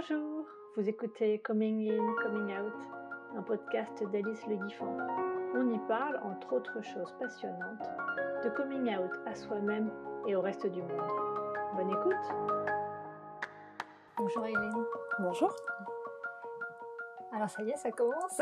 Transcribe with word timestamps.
Bonjour, 0.00 0.46
vous 0.76 0.88
écoutez 0.88 1.40
Coming 1.40 1.92
In, 1.92 2.14
Coming 2.22 2.56
Out, 2.58 2.72
un 3.36 3.42
podcast 3.42 4.02
d'Alice 4.10 4.46
Le 4.46 4.56
Guiffant. 4.56 4.96
On 5.54 5.68
y 5.68 5.78
parle, 5.88 6.18
entre 6.24 6.54
autres 6.54 6.80
choses 6.80 7.14
passionnantes, 7.18 7.90
de 8.42 8.48
coming 8.48 8.96
out 8.96 9.10
à 9.26 9.34
soi-même 9.34 9.90
et 10.26 10.34
au 10.36 10.40
reste 10.40 10.66
du 10.66 10.80
monde. 10.80 11.10
Bonne 11.76 11.90
écoute 11.90 12.14
Bonjour 14.16 14.46
Hélène. 14.46 14.84
Bonjour. 15.18 15.54
Alors 17.34 17.50
ça 17.50 17.62
y 17.62 17.70
est, 17.70 17.76
ça 17.76 17.90
commence 17.90 18.40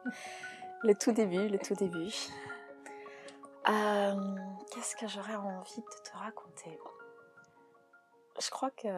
Le 0.82 0.94
tout 0.94 1.12
début, 1.12 1.46
le 1.46 1.58
tout 1.58 1.74
début. 1.74 2.12
Euh, 3.68 4.14
Qu'est-ce 4.74 4.96
que 4.96 5.06
j'aurais 5.06 5.36
envie 5.36 5.80
de 5.80 6.10
te 6.10 6.16
raconter? 6.16 6.76
Je 8.42 8.50
crois 8.50 8.70
que 8.70 8.88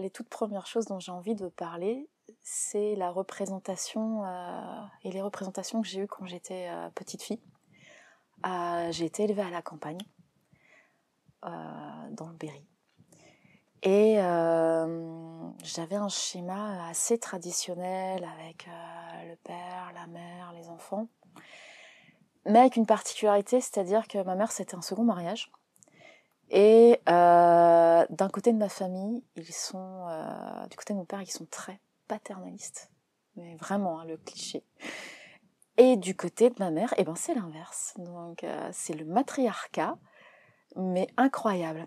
les 0.00 0.10
toutes 0.10 0.28
premières 0.28 0.66
choses 0.66 0.86
dont 0.86 1.00
j'ai 1.00 1.12
envie 1.12 1.34
de 1.34 1.48
parler, 1.48 2.08
c'est 2.42 2.94
la 2.96 3.10
représentation 3.10 4.24
euh, 4.24 4.82
et 5.04 5.10
les 5.10 5.22
représentations 5.22 5.82
que 5.82 5.88
j'ai 5.88 6.00
eues 6.00 6.06
quand 6.06 6.26
j'étais 6.26 6.68
euh, 6.68 6.88
petite 6.90 7.22
fille. 7.22 7.40
Euh, 8.46 8.90
j'ai 8.92 9.04
été 9.04 9.24
élevée 9.24 9.42
à 9.42 9.50
la 9.50 9.62
campagne, 9.62 9.98
dans 11.42 12.28
le 12.28 12.34
Berry. 12.34 12.66
Et 13.82 14.16
j'avais 15.64 15.96
un 15.96 16.08
schéma 16.10 16.86
assez 16.86 17.18
traditionnel 17.18 18.28
avec 18.38 18.68
le 19.26 19.36
père, 19.36 19.90
la 19.94 20.06
mère, 20.06 20.52
les 20.52 20.68
enfants. 20.68 21.08
Mais 22.44 22.58
avec 22.58 22.76
une 22.76 22.84
particularité, 22.84 23.60
c'est-à-dire 23.60 24.06
que 24.06 24.22
ma 24.22 24.34
mère, 24.34 24.52
c'était 24.52 24.74
un 24.74 24.82
second 24.82 25.04
mariage. 25.04 25.50
Et 26.50 27.00
euh, 27.08 28.06
d'un 28.10 28.28
côté 28.28 28.52
de 28.52 28.58
ma 28.58 28.68
famille, 28.68 29.22
ils 29.36 29.52
sont, 29.52 30.06
euh, 30.08 30.66
du 30.66 30.76
côté 30.76 30.92
de 30.92 30.98
mon 30.98 31.04
père, 31.04 31.22
ils 31.22 31.30
sont 31.30 31.46
très 31.46 31.80
paternalistes, 32.08 32.90
mais 33.36 33.54
vraiment 33.54 34.00
hein, 34.00 34.04
le 34.04 34.16
cliché. 34.16 34.64
Et 35.76 35.96
du 35.96 36.16
côté 36.16 36.50
de 36.50 36.56
ma 36.58 36.70
mère, 36.70 36.92
eh 36.98 37.04
ben 37.04 37.14
c'est 37.14 37.34
l'inverse. 37.34 37.94
Donc 37.98 38.42
euh, 38.42 38.68
c'est 38.72 38.94
le 38.94 39.04
matriarcat, 39.04 39.96
mais 40.76 41.06
incroyable. 41.16 41.86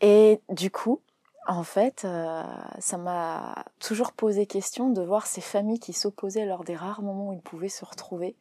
Et 0.00 0.40
du 0.48 0.70
coup, 0.70 1.02
en 1.46 1.64
fait, 1.64 2.04
euh, 2.04 2.44
ça 2.78 2.98
m'a 2.98 3.64
toujours 3.80 4.12
posé 4.12 4.46
question 4.46 4.90
de 4.90 5.02
voir 5.02 5.26
ces 5.26 5.40
familles 5.40 5.80
qui 5.80 5.92
s'opposaient 5.92 6.46
lors 6.46 6.62
des 6.62 6.76
rares 6.76 7.02
moments 7.02 7.30
où 7.30 7.32
ils 7.32 7.40
pouvaient 7.40 7.68
se 7.68 7.84
retrouver, 7.84 8.36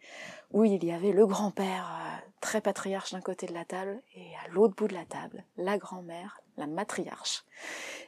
où 0.51 0.65
il 0.65 0.83
y 0.83 0.91
avait 0.91 1.11
le 1.11 1.25
grand-père 1.25 1.89
euh, 1.91 2.29
très 2.41 2.61
patriarche 2.61 3.13
d'un 3.13 3.21
côté 3.21 3.47
de 3.47 3.53
la 3.53 3.65
table 3.65 4.01
et 4.15 4.27
à 4.45 4.49
l'autre 4.51 4.75
bout 4.75 4.87
de 4.87 4.93
la 4.93 5.05
table, 5.05 5.43
la 5.57 5.79
grand-mère, 5.79 6.41
la 6.57 6.67
matriarche, 6.67 7.43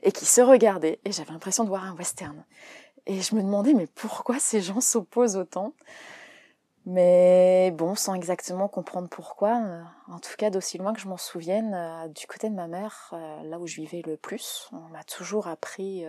et 0.04 0.12
qui 0.12 0.26
se 0.26 0.42
regardaient, 0.42 1.00
et 1.06 1.12
j'avais 1.12 1.32
l'impression 1.32 1.64
de 1.64 1.70
voir 1.70 1.86
un 1.86 1.96
western. 1.96 2.46
Et 3.06 3.22
je 3.22 3.36
me 3.36 3.42
demandais, 3.42 3.74
mais 3.74 3.88
pourquoi 3.88 4.40
ces 4.40 4.62
gens 4.62 4.80
s'opposent 4.80 5.38
autant? 5.38 5.74
Mais 6.86 7.72
bon, 7.72 7.96
sans 7.96 8.14
exactement 8.14 8.68
comprendre 8.68 9.08
pourquoi, 9.08 9.58
euh, 9.58 9.84
en 10.10 10.20
tout 10.20 10.36
cas 10.38 10.50
d'aussi 10.50 10.78
loin 10.78 10.94
que 10.94 11.00
je 11.00 11.08
m'en 11.08 11.18
souvienne, 11.18 11.74
euh, 11.74 12.08
du 12.10 12.28
côté 12.28 12.50
de 12.50 12.56
ma 12.56 12.68
mère, 12.68 13.10
euh, 13.14 13.44
là 13.44 13.58
où 13.58 13.68
je 13.68 13.78
vivais 13.78 14.02
le 14.06 14.18
plus, 14.18 14.70
on 14.74 14.90
m'a 14.90 15.04
toujours 15.06 15.48
appris 15.48 16.06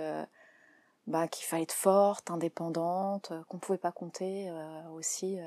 bah, 1.06 1.28
qu'il 1.28 1.46
fallait 1.46 1.62
être 1.62 1.72
forte, 1.72 2.30
indépendante, 2.30 3.32
qu'on 3.48 3.58
ne 3.58 3.60
pouvait 3.60 3.78
pas 3.78 3.92
compter 3.92 4.50
aussi 4.92 5.38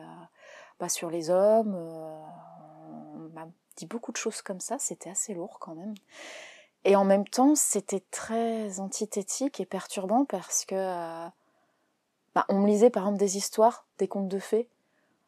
bah, 0.80 0.88
sur 0.88 1.10
les 1.10 1.30
hommes. 1.30 1.76
on 1.76 3.30
m'a 3.34 3.48
dit 3.76 3.86
beaucoup 3.86 4.12
de 4.12 4.18
choses 4.18 4.42
comme 4.42 4.60
ça, 4.60 4.78
c'était 4.80 5.10
assez 5.10 5.34
lourd 5.34 5.58
quand 5.60 5.76
même. 5.76 5.96
Et 6.86 6.96
en 6.96 7.04
même 7.04 7.28
temps, 7.28 7.56
c'était 7.56 8.04
très 8.12 8.80
antithétique 8.80 9.60
et 9.60 9.66
perturbant 9.66 10.26
parce 10.26 10.64
que 10.64 10.76
bah, 12.36 12.46
on 12.50 12.60
me 12.60 12.68
lisait 12.68 12.90
par 12.90 13.04
exemple 13.04 13.20
des 13.20 13.36
histoires, 13.36 13.86
des 13.98 14.08
contes 14.08 14.30
de 14.30 14.40
fées 14.40 14.70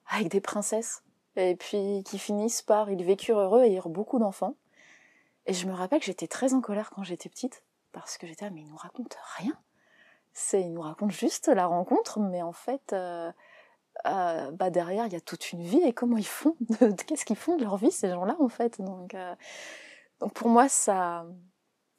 avec 0.09 0.29
des 0.29 0.41
princesses, 0.41 1.03
et 1.35 1.55
puis 1.55 2.03
qui 2.03 2.19
finissent 2.19 2.61
par 2.61 2.89
ils 2.89 3.03
vécurent 3.03 3.39
heureux 3.39 3.63
et 3.63 3.75
eurent 3.75 3.89
beaucoup 3.89 4.19
d'enfants. 4.19 4.55
Et 5.45 5.53
je 5.53 5.67
me 5.67 5.73
rappelle 5.73 5.99
que 5.99 6.05
j'étais 6.05 6.27
très 6.27 6.53
en 6.53 6.61
colère 6.61 6.89
quand 6.89 7.03
j'étais 7.03 7.29
petite, 7.29 7.63
parce 7.91 8.17
que 8.17 8.27
j'étais, 8.27 8.45
ah, 8.45 8.49
mais 8.49 8.61
ils 8.61 8.67
nous 8.67 8.75
racontent 8.75 9.17
rien. 9.37 9.57
C'est, 10.33 10.61
ils 10.61 10.73
nous 10.73 10.81
racontent 10.81 11.11
juste 11.11 11.47
la 11.47 11.65
rencontre, 11.65 12.19
mais 12.19 12.41
en 12.41 12.51
fait, 12.51 12.93
euh, 12.93 13.31
euh, 14.05 14.51
bah 14.51 14.69
derrière, 14.69 15.05
il 15.07 15.13
y 15.13 15.15
a 15.15 15.21
toute 15.21 15.51
une 15.51 15.63
vie, 15.63 15.81
et 15.81 15.93
comment 15.93 16.17
ils 16.17 16.25
font, 16.25 16.55
qu'est-ce 17.07 17.25
qu'ils 17.25 17.35
font 17.35 17.57
de 17.57 17.63
leur 17.63 17.77
vie, 17.77 17.91
ces 17.91 18.09
gens-là, 18.09 18.35
en 18.39 18.49
fait. 18.49 18.81
Donc, 18.81 19.13
euh, 19.13 19.35
donc 20.19 20.33
pour 20.33 20.49
moi, 20.49 20.69
ça, 20.69 21.25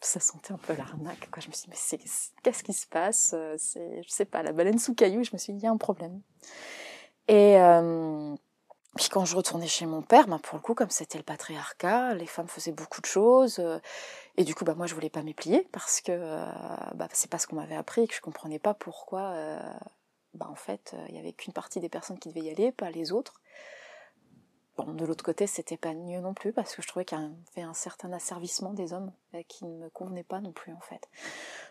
ça 0.01 0.21
sentait 0.21 0.53
un 0.53 0.59
peu 0.59 0.75
l'arnaque. 0.75 1.31
Quoi. 1.31 1.41
Je 1.41 1.49
me 1.49 1.53
suis 1.53 1.69
dit, 1.69 1.71
mais 1.71 1.99
qu'est-ce 2.43 2.63
qui 2.63 2.73
se 2.73 2.87
passe? 2.87 3.35
C'est, 3.57 4.03
je 4.03 4.09
sais 4.09 4.25
pas, 4.25 4.43
la 4.43 4.53
baleine 4.53 4.79
sous 4.79 4.95
caillou. 4.95 5.25
Je 5.25 5.31
me 5.33 5.39
suis 5.39 5.53
dit, 5.53 5.61
il 5.61 5.65
y 5.65 5.67
a 5.67 5.71
un 5.71 5.77
problème. 5.77 6.21
Et 7.31 7.61
euh, 7.61 8.35
puis 8.97 9.09
quand 9.09 9.25
je 9.25 9.37
retournais 9.37 9.69
chez 9.69 9.87
mon 9.87 10.03
père, 10.03 10.27
bah, 10.27 10.41
pour 10.43 10.57
le 10.57 10.63
coup, 10.63 10.75
comme 10.75 10.91
c'était 10.91 11.17
le 11.17 11.23
patriarcat, 11.23 12.13
les 12.15 12.27
femmes 12.27 12.49
faisaient 12.49 12.73
beaucoup 12.73 13.01
de 13.01 13.07
choses. 13.07 13.61
Euh, 13.61 13.79
et 14.37 14.43
du 14.43 14.53
coup, 14.57 14.65
bah, 14.65 14.75
moi, 14.75 14.89
je 14.89 14.97
voulais 14.97 15.11
pas 15.11 15.23
m'y 15.23 15.33
plier 15.33 15.69
parce 15.71 16.01
que 16.01 16.11
euh, 16.11 16.45
bah, 16.97 17.07
c'est 17.13 17.31
pas 17.31 17.39
ce 17.39 17.47
qu'on 17.47 17.55
m'avait 17.55 17.77
appris 17.77 18.03
et 18.03 18.09
que 18.09 18.17
je 18.17 18.21
comprenais 18.21 18.59
pas 18.59 18.75
pourquoi, 18.75 19.33
en 20.41 20.55
fait, 20.57 20.97
il 21.09 21.15
y 21.15 21.19
avait 21.21 21.33
qu'une 21.33 21.53
partie 21.53 21.79
des 21.79 21.89
personnes 21.89 22.19
qui 22.19 22.31
devaient 22.31 22.41
y 22.41 22.51
aller, 22.51 22.73
pas 22.73 22.91
les 22.91 23.13
autres. 23.13 23.41
Bon, 24.77 24.93
de 24.93 25.05
l'autre 25.05 25.25
côté, 25.25 25.47
c'était 25.47 25.77
pas 25.77 25.95
mieux 25.95 26.21
non 26.21 26.35
plus 26.35 26.53
parce 26.53 26.75
que 26.75 26.83
je 26.83 26.89
trouvais 26.89 27.05
qu'il 27.05 27.17
y 27.19 27.23
avait 27.57 27.69
un 27.69 27.75
certain 27.75 28.13
asservissement 28.13 28.73
des 28.73 28.93
hommes 28.93 29.13
qui 29.47 29.67
ne 29.67 29.85
me 29.85 29.89
convenait 29.91 30.25
pas 30.25 30.41
non 30.41 30.51
plus, 30.51 30.73
en 30.73 30.81
fait. 30.81 31.09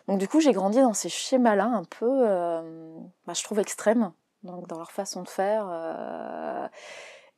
Donc, 0.08 0.18
du 0.20 0.26
coup, 0.26 0.40
j'ai 0.40 0.52
grandi 0.52 0.80
dans 0.80 0.94
ces 0.94 1.10
schémas-là 1.10 1.66
un 1.66 1.84
peu, 1.84 2.24
je 3.28 3.44
trouve 3.44 3.58
extrêmes 3.58 4.14
donc 4.42 4.66
dans 4.68 4.78
leur 4.78 4.90
façon 4.90 5.22
de 5.22 5.28
faire. 5.28 5.66
Euh, 5.70 6.68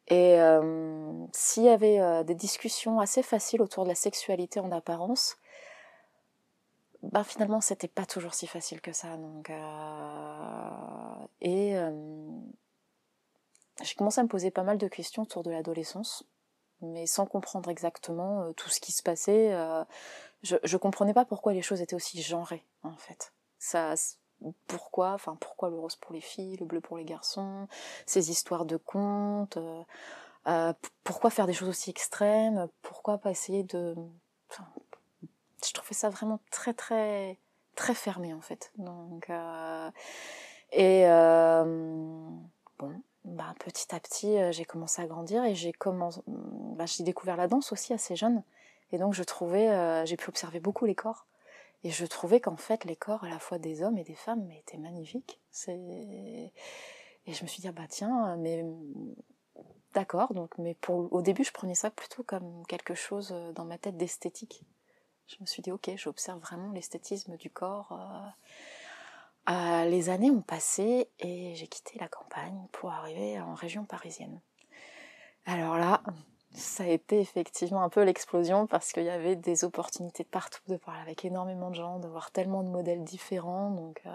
et 0.09 0.41
euh, 0.41 1.27
s'il 1.33 1.65
y 1.65 1.69
avait 1.69 2.01
euh, 2.01 2.23
des 2.25 2.35
discussions 2.35 3.01
assez 3.01 3.23
faciles 3.23 3.63
autour 3.63 3.85
de 3.85 3.91
la 3.91 3.95
sexualité 3.95 4.61
en 4.61 4.73
apparence, 4.73 5.37
ben 7.03 7.25
finalement 7.25 7.61
c'était 7.61 7.89
pas 7.89 8.07
toujours 8.07 8.35
si 8.35 8.47
facile 8.47 8.81
que 8.81 8.93
ça. 8.93 9.17
Donc, 9.17 9.51
et 11.41 11.75
j'ai 13.83 13.95
commencé 13.97 14.21
à 14.21 14.23
me 14.23 14.29
poser 14.29 14.53
pas 14.53 14.63
mal 14.63 14.79
de 14.79 14.87
questions 14.87 15.23
autour 15.23 15.43
de 15.43 15.51
l'adolescence, 15.51 16.25
mais 16.81 17.07
sans 17.07 17.27
comprendre 17.27 17.71
exactement 17.71 18.53
tout 18.53 18.69
ce 18.69 18.79
qui 18.79 18.93
se 18.93 19.03
passait. 19.03 19.53
je, 20.45 20.57
je 20.63 20.77
comprenais 20.77 21.15
pas 21.15 21.25
pourquoi 21.25 21.55
les 21.55 21.63
choses 21.63 21.81
étaient 21.81 21.97
aussi 21.97 22.23
genrées 22.23 22.65
en 22.85 22.97
fait. 22.97 23.33
Ça, 23.59 23.97
pourquoi, 24.67 25.13
enfin 25.13 25.37
pourquoi 25.41 25.71
le 25.71 25.79
rose 25.79 25.97
pour 25.97 26.13
les 26.13 26.21
filles, 26.21 26.57
le 26.57 26.67
bleu 26.67 26.81
pour 26.81 26.97
les 26.97 27.05
garçons, 27.05 27.69
ces 28.07 28.31
histoires 28.31 28.65
de 28.65 28.77
contes, 28.77 29.57
euh, 29.57 29.83
euh, 30.49 30.73
pourquoi 31.05 31.31
faire 31.31 31.47
des 31.47 31.53
choses 31.53 31.69
aussi 31.69 31.91
extrêmes, 31.91 32.69
pourquoi 32.83 33.19
pas 33.19 33.31
essayer 33.31 33.63
de, 33.63 33.95
je 35.65 35.73
trouvais 35.73 35.95
ça 35.95 36.11
vraiment 36.11 36.41
très 36.51 36.75
très 36.75 37.39
très 37.75 37.95
fermé 37.95 38.35
en 38.35 38.41
fait. 38.41 38.73
Donc 38.77 39.31
euh, 39.31 39.91
et 40.73 41.05
bon, 42.79 43.03
bah, 43.25 43.55
petit 43.59 43.95
à 43.95 44.01
petit 44.01 44.37
j'ai 44.53 44.65
commencé 44.65 45.01
à 45.03 45.07
grandir 45.07 45.45
et 45.45 45.55
j'ai 45.55 45.73
commencé, 45.73 46.21
bah, 46.27 46.87
j'ai 46.87 47.05
découvert 47.05 47.37
la 47.37 47.47
danse 47.47 47.73
aussi 47.73 47.93
assez 47.93 48.17
jeune 48.17 48.43
et 48.91 48.99
donc 48.99 49.15
je 49.15 49.23
trouvais, 49.23 50.05
j'ai 50.07 50.17
pu 50.17 50.29
observer 50.29 50.61
beaucoup 50.61 50.85
les 50.87 50.95
corps 50.95 51.27
et 51.85 51.91
je 51.91 52.07
trouvais 52.07 52.41
qu'en 52.41 52.57
fait, 52.57 52.85
les 52.85 52.97
corps 52.97 53.25
à 53.25 53.29
la 53.29 53.39
fois 53.39 53.59
des 53.59 53.83
hommes 53.83 53.99
et 53.99 54.05
des 54.05 54.15
femmes 54.15 54.51
étaient 54.51 54.79
magnifiques. 54.79 55.41
Et 55.69 56.53
je 57.27 57.43
me 57.43 57.49
suis 57.49 57.61
dit, 57.61 57.69
ah 57.69 57.73
bah 57.73 57.87
tiens, 57.89 58.37
mais 58.37 58.65
d'accord, 59.93 60.35
donc, 60.35 60.57
mais 60.59 60.75
pour, 60.75 61.13
au 61.13 61.23
début, 61.23 61.45
je 61.45 61.53
prenais 61.53 61.75
ça 61.75 61.91
plutôt 61.91 62.23
comme 62.23 62.65
quelque 62.67 62.95
chose 62.95 63.31
euh, 63.33 63.53
dans 63.53 63.65
ma 63.65 63.79
tête 63.79 63.97
d'esthétique. 63.97 64.63
Je 65.27 65.37
me 65.41 65.47
suis 65.47 65.63
dit, 65.63 65.71
ok, 65.71 65.91
j'observe 65.97 66.41
vraiment 66.41 66.73
l'esthétisme 66.73 67.37
du 67.37 67.51
corps. 67.51 67.93
Euh, 69.49 69.85
les 69.87 70.09
années 70.09 70.31
ont 70.31 70.43
passé 70.43 71.09
et 71.19 71.55
j'ai 71.55 71.67
quitté 71.67 71.99
la 71.99 72.09
campagne 72.09 72.67
pour 72.73 72.91
arriver 72.91 73.41
en 73.41 73.55
région 73.55 73.85
parisienne. 73.85 74.41
Alors 75.47 75.77
là, 75.77 76.03
ça 76.55 76.85
a 76.85 76.87
été 76.87 77.21
effectivement 77.21 77.83
un 77.83 77.89
peu 77.89 78.03
l'explosion 78.03 78.67
parce 78.67 78.93
qu'il 78.93 79.05
y 79.05 79.11
avait 79.11 79.37
des 79.37 79.65
opportunités 79.65 80.23
de 80.23 80.29
partout, 80.29 80.61
de 80.69 80.77
parler 80.77 81.01
avec 81.01 81.25
énormément 81.25 81.71
de 81.71 81.77
gens, 81.77 81.99
de 81.99 82.09
voir 82.09 82.31
tellement 82.31 82.63
de 82.63 82.69
modèles 82.69 83.05
différents. 83.05 83.71
Donc, 83.71 84.03
euh, 84.07 84.11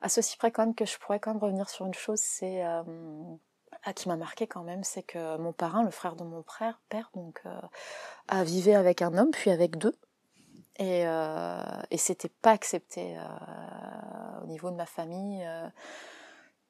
à 0.00 0.08
ceci 0.08 0.36
près 0.36 0.50
quand 0.50 0.64
même 0.64 0.74
que 0.74 0.84
je 0.84 0.98
pourrais 0.98 1.18
quand 1.18 1.32
même 1.32 1.42
revenir 1.42 1.68
sur 1.68 1.86
une 1.86 1.94
chose, 1.94 2.20
c'est 2.20 2.64
euh, 2.64 2.82
qui 3.94 4.08
m'a 4.08 4.16
marqué 4.16 4.46
quand 4.46 4.62
même, 4.62 4.84
c'est 4.84 5.02
que 5.02 5.38
mon 5.38 5.52
parrain, 5.52 5.82
le 5.82 5.90
frère 5.90 6.16
de 6.16 6.24
mon 6.24 6.42
frère, 6.42 6.80
père, 6.88 7.10
donc 7.14 7.40
euh, 7.46 7.60
a 8.28 8.44
vivé 8.44 8.74
avec 8.74 9.00
un 9.00 9.16
homme 9.16 9.30
puis 9.30 9.50
avec 9.50 9.78
deux. 9.78 9.96
Et, 10.78 11.06
euh, 11.06 11.62
et 11.90 11.98
c'était 11.98 12.30
pas 12.30 12.52
accepté 12.52 13.14
au 14.42 14.46
niveau 14.46 14.70
de 14.70 14.76
ma 14.76 14.86
famille. 14.86 15.46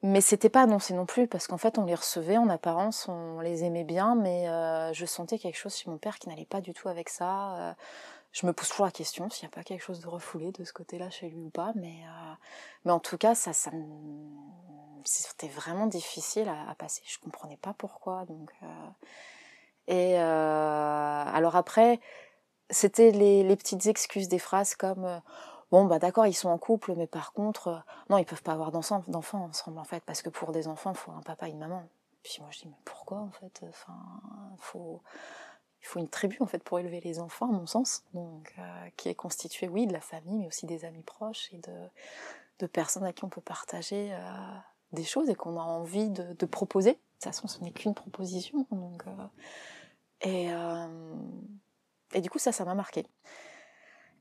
Mais 0.03 0.21
c'était 0.21 0.49
pas 0.49 0.63
annoncé 0.63 0.95
non 0.95 1.05
plus 1.05 1.27
parce 1.27 1.45
qu'en 1.45 1.59
fait 1.59 1.77
on 1.77 1.85
les 1.85 1.93
recevait 1.93 2.37
en 2.37 2.49
apparence, 2.49 3.07
on 3.07 3.39
les 3.39 3.63
aimait 3.63 3.83
bien, 3.83 4.15
mais 4.15 4.49
euh, 4.49 4.91
je 4.93 5.05
sentais 5.05 5.37
quelque 5.37 5.57
chose 5.57 5.75
chez 5.75 5.91
mon 5.91 5.97
père 5.97 6.17
qui 6.17 6.27
n'allait 6.27 6.45
pas 6.45 6.59
du 6.59 6.73
tout 6.73 6.89
avec 6.89 7.07
ça. 7.09 7.55
Euh, 7.57 7.73
je 8.31 8.47
me 8.47 8.53
pose 8.53 8.69
toujours 8.69 8.85
la 8.85 8.91
question 8.91 9.29
s'il 9.29 9.47
n'y 9.47 9.53
a 9.53 9.55
pas 9.55 9.63
quelque 9.63 9.83
chose 9.83 9.99
de 9.99 10.07
refoulé 10.07 10.51
de 10.53 10.63
ce 10.63 10.73
côté-là 10.73 11.11
chez 11.11 11.29
lui 11.29 11.41
ou 11.41 11.49
pas, 11.49 11.73
mais, 11.75 11.97
mais 12.85 12.91
en 12.91 12.99
tout 12.99 13.17
cas, 13.17 13.35
ça, 13.35 13.51
ça 13.51 13.71
c'était 15.03 15.49
vraiment 15.49 15.85
difficile 15.85 16.47
à, 16.47 16.73
passer. 16.75 17.01
Je 17.05 17.19
comprenais 17.19 17.57
pas 17.57 17.73
pourquoi. 17.77 18.23
Donc, 18.25 18.49
et 19.87 20.15
alors 20.17 21.57
après, 21.57 21.99
c'était 22.69 23.11
les, 23.11 23.55
petites 23.57 23.85
excuses 23.87 24.29
des 24.29 24.39
phrases 24.39 24.75
comme 24.75 25.21
bon 25.71 25.85
bah 25.85 25.99
d'accord 25.99 26.27
ils 26.27 26.33
sont 26.33 26.49
en 26.49 26.57
couple 26.57 26.93
mais 26.95 27.07
par 27.07 27.33
contre 27.33 27.83
non 28.09 28.17
ils 28.17 28.25
peuvent 28.25 28.43
pas 28.43 28.53
avoir 28.53 28.71
d'enfants 28.71 29.03
ensemble 29.07 29.79
en 29.79 29.83
fait 29.83 30.03
parce 30.05 30.21
que 30.21 30.29
pour 30.29 30.51
des 30.51 30.67
enfants 30.67 30.91
il 30.91 30.97
faut 30.97 31.11
un 31.11 31.21
papa 31.21 31.47
et 31.47 31.51
une 31.51 31.59
maman. 31.59 31.83
Puis 32.23 32.37
moi 32.41 32.49
je 32.51 32.59
dis 32.59 32.67
mais 32.67 32.77
pourquoi 32.85 33.19
en 33.19 33.31
fait 33.31 33.61
enfin 33.67 33.97
faut 34.59 35.01
il 35.81 35.87
faut 35.87 35.99
une 35.99 36.09
tribu 36.09 36.37
en 36.41 36.45
fait 36.45 36.63
pour 36.63 36.77
élever 36.79 37.01
les 37.01 37.19
enfants 37.19 37.49
à 37.49 37.51
mon 37.51 37.65
sens 37.65 38.03
donc 38.13 38.53
euh, 38.59 38.89
qui 38.97 39.09
est 39.09 39.15
constituée 39.15 39.67
oui 39.67 39.87
de 39.87 39.93
la 39.93 40.01
famille 40.01 40.37
mais 40.37 40.47
aussi 40.47 40.65
des 40.65 40.85
amis 40.85 41.03
proches 41.03 41.51
et 41.53 41.57
de, 41.57 42.67
personnes 42.67 43.05
à 43.05 43.11
qui 43.11 43.25
on 43.25 43.29
peut 43.29 43.41
partager 43.41 44.13
euh, 44.13 44.17
des 44.91 45.03
choses 45.03 45.31
et 45.31 45.35
qu'on 45.35 45.57
a 45.57 45.63
envie 45.63 46.11
de, 46.11 46.45
proposer. 46.45 46.91
De 46.91 46.97
toute 46.97 47.23
façon 47.23 47.47
ce 47.47 47.59
n'est 47.63 47.71
qu'une 47.71 47.95
proposition 47.95 48.67
donc 48.69 49.03
euh, 49.07 49.27
et 50.21 50.49
et 52.13 52.21
du 52.21 52.29
coup 52.29 52.37
ça 52.37 52.51
ça 52.51 52.65
m'a 52.65 52.75
marqué 52.75 53.07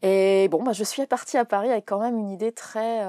et 0.02 0.49
bon 0.49 0.62
bah 0.62 0.73
je 0.73 0.85
suis 0.85 1.06
partie 1.06 1.37
à 1.37 1.44
Paris 1.44 1.70
avec 1.70 1.87
quand 1.87 2.00
même 2.00 2.17
une 2.19 2.31
idée 2.31 2.52
très 2.52 3.05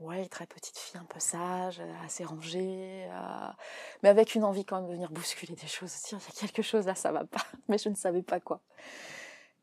ouais, 0.00 0.26
très 0.28 0.46
petite 0.46 0.78
fille, 0.78 1.00
un 1.00 1.04
peu 1.04 1.20
sage, 1.20 1.80
assez 2.04 2.24
rangée, 2.24 3.06
euh, 3.08 3.48
mais 4.02 4.08
avec 4.08 4.34
une 4.34 4.44
envie 4.44 4.64
quand 4.64 4.76
même 4.76 4.88
de 4.88 4.92
venir 4.92 5.10
bousculer 5.10 5.54
des 5.54 5.66
choses, 5.66 5.92
dire 6.02 6.18
il 6.28 6.42
y 6.42 6.44
a 6.44 6.48
quelque 6.48 6.62
chose 6.62 6.86
là, 6.86 6.94
ça 6.94 7.12
va 7.12 7.24
pas, 7.24 7.44
mais 7.68 7.78
je 7.78 7.88
ne 7.88 7.94
savais 7.94 8.22
pas 8.22 8.40
quoi. 8.40 8.60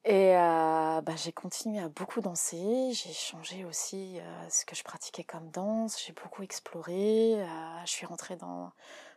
Et 0.04 0.36
euh, 0.36 1.02
bah, 1.02 1.16
j'ai 1.16 1.32
continué 1.32 1.80
à 1.80 1.88
beaucoup 1.88 2.22
danser, 2.22 2.92
j'ai 2.92 3.14
changé 3.14 3.66
aussi 3.66 4.20
euh, 4.20 4.50
ce 4.50 4.66
que 4.66 4.76
je 4.76 4.84
pratiquais 4.84 5.24
comme 5.24 5.52
danse, 5.52 6.04
j'ai 6.04 6.14
beaucoup 6.14 6.42
exploré, 6.42 7.38
je 7.86 7.92
suis 7.92 8.08
rentrée 8.08 8.36
dans, 8.36 8.72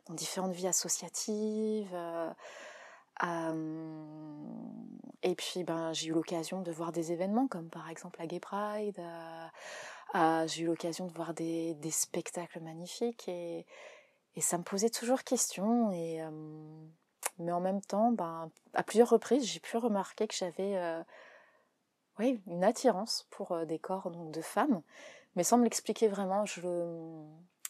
dans 0.06 0.14
différentes 0.14 0.52
vies 0.52 0.68
associatives. 0.68 1.96
Et 5.22 5.34
puis 5.36 5.64
ben, 5.64 5.92
j'ai 5.92 6.08
eu 6.08 6.12
l'occasion 6.12 6.62
de 6.62 6.70
voir 6.70 6.92
des 6.92 7.12
événements 7.12 7.46
comme 7.46 7.68
par 7.68 7.88
exemple 7.88 8.18
la 8.20 8.26
Gay 8.26 8.40
Pride, 8.40 9.00
ah, 10.16 10.46
j'ai 10.46 10.62
eu 10.62 10.66
l'occasion 10.66 11.06
de 11.06 11.12
voir 11.12 11.34
des, 11.34 11.76
spectacles 11.90 12.60
magnifiques 12.60 13.28
et, 13.28 13.66
ça 14.40 14.58
me 14.58 14.62
posait 14.62 14.90
toujours 14.90 15.24
question. 15.24 15.90
Et, 15.92 16.22
euh, 16.22 16.30
mais 17.38 17.50
en 17.52 17.60
même 17.60 17.80
temps, 17.80 18.12
ben, 18.12 18.50
à 18.74 18.84
plusieurs 18.84 19.10
reprises, 19.10 19.44
j'ai 19.44 19.58
pu 19.58 19.76
remarquer 19.76 20.28
que 20.28 20.34
j'avais 20.34 20.76
euh, 20.76 21.02
oui, 22.20 22.40
une 22.46 22.62
attirance 22.62 23.26
pour 23.30 23.52
euh, 23.52 23.64
des 23.64 23.80
corps 23.80 24.10
donc, 24.10 24.30
de 24.30 24.40
femmes, 24.40 24.82
mais 25.34 25.42
sans 25.42 25.58
me 25.58 25.64
l'expliquer 25.64 26.06
vraiment. 26.06 26.44
Je, 26.46 26.60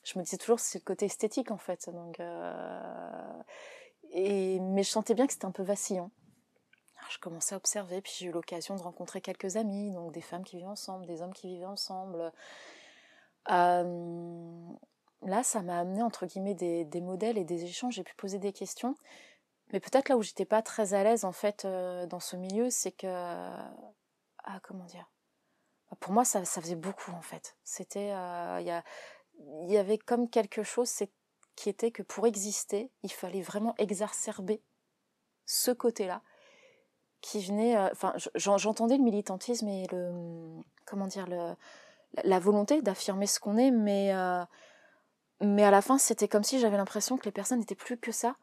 je 0.04 0.18
me 0.18 0.24
disais 0.24 0.36
toujours 0.36 0.60
c'est 0.60 0.80
le 0.80 0.84
côté 0.84 1.06
esthétique 1.06 1.50
en 1.50 1.58
fait. 1.58 1.88
Mais 4.14 4.82
je 4.82 4.88
sentais 4.88 5.14
bien 5.14 5.26
que 5.26 5.32
c'était 5.32 5.46
un 5.46 5.52
peu 5.52 5.62
vacillant 5.62 6.10
je 7.10 7.18
commençais 7.18 7.54
à 7.54 7.58
observer, 7.58 8.00
puis 8.00 8.12
j'ai 8.18 8.26
eu 8.26 8.32
l'occasion 8.32 8.76
de 8.76 8.82
rencontrer 8.82 9.20
quelques 9.20 9.56
amis, 9.56 9.92
donc 9.92 10.12
des 10.12 10.20
femmes 10.20 10.44
qui 10.44 10.56
vivaient 10.56 10.68
ensemble, 10.68 11.06
des 11.06 11.22
hommes 11.22 11.32
qui 11.32 11.48
vivaient 11.48 11.64
ensemble. 11.64 12.32
Euh, 13.50 14.68
là, 15.22 15.42
ça 15.42 15.62
m'a 15.62 15.80
amené 15.80 16.02
entre 16.02 16.26
guillemets 16.26 16.54
des, 16.54 17.00
modèles 17.00 17.38
et 17.38 17.44
des 17.44 17.64
échanges. 17.64 17.94
J'ai 17.94 18.04
pu 18.04 18.14
poser 18.14 18.38
des 18.38 18.52
questions, 18.52 18.96
mais 19.72 19.80
peut-être 19.80 20.08
là 20.08 20.16
où 20.16 20.22
j'étais 20.22 20.44
pas 20.44 20.62
très 20.62 20.94
à 20.94 21.04
l'aise 21.04 21.24
en 21.24 21.32
fait 21.32 21.64
euh, 21.64 22.06
dans 22.06 22.20
ce 22.20 22.36
milieu, 22.36 22.70
c'est 22.70 22.92
que 22.92 23.06
ah 23.06 24.60
comment 24.62 24.84
dire, 24.84 25.10
pour 26.00 26.12
moi 26.12 26.24
ça, 26.24 26.44
faisait 26.44 26.74
beaucoup 26.74 27.12
en 27.12 27.22
fait. 27.22 27.56
C'était 27.64 28.12
euh, 28.12 28.60
il 28.60 29.70
y, 29.70 29.76
avait 29.76 29.98
comme 29.98 30.28
quelque 30.30 30.62
chose 30.62 30.88
qui 31.56 31.68
était 31.68 31.90
que 31.90 32.02
pour 32.02 32.26
exister, 32.26 32.90
il 33.02 33.12
fallait 33.12 33.42
vraiment 33.42 33.74
exacerber 33.78 34.62
ce 35.46 35.70
côté-là 35.70 36.22
qui 37.24 37.40
venait. 37.40 37.76
Euh, 37.76 37.88
enfin, 37.92 38.14
j'entendais 38.34 38.98
le 38.98 39.02
militantisme 39.02 39.68
et 39.68 39.86
le. 39.90 40.60
Comment 40.86 41.06
dire 41.06 41.26
La 42.22 42.38
volonté 42.38 42.82
d'affirmer 42.82 43.26
ce 43.26 43.40
qu'on 43.40 43.56
est, 43.56 43.70
mais. 43.70 44.14
Euh, 44.14 44.44
mais 45.40 45.64
à 45.64 45.70
la 45.70 45.82
fin, 45.82 45.98
c'était 45.98 46.28
comme 46.28 46.44
si 46.44 46.60
j'avais 46.60 46.76
l'impression 46.76 47.16
que 47.16 47.24
les 47.24 47.32
personnes 47.32 47.58
n'étaient 47.58 47.74
plus 47.74 47.98
que 47.98 48.12
ça. 48.12 48.36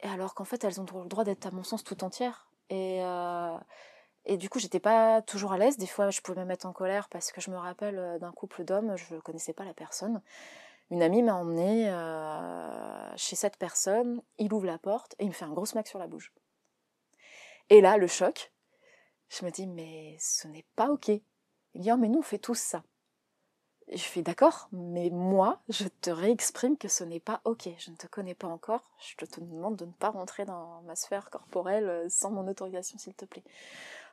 Et 0.00 0.08
alors 0.08 0.34
qu'en 0.34 0.44
fait, 0.44 0.64
elles 0.64 0.80
ont 0.80 0.86
le 1.02 1.08
droit 1.08 1.24
d'être, 1.24 1.46
à 1.46 1.50
mon 1.50 1.62
sens, 1.62 1.84
tout 1.84 2.02
entières. 2.02 2.50
Et. 2.70 3.02
Euh, 3.02 3.56
et 4.24 4.36
du 4.36 4.48
coup, 4.48 4.60
j'étais 4.60 4.78
pas 4.78 5.20
toujours 5.20 5.52
à 5.52 5.58
l'aise. 5.58 5.78
Des 5.78 5.88
fois, 5.88 6.10
je 6.10 6.20
pouvais 6.20 6.40
me 6.42 6.46
mettre 6.46 6.66
en 6.66 6.72
colère 6.72 7.08
parce 7.08 7.32
que 7.32 7.40
je 7.40 7.50
me 7.50 7.56
rappelle 7.56 8.18
d'un 8.20 8.30
couple 8.30 8.62
d'hommes, 8.62 8.94
je 8.96 9.16
connaissais 9.16 9.52
pas 9.52 9.64
la 9.64 9.74
personne. 9.74 10.22
Une 10.92 11.02
amie 11.02 11.22
m'a 11.22 11.36
emmenée 11.36 11.90
chez 13.16 13.34
cette 13.34 13.56
personne, 13.56 14.20
il 14.36 14.52
ouvre 14.52 14.66
la 14.66 14.76
porte 14.76 15.14
et 15.18 15.24
il 15.24 15.28
me 15.28 15.32
fait 15.32 15.46
un 15.46 15.52
gros 15.52 15.64
smack 15.64 15.88
sur 15.88 15.98
la 15.98 16.06
bouche. 16.06 16.30
Et 17.70 17.80
là, 17.80 17.96
le 17.96 18.06
choc, 18.06 18.52
je 19.30 19.42
me 19.46 19.50
dis, 19.50 19.66
mais 19.66 20.18
ce 20.20 20.48
n'est 20.48 20.66
pas 20.76 20.90
OK. 20.90 21.08
Il 21.08 21.22
me 21.76 21.82
dit, 21.82 21.92
oh, 21.92 21.96
mais 21.96 22.10
nous, 22.10 22.18
on 22.18 22.22
fait 22.22 22.38
tous 22.38 22.58
ça. 22.58 22.82
je 23.90 24.02
fais 24.02 24.20
d'accord, 24.20 24.68
mais 24.70 25.08
moi, 25.08 25.62
je 25.70 25.88
te 25.88 26.10
réexprime 26.10 26.76
que 26.76 26.88
ce 26.88 27.04
n'est 27.04 27.20
pas 27.20 27.40
OK. 27.44 27.70
Je 27.78 27.90
ne 27.90 27.96
te 27.96 28.06
connais 28.06 28.34
pas 28.34 28.48
encore. 28.48 28.84
Je 28.98 29.24
te 29.24 29.40
demande 29.40 29.76
de 29.76 29.86
ne 29.86 29.92
pas 29.92 30.10
rentrer 30.10 30.44
dans 30.44 30.82
ma 30.82 30.94
sphère 30.94 31.30
corporelle 31.30 31.88
euh, 31.88 32.08
sans 32.10 32.30
mon 32.30 32.46
autorisation, 32.46 32.98
s'il 32.98 33.14
te 33.14 33.24
plaît. 33.24 33.44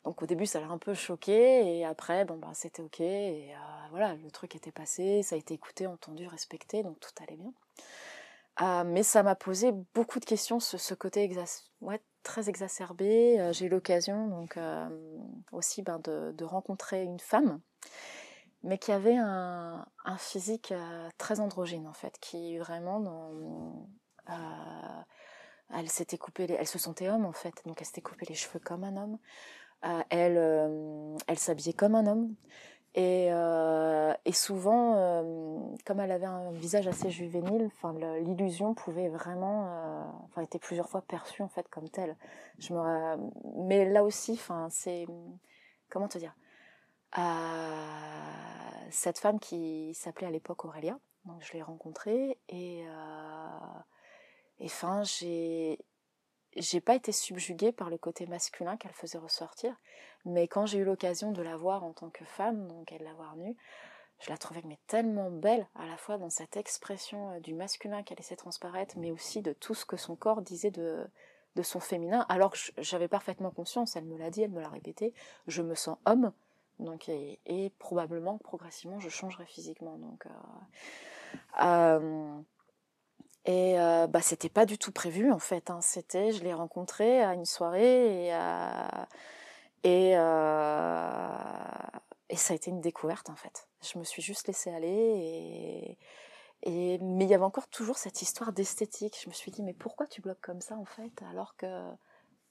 Donc 0.06 0.22
au 0.22 0.25
début, 0.25 0.46
ça 0.46 0.60
l'a 0.60 0.68
un 0.68 0.78
peu 0.78 0.94
choqué, 0.94 1.78
et 1.78 1.86
après, 1.86 2.25
bon, 2.25 2.38
bah, 2.38 2.50
c'était 2.54 2.81
OK. 2.81 3.00
Et 3.01 3.54
euh, 3.54 3.57
voilà, 3.92 4.16
le 4.16 4.31
truc 4.31 4.56
était 4.56 4.72
passé, 4.72 5.24
ça 5.24 5.36
a 5.36 5.38
été 5.38 5.54
écouté, 5.54 5.88
entendu, 5.88 6.28
respecté, 6.28 6.84
donc 6.84 7.00
tout 7.00 7.12
allait 7.22 7.38
bien. 7.38 7.54
Euh, 8.62 8.84
mais 8.84 9.04
ça 9.04 9.24
m'a 9.24 9.36
posé 9.36 9.72
beaucoup 9.94 10.19
de 10.19 10.25
questions, 10.25 10.60
ce, 10.60 10.94
côté 10.94 11.30
très 12.24 12.50
exacerbé. 12.50 13.40
Euh, 13.40 13.54
j'ai 13.54 13.66
eu 13.66 13.69
l'occasion 13.69 14.28
donc 14.28 14.57
aussi 15.51 15.81
ben, 15.81 16.00
de, 16.00 16.44
rencontrer 16.44 17.04
une 17.04 17.19
femme, 17.19 17.60
mais 18.63 18.78
qui 18.78 18.92
avait 18.92 19.18
un, 19.18 19.86
physique 20.18 20.74
très 21.18 21.40
androgyne 21.40 21.88
en 21.88 21.94
fait, 21.94 22.18
qui 22.19 22.57
vraiment 22.57 23.31
elle 25.73 25.90
s'était 25.90 26.18
coupé, 26.18 26.47
elle 26.50 26.68
se 26.68 26.80
sentait 26.80 27.09
homme 27.09 27.26
en 27.26 27.31
fait, 27.31 27.54
donc 27.66 27.80
elle 27.80 27.85
s'était 27.85 28.02
coupé 28.02 28.26
les 28.28 28.35
cheveux 28.35 28.59
comme 28.59 28.83
un 28.83 28.97
homme. 28.97 29.18
Elle, 29.81 31.18
elle 31.28 31.40
s'habillait 31.40 31.74
comme 31.74 31.95
un 31.95 32.07
homme. 32.07 32.36
Et, 32.95 33.28
euh, 33.31 34.14
et 34.26 34.31
souvent, 34.31 34.95
euh, 34.98 35.59
comme 35.86 36.00
elle 36.00 36.12
avait 36.12 36.26
un 36.26 36.52
visage 36.52 36.88
assez 36.88 37.12
juvénile, 37.12 37.68
enfin 37.68 37.94
l'illusion 38.19 38.74
pouvait 38.74 39.09
vraiment, 39.09 39.68
euh, 40.38 40.42
était 40.42 40.57
plusieurs 40.57 40.90
fois 40.90 41.02
perçue 41.02 41.44
en 41.44 41.48
fait 41.50 41.68
comme 41.69 41.88
telle. 41.90 42.18
Je 42.57 42.74
me, 42.74 43.18
mais 43.68 43.88
là 43.88 44.04
aussi, 44.04 44.31
enfin 44.33 44.68
c'est, 44.71 45.06
comment 45.90 46.07
te 46.07 46.18
dire, 46.18 46.36
cette 48.90 49.19
femme 49.19 49.40
qui 49.40 49.94
s'appelait 49.94 50.28
à 50.28 50.31
l'époque 50.31 50.66
Aurélia, 50.66 50.98
donc 51.26 51.44
je 51.44 51.54
l'ai 51.54 51.62
rencontrée 51.62 52.40
et, 52.50 52.80
et 54.59 54.66
enfin 54.66 55.04
j'ai 55.04 55.78
j'ai 56.56 56.81
pas 56.81 56.95
été 56.95 57.11
subjuguée 57.11 57.71
par 57.71 57.89
le 57.89 57.97
côté 57.97 58.25
masculin 58.27 58.77
qu'elle 58.77 58.94
faisait 58.94 59.18
ressortir, 59.18 59.75
mais 60.25 60.47
quand 60.47 60.65
j'ai 60.65 60.79
eu 60.79 60.83
l'occasion 60.83 61.31
de 61.31 61.41
la 61.41 61.57
voir 61.57 61.83
en 61.83 61.94
tant 61.94 62.09
que 62.09 62.25
femme, 62.25 62.68
donc 62.68 62.91
elle 62.91 63.03
l'avoir 63.03 63.35
nue, 63.35 63.56
je 64.19 64.29
la 64.29 64.37
trouvais 64.37 64.61
mais 64.65 64.79
tellement 64.87 65.31
belle, 65.31 65.68
à 65.75 65.85
la 65.85 65.97
fois 65.97 66.18
dans 66.18 66.29
cette 66.29 66.57
expression 66.57 67.31
euh, 67.31 67.39
du 67.39 67.53
masculin 67.53 68.03
qu'elle 68.03 68.18
laissait 68.18 68.35
transparaître, 68.35 68.97
mais 68.97 69.11
aussi 69.11 69.41
de 69.41 69.53
tout 69.53 69.73
ce 69.73 69.85
que 69.85 69.97
son 69.97 70.15
corps 70.15 70.41
disait 70.41 70.71
de, 70.71 71.07
de 71.56 71.61
son 71.61 71.79
féminin, 71.79 72.25
alors 72.29 72.51
que 72.51 72.57
j'avais 72.77 73.07
parfaitement 73.07 73.51
conscience, 73.51 73.95
elle 73.95 74.06
me 74.06 74.18
l'a 74.18 74.29
dit, 74.29 74.41
elle 74.41 74.51
me 74.51 74.61
l'a 74.61 74.69
répété, 74.69 75.13
je 75.47 75.61
me 75.61 75.75
sens 75.75 75.97
homme, 76.06 76.33
donc 76.79 77.09
et, 77.09 77.73
probablement 77.77 78.37
progressivement 78.37 78.99
je 78.99 79.09
changerai 79.09 79.45
physiquement. 79.45 79.97
Donc 79.97 80.25
euh, 80.25 80.29
euh, 81.61 82.41
et 83.49 83.79
euh, 83.79 84.06
bah, 84.06 84.21
c'était 84.21 84.47
pas 84.47 84.68
du 84.68 84.77
tout 84.77 84.91
prévu 84.91 85.31
en 85.31 85.39
fait. 85.39 85.71
Hein. 85.71 85.79
C'était, 85.81 86.31
je 86.31 86.44
l'ai 86.44 86.53
rencontré 86.53 87.23
à 87.23 87.33
une 87.33 87.45
soirée 87.45 88.27
et, 88.27 88.29
et, 89.83 90.11
euh, 90.15 91.27
et 92.29 92.35
ça 92.35 92.53
a 92.53 92.56
été 92.56 92.69
une 92.69 92.79
découverte 92.79 93.31
en 93.31 93.35
fait. 93.35 93.68
Je 93.81 93.97
me 93.97 94.03
suis 94.03 94.21
juste 94.21 94.47
laissée 94.47 94.69
aller 94.69 95.97
mais 96.68 97.25
il 97.25 97.29
y 97.29 97.33
avait 97.33 97.44
encore 97.44 97.69
toujours 97.69 97.97
cette 97.97 98.21
histoire 98.21 98.53
d'esthétique. 98.53 99.18
Je 99.23 99.29
me 99.29 99.33
suis 99.33 99.49
dit 99.49 99.63
mais 99.63 99.73
pourquoi 99.73 100.06
tu 100.06 100.21
bloques 100.21 100.41
comme 100.41 100.61
ça 100.61 100.75
en 100.75 100.85
fait 100.85 101.23
alors 101.31 101.56
que 101.56 101.65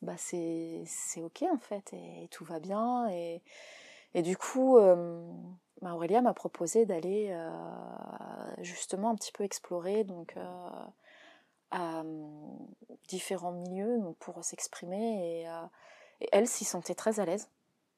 bah 0.02 0.16
c'est 0.16 0.82
ok 1.18 1.44
en 1.52 1.58
fait 1.58 1.92
et, 1.92 2.26
tout 2.32 2.44
va 2.44 2.58
bien 2.58 3.08
et 3.10 3.40
et 4.14 4.22
du 4.22 4.36
coup 4.36 4.78
euh, 4.78 5.30
bah, 5.82 5.94
Aurélia 5.94 6.20
m'a 6.20 6.34
proposé 6.34 6.86
d'aller 6.86 7.28
euh, 7.30 7.50
justement 8.62 9.10
un 9.10 9.14
petit 9.14 9.32
peu 9.32 9.44
explorer 9.44 10.04
donc 10.04 10.34
euh, 11.74 12.02
différents 13.08 13.52
milieux 13.52 14.00
pour 14.20 14.44
s'exprimer 14.44 15.42
et, 15.42 15.48
Et 16.20 16.28
elle 16.32 16.48
s'y 16.48 16.64
sentait 16.64 16.94
très 16.94 17.20
à 17.20 17.24
l'aise. 17.24 17.48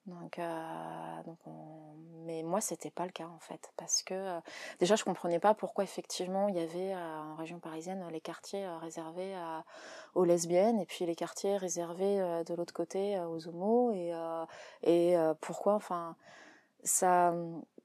Donc, 0.07 0.39
euh, 0.39 1.23
donc 1.25 1.39
mais 2.25 2.43
moi 2.43 2.61
c'était 2.61 2.91
pas 2.91 3.05
le 3.05 3.13
cas 3.13 3.27
en 3.27 3.39
fait 3.39 3.71
parce 3.77 4.03
que 4.03 4.15
euh, 4.15 4.41
déjà 4.79 4.97
je 4.97 5.05
comprenais 5.05 5.39
pas 5.39 5.53
pourquoi 5.55 5.85
effectivement 5.85 6.49
il 6.49 6.57
y 6.57 6.61
avait 6.61 6.95
euh, 6.95 7.21
en 7.21 7.35
région 7.35 7.59
parisienne 7.59 8.07
les 8.11 8.21
quartiers 8.21 8.67
réservés 8.81 9.35
aux 10.15 10.25
lesbiennes 10.25 10.81
et 10.81 10.87
puis 10.87 11.05
les 11.05 11.15
quartiers 11.15 11.57
réservés 11.59 12.17
de 12.47 12.55
l'autre 12.55 12.73
côté 12.73 13.21
aux 13.21 13.47
homos 13.47 13.93
et 13.93 14.13
et 14.83 15.17
pourquoi 15.41 15.75
enfin 15.75 16.17
ça 16.85 17.35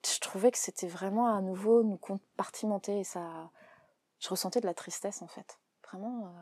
je 0.05 0.19
trouvais 0.19 0.51
que 0.51 0.57
c'était 0.57 0.87
vraiment 0.87 1.35
à 1.35 1.41
nouveau 1.41 1.83
nous 1.83 1.97
compartimenter 1.97 2.99
et 2.99 3.03
ça 3.03 3.51
je 4.19 4.29
ressentais 4.29 4.61
de 4.61 4.65
la 4.65 4.73
tristesse 4.73 5.21
en 5.21 5.27
fait 5.27 5.59
vraiment 5.87 6.33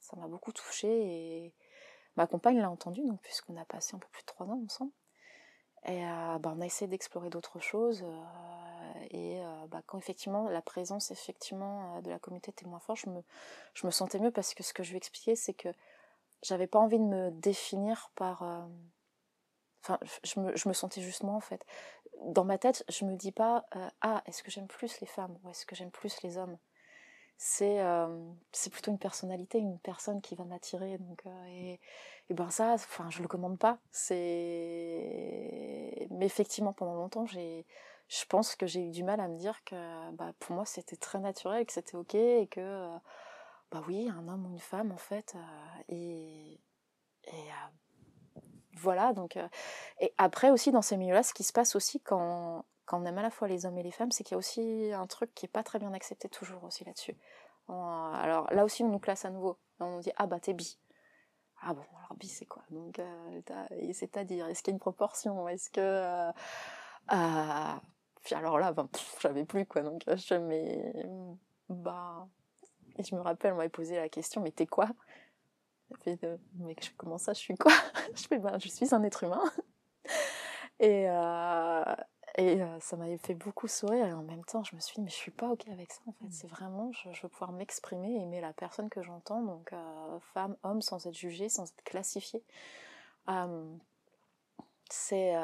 ça 0.00 0.16
m'a 0.16 0.28
beaucoup 0.28 0.52
touchée 0.52 0.88
et 0.88 1.54
ma 2.16 2.26
compagne 2.26 2.58
l'a 2.60 2.70
entendu 2.70 3.02
donc 3.06 3.20
puisqu'on 3.22 3.56
a 3.56 3.64
passé 3.64 3.96
un 3.96 3.98
peu 3.98 4.08
plus 4.12 4.22
de 4.22 4.26
trois 4.26 4.46
ans 4.46 4.62
ensemble 4.64 4.92
et 5.84 6.04
euh, 6.04 6.38
bah, 6.38 6.52
on 6.56 6.60
a 6.60 6.66
essayé 6.66 6.88
d'explorer 6.88 7.28
d'autres 7.30 7.60
choses. 7.60 8.02
Euh, 8.04 9.04
et 9.10 9.40
euh, 9.40 9.66
bah, 9.68 9.82
quand 9.86 9.98
effectivement 9.98 10.48
la 10.48 10.62
présence 10.62 11.10
effectivement 11.10 12.00
de 12.02 12.10
la 12.10 12.18
communauté 12.18 12.50
était 12.50 12.66
moins 12.66 12.78
forte, 12.78 13.00
je 13.00 13.10
me, 13.10 13.22
je 13.74 13.86
me 13.86 13.90
sentais 13.90 14.18
mieux 14.20 14.30
parce 14.30 14.54
que 14.54 14.62
ce 14.62 14.72
que 14.72 14.82
je 14.82 14.90
lui 14.90 14.96
expliquais, 14.98 15.34
c'est 15.34 15.54
que 15.54 15.68
j'avais 16.42 16.66
pas 16.66 16.78
envie 16.78 16.98
de 16.98 17.04
me 17.04 17.30
définir 17.30 18.10
par. 18.14 18.68
Enfin, 19.82 19.98
je 20.24 20.40
me, 20.68 20.74
sentais 20.74 21.00
justement 21.00 21.36
en 21.36 21.40
fait. 21.40 21.64
Dans 22.26 22.44
ma 22.44 22.58
tête, 22.58 22.84
je 22.88 23.04
me 23.04 23.16
dis 23.16 23.32
pas 23.32 23.66
ah 24.00 24.22
est-ce 24.26 24.42
que 24.42 24.50
j'aime 24.50 24.68
plus 24.68 25.00
les 25.00 25.06
femmes 25.06 25.36
ou 25.42 25.50
est-ce 25.50 25.66
que 25.66 25.74
j'aime 25.74 25.90
plus 25.90 26.22
les 26.22 26.38
hommes? 26.38 26.58
C'est 27.38 27.80
c'est 28.52 28.70
plutôt 28.70 28.92
une 28.92 28.98
personnalité, 28.98 29.58
une 29.58 29.78
personne 29.80 30.20
qui 30.22 30.36
va 30.36 30.44
m'attirer. 30.44 30.98
Donc, 30.98 31.24
et, 31.48 31.80
et, 32.30 32.34
ben 32.34 32.50
ça, 32.50 32.74
enfin, 32.74 33.10
je 33.10 33.22
le 33.22 33.28
commande 33.28 33.58
pas. 33.58 33.78
C'est, 33.90 34.22
mais 36.10 36.26
effectivement, 36.26 36.72
pendant 36.72 36.94
longtemps, 36.94 37.26
j'ai, 37.26 37.66
je 38.08 38.24
pense 38.26 38.56
que 38.56 38.66
j'ai 38.66 38.86
eu 38.86 38.90
du 38.90 39.04
mal 39.04 39.20
à 39.20 39.28
me 39.28 39.36
dire 39.38 39.64
que, 39.64 40.10
bah, 40.12 40.32
pour 40.38 40.54
moi, 40.54 40.64
c'était 40.66 40.96
très 40.96 41.18
naturel, 41.18 41.66
que 41.66 41.72
c'était 41.72 41.96
ok, 41.96 42.14
et 42.14 42.46
que, 42.48 42.88
bah 43.70 43.82
oui, 43.88 44.08
un 44.10 44.28
homme 44.28 44.46
ou 44.46 44.50
une 44.50 44.58
femme, 44.60 44.92
en 44.92 44.96
fait, 44.98 45.34
et, 45.88 46.60
et 47.24 47.50
voilà. 48.74 49.12
Donc, 49.12 49.38
et 50.00 50.14
après 50.18 50.50
aussi 50.50 50.70
dans 50.72 50.82
ces 50.82 50.96
milieux-là, 50.96 51.22
ce 51.22 51.34
qui 51.34 51.44
se 51.44 51.52
passe 51.52 51.76
aussi 51.76 52.00
quand 52.00 52.64
quand 52.84 53.00
on 53.00 53.04
aime 53.06 53.18
à 53.18 53.22
la 53.22 53.30
fois 53.30 53.48
les 53.48 53.64
hommes 53.64 53.78
et 53.78 53.82
les 53.82 53.92
femmes, 53.92 54.10
c'est 54.10 54.24
qu'il 54.24 54.32
y 54.32 54.34
a 54.34 54.38
aussi 54.38 54.90
un 54.92 55.06
truc 55.06 55.32
qui 55.34 55.46
est 55.46 55.48
pas 55.48 55.62
très 55.62 55.78
bien 55.78 55.92
accepté 55.92 56.28
toujours 56.28 56.64
aussi 56.64 56.84
là-dessus. 56.84 57.16
Alors 57.68 58.52
là 58.52 58.64
aussi, 58.64 58.82
on 58.82 58.88
nous 58.88 58.98
classe 58.98 59.24
à 59.24 59.30
nouveau. 59.30 59.56
On 59.80 59.96
nous 59.96 60.00
dit 60.00 60.12
ah 60.16 60.26
bah 60.26 60.40
t'es 60.40 60.52
bi. 60.52 60.78
Ah 61.62 61.74
bon, 61.74 61.82
alors 61.98 62.16
bi 62.16 62.28
c'est 62.28 62.46
quoi? 62.46 62.62
Donc 62.70 63.00
c'est-à-dire, 63.92 64.48
est-ce 64.48 64.62
qu'il 64.62 64.72
y 64.72 64.74
a 64.74 64.76
une 64.76 64.80
proportion? 64.80 65.48
Est-ce 65.48 65.70
que 65.70 65.80
euh, 65.80 66.32
puis 68.24 68.34
alors 68.34 68.58
là, 68.58 68.72
ben, 68.72 68.88
j'avais 69.20 69.44
plus 69.44 69.66
quoi. 69.66 69.82
Donc 69.82 70.02
je 70.06 70.34
mais 70.34 70.92
bah 71.68 72.26
et 72.98 73.02
je 73.02 73.14
me 73.14 73.20
rappelle, 73.20 73.54
on 73.54 73.56
m'avait 73.56 73.68
posé 73.68 73.96
la 73.96 74.08
question, 74.08 74.42
mais 74.42 74.50
t'es 74.50 74.66
quoi? 74.66 74.88
Fait, 75.98 76.18
mais 76.54 76.74
comment 76.96 77.18
ça, 77.18 77.32
je 77.32 77.38
suis 77.38 77.54
quoi? 77.54 77.72
Je 78.14 78.22
fais, 78.26 78.38
ben, 78.38 78.58
je 78.58 78.68
suis 78.68 78.94
un 78.94 79.02
être 79.04 79.24
humain. 79.24 79.42
Et, 80.80 81.06
et 82.38 82.60
ça 82.80 82.96
m'avait 82.96 83.18
fait 83.18 83.34
beaucoup 83.34 83.68
sourire 83.68 84.06
et 84.06 84.12
en 84.12 84.22
même 84.22 84.44
temps 84.44 84.64
je 84.64 84.74
me 84.74 84.80
suis 84.80 84.94
dit 84.94 85.02
mais 85.02 85.10
je 85.10 85.14
suis 85.14 85.30
pas 85.30 85.48
ok 85.48 85.68
avec 85.68 85.92
ça 85.92 86.00
en 86.06 86.12
fait. 86.12 86.24
Mmh. 86.24 86.30
C'est 86.30 86.46
vraiment 86.48 86.90
je, 86.92 87.22
veux 87.22 87.28
pouvoir 87.28 87.52
m'exprimer, 87.52 88.20
aimer 88.20 88.40
la 88.40 88.52
personne 88.52 88.88
que 88.88 89.02
j'entends, 89.02 89.42
donc 89.42 89.72
femme, 90.32 90.56
homme, 90.62 90.80
sans 90.80 91.06
être 91.06 91.14
jugée, 91.14 91.48
sans 91.48 91.64
être 91.64 91.84
classifiée. 91.84 92.42
c'est 94.90 95.34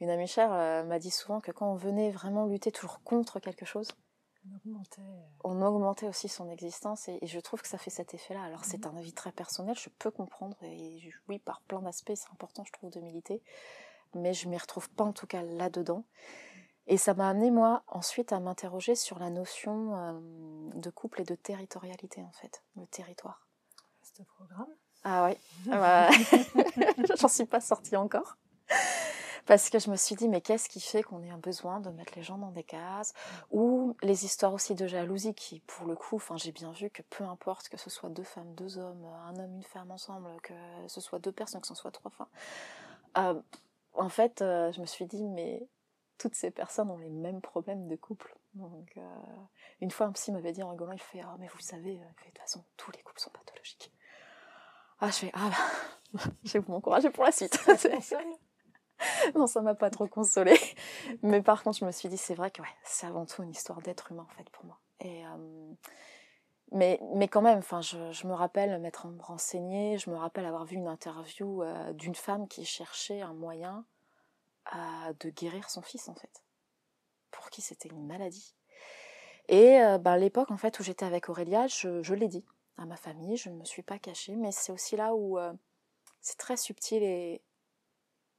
une 0.00 0.10
amie 0.10 0.26
chère 0.28 0.84
m'a 0.84 0.98
dit 0.98 1.10
souvent 1.10 1.40
que 1.40 1.50
quand 1.50 1.70
on 1.70 1.76
venait 1.76 2.10
vraiment 2.10 2.46
lutter 2.46 2.70
toujours 2.72 3.02
contre 3.02 3.40
quelque 3.40 3.64
chose, 3.66 3.88
on 4.46 4.56
augmentait, 4.56 5.02
on 5.42 5.62
augmentait 5.62 6.08
aussi 6.08 6.28
son 6.28 6.50
existence 6.50 7.08
et, 7.08 7.18
je 7.22 7.40
trouve 7.40 7.62
que 7.62 7.68
ça 7.68 7.78
fait 7.78 7.90
cet 7.90 8.14
effet-là. 8.14 8.42
Alors 8.42 8.64
c'est 8.64 8.84
mmh. 8.84 8.88
un 8.88 8.96
avis 8.96 9.12
très 9.12 9.32
personnel, 9.32 9.76
je 9.78 9.88
peux 9.98 10.10
comprendre 10.10 10.56
et 10.62 11.00
oui 11.28 11.38
par 11.38 11.60
plein 11.62 11.80
d'aspects 11.80 12.12
c'est 12.14 12.30
important 12.30 12.64
je 12.64 12.72
trouve 12.72 12.90
de 12.90 13.00
militer 13.00 13.42
mais 14.14 14.32
je 14.34 14.48
m'y 14.48 14.56
retrouve 14.56 14.88
pas 14.90 15.04
en 15.04 15.12
tout 15.12 15.26
cas 15.26 15.42
là-dedans. 15.42 16.04
Et 16.86 16.98
ça 16.98 17.14
m'a 17.14 17.30
amené 17.30 17.50
moi 17.50 17.82
ensuite 17.88 18.32
à 18.32 18.40
m'interroger 18.40 18.94
sur 18.94 19.18
la 19.18 19.30
notion 19.30 19.96
euh, 19.96 20.70
de 20.74 20.90
couple 20.90 21.22
et 21.22 21.24
de 21.24 21.34
territorialité 21.34 22.22
en 22.22 22.32
fait, 22.32 22.62
le 22.76 22.86
territoire. 22.86 23.46
Ce 24.02 24.22
programme 24.22 24.68
Ah 25.02 25.26
oui, 25.26 25.36
j'en 27.18 27.28
suis 27.28 27.46
pas 27.46 27.60
sortie 27.60 27.96
encore. 27.96 28.36
Parce 29.46 29.68
que 29.68 29.78
je 29.78 29.90
me 29.90 29.96
suis 29.96 30.14
dit, 30.14 30.28
mais 30.28 30.40
qu'est-ce 30.40 30.68
qui 30.68 30.80
fait 30.80 31.02
qu'on 31.02 31.22
ait 31.22 31.30
un 31.30 31.38
besoin 31.38 31.80
de 31.80 31.90
mettre 31.90 32.14
les 32.16 32.22
gens 32.22 32.38
dans 32.38 32.50
des 32.50 32.62
cases 32.62 33.12
Ou 33.50 33.96
les 34.02 34.24
histoires 34.24 34.54
aussi 34.54 34.74
de 34.74 34.86
jalousie 34.86 35.34
qui, 35.34 35.60
pour 35.60 35.86
le 35.86 35.96
coup, 35.96 36.16
enfin, 36.16 36.36
j'ai 36.36 36.52
bien 36.52 36.72
vu 36.72 36.88
que 36.88 37.02
peu 37.02 37.24
importe 37.24 37.68
que 37.68 37.76
ce 37.76 37.90
soit 37.90 38.08
deux 38.08 38.22
femmes, 38.22 38.54
deux 38.54 38.78
hommes, 38.78 39.04
un 39.26 39.36
homme, 39.36 39.54
une 39.56 39.62
femme 39.62 39.90
ensemble, 39.90 40.28
que 40.42 40.54
ce 40.88 41.00
soit 41.00 41.18
deux 41.18 41.32
personnes, 41.32 41.60
que 41.60 41.68
ce 41.68 41.74
soit 41.74 41.90
trois 41.90 42.10
femmes, 42.10 42.26
euh, 43.18 43.40
en 43.92 44.08
fait, 44.08 44.42
euh, 44.42 44.72
je 44.72 44.80
me 44.80 44.86
suis 44.86 45.06
dit, 45.06 45.24
mais 45.24 45.66
toutes 46.18 46.34
ces 46.34 46.50
personnes 46.50 46.90
ont 46.90 46.98
les 46.98 47.10
mêmes 47.10 47.40
problèmes 47.40 47.86
de 47.86 47.96
couple. 47.96 48.36
Donc, 48.54 48.92
euh, 48.96 49.00
une 49.80 49.90
fois, 49.90 50.06
un 50.06 50.12
psy 50.12 50.32
m'avait 50.32 50.52
dit 50.52 50.62
en 50.62 50.70
rigolant, 50.70 50.92
il 50.92 51.00
fait, 51.00 51.20
ah, 51.20 51.36
mais 51.38 51.48
vous 51.48 51.60
savez, 51.60 51.96
de 51.96 52.24
toute 52.24 52.38
façon, 52.38 52.64
tous 52.76 52.90
les 52.92 53.02
couples 53.02 53.20
sont 53.20 53.30
pathologiques. 53.30 53.92
Ah, 55.00 55.08
je 55.08 55.16
fais, 55.16 55.30
ah, 55.34 55.50
bah, 56.12 56.20
je 56.44 56.52
vais 56.52 56.58
vous 56.60 56.72
m'encourager 56.72 57.10
pour 57.10 57.24
la 57.24 57.32
suite. 57.32 57.58
non, 59.34 59.46
ça 59.46 59.60
m'a 59.60 59.74
pas 59.74 59.90
trop 59.90 60.06
consolée. 60.06 60.58
Mais 61.22 61.42
par 61.42 61.62
contre, 61.62 61.78
je 61.78 61.84
me 61.84 61.92
suis 61.92 62.08
dit, 62.08 62.16
c'est 62.16 62.34
vrai 62.34 62.50
que 62.50 62.62
ouais, 62.62 62.68
c'est 62.84 63.06
avant 63.06 63.26
tout 63.26 63.42
une 63.42 63.50
histoire 63.50 63.80
d'être 63.82 64.12
humain, 64.12 64.26
en 64.30 64.34
fait, 64.36 64.48
pour 64.50 64.64
moi. 64.64 64.78
Et, 65.00 65.24
mais, 66.74 66.98
mais 67.14 67.28
quand 67.28 67.42
même, 67.42 67.62
je, 67.62 68.12
je, 68.12 68.26
me 68.26 68.32
rappelle 68.32 68.80
m'être 68.80 69.06
renseignée, 69.20 69.96
je 69.98 70.10
me 70.10 70.16
rappelle 70.16 70.44
avoir 70.44 70.64
vu 70.64 70.76
une 70.76 70.88
interview 70.88 71.62
euh, 71.62 71.92
d'une 71.92 72.16
femme 72.16 72.48
qui 72.48 72.64
cherchait 72.64 73.20
un 73.20 73.32
moyen 73.32 73.84
euh, 74.74 75.12
de 75.20 75.30
guérir 75.30 75.70
son 75.70 75.82
fils, 75.82 76.08
en 76.08 76.14
fait, 76.14 76.42
pour 77.30 77.50
qui 77.50 77.62
c'était 77.62 77.90
une 77.90 78.06
maladie. 78.06 78.56
Et 79.48 79.80
euh, 79.80 79.98
ben, 79.98 80.16
l'époque, 80.16 80.50
en 80.50 80.56
fait, 80.56 80.80
où 80.80 80.82
j'étais 80.82 81.04
avec 81.04 81.28
Aurélia, 81.28 81.68
je, 81.68 82.02
je 82.02 82.14
l'ai 82.14 82.28
dit 82.28 82.44
à 82.76 82.86
ma 82.86 82.96
famille, 82.96 83.36
je 83.36 83.50
ne 83.50 83.56
me 83.56 83.64
suis 83.64 83.82
pas 83.82 84.00
cachée, 84.00 84.34
mais 84.34 84.50
c'est 84.50 84.72
aussi 84.72 84.96
là 84.96 85.14
où 85.14 85.38
c'est 86.20 86.38
très 86.38 86.56
subtil 86.56 87.04
et, 87.04 87.40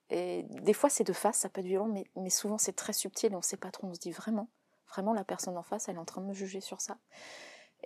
et 0.10 0.44
des 0.44 0.74
fois 0.74 0.90
c'est 0.90 1.04
de 1.04 1.14
face, 1.14 1.38
ça 1.38 1.50
peut 1.50 1.62
être 1.62 1.68
violent, 1.68 1.90
mais, 2.16 2.30
souvent 2.30 2.58
c'est 2.58 2.74
très 2.74 2.94
subtil 2.94 3.32
et 3.32 3.36
on 3.36 3.40
ne 3.40 3.44
sait 3.44 3.58
pas 3.58 3.72
trop, 3.72 3.88
on 3.88 3.94
se 3.94 4.00
dit 4.00 4.12
vraiment, 4.12 4.50
vraiment 4.90 5.14
la 5.14 5.24
personne 5.24 5.58
en 5.58 5.64
face, 5.64 5.90
elle 5.90 5.96
est 5.96 6.00
en 6.00 6.06
train 6.06 6.22
de 6.22 6.28
me 6.28 6.34
juger 6.34 6.62
sur 6.62 6.82
ça. 6.82 6.98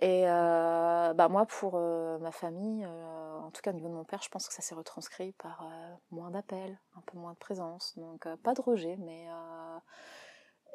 Et 0.02 0.24
euh, 0.26 1.12
bah 1.12 1.28
moi, 1.28 1.44
pour 1.44 1.74
euh, 1.74 2.18
ma 2.20 2.30
famille, 2.32 2.86
euh, 2.86 3.38
en 3.40 3.50
tout 3.50 3.60
cas 3.60 3.70
au 3.70 3.74
niveau 3.74 3.88
de 3.88 3.94
mon 3.94 4.04
père, 4.04 4.22
je 4.22 4.30
pense 4.30 4.48
que 4.48 4.54
ça 4.54 4.62
s'est 4.62 4.74
retranscrit 4.74 5.32
par 5.32 5.68
moins 6.10 6.30
d'appels, 6.30 6.78
un 6.96 7.02
peu 7.02 7.18
moins 7.18 7.32
de 7.32 7.38
présence. 7.38 7.98
Donc 7.98 8.26
pas 8.42 8.54
de 8.54 8.62
rejet, 8.62 8.96
mais... 8.98 9.26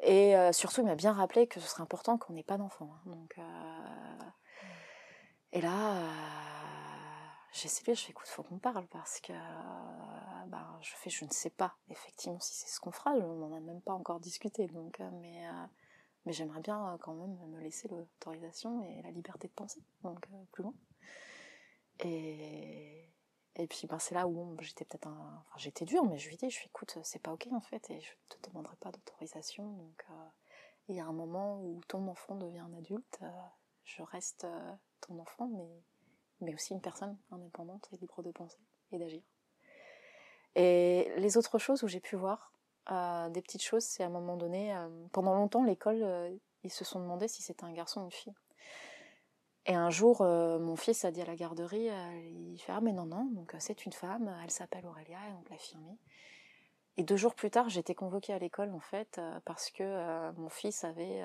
et 0.02 0.34
surtout, 0.52 0.82
il 0.82 0.86
m'a 0.86 0.94
bien 0.94 1.12
rappelé 1.12 1.48
que 1.48 1.60
ce 1.60 1.68
serait 1.68 1.82
important 1.82 2.18
qu'on 2.18 2.34
n'ait 2.34 2.44
pas 2.44 2.56
d'enfants. 2.56 2.90
Hein. 2.94 3.10
donc, 3.10 3.36
et 5.52 5.60
là, 5.60 6.02
j'ai 7.52 7.66
essayé, 7.66 7.94
je 7.94 8.04
fais 8.04 8.10
écoute, 8.10 8.28
faut 8.28 8.42
qu'on 8.42 8.58
parle 8.58 8.86
parce 8.88 9.20
que 9.20 9.32
bah, 10.56 10.78
je 10.80 10.92
fais, 10.94 11.10
je 11.10 11.24
ne 11.24 11.30
sais 11.30 11.50
pas 11.50 11.76
effectivement 11.90 12.40
si 12.40 12.54
c'est 12.54 12.68
ce 12.68 12.80
qu'on 12.80 12.92
fera, 12.92 13.12
on 13.12 13.36
n'en 13.36 13.56
a 13.56 13.60
même 13.60 13.80
pas 13.82 13.92
encore 13.92 14.20
discuté. 14.20 14.66
Donc, 14.68 15.00
mais 15.20 15.46
mais 16.26 16.32
j'aimerais 16.32 16.60
bien 16.60 16.92
euh, 16.92 16.98
quand 16.98 17.14
même 17.14 17.36
me 17.50 17.60
laisser 17.60 17.88
l'autorisation 17.88 18.82
et 18.82 19.00
la 19.02 19.12
liberté 19.12 19.46
de 19.48 19.52
penser, 19.52 19.82
donc 20.02 20.26
euh, 20.32 20.44
plus 20.52 20.64
loin. 20.64 20.74
Et, 22.00 23.08
puis 23.70 23.86
ben, 23.86 23.98
c'est 23.98 24.14
là 24.14 24.28
où 24.28 24.54
j'étais 24.60 24.84
peut-être 24.84 25.08
un... 25.08 25.44
J'étais 25.56 25.86
dure, 25.86 26.04
mais 26.04 26.18
je 26.18 26.28
lui 26.28 26.36
dis, 26.36 26.50
je 26.50 26.58
lui 26.58 26.66
écoute, 26.66 26.98
c'est 27.04 27.22
pas 27.22 27.32
ok 27.32 27.48
en 27.52 27.60
fait, 27.60 27.88
et 27.90 28.00
je 28.00 28.12
te 28.28 28.50
demanderai 28.50 28.76
pas 28.76 28.92
d'autorisation. 28.92 29.64
Donc 29.64 30.04
euh, 30.10 30.28
il 30.88 30.96
y 30.96 31.00
a 31.00 31.06
un 31.06 31.12
moment 31.12 31.62
où 31.62 31.80
ton 31.88 32.06
enfant 32.08 32.34
devient 32.34 32.58
un 32.58 32.74
adulte, 32.74 33.20
je 33.84 34.02
reste 34.02 34.46
ton 35.00 35.18
enfant, 35.20 35.48
mais, 35.48 35.82
mais 36.40 36.54
aussi 36.54 36.74
une 36.74 36.82
personne 36.82 37.16
indépendante 37.30 37.88
et 37.92 37.96
libre 37.96 38.22
de 38.22 38.30
penser 38.30 38.58
et 38.92 38.98
d'agir. 38.98 39.22
Et 40.56 41.12
les 41.18 41.36
autres 41.36 41.58
choses 41.58 41.82
où 41.82 41.86
j'ai 41.86 42.00
pu 42.00 42.16
voir, 42.16 42.50
des 43.30 43.42
petites 43.42 43.62
choses, 43.62 43.84
c'est 43.84 44.02
à 44.02 44.06
un 44.06 44.10
moment 44.10 44.36
donné, 44.36 44.74
euh, 44.74 44.88
pendant 45.12 45.34
longtemps, 45.34 45.64
l'école, 45.64 46.02
euh, 46.02 46.34
ils 46.64 46.72
se 46.72 46.84
sont 46.84 46.98
demandé 46.98 47.28
si 47.28 47.42
c'était 47.42 47.64
un 47.64 47.72
garçon 47.72 48.00
ou 48.00 48.04
une 48.04 48.10
fille. 48.10 48.34
Et 49.66 49.74
un 49.74 49.90
jour, 49.90 50.22
euh, 50.22 50.58
mon 50.58 50.76
fils 50.76 51.04
a 51.04 51.10
dit 51.10 51.20
à 51.20 51.26
la 51.26 51.36
garderie, 51.36 51.90
il 52.32 52.58
fait 52.58 52.72
Ah, 52.72 52.80
mais 52.80 52.92
non, 52.92 53.04
non, 53.04 53.26
donc 53.32 53.54
c'est 53.58 53.84
une 53.84 53.92
femme, 53.92 54.34
elle 54.42 54.50
s'appelle 54.50 54.86
Aurélia, 54.86 55.18
et 55.28 55.32
donc 55.32 55.50
l'affirmer. 55.50 55.98
Et 56.96 57.02
deux 57.02 57.16
jours 57.16 57.34
plus 57.34 57.50
tard, 57.50 57.68
j'étais 57.68 57.94
convoquée 57.94 58.32
à 58.32 58.38
l'école, 58.38 58.72
en 58.72 58.80
fait, 58.80 59.20
parce 59.44 59.70
que 59.70 60.30
mon 60.38 60.48
fils 60.48 60.84
avait, 60.84 61.22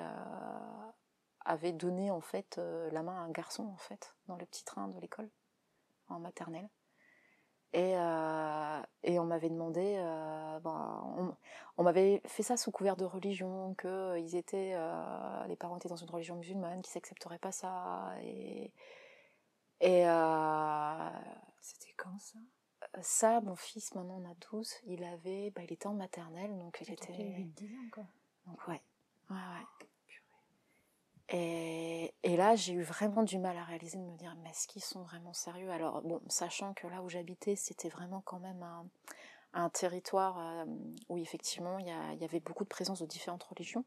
avait 1.46 1.72
donné, 1.72 2.10
en 2.10 2.20
fait, 2.20 2.60
la 2.90 3.02
main 3.02 3.16
à 3.16 3.20
un 3.20 3.30
garçon, 3.30 3.64
en 3.64 3.78
fait, 3.78 4.14
dans 4.26 4.36
le 4.36 4.44
petit 4.44 4.64
train 4.64 4.88
de 4.88 4.98
l'école, 4.98 5.30
en 6.08 6.18
maternelle. 6.18 6.68
Et, 7.74 7.96
euh, 7.96 8.82
et 9.02 9.18
on 9.18 9.24
m'avait 9.24 9.48
demandé, 9.48 9.96
euh, 9.98 10.60
ben, 10.60 11.02
on, 11.16 11.34
on 11.78 11.82
m'avait 11.82 12.20
fait 12.26 12.42
ça 12.42 12.58
sous 12.58 12.70
couvert 12.70 12.96
de 12.96 13.04
religion, 13.06 13.74
que 13.74 14.18
ils 14.18 14.36
étaient, 14.36 14.72
euh, 14.74 15.46
les 15.46 15.56
parents 15.56 15.76
étaient 15.78 15.88
dans 15.88 15.96
une 15.96 16.10
religion 16.10 16.36
musulmane, 16.36 16.82
qu'ils 16.82 16.92
n'accepteraient 16.96 17.38
pas 17.38 17.52
ça. 17.52 18.12
Et, 18.22 18.72
et 19.80 20.04
C'était 21.60 21.94
quand 21.96 22.18
ça? 22.18 22.38
ça, 23.00 23.40
mon 23.40 23.56
fils, 23.56 23.94
maintenant 23.94 24.20
on 24.22 24.30
a 24.30 24.34
12, 24.50 24.74
il 24.86 25.02
avait, 25.04 25.50
bah, 25.50 25.62
il 25.62 25.72
était 25.72 25.86
en 25.86 25.94
maternelle, 25.94 26.58
donc 26.58 26.78
il 26.82 26.92
était. 26.92 27.12
8-10 27.12 27.74
ans, 27.76 27.88
quoi. 27.90 28.04
Donc 28.46 28.68
ouais, 28.68 28.82
ouais, 29.30 29.36
ouais. 29.36 29.86
Et, 31.28 32.12
et 32.22 32.36
là, 32.36 32.56
j'ai 32.56 32.74
eu 32.74 32.82
vraiment 32.82 33.22
du 33.22 33.38
mal 33.38 33.56
à 33.56 33.64
réaliser, 33.64 33.96
de 33.96 34.02
me 34.02 34.16
dire, 34.16 34.36
mais 34.42 34.50
est-ce 34.50 34.66
qu'ils 34.68 34.82
sont 34.82 35.02
vraiment 35.02 35.32
sérieux? 35.32 35.70
Alors, 35.70 36.02
bon, 36.02 36.20
sachant 36.28 36.74
que 36.74 36.86
là 36.86 37.02
où 37.02 37.08
j'habitais, 37.08 37.56
c'était 37.56 37.88
vraiment 37.88 38.20
quand 38.24 38.38
même 38.40 38.62
un, 38.62 38.86
un 39.54 39.68
territoire 39.70 40.38
euh, 40.38 40.64
où 41.08 41.18
effectivement 41.18 41.78
il 41.78 41.86
y, 41.86 42.24
avait 42.24 42.40
beaucoup 42.40 42.64
de 42.64 42.68
présence 42.68 43.00
de 43.00 43.06
différentes 43.06 43.44
religions. 43.44 43.84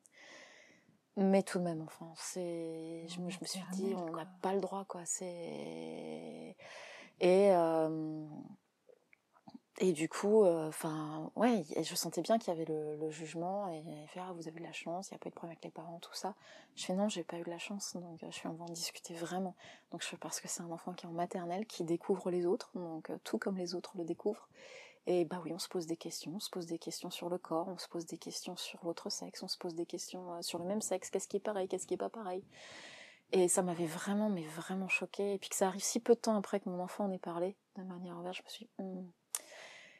Mais 1.17 1.43
tout 1.43 1.59
de 1.59 1.63
même, 1.63 1.81
enfin, 1.81 2.11
c'est, 2.17 3.05
je, 3.07 3.21
me- 3.21 3.29
je 3.29 3.37
me 3.39 3.45
suis 3.45 3.65
dit, 3.71 3.93
on 3.95 4.15
n'a 4.15 4.25
pas 4.41 4.53
le 4.53 4.59
droit, 4.59 4.83
quoi. 4.85 5.01
C'est 5.05 6.57
et 7.21 7.51
euh, 7.51 8.25
et 9.79 9.91
du 9.91 10.07
coup, 10.07 10.45
euh, 10.45 10.69
enfin, 10.69 11.31
ouais, 11.35 11.65
je 11.81 11.95
sentais 11.95 12.21
bien 12.21 12.37
qu'il 12.37 12.53
y 12.53 12.55
avait 12.55 12.65
le, 12.65 13.09
jugement 13.09 13.67
et 13.67 13.83
fait 14.07 14.21
ah 14.21 14.31
vous 14.33 14.47
avez 14.47 14.59
de 14.59 14.65
la 14.65 14.71
chance, 14.71 15.09
il 15.09 15.13
n'y 15.13 15.17
a 15.17 15.19
pas 15.19 15.27
eu 15.27 15.31
de 15.31 15.35
problème 15.35 15.51
avec 15.51 15.65
les 15.65 15.71
parents, 15.71 15.99
tout 15.99 16.13
ça. 16.13 16.33
Je 16.75 16.85
fais 16.85 16.93
non, 16.93 17.09
j'ai 17.09 17.23
pas 17.23 17.37
eu 17.37 17.43
de 17.43 17.49
la 17.49 17.57
chance, 17.57 17.95
donc 17.95 18.23
euh, 18.23 18.31
je 18.31 18.39
fais 18.39 18.47
on 18.47 18.53
va 18.53 18.63
en 18.63 18.69
discuter 18.69 19.13
vraiment. 19.15 19.53
Donc 19.91 20.01
je 20.01 20.07
fais 20.07 20.17
parce 20.17 20.39
que 20.39 20.47
c'est 20.47 20.61
un 20.61 20.71
enfant 20.71 20.93
qui 20.93 21.05
est 21.05 21.09
en 21.09 21.13
maternelle, 21.13 21.65
qui 21.65 21.83
découvre 21.83 22.31
les 22.31 22.45
autres, 22.45 22.71
donc 22.73 23.09
euh, 23.09 23.17
tout 23.25 23.37
comme 23.37 23.57
les 23.57 23.75
autres 23.75 23.91
le 23.97 24.05
découvrent. 24.05 24.47
Et 25.07 25.25
bah 25.25 25.41
oui, 25.43 25.51
on 25.53 25.59
se 25.59 25.67
pose 25.67 25.85
des 25.85 25.97
questions, 25.97 26.31
on 26.35 26.39
se 26.39 26.49
pose 26.49 26.65
des 26.67 26.79
questions 26.79 27.11
sur 27.11 27.29
le 27.29 27.37
corps, 27.37 27.67
on 27.67 27.77
se 27.77 27.89
pose 27.89 28.05
des 28.05 28.17
questions 28.17 28.55
sur 28.55 28.79
l'autre 28.85 29.09
sexe, 29.09 29.43
on 29.43 29.47
se 29.49 29.57
pose 29.57 29.75
des 29.75 29.85
questions 29.85 30.33
euh, 30.35 30.41
sur 30.41 30.57
le 30.57 30.65
même 30.65 30.81
sexe, 30.81 31.09
qu'est-ce 31.09 31.27
qui 31.27 31.37
est 31.37 31.41
pareil, 31.41 31.67
qu'est-ce 31.67 31.85
qui 31.85 31.95
est 31.95 31.97
pas 31.97 32.09
pareil. 32.09 32.43
Et 33.33 33.49
ça 33.49 33.61
m'avait 33.61 33.85
vraiment, 33.87 34.29
mais 34.29 34.43
vraiment 34.43 34.87
choquée. 34.87 35.33
Et 35.33 35.37
puis 35.37 35.49
que 35.49 35.55
ça 35.55 35.67
arrive 35.67 35.83
si 35.83 35.99
peu 35.99 36.15
de 36.15 36.19
temps 36.19 36.37
après 36.37 36.61
que 36.61 36.69
mon 36.69 36.79
enfant 36.79 37.05
en 37.05 37.11
ait 37.11 37.19
parlé, 37.19 37.57
de 37.75 37.83
manière 37.83 38.17
ouverte, 38.17 38.37
je 38.37 38.43
me 38.43 38.49
suis 38.49 38.65
dit, 38.65 38.71
Hmm. 38.79 39.11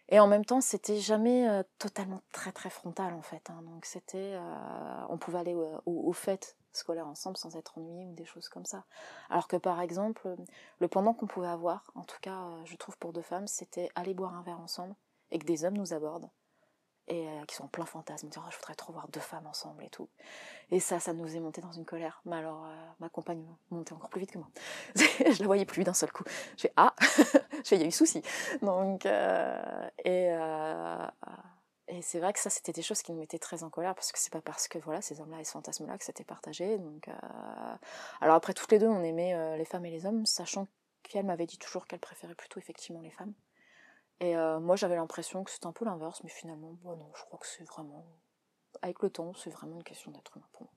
Et 0.10 0.20
en 0.20 0.28
même 0.28 0.46
temps, 0.46 0.62
c'était 0.62 1.00
jamais 1.00 1.50
euh, 1.50 1.64
totalement 1.80 2.22
très 2.32 2.52
très 2.52 2.70
frontal 2.70 3.14
en 3.14 3.22
fait. 3.22 3.50
hein. 3.50 3.62
Donc 3.64 3.86
c'était, 3.86 4.34
euh, 4.36 5.06
on 5.10 5.18
pouvait 5.18 5.40
aller 5.40 5.54
au, 5.56 5.82
au, 5.86 6.10
aux 6.10 6.14
fêtes 6.14 6.58
scolaires 6.74 7.08
ensemble 7.08 7.38
sans 7.38 7.56
être 7.56 7.78
ennuyé 7.78 8.06
ou 8.06 8.14
des 8.14 8.26
choses 8.26 8.50
comme 8.50 8.66
ça. 8.66 8.86
Alors 9.30 9.48
que 9.48 9.56
par 9.58 9.82
exemple, 9.82 10.36
le 10.80 10.88
pendant 10.88 11.14
qu'on 11.14 11.28
pouvait 11.28 11.48
avoir, 11.48 11.90
en 11.96 12.04
tout 12.04 12.18
cas, 12.22 12.40
euh, 12.44 12.62
je 12.66 12.76
trouve 12.76 12.98
pour 12.98 13.14
deux 13.14 13.22
femmes, 13.22 13.48
c'était 13.48 13.90
aller 13.96 14.14
boire 14.14 14.36
un 14.36 14.44
verre 14.44 14.60
ensemble 14.60 14.96
et 15.32 15.40
que 15.40 15.46
des 15.46 15.66
hommes 15.66 15.78
nous 15.78 15.94
abordent 15.94 16.30
et 17.08 17.28
euh, 17.28 17.46
qui 17.46 17.56
sont 17.56 17.66
en 17.66 17.68
plein 17.68 17.86
fantasme, 17.86 18.28
dire 18.30 18.44
oh, 18.46 18.50
je 18.52 18.58
voudrais 18.58 18.76
trop 18.76 18.92
voir 18.92 19.08
deux 19.10 19.20
femmes 19.20 19.46
ensemble 19.46 19.84
et 19.84 19.90
tout. 19.90 20.10
Et 20.72 20.80
ça, 20.80 21.00
ça 21.00 21.14
nous 21.14 21.36
est 21.36 21.40
monté 21.40 21.62
dans 21.62 21.72
une 21.72 21.86
colère. 21.86 22.22
Mais 22.26 22.36
alors, 22.38 22.66
euh, 22.66 22.76
ma 23.00 23.10
compagne 23.10 23.46
montait 23.70 23.94
encore 23.94 24.10
plus 24.10 24.22
vite 24.22 24.32
que 24.32 24.40
moi. 24.40 24.50
je 24.96 25.40
la 25.40 25.46
voyais 25.46 25.66
plus 25.66 25.84
d'un 25.84 25.94
seul 25.94 26.12
coup. 26.12 26.24
J'ai 26.58 26.72
ah, 26.76 26.96
j'ai 27.64 27.76
il 27.76 27.82
y 27.82 27.86
a 27.86 27.88
eu 27.88 27.92
souci. 27.92 28.24
Donc 28.62 29.06
euh, 29.06 29.90
et 31.88 32.02
c'est 32.02 32.20
vrai 32.20 32.34
que 32.34 32.40
ça, 32.40 32.50
c'était 32.50 32.72
des 32.72 32.82
choses 32.82 33.04
qui 33.04 33.12
nous 33.12 33.20
mettaient 33.20 33.38
très 33.38 33.64
en 33.64 33.70
colère 33.70 33.94
parce 33.94 34.12
que 34.12 34.18
c'est 34.18 34.34
pas 34.34 34.42
parce 34.42 34.68
que 34.68 34.80
voilà 34.80 35.02
ces 35.02 35.22
hommes-là 35.22 35.40
et 35.40 35.44
ce 35.44 35.52
fantasme-là 35.52 35.98
que 36.00 36.04
c'était 36.04 36.24
partagé. 36.24 36.80
Donc 36.80 37.08
alors 38.22 38.36
après 38.36 38.54
toutes 38.54 38.72
les 38.72 38.80
deux, 38.80 38.88
on 38.88 39.04
aimait 39.04 39.58
les 39.58 39.66
femmes 39.66 39.86
et 39.86 39.92
les 39.92 40.08
hommes, 40.08 40.26
sachant 40.26 40.68
qu'elle 41.04 41.26
m'avait 41.26 41.46
dit 41.46 41.60
toujours 41.60 41.86
qu'elle 41.86 42.00
préférait 42.00 42.34
plutôt 42.34 42.60
effectivement 42.60 43.02
les 43.02 43.12
femmes. 43.12 43.34
Et 44.20 44.36
euh, 44.38 44.60
moi, 44.60 44.76
j'avais 44.76 44.96
l'impression 44.96 45.44
que 45.44 45.52
c'était 45.52 45.68
un 45.68 45.74
peu 45.74 45.86
l'inverse, 45.86 46.24
mais 46.24 46.30
finalement, 46.30 46.72
bon, 46.84 46.96
non, 46.96 47.12
je 47.16 47.24
crois 47.24 47.40
que 47.40 47.48
c'est 47.48 47.66
vraiment, 47.66 48.06
avec 48.82 49.02
le 49.02 49.10
temps, 49.10 49.34
c'est 49.34 49.50
vraiment 49.50 49.76
une 49.76 49.84
question 49.84 50.12
d'être 50.12 50.38
humain 50.38 50.48
pour 50.54 50.64
moi. 50.64 50.72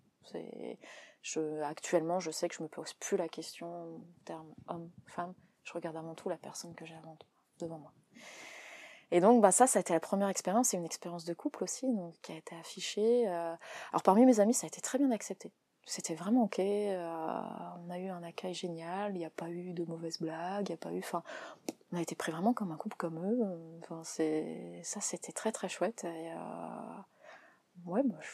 Actuellement, 1.65 2.21
je 2.21 2.31
sais 2.31 2.49
que 2.49 2.55
je 2.55 2.63
me 2.63 2.69
pose 2.69 2.95
plus 2.95 3.17
la 3.17 3.29
question 3.29 3.97
en 3.97 4.01
termes 4.25 4.55
homme-femme. 4.69 5.35
Je 5.65 5.73
regarde 5.73 5.97
avant 5.97 6.15
tout 6.15 6.29
la 6.29 6.37
personne 6.37 6.75
que 6.75 6.85
j'ai 6.85 6.97
devant 7.59 7.79
moi. 7.79 7.93
Et 9.11 9.21
donc, 9.21 9.41
bah, 9.41 9.53
ça, 9.53 9.67
ça 9.67 9.79
a 9.79 9.81
été 9.81 9.93
la 9.93 10.01
première 10.01 10.29
expérience, 10.29 10.75
et 10.75 10.77
une 10.77 10.85
expérience 10.85 11.25
de 11.25 11.33
couple 11.33 11.65
aussi, 11.65 11.87
donc, 11.87 12.15
qui 12.21 12.33
a 12.33 12.37
été 12.37 12.55
affichée. 12.57 13.27
euh. 13.29 13.55
Alors, 13.93 14.03
parmi 14.03 14.27
mes 14.27 14.41
amis, 14.41 14.55
ça 14.55 14.67
a 14.67 14.69
été 14.69 14.81
très 14.81 14.99
bien 14.99 15.11
accepté. 15.11 15.53
C'était 15.87 16.15
vraiment 16.15 16.45
ok. 16.45 16.59
euh, 16.59 17.41
on 17.87 17.91
a 17.91 17.99
eu 17.99 18.09
un 18.09 18.23
accueil 18.23 18.53
génial. 18.53 19.15
Il 19.15 19.19
n'y 19.19 19.25
a 19.25 19.31
pas 19.31 19.49
eu 19.49 19.73
de 19.73 19.85
mauvaises 19.85 20.21
blagues. 20.21 20.69
Il 20.69 20.73
n'y 20.73 20.75
a 20.75 20.79
pas 20.79 20.93
eu. 20.93 20.99
Enfin, 20.99 21.23
on 21.93 21.97
a 21.97 22.03
été 22.03 22.15
pris 22.15 22.33
vraiment 22.33 22.53
comme 22.53 22.71
un 22.73 22.77
couple 22.77 22.97
comme 22.97 23.19
eux. 23.19 23.81
Enfin, 23.83 24.03
c'est 24.05 24.81
ça, 24.83 25.01
c'était 25.01 25.33
très 25.33 25.53
très 25.53 25.69
chouette. 25.69 26.05
Et, 26.05 26.33
euh, 26.33 27.87
ouais, 27.87 28.03
bah, 28.05 28.17
je, 28.21 28.29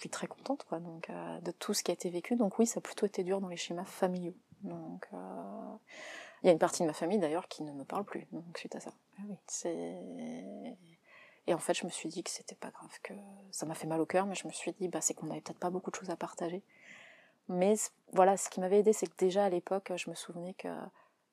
suis 0.00 0.10
très 0.10 0.26
contente 0.26 0.64
quoi. 0.68 0.80
Donc 0.80 1.08
euh, 1.10 1.40
de 1.40 1.50
tout 1.52 1.74
ce 1.74 1.82
qui 1.82 1.90
a 1.90 1.94
été 1.94 2.10
vécu. 2.10 2.36
Donc 2.36 2.58
oui, 2.58 2.66
ça 2.66 2.78
a 2.78 2.80
plutôt 2.80 3.06
été 3.06 3.22
dur 3.22 3.40
dans 3.40 3.48
les 3.48 3.56
schémas 3.56 3.84
familiaux. 3.84 4.34
Donc 4.62 5.06
euh, 5.12 5.76
il 6.42 6.46
y 6.46 6.50
a 6.50 6.52
une 6.52 6.58
partie 6.58 6.82
de 6.82 6.86
ma 6.88 6.92
famille 6.92 7.18
d'ailleurs 7.18 7.48
qui 7.48 7.62
ne 7.62 7.72
me 7.72 7.84
parle 7.84 8.04
plus. 8.04 8.26
Donc 8.32 8.58
suite 8.58 8.74
à 8.76 8.80
ça. 8.80 8.90
Ah 9.18 9.22
oui. 9.28 9.36
C'est 9.46 9.96
et 11.48 11.54
en 11.54 11.58
fait, 11.58 11.74
je 11.74 11.84
me 11.84 11.90
suis 11.90 12.08
dit 12.08 12.24
que 12.24 12.30
c'était 12.30 12.56
pas 12.56 12.70
grave, 12.70 12.90
que 13.02 13.14
ça 13.52 13.66
m'a 13.66 13.74
fait 13.74 13.86
mal 13.86 14.00
au 14.00 14.06
cœur, 14.06 14.26
mais 14.26 14.34
je 14.34 14.48
me 14.48 14.52
suis 14.52 14.72
dit, 14.72 14.88
bah, 14.88 15.00
c'est 15.00 15.14
qu'on 15.14 15.30
avait 15.30 15.40
peut-être 15.40 15.60
pas 15.60 15.70
beaucoup 15.70 15.90
de 15.90 15.96
choses 15.96 16.10
à 16.10 16.16
partager. 16.16 16.62
Mais 17.48 17.74
voilà, 18.12 18.36
ce 18.36 18.50
qui 18.50 18.60
m'avait 18.60 18.80
aidé, 18.80 18.92
c'est 18.92 19.06
que 19.06 19.16
déjà 19.16 19.44
à 19.44 19.48
l'époque, 19.48 19.92
je 19.94 20.10
me 20.10 20.16
souvenais 20.16 20.54
que 20.54 20.68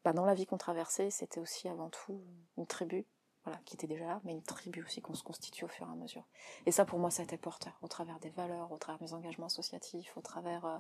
bah, 0.04 0.14
dans 0.14 0.26
la 0.26 0.34
vie 0.34 0.46
qu'on 0.46 0.58
traversait, 0.58 1.10
c'était 1.10 1.40
aussi 1.40 1.68
avant 1.68 1.90
tout 1.90 2.22
une 2.58 2.68
tribu, 2.68 3.06
voilà, 3.46 3.60
qui 3.66 3.76
était 3.76 3.88
déjà 3.88 4.06
là, 4.06 4.22
mais 4.24 4.34
une 4.34 4.44
tribu 4.44 4.84
aussi 4.84 5.02
qu'on 5.02 5.16
se 5.16 5.24
constitue 5.24 5.66
au 5.66 5.68
fur 5.68 5.88
et 5.88 5.92
à 5.92 5.96
mesure. 5.96 6.24
Et 6.66 6.72
ça, 6.72 6.86
pour 6.86 7.00
moi, 7.00 7.10
ça 7.10 7.22
a 7.22 7.26
été 7.26 7.38
porteur, 7.38 7.78
au 7.82 7.88
travers 7.88 8.20
des 8.20 8.30
valeurs, 8.30 8.72
au 8.72 8.78
travers 8.78 9.00
de 9.00 9.06
mes 9.06 9.14
engagements 9.14 9.48
associatifs, 9.48 10.16
au 10.18 10.22
travers, 10.22 10.66
euh, 10.66 10.78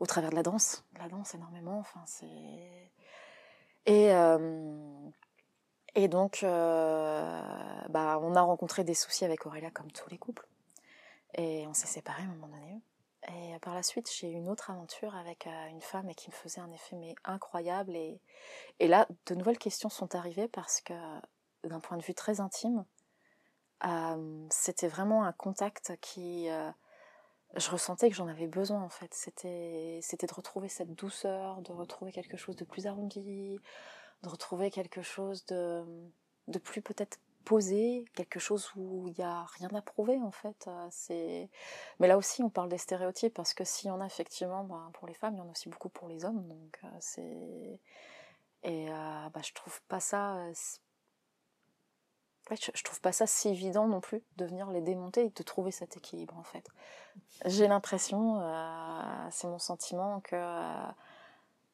au 0.00 0.06
travers 0.06 0.30
de 0.30 0.36
la 0.36 0.42
danse. 0.42 0.84
La 0.98 1.08
danse, 1.08 1.34
énormément, 1.34 1.78
enfin, 1.78 2.02
c'est. 2.06 2.90
Et. 3.86 4.12
euh, 4.12 5.10
donc, 6.08 6.42
euh, 6.42 7.42
bah, 7.88 8.18
on 8.20 8.34
a 8.34 8.42
rencontré 8.42 8.84
des 8.84 8.94
soucis 8.94 9.24
avec 9.24 9.46
Aurélia 9.46 9.70
comme 9.70 9.90
tous 9.90 10.10
les 10.10 10.18
couples. 10.18 10.46
Et 11.34 11.66
on 11.66 11.72
s'est 11.72 11.86
séparés 11.86 12.22
à 12.22 12.26
un 12.26 12.28
moment 12.28 12.48
donné. 12.48 12.80
Et 13.28 13.58
par 13.60 13.74
la 13.74 13.82
suite, 13.82 14.10
j'ai 14.12 14.30
eu 14.30 14.34
une 14.34 14.48
autre 14.48 14.70
aventure 14.70 15.16
avec 15.16 15.46
euh, 15.46 15.68
une 15.70 15.80
femme 15.80 16.14
qui 16.14 16.30
me 16.30 16.34
faisait 16.34 16.60
un 16.60 16.70
effet 16.70 17.14
incroyable. 17.24 17.96
Et, 17.96 18.20
là, 18.80 19.08
de 19.26 19.34
nouvelles 19.34 19.58
questions 19.58 19.88
sont 19.88 20.14
arrivées 20.14 20.48
parce 20.48 20.80
que, 20.80 20.94
d'un 21.64 21.80
point 21.80 21.96
de 21.96 22.02
vue 22.02 22.14
très 22.14 22.40
intime, 22.40 22.84
euh, 23.84 24.46
c'était 24.50 24.88
vraiment 24.88 25.24
un 25.24 25.32
contact 25.32 25.96
qui, 26.00 26.48
euh, 26.48 26.70
je 27.56 27.70
ressentais 27.70 28.10
que 28.10 28.16
j'en 28.16 28.28
avais 28.28 28.46
besoin 28.46 28.82
en 28.82 28.88
fait. 28.88 29.12
C'était, 29.12 30.00
de 30.00 30.34
retrouver 30.34 30.68
cette 30.68 30.94
douceur, 30.94 31.62
de 31.62 31.72
retrouver 31.72 32.12
quelque 32.12 32.36
chose 32.36 32.56
de 32.56 32.64
plus 32.64 32.86
arrondi, 32.86 33.58
de 34.22 34.28
retrouver 34.28 34.70
quelque 34.70 35.02
chose 35.02 35.44
de 35.46 36.58
plus 36.62 36.80
peut-être 36.80 37.18
posé, 37.46 38.04
quelque 38.14 38.40
chose 38.40 38.72
où 38.74 39.06
il 39.06 39.14
n'y 39.16 39.24
a 39.24 39.44
rien 39.44 39.70
à 39.72 39.80
prouver 39.80 40.18
en 40.20 40.32
fait. 40.32 40.66
Euh, 40.66 40.88
C'est... 40.90 41.48
Mais 42.00 42.08
là 42.08 42.18
aussi 42.18 42.42
on 42.42 42.50
parle 42.50 42.68
des 42.68 42.76
stéréotypes 42.76 43.32
parce 43.32 43.54
que 43.54 43.64
s'il 43.64 43.88
y 43.88 43.90
en 43.90 44.00
a 44.00 44.06
effectivement 44.06 44.64
ben, 44.64 44.90
pour 44.92 45.06
les 45.06 45.14
femmes, 45.14 45.34
il 45.34 45.38
y 45.38 45.40
en 45.40 45.46
a 45.46 45.50
aussi 45.52 45.68
beaucoup 45.68 45.88
pour 45.88 46.08
les 46.08 46.24
hommes. 46.24 46.46
Donc 46.48 46.78
euh, 46.84 46.88
c'est... 47.00 47.80
Et 48.64 48.90
euh, 48.90 49.28
bah, 49.32 49.40
je 49.44 49.52
trouve 49.52 49.80
pas 49.82 50.00
ça... 50.00 50.36
je, 52.50 52.82
trouve 52.82 53.00
pas 53.00 53.12
ça 53.12 53.28
si 53.28 53.48
évident 53.48 53.86
non 53.86 54.00
plus 54.00 54.22
de 54.36 54.44
venir 54.44 54.68
les 54.70 54.80
démonter 54.80 55.26
et 55.26 55.30
de 55.30 55.42
trouver 55.44 55.70
cet 55.70 55.96
équilibre 55.96 56.36
en 56.36 56.42
fait. 56.42 56.68
J'ai 57.44 57.68
l'impression, 57.68 58.42
c'est 59.30 59.46
mon 59.46 59.60
sentiment 59.60 60.20
que 60.20 60.36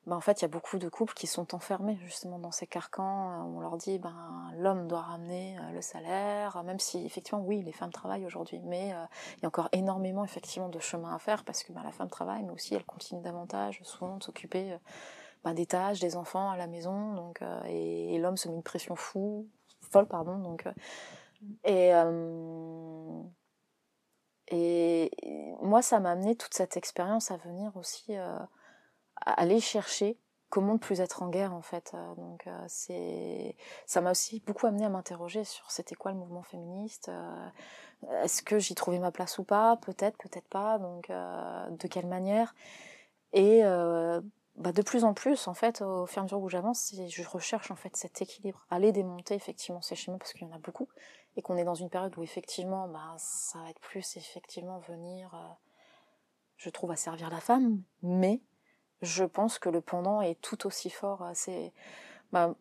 ben, 0.07 0.17
en 0.17 0.21
fait, 0.21 0.41
il 0.41 0.43
y 0.43 0.45
a 0.47 0.49
beaucoup 0.49 0.79
de 0.79 0.89
couples 0.89 1.15
qui 1.15 1.27
sont 1.27 1.55
enfermés 1.55 1.97
justement 2.03 2.39
dans 2.39 2.51
ces 2.51 2.67
carcans 2.67 3.31
euh, 3.31 3.43
on 3.45 3.61
leur 3.61 3.77
dit 3.77 3.99
ben 3.99 4.51
l'homme 4.57 4.89
doit 4.89 5.03
ramener 5.03 5.57
euh, 5.59 5.71
le 5.73 5.81
salaire, 5.81 6.57
euh, 6.57 6.63
même 6.65 6.81
si 6.81 7.05
effectivement 7.05 7.41
oui 7.41 7.63
les 7.63 7.73
femmes 7.73 7.93
travaillent 7.93 8.27
aujourd'hui, 8.27 8.61
mais 8.65 8.89
il 9.37 9.43
y 9.43 9.45
a 9.45 9.49
encore 9.49 9.69
énormément 9.73 10.25
effectivement 10.25 10.69
de 10.69 10.79
chemin 10.81 11.15
à 11.15 11.19
faire 11.19 11.45
parce 11.45 11.63
que 11.63 11.73
ben, 11.73 11.83
la 11.85 11.93
femme 11.93 12.11
travaille, 12.11 12.43
mais 12.43 12.53
aussi 12.53 12.75
elle 12.75 12.85
continue 12.85 13.23
davantage 13.23 13.81
souvent 13.85 14.17
de 14.17 14.25
s'occuper 14.25 14.77
ben, 15.45 15.55
des 15.55 15.67
tâches, 15.67 15.99
des 15.99 16.17
enfants 16.17 16.51
à 16.51 16.57
la 16.57 16.67
maison, 16.69 17.15
donc 17.15 17.43
euh, 17.43 17.61
et, 17.67 18.19
l'homme 18.19 18.37
se 18.37 18.49
met 18.49 18.55
une 18.55 18.63
pression 18.63 18.95
fou, 18.95 19.49
folle 19.81 20.07
pardon, 20.07 20.39
donc 20.39 20.67
euh, 20.67 20.73
et 21.65 21.93
et 24.49 25.11
moi 25.63 25.83
ça 25.83 25.99
m'a 25.99 26.13
amené 26.13 26.37
toute 26.37 26.55
cette 26.55 26.77
expérience 26.77 27.31
à 27.31 27.37
venir 27.39 27.77
aussi 27.77 28.15
aller 29.27 29.61
chercher 29.61 30.19
comment 30.53 30.75
ne 30.75 30.79
plus 30.79 31.01
être 31.01 31.23
en 31.23 31.29
guerre 31.29 31.55
en 31.55 31.63
fait. 31.63 31.93
Euh, 31.95 32.15
Donc 32.17 32.47
euh, 32.47 32.65
c'est 32.69 33.57
ça 33.87 34.03
m'a 34.03 34.11
aussi 34.11 34.41
beaucoup 34.41 34.67
amené 34.67 34.85
à 34.85 34.91
m'interroger 34.91 35.45
sur 35.45 35.71
c'était 35.71 35.95
quoi 35.95 36.13
le 36.13 36.19
mouvement 36.19 36.43
féministe. 36.43 37.09
euh, 37.09 37.49
Est-ce 38.23 38.43
que 38.43 38.59
j'y 38.59 38.75
trouvais 38.75 38.99
ma 38.99 39.11
place 39.11 39.39
ou 39.39 39.45
pas? 39.45 39.79
Peut-être, 39.79 40.19
peut-être 40.19 40.49
pas. 40.49 40.79
Donc 40.79 41.09
de 41.09 41.89
quelle 41.89 42.07
manière? 42.07 42.55
Et 43.33 43.63
bah, 44.57 44.73
de 44.73 44.83
plus 44.83 45.05
en 45.05 45.15
plus, 45.15 45.49
en 45.49 45.55
fait, 45.55 45.81
au 45.81 46.05
fur 46.05 46.19
et 46.19 46.21
à 46.21 46.23
mesure 46.25 46.41
où 46.43 46.51
j'avance, 46.51 46.95
je 47.09 47.27
recherche 47.27 47.71
en 47.71 47.77
fait 47.77 47.97
cet 47.97 48.21
équilibre, 48.21 48.67
aller 48.71 48.93
démonter 48.93 49.35
effectivement 49.35 49.81
ces 49.81 49.95
schémas 49.95 50.19
parce 50.19 50.35
qu'il 50.35 50.47
y 50.47 50.51
en 50.51 50.55
a 50.55 50.59
beaucoup, 50.59 50.89
et 51.37 51.43
qu'on 51.43 51.57
est 51.57 51.65
dans 51.65 51.75
une 51.75 51.89
période 51.89 52.15
où 52.19 52.23
effectivement, 52.23 52.87
bah, 52.89 53.15
ça 53.17 53.61
va 53.61 53.71
être 53.71 53.81
plus 53.81 54.19
effectivement 54.19 54.79
venir, 54.81 55.35
je 56.59 56.69
trouve, 56.69 56.91
à 56.91 56.97
servir 56.97 57.31
la 57.31 57.41
femme, 57.41 57.81
mais 58.03 58.43
je 59.03 59.25
pense 59.25 59.59
que 59.59 59.69
le 59.69 59.81
pendant 59.81 60.23
est 60.23 60.41
tout 60.41 60.67
aussi 60.67 60.91
fort. 60.91 61.29
C'est 61.35 61.73
bah, 62.33 62.55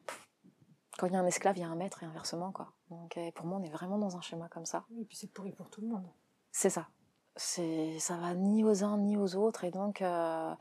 quand 0.98 1.08
il 1.08 1.14
y 1.14 1.16
a 1.16 1.20
un 1.20 1.26
esclave, 1.26 1.58
il 1.58 1.62
y 1.62 1.64
a 1.64 1.70
un 1.70 1.76
maître 1.76 2.04
et 2.04 2.06
inversement 2.06 2.52
quoi. 2.52 2.74
Donc 2.90 3.18
pour 3.36 3.46
moi, 3.46 3.60
on 3.62 3.64
est 3.64 3.70
vraiment 3.70 3.98
dans 3.98 4.18
un 4.18 4.22
schéma 4.22 4.50
comme 4.50 4.66
ça. 4.66 4.86
Et 5.00 5.06
puis 5.06 5.18
c'est 5.18 5.32
pourri 5.32 5.52
pour 5.52 5.70
tout 5.70 5.82
le 5.82 5.88
monde. 5.88 6.08
C'est 6.52 6.70
ça. 6.70 6.88
C'est 7.36 7.98
ça 8.00 8.18
va 8.18 8.34
ni 8.34 8.64
aux 8.64 8.84
uns 8.84 8.98
ni 8.98 9.18
aux 9.18 9.36
autres, 9.36 9.64
et 9.64 9.72
donc. 9.72 10.02
Euh, 10.02 10.54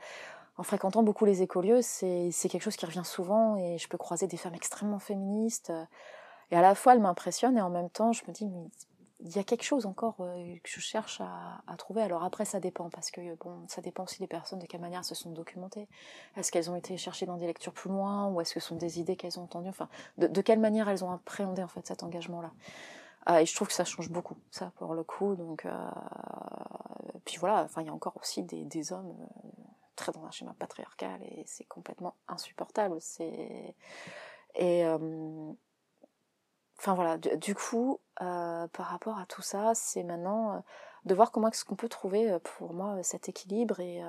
en 0.57 0.63
fréquentant 0.63 1.01
beaucoup 1.01 1.25
les 1.25 1.41
écolieux, 1.41 1.81
c'est 1.81 2.31
quelque 2.31 2.61
chose 2.61 2.75
qui 2.75 2.85
revient 2.85 3.05
souvent 3.05 3.55
et 3.57 3.77
je 3.77 3.87
peux 3.87 3.97
croiser 3.97 4.27
des 4.27 4.37
femmes 4.37 4.53
extrêmement 4.53 4.99
féministes. 4.99 5.71
Et 6.51 6.55
à 6.55 6.61
la 6.61 6.75
fois, 6.75 6.93
elles 6.93 7.01
m'impressionnent 7.01 7.57
et 7.57 7.61
en 7.61 7.69
même 7.69 7.89
temps, 7.89 8.11
je 8.11 8.23
me 8.27 8.33
dis, 8.33 8.45
mais 8.45 8.69
il 9.23 9.35
y 9.35 9.39
a 9.39 9.43
quelque 9.43 9.63
chose 9.63 9.85
encore 9.85 10.15
euh, 10.19 10.55
que 10.63 10.69
je 10.69 10.79
cherche 10.79 11.21
à, 11.21 11.75
trouver. 11.77 12.01
Alors 12.01 12.23
après, 12.23 12.45
ça 12.45 12.59
dépend 12.59 12.89
parce 12.89 13.11
que 13.11 13.35
bon, 13.35 13.63
ça 13.67 13.81
dépend 13.81 14.03
aussi 14.03 14.19
des 14.19 14.27
personnes, 14.27 14.59
de 14.59 14.65
quelle 14.65 14.81
manière 14.81 15.05
se 15.05 15.15
sont 15.15 15.31
documentées. 15.31 15.87
Est-ce 16.37 16.51
qu'elles 16.51 16.69
ont 16.69 16.75
été 16.75 16.97
cherchées 16.97 17.25
dans 17.25 17.37
des 17.37 17.47
lectures 17.47 17.73
plus 17.73 17.89
loin 17.89 18.27
ou 18.27 18.41
est-ce 18.41 18.53
que 18.53 18.59
ce 18.59 18.67
sont 18.67 18.75
des 18.75 18.99
idées 18.99 19.15
qu'elles 19.15 19.39
ont 19.39 19.43
entendues? 19.43 19.69
Enfin, 19.69 19.89
de, 20.17 20.41
quelle 20.41 20.59
manière 20.59 20.89
elles 20.89 21.03
ont 21.03 21.11
appréhendé 21.11 21.63
en 21.63 21.67
fait 21.67 21.85
cet 21.85 22.03
engagement-là? 22.03 22.51
Ah, 23.25 23.41
Et 23.41 23.45
je 23.45 23.55
trouve 23.55 23.67
que 23.67 23.73
ça 23.73 23.85
change 23.85 24.09
beaucoup, 24.09 24.37
ça 24.49 24.71
pour 24.77 24.93
le 24.95 25.03
coup. 25.03 25.35
Donc, 25.35 25.65
euh, 25.65 25.91
puis 27.25 27.37
voilà. 27.37 27.63
Enfin, 27.63 27.81
il 27.81 27.87
y 27.87 27.89
a 27.89 27.93
encore 27.93 28.17
aussi 28.19 28.43
des, 28.43 28.93
hommes. 28.93 29.15
Euh, 29.21 29.51
très 29.95 30.11
dans 30.11 30.25
un 30.25 30.31
schéma 30.31 30.55
patriarcal 30.57 31.21
et 31.21 31.43
c'est 31.45 31.65
complètement 31.65 32.15
insupportable. 32.27 32.97
C'est 32.99 33.75
et 34.55 34.85
euh, 34.85 35.53
enfin 36.81 36.95
voilà. 36.95 37.17
Du, 37.17 37.53
coup, 37.53 37.99
euh, 38.21 38.67
par 38.67 38.87
rapport 38.87 39.19
à 39.19 39.25
tout 39.27 39.43
ça, 39.43 39.73
c'est 39.75 40.03
maintenant 40.03 40.55
euh, 40.55 40.59
de 41.05 41.13
voir 41.13 41.31
comment 41.31 41.49
est-ce 41.49 41.63
qu'on 41.63 41.75
peut 41.75 41.89
trouver 41.89 42.37
pour 42.57 42.73
moi 42.73 43.01
cet 43.03 43.29
équilibre 43.29 43.79
et 43.79 44.01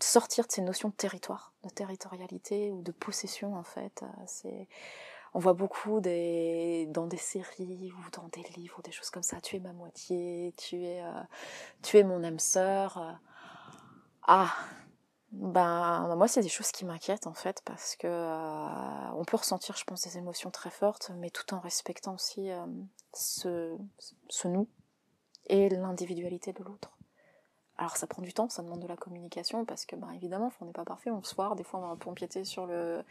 sortir 0.00 0.46
de 0.46 0.52
ces 0.52 0.62
notions 0.62 0.90
de 0.90 0.94
territoire, 0.94 1.52
de 1.64 1.70
territorialité 1.70 2.70
ou 2.70 2.82
de 2.82 2.92
possession 2.92 3.56
en 3.56 3.64
fait. 3.64 4.04
on 5.34 5.40
voit 5.40 5.54
beaucoup 5.54 6.00
des, 6.00 6.86
dans 6.90 7.06
des 7.06 7.16
séries 7.16 7.92
ou 7.92 8.10
dans 8.12 8.28
des 8.28 8.42
livres 8.56 8.78
ou 8.78 8.82
des 8.82 8.92
choses 8.92 9.10
comme 9.10 9.24
ça. 9.24 9.40
Tu 9.40 9.56
es 9.56 9.60
ma 9.60 9.72
moitié, 9.72 10.54
tu 10.56 10.84
es, 10.84 11.02
tu 11.82 11.98
es 11.98 12.04
mon 12.04 12.22
âme 12.22 12.38
sœur. 12.38 13.18
Ah, 14.22 14.54
ben 15.32 16.14
moi 16.16 16.26
c'est 16.26 16.40
des 16.40 16.48
choses 16.48 16.72
qui 16.72 16.84
m'inquiètent 16.84 17.28
en 17.28 17.34
fait 17.34 17.62
parce 17.64 17.94
que 17.94 18.08
euh, 18.08 19.12
on 19.14 19.24
peut 19.24 19.36
ressentir 19.36 19.76
je 19.76 19.84
pense 19.84 20.02
des 20.02 20.18
émotions 20.18 20.50
très 20.50 20.70
fortes 20.70 21.12
mais 21.18 21.30
tout 21.30 21.54
en 21.54 21.60
respectant 21.60 22.14
aussi 22.14 22.50
euh, 22.50 22.66
ce, 23.12 23.76
nous 24.46 24.68
et 25.46 25.68
l'individualité 25.68 26.52
de 26.52 26.62
l'autre. 26.64 26.90
Alors 27.78 27.96
ça 27.96 28.06
prend 28.06 28.22
du 28.22 28.32
temps, 28.32 28.48
ça 28.48 28.62
demande 28.62 28.80
de 28.80 28.88
la 28.88 28.96
communication 28.96 29.64
parce 29.64 29.86
que 29.86 29.94
ben 29.94 30.10
évidemment 30.10 30.50
on 30.60 30.64
n'est 30.64 30.72
pas 30.72 30.84
parfait, 30.84 31.10
on 31.10 31.22
se 31.22 31.34
voit, 31.34 31.54
des 31.54 31.64
fois 31.64 31.80
on 31.80 31.82
va 31.84 31.88
un 31.90 31.96
peu 31.96 32.10
empiéter 32.10 32.44
sur 32.44 32.66
le 32.66 33.04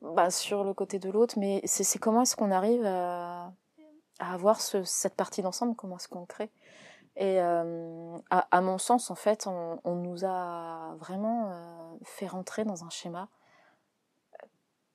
ben, 0.00 0.30
sur 0.30 0.62
le 0.62 0.72
côté 0.74 1.00
de 1.00 1.10
l'autre 1.10 1.38
mais 1.38 1.60
c'est 1.64 1.98
comment 1.98 2.22
est-ce 2.22 2.36
qu'on 2.36 2.52
arrive 2.52 2.84
à, 2.86 3.52
à 4.20 4.32
avoir 4.32 4.60
ce, 4.60 4.84
cette 4.84 5.14
partie 5.14 5.42
d'ensemble, 5.42 5.74
comment 5.74 5.96
est-ce 5.96 6.08
qu'on 6.08 6.24
crée? 6.24 6.50
Et 7.20 7.40
euh, 7.40 8.16
à, 8.30 8.60
mon 8.60 8.78
sens, 8.78 9.10
en 9.10 9.16
fait, 9.16 9.48
on, 9.48 9.94
nous 9.96 10.24
a 10.24 10.94
vraiment 11.00 11.50
euh, 11.50 11.96
fait 12.04 12.28
rentrer 12.28 12.64
dans 12.64 12.84
un 12.84 12.90
schéma 12.90 13.28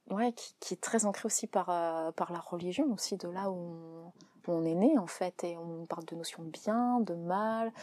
euh, 0.09 0.15
ouais, 0.15 0.31
qui, 0.61 0.73
est 0.73 0.81
très 0.81 1.03
ancré 1.03 1.25
aussi 1.25 1.47
par, 1.47 1.65
par 2.13 2.31
la 2.31 2.39
religion, 2.39 2.89
aussi 2.93 3.17
de 3.17 3.27
là 3.27 3.51
où 3.51 4.13
on, 4.47 4.63
est 4.63 4.73
né, 4.73 4.97
en 4.97 5.05
fait. 5.05 5.43
Et 5.43 5.57
on 5.57 5.85
parle 5.85 6.05
de 6.05 6.15
notions 6.15 6.43
de 6.43 6.49
bien, 6.49 7.01
de 7.01 7.13
mal. 7.13 7.73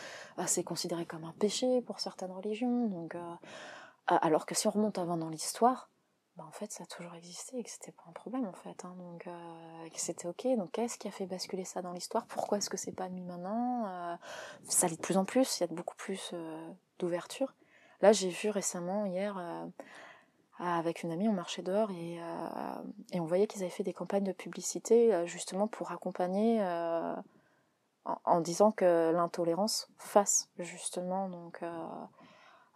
c'est 0.46 0.64
considéré 0.64 1.04
comme 1.04 1.24
un 1.24 1.34
péché 1.38 1.82
pour 1.82 2.00
certaines 2.00 2.32
religions. 2.32 2.86
Donc, 2.86 3.18
alors 4.06 4.46
que 4.46 4.54
si 4.54 4.66
on 4.66 4.70
remonte 4.70 4.96
avant 4.96 5.18
dans 5.18 5.28
l'histoire, 5.28 5.89
bah, 6.40 6.46
en 6.48 6.52
fait 6.52 6.72
ça 6.72 6.84
a 6.84 6.86
toujours 6.86 7.14
existé 7.14 7.58
et 7.58 7.62
que 7.62 7.68
c'était 7.68 7.92
pas 7.92 8.04
un 8.08 8.12
problème 8.12 8.46
en 8.46 8.54
fait 8.54 8.86
hein, 8.86 8.94
donc 8.96 9.26
euh, 9.26 9.88
que 9.90 10.00
c'était 10.00 10.26
ok. 10.26 10.46
Donc 10.56 10.72
qu'est-ce 10.72 10.96
qui 10.96 11.06
a 11.06 11.10
fait 11.10 11.26
basculer 11.26 11.64
ça 11.64 11.82
dans 11.82 11.92
l'histoire? 11.92 12.24
Pourquoi 12.26 12.56
est-ce 12.56 12.70
que 12.70 12.78
c'est 12.78 12.92
pas 12.92 13.10
mis 13.10 13.22
maintenant? 13.22 13.86
Euh, 13.86 14.16
ça 14.64 14.88
l'est 14.88 14.96
de 14.96 15.02
plus 15.02 15.18
en 15.18 15.26
plus 15.26 15.58
il 15.58 15.60
y 15.60 15.64
a 15.64 15.66
beaucoup 15.66 15.96
plus 15.96 16.30
euh, 16.32 16.70
d'ouverture. 16.98 17.54
Là 18.00 18.12
j'ai 18.12 18.30
vu 18.30 18.48
récemment 18.48 19.04
hier 19.04 19.38
avec 20.58 21.02
une 21.02 21.12
amie 21.12 21.28
on 21.28 21.32
marchait 21.32 21.62
dehors 21.62 21.90
et, 21.90 22.18
on 23.12 23.24
voyait 23.24 23.46
qu'ils 23.46 23.60
avaient 23.62 23.70
fait 23.70 23.82
des 23.82 23.92
campagnes 23.92 24.24
de 24.24 24.32
publicité 24.32 25.26
justement 25.26 25.68
pour 25.68 25.92
accompagner 25.92 26.62
en, 26.62 27.22
en, 28.24 28.40
disant 28.40 28.72
que 28.72 29.12
l'intolérance 29.12 29.90
fasse 29.98 30.48
justement 30.58 31.28
donc 31.28 31.62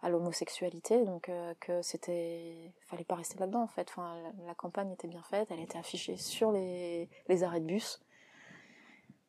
à 0.05 0.09
l'homosexualité, 0.09 1.03
donc 1.03 1.29
euh, 1.29 1.55
que 1.59 1.81
c'était, 1.81 2.71
fallait 2.81 3.03
pas 3.03 3.15
rester 3.15 3.39
là-dedans 3.39 3.63
en 3.63 3.67
fait. 3.67 3.87
Enfin, 3.89 4.15
la, 4.45 4.53
campagne 4.53 4.91
était 4.91 5.07
bien 5.07 5.23
faite, 5.23 5.47
elle 5.49 5.59
était 5.59 5.79
affichée 5.79 6.15
sur 6.15 6.51
les, 6.51 7.09
arrêts 7.41 7.59
de 7.59 7.65
bus. 7.65 7.99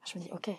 Je 0.05 0.19
me 0.19 0.23
dis 0.23 0.31
ok, 0.33 0.51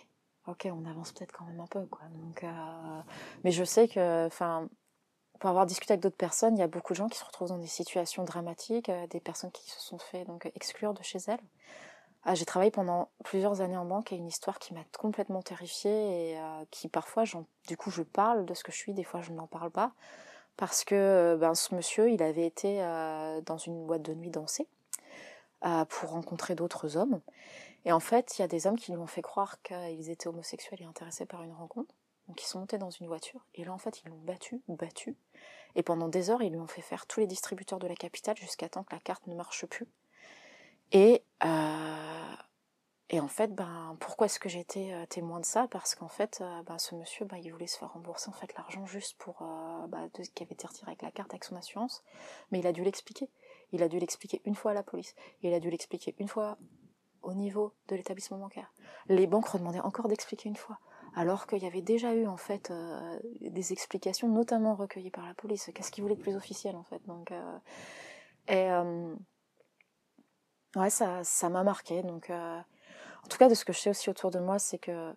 ok, 0.48 0.68
on 0.72 0.84
avance 0.90 1.12
peut-être 1.12 1.30
quand 1.30 1.44
même 1.44 1.60
un 1.60 1.68
peu 1.68 1.86
quoi. 1.86 2.00
Donc, 2.10 2.42
euh, 2.42 3.00
mais 3.44 3.52
je 3.52 3.62
sais 3.62 3.86
que, 3.86 4.26
enfin, 4.26 4.68
pour 5.38 5.50
avoir 5.50 5.66
discuté 5.66 5.92
avec 5.92 6.02
d'autres 6.02 6.16
personnes, 6.16 6.56
il 6.56 6.60
y 6.60 6.64
a 6.64 6.68
beaucoup 6.68 6.94
de 6.94 6.98
gens 6.98 7.08
qui 7.08 7.16
se 7.16 7.24
retrouvent 7.24 7.50
dans 7.50 7.58
des 7.58 7.68
situations 7.68 8.24
dramatiques, 8.24 8.88
euh, 8.88 9.06
des 9.06 9.20
personnes 9.20 9.52
qui 9.52 9.70
se 9.70 9.80
sont 9.80 9.98
fait 9.98 10.24
donc 10.24 10.50
exclure 10.56 10.94
de 10.94 11.02
chez 11.04 11.20
elles. 11.28 11.38
Ah, 12.24 12.34
j'ai 12.34 12.44
travaillé 12.44 12.70
pendant 12.70 13.10
plusieurs 13.24 13.60
années 13.60 13.76
en 13.76 13.84
banque 13.84 14.12
et 14.12 14.16
une 14.16 14.26
histoire 14.26 14.58
qui 14.58 14.74
m'a 14.74 14.84
complètement 14.98 15.40
terrifiée 15.40 16.30
et 16.30 16.38
euh, 16.38 16.64
qui 16.70 16.88
parfois, 16.88 17.24
du 17.66 17.76
coup, 17.76 17.90
je 17.90 18.02
parle 18.02 18.44
de 18.44 18.54
ce 18.54 18.64
que 18.64 18.72
je 18.72 18.76
suis, 18.76 18.92
des 18.92 19.04
fois 19.04 19.20
je 19.22 19.32
n'en 19.32 19.46
parle 19.46 19.70
pas, 19.70 19.92
parce 20.56 20.84
que 20.84 20.94
euh, 20.94 21.36
ben, 21.36 21.54
ce 21.54 21.74
monsieur, 21.74 22.10
il 22.10 22.22
avait 22.22 22.46
été 22.46 22.82
euh, 22.82 23.40
dans 23.42 23.56
une 23.58 23.86
boîte 23.86 24.02
de 24.02 24.14
nuit 24.14 24.30
danser 24.30 24.66
pour 25.88 26.10
rencontrer 26.10 26.54
d'autres 26.54 26.96
hommes. 26.96 27.20
Et 27.84 27.90
en 27.90 27.98
fait, 27.98 28.38
il 28.38 28.42
y 28.42 28.44
a 28.44 28.48
des 28.48 28.68
hommes 28.68 28.78
qui 28.78 28.92
lui 28.92 28.98
ont 28.98 29.08
fait 29.08 29.22
croire 29.22 29.60
qu'ils 29.62 30.08
étaient 30.08 30.28
homosexuels 30.28 30.80
et 30.82 30.84
intéressés 30.84 31.26
par 31.26 31.42
une 31.42 31.52
rencontre. 31.52 31.92
Donc 32.28 32.42
ils 32.42 32.46
sont 32.46 32.60
montés 32.60 32.78
dans 32.78 32.90
une 32.90 33.06
voiture 33.06 33.44
et 33.54 33.64
là 33.64 33.72
en 33.72 33.78
fait 33.78 34.02
ils 34.04 34.10
l'ont 34.10 34.18
battu, 34.18 34.60
battu. 34.68 35.16
Et 35.74 35.82
pendant 35.82 36.08
des 36.08 36.30
heures 36.30 36.42
ils 36.42 36.52
lui 36.52 36.60
ont 36.60 36.66
fait 36.66 36.82
faire 36.82 37.06
tous 37.06 37.20
les 37.20 37.26
distributeurs 37.26 37.78
de 37.78 37.86
la 37.86 37.94
capitale 37.94 38.36
jusqu'à 38.36 38.68
temps 38.68 38.84
que 38.84 38.94
la 38.94 39.00
carte 39.00 39.26
ne 39.26 39.34
marche 39.34 39.64
plus. 39.66 39.86
Et, 40.92 41.22
euh, 41.44 42.34
et 43.10 43.20
en 43.20 43.28
fait, 43.28 43.54
ben, 43.54 43.96
pourquoi 44.00 44.26
est-ce 44.26 44.40
que 44.40 44.48
j'ai 44.48 44.60
été 44.60 44.94
euh, 44.94 45.04
témoin 45.06 45.40
de 45.40 45.44
ça? 45.44 45.68
Parce 45.70 45.94
qu'en 45.94 46.08
fait, 46.08 46.38
euh, 46.40 46.62
ben, 46.62 46.78
ce 46.78 46.94
monsieur, 46.94 47.26
ben, 47.26 47.36
il 47.36 47.52
voulait 47.52 47.66
se 47.66 47.78
faire 47.78 47.92
rembourser 47.92 48.30
en 48.30 48.32
fait 48.32 48.54
l'argent 48.56 48.86
juste 48.86 49.16
pour 49.18 49.36
ben, 49.88 50.10
de, 50.14 50.22
qui 50.22 50.42
avait 50.42 50.54
été 50.54 50.66
retiré 50.66 50.90
avec 50.90 51.02
la 51.02 51.10
carte 51.10 51.30
avec 51.30 51.44
son 51.44 51.56
assurance, 51.56 52.02
mais 52.50 52.60
il 52.60 52.66
a 52.66 52.72
dû 52.72 52.82
l'expliquer. 52.82 53.28
Il 53.72 53.82
a 53.82 53.88
dû 53.88 53.98
l'expliquer 53.98 54.40
une 54.46 54.54
fois 54.54 54.70
à 54.70 54.74
la 54.74 54.82
police. 54.82 55.14
Il 55.42 55.52
a 55.52 55.60
dû 55.60 55.70
l'expliquer 55.70 56.14
une 56.18 56.28
fois 56.28 56.56
au 57.22 57.34
niveau 57.34 57.74
de 57.88 57.96
l'établissement 57.96 58.38
bancaire. 58.38 58.72
Les 59.08 59.26
banques 59.26 59.48
redemandaient 59.48 59.80
encore 59.80 60.08
d'expliquer 60.08 60.48
une 60.48 60.56
fois, 60.56 60.78
alors 61.14 61.46
qu'il 61.46 61.62
y 61.62 61.66
avait 61.66 61.82
déjà 61.82 62.14
eu 62.14 62.26
en 62.26 62.38
fait 62.38 62.72
des 63.42 63.72
explications, 63.72 64.28
notamment 64.28 64.74
recueillies 64.74 65.10
par 65.10 65.26
la 65.26 65.34
police. 65.34 65.70
Qu'est-ce 65.74 65.90
qu'il 65.90 66.02
voulait 66.02 66.16
de 66.16 66.22
plus 66.22 66.36
officiel 66.36 66.76
en 66.76 66.84
fait? 66.84 67.04
Donc, 67.06 67.30
et 68.48 68.70
Ouais, 70.76 70.90
ça, 70.90 71.24
ça 71.24 71.48
m'a 71.48 71.62
marqué. 71.62 72.02
Donc, 72.02 72.30
euh, 72.30 72.60
en 73.24 73.28
tout 73.28 73.38
cas, 73.38 73.48
de 73.48 73.54
ce 73.54 73.64
que 73.64 73.72
je 73.72 73.78
sais 73.78 73.90
aussi 73.90 74.10
autour 74.10 74.30
de 74.30 74.38
moi, 74.38 74.58
c'est 74.58 74.78
que, 74.78 75.14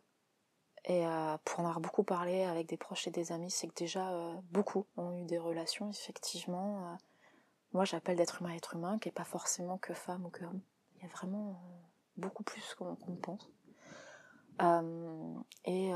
et 0.86 1.06
euh, 1.06 1.38
pour 1.46 1.60
en 1.60 1.64
avoir 1.64 1.80
beaucoup 1.80 2.04
parlé 2.04 2.44
avec 2.44 2.68
des 2.68 2.78
proches 2.78 3.08
et 3.08 3.12
des 3.12 3.32
amis, 3.32 3.52
c'est 3.52 3.68
que 3.68 3.76
déjà 3.76 4.10
euh, 4.12 4.34
beaucoup 4.52 4.86
ont 4.98 5.18
eu 5.18 5.26
des 5.26 5.38
relations, 5.38 5.90
effectivement. 5.92 6.98
moi, 7.74 7.86
j'appelle 7.86 8.18
d'être 8.18 8.42
humain 8.42 8.52
à 8.52 8.56
être 8.56 8.76
humain, 8.76 8.98
qui 9.00 9.08
n'est 9.10 9.14
pas 9.14 9.26
forcément 9.26 9.78
que 9.78 9.94
femme 9.94 10.26
ou 10.26 10.30
que 10.30 10.44
homme. 10.46 10.62
Il 10.96 11.04
y 11.04 11.06
a 11.06 11.10
vraiment 11.10 11.62
beaucoup 12.18 12.44
plus 12.44 12.76
qu'on 12.76 12.96
pense. 13.18 13.50
et 15.66 15.92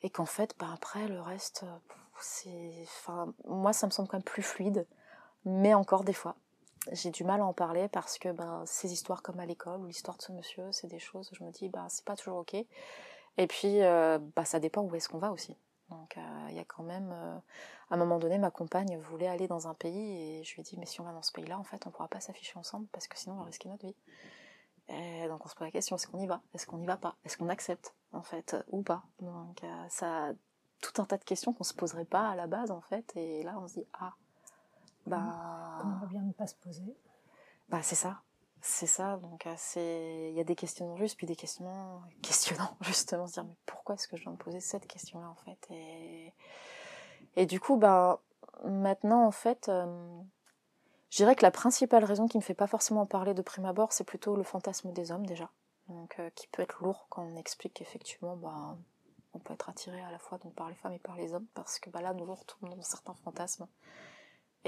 et 0.00 0.10
qu'en 0.10 0.26
fait, 0.26 0.54
ben 0.58 0.70
après, 0.72 1.08
le 1.08 1.20
reste, 1.20 1.64
c'est. 2.20 2.72
Enfin, 2.82 3.34
moi, 3.46 3.72
ça 3.72 3.86
me 3.86 3.90
semble 3.90 4.08
quand 4.08 4.16
même 4.16 4.22
plus 4.22 4.42
fluide, 4.42 4.86
mais 5.44 5.74
encore 5.74 6.04
des 6.04 6.12
fois 6.12 6.36
j'ai 6.92 7.10
du 7.10 7.24
mal 7.24 7.40
à 7.40 7.44
en 7.44 7.52
parler 7.52 7.88
parce 7.88 8.18
que 8.18 8.30
ben, 8.30 8.62
ces 8.66 8.92
histoires 8.92 9.22
comme 9.22 9.40
à 9.40 9.46
l'école 9.46 9.80
ou 9.80 9.86
l'histoire 9.86 10.16
de 10.16 10.22
ce 10.22 10.32
monsieur, 10.32 10.70
c'est 10.72 10.86
des 10.86 10.98
choses 10.98 11.30
où 11.32 11.34
je 11.34 11.44
me 11.44 11.50
dis 11.50 11.68
ben, 11.68 11.86
c'est 11.88 12.04
pas 12.04 12.16
toujours 12.16 12.38
ok. 12.38 12.54
Et 12.54 13.46
puis 13.46 13.82
euh, 13.82 14.18
bah, 14.36 14.44
ça 14.44 14.60
dépend 14.60 14.82
où 14.82 14.94
est-ce 14.94 15.08
qu'on 15.08 15.18
va 15.18 15.32
aussi. 15.32 15.56
Donc 15.90 16.16
euh, 16.16 16.46
il 16.50 16.56
y 16.56 16.58
a 16.58 16.64
quand 16.64 16.82
même, 16.82 17.10
euh, 17.12 17.38
à 17.90 17.94
un 17.94 17.96
moment 17.96 18.18
donné, 18.18 18.38
ma 18.38 18.50
compagne 18.50 18.98
voulait 18.98 19.28
aller 19.28 19.48
dans 19.48 19.68
un 19.68 19.74
pays 19.74 20.40
et 20.40 20.44
je 20.44 20.54
lui 20.54 20.60
ai 20.60 20.64
dit 20.64 20.76
mais 20.78 20.86
si 20.86 21.00
on 21.00 21.04
va 21.04 21.12
dans 21.12 21.22
ce 21.22 21.32
pays-là, 21.32 21.58
en 21.58 21.64
fait, 21.64 21.86
on 21.86 21.90
pourra 21.90 22.08
pas 22.08 22.20
s'afficher 22.20 22.58
ensemble 22.58 22.86
parce 22.92 23.08
que 23.08 23.18
sinon 23.18 23.36
on 23.36 23.38
va 23.38 23.44
risquer 23.44 23.68
notre 23.68 23.86
vie. 23.86 23.96
Et 24.88 25.28
donc 25.28 25.44
on 25.44 25.48
se 25.48 25.54
pose 25.54 25.66
la 25.66 25.70
question 25.70 25.96
est-ce 25.96 26.06
qu'on 26.06 26.18
y 26.18 26.26
va? 26.26 26.40
Est-ce 26.54 26.66
qu'on 26.66 26.80
y 26.80 26.86
va 26.86 26.96
pas? 26.96 27.16
Est-ce 27.24 27.36
qu'on 27.36 27.48
accepte 27.48 27.94
en 28.12 28.22
fait 28.22 28.56
ou 28.68 28.82
pas? 28.82 29.02
Donc 29.20 29.62
ça 29.88 30.32
tout 30.80 31.02
un 31.02 31.04
tas 31.04 31.18
de 31.18 31.24
questions 31.24 31.52
qu'on 31.52 31.64
se 31.64 31.74
poserait 31.74 32.04
pas 32.04 32.28
à 32.28 32.36
la 32.36 32.46
base 32.46 32.70
en 32.70 32.80
fait. 32.80 33.12
Et 33.16 33.42
là, 33.42 33.58
on 33.60 33.68
se 33.68 33.74
dit 33.74 33.86
ah, 33.94 34.14
bah, 35.08 35.78
Qu'on 35.80 35.88
va 35.88 36.06
bien 36.06 36.22
ne 36.22 36.32
pas 36.32 36.46
se 36.46 36.54
poser. 36.56 36.96
bah 37.68 37.82
c'est 37.82 37.94
ça, 37.96 38.22
c'est 38.60 38.86
ça. 38.86 39.16
Donc 39.18 39.46
euh, 39.46 40.28
il 40.30 40.36
y 40.36 40.40
a 40.40 40.44
des 40.44 40.56
questionnements 40.56 40.96
justes 40.96 41.16
puis 41.16 41.26
des 41.26 41.36
questionnements 41.36 42.02
questionnants 42.22 42.76
justement, 42.82 43.26
se 43.26 43.34
dire 43.34 43.44
mais 43.44 43.56
pourquoi 43.66 43.94
est-ce 43.96 44.08
que 44.08 44.16
je 44.16 44.24
dois 44.24 44.32
me 44.32 44.38
poser 44.38 44.60
cette 44.60 44.86
question-là 44.86 45.28
en 45.28 45.34
fait? 45.36 45.58
Et 45.70 46.34
et 47.36 47.46
du 47.46 47.60
coup 47.60 47.76
bah 47.76 48.20
maintenant 48.64 49.24
en 49.26 49.30
fait. 49.32 49.68
euh, 49.68 50.20
je 51.10 51.16
dirais 51.16 51.34
que 51.34 51.42
la 51.42 51.50
principale 51.50 52.04
raison 52.04 52.28
qui 52.28 52.36
me 52.36 52.42
fait 52.42 52.54
pas 52.54 52.66
forcément 52.66 53.00
en 53.02 53.06
parler 53.06 53.32
de 53.32 53.40
prime 53.42 53.64
abord, 53.64 53.92
c'est 53.94 54.04
plutôt 54.04 54.36
le 54.36 54.42
fantasme 54.42 54.92
des 54.92 55.10
hommes 55.10 55.24
déjà. 55.24 55.50
Donc, 55.88 56.18
euh, 56.18 56.28
qui 56.34 56.46
peut 56.48 56.60
être 56.62 56.82
lourd 56.82 57.06
quand 57.08 57.22
on 57.22 57.36
explique 57.36 57.72
qu'effectivement, 57.74 58.36
bah, 58.36 58.76
on 59.32 59.38
peut 59.38 59.54
être 59.54 59.70
attiré 59.70 60.02
à 60.02 60.10
la 60.10 60.18
fois 60.18 60.36
donc, 60.36 60.54
par 60.54 60.68
les 60.68 60.74
femmes 60.74 60.92
et 60.92 60.98
par 60.98 61.16
les 61.16 61.32
hommes, 61.32 61.46
parce 61.54 61.78
que 61.78 61.88
bah, 61.88 62.02
là, 62.02 62.12
nous 62.12 62.26
on 62.28 62.34
retombe 62.34 62.68
dans 62.74 62.82
certains 62.82 63.14
fantasmes. 63.14 63.66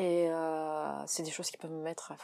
Et 0.00 0.30
euh, 0.30 1.06
c'est 1.06 1.22
des 1.22 1.30
choses 1.30 1.50
qui 1.50 1.58
peuvent 1.58 1.70
me 1.70 1.82
mettre 1.82 2.14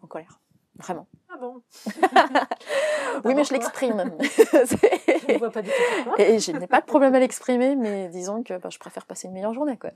en 0.00 0.06
colère. 0.06 0.40
Vraiment. 0.76 1.06
Ah 1.28 1.36
bon? 1.38 1.62
Oui, 3.24 3.34
mais 3.34 3.44
je 3.44 3.52
l'exprime. 3.52 4.16
Je 4.20 5.32
ne 5.34 5.38
vois 5.38 5.50
pas 5.50 5.60
du 5.60 5.68
tout. 5.68 6.14
Et 6.16 6.38
je 6.38 6.52
n'ai 6.52 6.66
pas 6.66 6.80
de 6.80 6.86
problème 6.86 7.14
à 7.14 7.20
l'exprimer, 7.20 7.76
mais 7.76 8.08
disons 8.08 8.42
que 8.42 8.56
bah, 8.56 8.70
je 8.70 8.78
préfère 8.78 9.04
passer 9.04 9.28
une 9.28 9.34
meilleure 9.34 9.52
journée. 9.52 9.76
Quoi. 9.76 9.90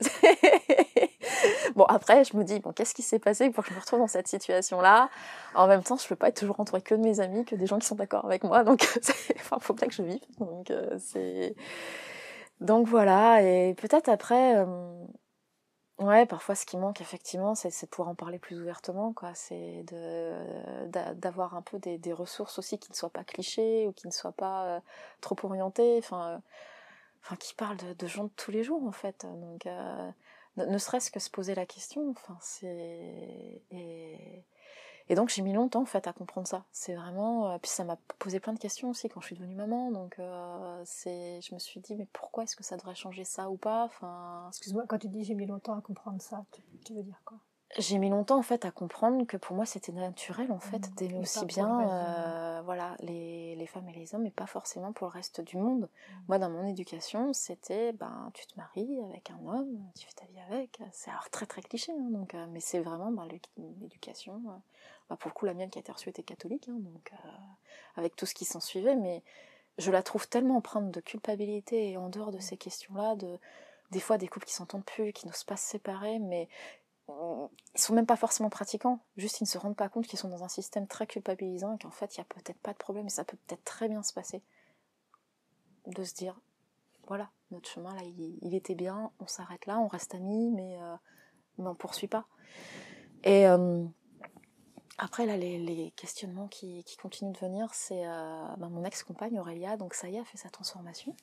bon, 1.75 1.85
après, 1.85 2.23
je 2.23 2.37
me 2.37 2.43
dis, 2.43 2.59
bon, 2.59 2.71
qu'est-ce 2.71 2.93
qui 2.93 3.01
s'est 3.01 3.17
passé 3.17 3.49
pour 3.49 3.63
que 3.63 3.71
je 3.71 3.75
me 3.75 3.79
retrouve 3.79 3.99
dans 3.99 4.07
cette 4.07 4.27
situation-là? 4.27 5.09
En 5.55 5.67
même 5.67 5.81
temps, 5.81 5.97
je 5.97 6.07
peux 6.07 6.15
pas 6.15 6.29
être 6.29 6.37
toujours 6.39 6.59
entourée 6.59 6.81
que 6.81 6.93
de 6.93 7.01
mes 7.01 7.19
amis, 7.19 7.43
que 7.43 7.55
des 7.55 7.65
gens 7.65 7.79
qui 7.79 7.87
sont 7.87 7.95
d'accord 7.95 8.23
avec 8.25 8.43
moi, 8.43 8.63
donc 8.63 8.83
il 9.29 9.35
enfin, 9.37 9.57
faut 9.59 9.73
bien 9.73 9.87
que 9.87 9.93
je 9.95 10.03
vive. 10.03 10.21
Donc, 10.39 10.69
euh, 10.69 10.95
c'est... 10.99 11.55
donc 12.61 12.87
voilà, 12.87 13.41
et 13.41 13.73
peut-être 13.73 14.09
après... 14.09 14.57
euh, 14.57 14.65
Ouais, 15.99 16.27
parfois 16.27 16.53
ce 16.53 16.65
qui 16.65 16.77
manque 16.77 17.01
effectivement, 17.01 17.55
c'est 17.55 17.69
de 17.69 17.87
pouvoir 17.89 18.09
en 18.09 18.15
parler 18.15 18.37
plus 18.37 18.59
ouvertement, 18.59 19.13
quoi. 19.13 19.33
C'est 19.33 19.83
d'avoir 21.15 21.55
un 21.55 21.61
peu 21.63 21.79
des, 21.79 21.97
des 21.97 22.13
ressources 22.13 22.59
aussi 22.59 22.77
qui 22.79 22.91
ne 22.91 22.95
soient 22.95 23.09
pas 23.09 23.23
clichés 23.23 23.87
ou 23.87 23.93
qui 23.93 24.07
ne 24.07 24.11
soient 24.11 24.31
pas 24.31 24.65
euh, 24.77 24.79
trop 25.21 25.35
orientées, 25.43 25.97
enfin, 25.99 26.29
euh, 26.35 26.37
enfin 27.23 27.35
qui 27.37 27.53
parlent 27.55 27.77
de, 27.77 27.93
de 27.93 28.07
gens 28.07 28.25
de 28.25 28.31
tous 28.37 28.51
les 28.51 28.63
jours 28.63 28.83
en 28.85 28.91
fait. 28.91 29.25
Donc, 29.25 29.65
euh, 29.67 30.11
ne, 30.57 30.65
ne 30.65 30.77
serait-ce 30.77 31.11
que 31.11 31.19
se 31.19 31.29
poser 31.31 31.55
la 31.55 31.65
question, 31.65 32.09
enfin 32.11 32.37
c'est 32.41 33.61
et, 33.71 34.43
et 35.09 35.15
donc 35.15 35.29
j'ai 35.29 35.41
mis 35.41 35.53
longtemps 35.53 35.81
en 35.81 35.85
fait 35.85 36.07
à 36.07 36.13
comprendre 36.13 36.47
ça. 36.47 36.65
C'est 36.71 36.95
vraiment, 36.95 37.51
euh, 37.51 37.57
puis 37.59 37.69
ça 37.71 37.83
m'a 37.83 37.97
posé 38.19 38.39
plein 38.39 38.53
de 38.53 38.59
questions 38.59 38.89
aussi 38.89 39.09
quand 39.09 39.21
je 39.21 39.27
suis 39.27 39.35
devenue 39.35 39.55
maman. 39.55 39.91
Donc 39.91 40.19
euh, 40.19 40.81
c'est, 40.85 41.41
je 41.41 41.53
me 41.53 41.59
suis 41.59 41.79
dit 41.79 41.95
mais 41.95 42.07
pourquoi 42.13 42.43
est-ce 42.43 42.55
que 42.55 42.63
ça 42.63 42.77
devrait 42.77 42.95
changer 42.95 43.23
ça 43.23 43.49
ou 43.49 43.57
pas, 43.57 43.83
enfin. 43.85 44.45
Excuse-moi, 44.49 44.85
quand 44.87 44.99
tu 44.99 45.07
dis 45.09 45.23
j'ai 45.23 45.35
mis 45.35 45.45
longtemps 45.45 45.77
à 45.77 45.81
comprendre 45.81 46.21
ça, 46.21 46.45
tu, 46.51 46.61
tu 46.85 46.93
veux 46.93 47.03
dire 47.03 47.21
quoi? 47.25 47.39
J'ai 47.77 47.97
mis 47.99 48.09
longtemps 48.09 48.37
en 48.39 48.43
fait 48.43 48.63
à 48.65 48.71
comprendre 48.71 49.25
que 49.27 49.35
pour 49.37 49.55
moi 49.55 49.65
c'était 49.65 49.91
naturel 49.91 50.51
en 50.51 50.59
fait 50.59 50.89
Mmh, 50.89 50.95
d'aimer 50.97 51.19
aussi 51.19 51.45
bien 51.45 51.67
le 51.77 51.85
euh, 51.85 52.61
voilà 52.63 52.95
les, 53.01 53.55
les 53.55 53.67
femmes 53.67 53.87
et 53.89 53.93
les 53.93 54.15
hommes 54.15 54.25
et 54.25 54.31
pas 54.31 54.47
forcément 54.47 54.93
pour 54.93 55.07
le 55.07 55.11
reste 55.13 55.41
du 55.41 55.57
monde. 55.57 55.89
Mmh. 56.07 56.13
Moi 56.29 56.39
dans 56.39 56.49
mon 56.49 56.65
éducation 56.65 57.33
c'était 57.33 57.91
ben 57.91 58.31
tu 58.33 58.47
te 58.47 58.57
maries 58.57 58.99
avec 59.03 59.29
un 59.31 59.39
homme, 59.45 59.91
tu 59.99 60.07
fais 60.07 60.13
ta 60.13 60.25
vie 60.27 60.39
avec. 60.49 60.79
C'est 60.93 61.11
alors 61.11 61.29
très 61.29 61.45
très 61.45 61.61
cliché 61.61 61.91
hein, 61.91 62.09
donc 62.09 62.33
euh, 62.35 62.47
mais 62.49 62.61
c'est 62.61 62.79
vraiment 62.79 63.11
ben, 63.11 63.25
l'é- 63.25 63.41
l'éducation. 63.81 64.41
euh, 64.47 64.57
ben, 65.09 65.15
pour 65.15 65.29
le 65.29 65.33
coup 65.33 65.45
la 65.45 65.53
mienne 65.53 65.69
qui 65.69 65.79
a 65.79 65.81
été 65.81 65.91
reçue 65.91 66.09
était 66.09 66.23
catholique 66.23 66.67
hein, 66.69 66.77
donc 66.79 67.11
euh, 67.13 67.29
avec 67.95 68.15
tout 68.15 68.25
ce 68.25 68.33
qui 68.33 68.45
s'en 68.45 68.59
suivait 68.59 68.95
mais 68.95 69.23
je 69.77 69.91
la 69.91 70.03
trouve 70.03 70.27
tellement 70.27 70.57
empreinte 70.57 70.91
de 70.91 70.99
culpabilité 70.99 71.91
et 71.91 71.97
en 71.97 72.09
dehors 72.09 72.31
de 72.31 72.39
ces 72.39 72.57
questions-là 72.57 73.15
de 73.15 73.37
des 73.91 73.99
fois 73.99 74.17
des 74.17 74.27
couples 74.27 74.45
qui 74.45 74.53
s'entendent 74.53 74.83
plus, 74.83 75.13
qui 75.13 75.27
n'osent 75.27 75.45
pas 75.45 75.57
se 75.57 75.69
séparer 75.69 76.19
mais 76.19 76.49
euh, 77.09 77.47
ils 77.73 77.79
sont 77.79 77.93
même 77.93 78.05
pas 78.05 78.17
forcément 78.17 78.49
pratiquants, 78.49 78.99
juste 79.15 79.39
ils 79.39 79.45
ne 79.45 79.47
se 79.49 79.57
rendent 79.57 79.77
pas 79.77 79.87
compte 79.87 80.07
qu'ils 80.07 80.19
sont 80.19 80.27
dans 80.27 80.43
un 80.43 80.49
système 80.49 80.87
très 80.87 81.07
culpabilisant 81.07 81.75
et 81.75 81.79
qu'en 81.79 81.91
fait 81.91 82.15
il 82.15 82.17
y 82.17 82.21
a 82.21 82.25
peut-être 82.25 82.59
pas 82.59 82.73
de 82.73 82.77
problème 82.77 83.07
et 83.07 83.09
ça 83.09 83.23
peut 83.23 83.37
peut-être 83.47 83.63
très 83.63 83.87
bien 83.87 84.03
se 84.03 84.13
passer. 84.13 84.41
De 85.85 86.03
se 86.03 86.13
dire, 86.13 86.37
voilà, 87.07 87.29
notre 87.51 87.69
chemin 87.69 87.95
là 87.95 88.01
il, 88.03 88.37
il 88.41 88.53
était 88.55 88.75
bien, 88.75 89.09
on 89.21 89.27
s'arrête 89.27 89.65
là, 89.67 89.79
on 89.79 89.87
reste 89.87 90.15
amis, 90.15 90.51
mais, 90.51 90.77
euh, 90.81 90.95
mais 91.59 91.67
on 91.67 91.75
poursuit 91.75 92.09
pas. 92.09 92.25
Et 93.23 93.47
euh, 93.47 93.85
après 94.97 95.25
là 95.25 95.37
les, 95.37 95.59
les 95.59 95.91
questionnements 95.91 96.47
qui, 96.47 96.83
qui 96.83 96.97
continuent 96.97 97.31
de 97.33 97.37
venir, 97.37 97.73
c'est 97.73 98.07
euh, 98.07 98.55
ben, 98.57 98.69
mon 98.69 98.83
ex-compagne 98.83 99.39
Aurélia, 99.39 99.77
donc 99.77 99.93
ça 99.93 100.09
y 100.09 100.15
est, 100.15 100.19
a 100.19 100.25
fait 100.25 100.37
sa 100.37 100.49
transformation. 100.49 101.15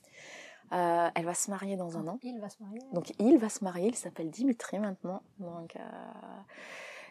Euh, 0.72 1.10
elle 1.14 1.24
va 1.24 1.34
se 1.34 1.50
marier 1.50 1.76
dans 1.76 1.98
un 1.98 2.08
an. 2.08 2.18
Il 2.22 2.40
va 2.40 2.48
se 2.48 2.62
marier. 2.62 2.80
Donc 2.92 3.12
il 3.18 3.38
va 3.38 3.48
se 3.48 3.62
marier, 3.64 3.88
il 3.88 3.96
s'appelle 3.96 4.30
Dimitri 4.30 4.78
maintenant. 4.78 5.22
Donc, 5.38 5.76
euh, 5.76 5.80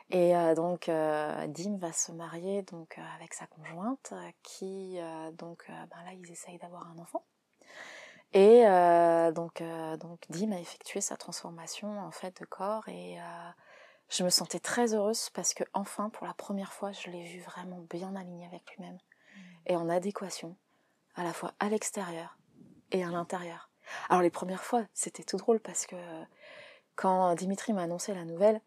et 0.10 0.36
euh, 0.36 0.56
donc 0.56 0.90
Dim 0.90 1.78
va 1.78 1.92
se 1.92 2.12
marier 2.12 2.64
donc 2.64 3.00
avec 3.16 3.34
sa 3.34 3.46
conjointe 3.48 4.14
qui 4.42 4.98
donc 5.38 5.66
ben 5.68 6.04
là 6.06 6.14
ils 6.14 6.32
essayent 6.32 6.58
d'avoir 6.58 6.90
un 6.92 7.00
enfant. 7.00 7.24
Et 8.34 8.64
donc 9.34 9.64
donc 10.00 10.20
Dim 10.30 10.52
a 10.52 10.60
effectué 10.60 11.02
sa 11.02 11.16
transformation 11.16 12.00
en 12.00 12.12
fait 12.12 12.42
de 12.42 12.46
corps 12.46 12.88
et 12.90 13.18
je 14.14 14.24
me 14.24 14.30
sentais 14.30 14.60
très 14.60 14.94
heureuse 14.94 15.30
parce 15.32 15.54
que 15.54 15.64
enfin 15.74 16.10
pour 16.10 16.28
la 16.28 16.34
première 16.34 16.72
fois 16.72 16.92
je 16.92 17.10
l'ai 17.10 17.24
vu 17.24 17.40
vraiment 17.42 17.80
bien 17.90 18.16
aligné 18.16 18.46
avec 18.46 18.76
lui-même. 18.76 19.00
Et 19.66 19.76
en 19.76 19.90
adéquation 19.90 20.56
à 21.16 21.24
la 21.24 21.34
fois 21.34 21.54
à 21.60 21.70
l'extérieur 21.70 22.38
et 22.92 23.04
à 23.04 23.10
l'intérieur. 23.10 23.70
Alors 24.10 24.22
les 24.22 24.30
premières 24.30 24.64
fois, 24.64 24.86
c'était 24.94 25.24
tout 25.24 25.38
drôle 25.38 25.60
parce 25.60 25.86
que 25.86 25.96
quand 26.96 27.34
Dimitri 27.36 27.74
m'a 27.74 27.84
annoncé 27.84 28.14
la 28.14 28.26
nouvelle, 28.26 28.62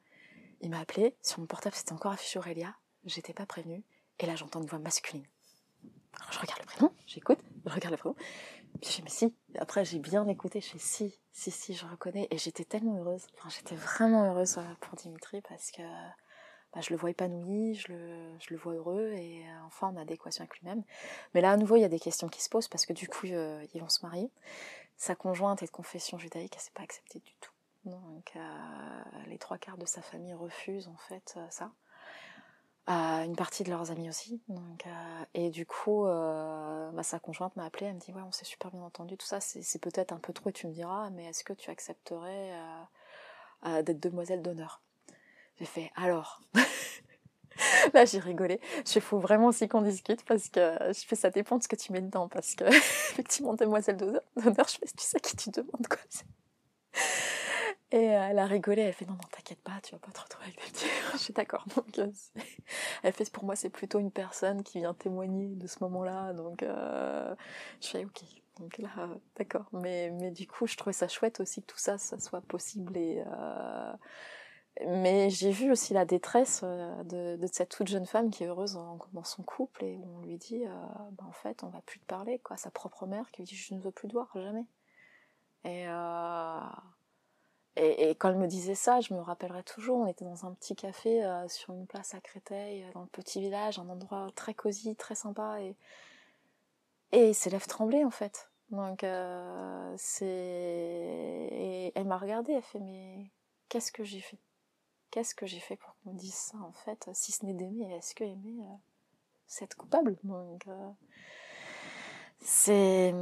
il 0.61 0.71
m'a 0.71 0.81
appelé, 0.81 1.17
sur 1.23 1.41
mon 1.41 1.47
portable 1.47 1.75
c'était 1.75 1.93
encore 1.93 2.13
affiché 2.13 2.39
Aurélia, 2.39 2.75
j'étais 3.05 3.33
pas 3.33 3.47
prévenue, 3.47 3.85
et 4.19 4.27
là 4.27 4.37
j'entends 4.37 4.61
une 4.61 4.69
voix 4.69 4.79
masculine. 4.79 5.27
Alors 6.21 6.33
je 6.33 6.39
regarde 6.39 6.61
le 6.61 6.67
prénom, 6.67 6.93
j'écoute, 7.07 7.39
je 7.67 7.73
regarde 7.73 7.93
le 7.93 7.99
prénom, 7.99 8.17
puis 8.81 8.91
je 8.91 8.97
fais 8.97 9.03
mais 9.03 9.11
si, 9.11 9.35
après 9.59 9.85
j'ai 9.85 9.99
bien 9.99 10.27
écouté, 10.29 10.61
je 10.61 10.69
fais 10.69 10.79
si, 10.79 11.19
si, 11.33 11.51
si, 11.51 11.75
je 11.75 11.87
reconnais, 11.87 12.27
et 12.31 12.39
j'étais 12.39 12.65
tellement 12.65 12.99
heureuse, 12.99 13.27
enfin 13.37 13.49
j'étais 13.49 13.75
vraiment 13.75 14.31
heureuse 14.31 14.59
euh, 14.59 14.63
pour 14.81 14.97
Dimitri 14.97 15.41
parce 15.49 15.71
que 15.71 15.83
bah, 16.75 16.81
je 16.81 16.91
le 16.91 16.97
vois 16.97 17.11
épanoui, 17.11 17.75
je 17.75 17.93
le, 17.93 18.39
je 18.39 18.49
le 18.51 18.57
vois 18.57 18.75
heureux, 18.75 19.13
et 19.13 19.45
euh, 19.45 19.67
enfin 19.67 19.89
en 19.89 19.97
adéquation 19.97 20.43
avec 20.43 20.59
lui-même. 20.59 20.83
Mais 21.35 21.41
là 21.41 21.53
à 21.53 21.57
nouveau 21.57 21.77
il 21.77 21.83
y 21.83 21.85
a 21.85 21.89
des 21.89 22.01
questions 22.01 22.29
qui 22.29 22.43
se 22.43 22.49
posent 22.49 22.69
parce 22.69 22.87
que 22.87 22.93
du 22.93 23.09
coup 23.09 23.27
euh, 23.27 23.65
ils 23.75 23.81
vont 23.81 23.89
se 23.89 24.05
marier. 24.05 24.31
Sa 24.97 25.15
conjointe 25.15 25.63
est 25.63 25.67
de 25.67 25.71
confession 25.71 26.19
judaïque, 26.19 26.55
elle 26.57 26.63
s'est 26.63 26.71
pas 26.75 26.83
acceptée 26.83 27.19
du 27.21 27.35
tout. 27.41 27.53
Donc 27.85 28.33
les 29.29 29.39
trois 29.39 29.59
quarts 29.59 29.77
de 29.77 29.87
sa 29.87 30.03
famille 30.03 30.35
refusent 30.35 30.89
en 30.89 30.97
fait 30.97 31.39
ça. 31.51 31.71
Une 32.89 33.35
partie 33.35 33.65
de 33.65 33.71
leurs 33.71 33.91
amis 33.91 34.09
aussi. 34.09 34.41
Donc, 34.49 34.87
euh, 34.87 35.25
et 35.35 35.51
du 35.51 35.67
coup, 35.67 36.07
euh, 36.07 36.91
bah, 36.93 37.03
sa 37.03 37.19
conjointe 37.19 37.57
m'a 37.57 37.65
appelé, 37.65 37.87
elle 37.87 37.95
me 37.95 38.01
dit 38.01 38.13
ouais 38.13 38.23
on 38.25 38.31
s'est 38.31 38.45
super 38.45 38.71
bien 38.71 38.83
entendu, 38.83 39.17
tout 39.17 39.27
ça 39.27 39.41
c'est 39.41 39.81
peut-être 39.81 40.13
un 40.13 40.19
peu 40.19 40.33
trop 40.33 40.51
et 40.51 40.53
tu 40.53 40.69
me 40.69 40.73
diras, 40.73 41.11
mais 41.11 41.25
est-ce 41.25 41.43
que 41.43 41.53
tu 41.53 41.71
accepterais 41.71 42.53
euh, 42.53 42.83
euh, 43.67 43.83
d'être 43.83 44.01
demoiselle 44.01 44.41
d'honneur? 44.41 44.81
J'ai 45.59 45.65
fait 45.65 45.91
alors. 45.97 46.41
Là 47.95 48.05
j'ai 48.05 48.21
rigolé. 48.21 48.61
Je 48.87 49.01
faut 49.01 49.19
vraiment 49.19 49.47
aussi 49.47 49.67
qu'on 49.67 49.83
discute 49.83 50.25
parce 50.25 50.49
que 50.49 50.77
je 50.93 51.07
fais 51.07 51.17
ça 51.17 51.31
dépend 51.31 51.57
de 51.59 51.63
ce 51.63 51.69
que 51.69 51.77
tu 51.77 51.93
mets 51.93 52.03
dedans 52.03 52.29
parce 52.29 52.55
que 52.55 52.65
effectivement 53.13 53.55
demoiselle 53.55 53.97
d'honneur, 53.97 54.23
je 54.69 54.79
fais 54.79 54.87
tu 54.87 55.05
sais 55.05 55.19
qui 55.21 55.37
tu 55.37 55.51
demandes 55.51 55.89
quoi. 55.89 55.99
Et 57.93 58.11
euh, 58.11 58.29
elle 58.31 58.39
a 58.41 58.47
rigolé, 58.47 58.83
elle 58.83 58.93
fait 58.93 59.07
non, 59.07 59.13
non, 59.13 59.29
t'inquiète 59.31 59.63
pas, 59.63 59.81
tu 59.81 59.93
vas 59.93 60.01
pas 60.01 60.11
te 60.11 60.21
retrouver 60.21 60.47
avec 60.47 60.57
des 60.57 60.73
petits. 60.73 60.87
Je 61.13 61.19
suis 61.19 61.33
d'accord. 61.33 61.65
Donc, 61.77 61.99
euh, 61.99 62.11
elle 63.05 63.13
fait 63.13 63.31
pour 63.31 63.45
moi, 63.45 63.55
c'est 63.55 63.71
plutôt 63.71 64.01
une 64.01 64.11
personne 64.11 64.65
qui 64.65 64.79
vient 64.79 64.95
témoigner 64.95 65.55
de 65.55 65.67
ce 65.69 65.79
moment-là. 65.85 66.33
Donc, 66.33 66.63
euh, 66.63 67.35
je 67.81 67.89
fais 67.89 68.05
ok. 68.05 68.23
Donc 68.59 68.79
là, 68.79 69.09
d'accord. 69.37 69.67
Mais, 69.73 70.11
mais 70.11 70.31
du 70.33 70.49
coup, 70.49 70.67
je 70.67 70.77
trouvais 70.77 70.95
ça 70.95 71.07
chouette 71.09 71.41
aussi 71.41 71.61
que 71.63 71.67
tout 71.67 71.79
ça, 71.79 71.97
ça 71.99 72.19
soit 72.19 72.41
possible. 72.41 72.97
Et, 72.97 73.23
euh, 73.25 73.93
Mais 74.87 75.31
j'ai 75.31 75.53
vu 75.53 75.71
aussi 75.71 75.95
la 75.95 76.05
détresse 76.05 76.65
de, 76.65 77.37
de 77.37 77.47
cette 77.53 77.69
toute 77.69 77.87
jeune 77.87 78.07
femme 78.07 78.31
qui 78.31 78.45
est 78.45 78.47
heureuse 78.47 78.79
dans 79.13 79.25
son 79.25 79.43
couple 79.43 79.85
et 79.85 80.01
on 80.05 80.21
lui 80.23 80.39
dit, 80.39 80.65
bah, 81.13 81.25
en 81.29 81.33
fait, 81.33 81.63
on 81.63 81.69
va 81.69 81.83
plus 81.83 82.01
te 82.01 82.07
parler, 82.07 82.39
quoi. 82.41 82.57
Sa 82.57 82.71
propre 82.71 83.07
mère 83.07 83.31
qui 83.31 83.43
lui 83.43 83.47
dit, 83.47 83.57
je 83.57 83.75
ne 83.75 83.81
veux 83.81 83.93
plus 83.93 84.09
te 84.09 84.15
voir, 84.15 84.29
jamais. 84.35 84.67
Et, 85.65 85.87
et, 87.77 88.11
quand 88.15 88.31
elle 88.31 88.39
me 88.39 88.47
disait 88.47 88.75
ça, 88.75 89.01
je 89.01 89.13
me 89.13 89.21
rappellerai 89.21 89.63
toujours, 89.63 89.99
on 89.99 90.07
était 90.07 90.25
dans 90.25 90.47
un 90.47 90.53
petit 90.53 90.75
café 90.75 91.25
euh, 91.25 91.47
sur 91.49 91.75
une 91.75 91.87
place 91.87 92.15
à 92.15 92.21
Créteil, 92.21 92.85
euh, 92.85 92.93
dans 92.95 93.03
le 93.03 93.07
petit 93.07 93.41
village, 93.41 93.79
un 93.79 93.89
endroit 93.89 94.29
très 94.35 94.55
cosy, 94.55 94.97
très 94.97 95.15
sympa, 95.15 95.61
et, 95.61 95.77
et 97.13 97.33
ses 97.35 97.51
lèvres 97.51 97.67
tremblaient 97.67 98.05
en 98.05 98.11
fait. 98.11 98.51
Donc 98.71 99.05
euh, 99.05 99.95
c'est... 99.99 100.27
Et 100.27 101.93
elle 101.95 102.07
m'a 102.07 102.19
regardée, 102.19 102.53
elle 102.53 102.63
fait 102.63 102.81
mais 102.81 103.31
qu'est-ce 103.69 103.93
que 103.93 104.05
j'ai 104.05 104.21
fait 104.21 104.39
Qu'est-ce 105.11 105.35
que 105.35 105.47
j'ai 105.47 105.61
fait 105.61 105.77
pour 105.77 105.95
qu'on 106.03 106.13
me 106.13 106.19
dise 106.19 106.35
ça 106.35 106.59
en 106.59 106.73
fait 106.73 107.09
Si 107.13 107.33
ce 107.33 107.45
n'est 107.45 107.55
d'aimer, 107.55 107.95
est-ce 107.95 108.15
que 108.15 108.25
aimer, 108.25 108.59
c'est 109.47 109.65
être 109.67 109.77
coupable? 109.77 110.17
Donc 110.25 110.67
c'est 112.41 113.15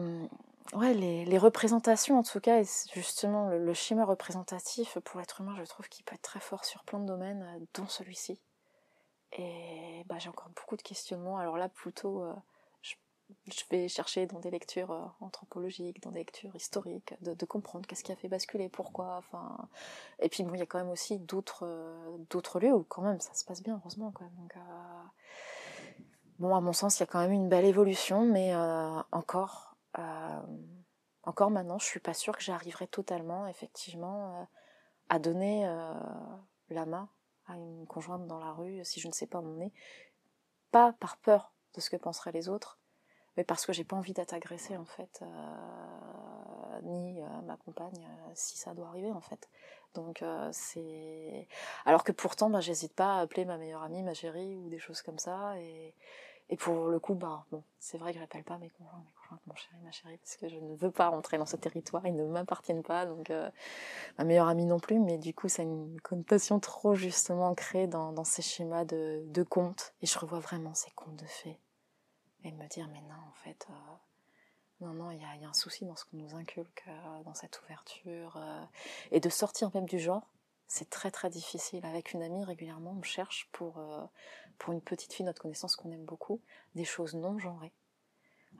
ouais, 0.72 0.94
les, 0.94 1.38
représentations, 1.38 2.18
en 2.18 2.22
tout 2.22 2.40
cas, 2.40 2.60
et 2.60 2.66
justement, 2.94 3.50
le, 3.50 3.74
schéma 3.74 4.04
représentatif 4.04 4.98
pour 5.04 5.20
l'être 5.20 5.40
humain, 5.40 5.54
je 5.58 5.64
trouve 5.64 5.88
qu'il 5.88 6.04
peut 6.04 6.14
être 6.14 6.22
très 6.22 6.40
fort 6.40 6.64
sur 6.64 6.82
plein 6.84 6.98
de 6.98 7.06
domaines, 7.06 7.46
dont 7.74 7.86
celui-ci. 7.86 8.40
Et 9.36 10.04
bah, 10.06 10.18
j'ai 10.18 10.28
encore 10.28 10.48
beaucoup 10.50 10.76
de 10.76 10.82
questionnements. 10.82 11.38
Alors 11.38 11.56
là, 11.56 11.68
plutôt, 11.68 12.22
euh, 12.22 12.32
je, 13.46 13.64
vais 13.70 13.88
chercher 13.88 14.26
dans 14.26 14.38
des 14.38 14.50
lectures 14.50 14.92
euh, 14.92 15.04
anthropologiques, 15.20 16.00
dans 16.02 16.12
des 16.12 16.20
lectures 16.20 16.54
historiques, 16.54 17.14
de, 17.20 17.44
comprendre 17.44 17.86
qu'est-ce 17.86 18.04
qui 18.04 18.12
a 18.12 18.16
fait 18.16 18.28
basculer, 18.28 18.68
pourquoi. 18.68 19.16
Enfin, 19.16 19.68
et 20.20 20.28
puis 20.28 20.44
bon, 20.44 20.54
il 20.54 20.60
y 20.60 20.62
a 20.62 20.66
quand 20.66 20.78
même 20.78 20.90
aussi 20.90 21.18
d'autres 21.18 21.66
euh, 21.66 22.60
lieux 22.60 22.72
où 22.72 22.84
quand 22.84 23.02
même 23.02 23.20
ça 23.20 23.34
se 23.34 23.44
passe 23.44 23.62
bien, 23.62 23.80
heureusement. 23.82 24.12
Bon, 26.38 26.54
à 26.54 26.60
mon 26.60 26.72
sens, 26.72 26.98
il 26.98 27.00
y 27.00 27.04
a 27.04 27.06
quand 27.06 27.20
même 27.20 27.32
une 27.32 27.48
belle 27.48 27.64
évolution, 27.64 28.24
mais 28.24 28.54
encore 29.12 29.73
euh, 29.98 30.40
encore 31.22 31.50
maintenant, 31.50 31.78
je 31.78 31.86
suis 31.86 32.00
pas 32.00 32.14
sûre 32.14 32.36
que 32.36 32.42
j'arriverai 32.42 32.86
totalement, 32.86 33.46
effectivement, 33.46 34.40
euh, 34.40 34.44
à 35.08 35.18
donner 35.18 35.66
euh, 35.66 35.94
la 36.70 36.86
main 36.86 37.08
à 37.46 37.56
une 37.56 37.86
conjointe 37.86 38.26
dans 38.26 38.38
la 38.38 38.52
rue 38.52 38.84
si 38.84 39.00
je 39.00 39.08
ne 39.08 39.12
sais 39.12 39.26
pas 39.26 39.38
où 39.40 39.46
on 39.46 39.60
est. 39.60 39.72
Pas 40.70 40.92
par 40.94 41.16
peur 41.18 41.52
de 41.74 41.80
ce 41.80 41.90
que 41.90 41.96
penseraient 41.96 42.32
les 42.32 42.48
autres, 42.48 42.78
mais 43.36 43.44
parce 43.44 43.66
que 43.66 43.72
j'ai 43.72 43.84
pas 43.84 43.96
envie 43.96 44.12
d'être 44.12 44.32
agressée 44.32 44.76
en 44.76 44.84
fait, 44.84 45.22
ni 46.82 47.20
ma 47.44 47.56
compagne 47.58 48.08
si 48.34 48.56
ça 48.56 48.72
doit 48.74 48.88
arriver 48.88 49.12
en 49.12 49.20
fait. 49.20 49.48
Donc 49.92 50.24
c'est 50.52 51.48
alors 51.84 52.02
que 52.02 52.12
pourtant 52.12 52.48
bah, 52.48 52.60
j'hésite 52.60 52.94
pas 52.94 53.18
à 53.18 53.20
appeler 53.20 53.44
ma 53.44 53.58
meilleure 53.58 53.82
amie, 53.82 54.02
ma 54.02 54.14
chérie 54.14 54.56
ou 54.56 54.68
des 54.70 54.78
choses 54.78 55.02
comme 55.02 55.18
ça 55.18 55.58
et 55.60 55.94
et 56.50 56.56
pour 56.56 56.88
le 56.88 56.98
coup, 56.98 57.14
bah, 57.14 57.46
bon, 57.50 57.64
c'est 57.78 57.96
vrai 57.96 58.12
que 58.12 58.18
j'appelle 58.18 58.44
pas 58.44 58.58
mes 58.58 58.68
conjoints, 58.68 58.98
mes 58.98 59.12
conjointes, 59.12 59.40
mon 59.46 59.54
chéri, 59.54 59.76
ma 59.82 59.90
chérie, 59.90 60.18
parce 60.18 60.36
que 60.36 60.48
je 60.48 60.56
ne 60.56 60.76
veux 60.76 60.90
pas 60.90 61.08
rentrer 61.08 61.38
dans 61.38 61.46
ce 61.46 61.56
territoire, 61.56 62.06
ils 62.06 62.14
ne 62.14 62.26
m'appartiennent 62.26 62.82
pas, 62.82 63.06
donc 63.06 63.30
euh, 63.30 63.50
ma 64.18 64.24
meilleure 64.24 64.48
amie 64.48 64.66
non 64.66 64.78
plus, 64.78 65.00
mais 65.00 65.16
du 65.16 65.32
coup, 65.32 65.48
ça 65.48 65.62
a 65.62 65.64
une 65.64 65.98
connotation 66.02 66.60
trop 66.60 66.94
justement 66.94 67.48
ancrée 67.48 67.86
dans, 67.86 68.24
ces 68.24 68.42
schémas 68.42 68.84
de, 68.84 69.22
de 69.26 69.42
contes, 69.42 69.94
et 70.02 70.06
je 70.06 70.18
revois 70.18 70.40
vraiment 70.40 70.74
ces 70.74 70.90
contes 70.90 71.16
de 71.16 71.26
fées, 71.26 71.58
et 72.44 72.52
me 72.52 72.68
dire, 72.68 72.88
mais 72.92 73.00
non, 73.00 73.14
en 73.14 73.34
fait, 73.42 73.66
euh, 73.70 74.84
non, 74.84 74.92
non, 74.92 75.10
il 75.12 75.20
y 75.20 75.44
a, 75.44 75.48
un 75.48 75.54
souci 75.54 75.86
dans 75.86 75.96
ce 75.96 76.04
qu'on 76.04 76.18
nous 76.18 76.34
inculque, 76.34 76.84
euh, 76.88 77.22
dans 77.24 77.34
cette 77.34 77.58
ouverture, 77.62 78.38
et 79.10 79.20
de 79.20 79.28
sortir 79.30 79.70
même 79.72 79.86
du 79.86 79.98
genre, 79.98 80.28
c'est 80.66 80.90
très 80.90 81.10
très 81.10 81.30
difficile. 81.30 81.84
Avec 81.84 82.12
une 82.12 82.22
amie, 82.22 82.44
régulièrement, 82.44 82.96
on 82.98 83.02
cherche 83.02 83.48
pour, 83.52 83.78
euh, 83.78 84.04
pour 84.58 84.72
une 84.72 84.80
petite 84.80 85.12
fille, 85.12 85.26
notre 85.26 85.42
connaissance 85.42 85.76
qu'on 85.76 85.90
aime 85.90 86.04
beaucoup, 86.04 86.40
des 86.74 86.84
choses 86.84 87.14
non 87.14 87.38
genrées. 87.38 87.72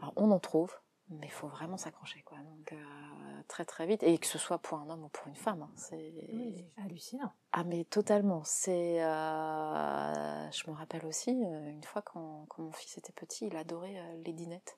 Alors 0.00 0.12
on 0.16 0.30
en 0.30 0.40
trouve, 0.40 0.76
mais 1.08 1.26
il 1.26 1.32
faut 1.32 1.48
vraiment 1.48 1.76
s'accrocher, 1.76 2.22
quoi. 2.22 2.38
Donc 2.38 2.72
euh, 2.72 3.42
très 3.48 3.64
très 3.64 3.86
vite, 3.86 4.02
et 4.02 4.18
que 4.18 4.26
ce 4.26 4.38
soit 4.38 4.58
pour 4.58 4.78
un 4.78 4.90
homme 4.90 5.04
ou 5.04 5.08
pour 5.08 5.26
une 5.28 5.36
femme, 5.36 5.62
hein, 5.62 5.70
c'est 5.76 6.12
oui, 6.32 6.64
hallucinant. 6.82 7.32
Ah 7.52 7.64
mais 7.64 7.84
totalement. 7.84 8.42
C'est, 8.44 9.02
euh... 9.02 10.50
je 10.50 10.70
me 10.70 10.76
rappelle 10.76 11.06
aussi 11.06 11.30
une 11.30 11.84
fois 11.84 12.02
quand, 12.02 12.46
quand, 12.48 12.62
mon 12.62 12.72
fils 12.72 12.98
était 12.98 13.12
petit, 13.12 13.46
il 13.46 13.56
adorait 13.56 13.96
les 14.24 14.32
dinettes, 14.32 14.76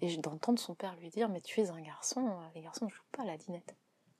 et 0.00 0.16
d'entendre 0.18 0.58
son 0.58 0.74
père 0.74 0.96
lui 0.96 1.10
dire 1.10 1.28
mais 1.28 1.40
tu 1.40 1.60
es 1.60 1.70
un 1.70 1.80
garçon, 1.80 2.38
les 2.54 2.62
garçons 2.62 2.86
ne 2.86 2.90
jouent 2.90 3.02
pas 3.12 3.22
à 3.22 3.26
la 3.26 3.36
dinette. 3.36 3.74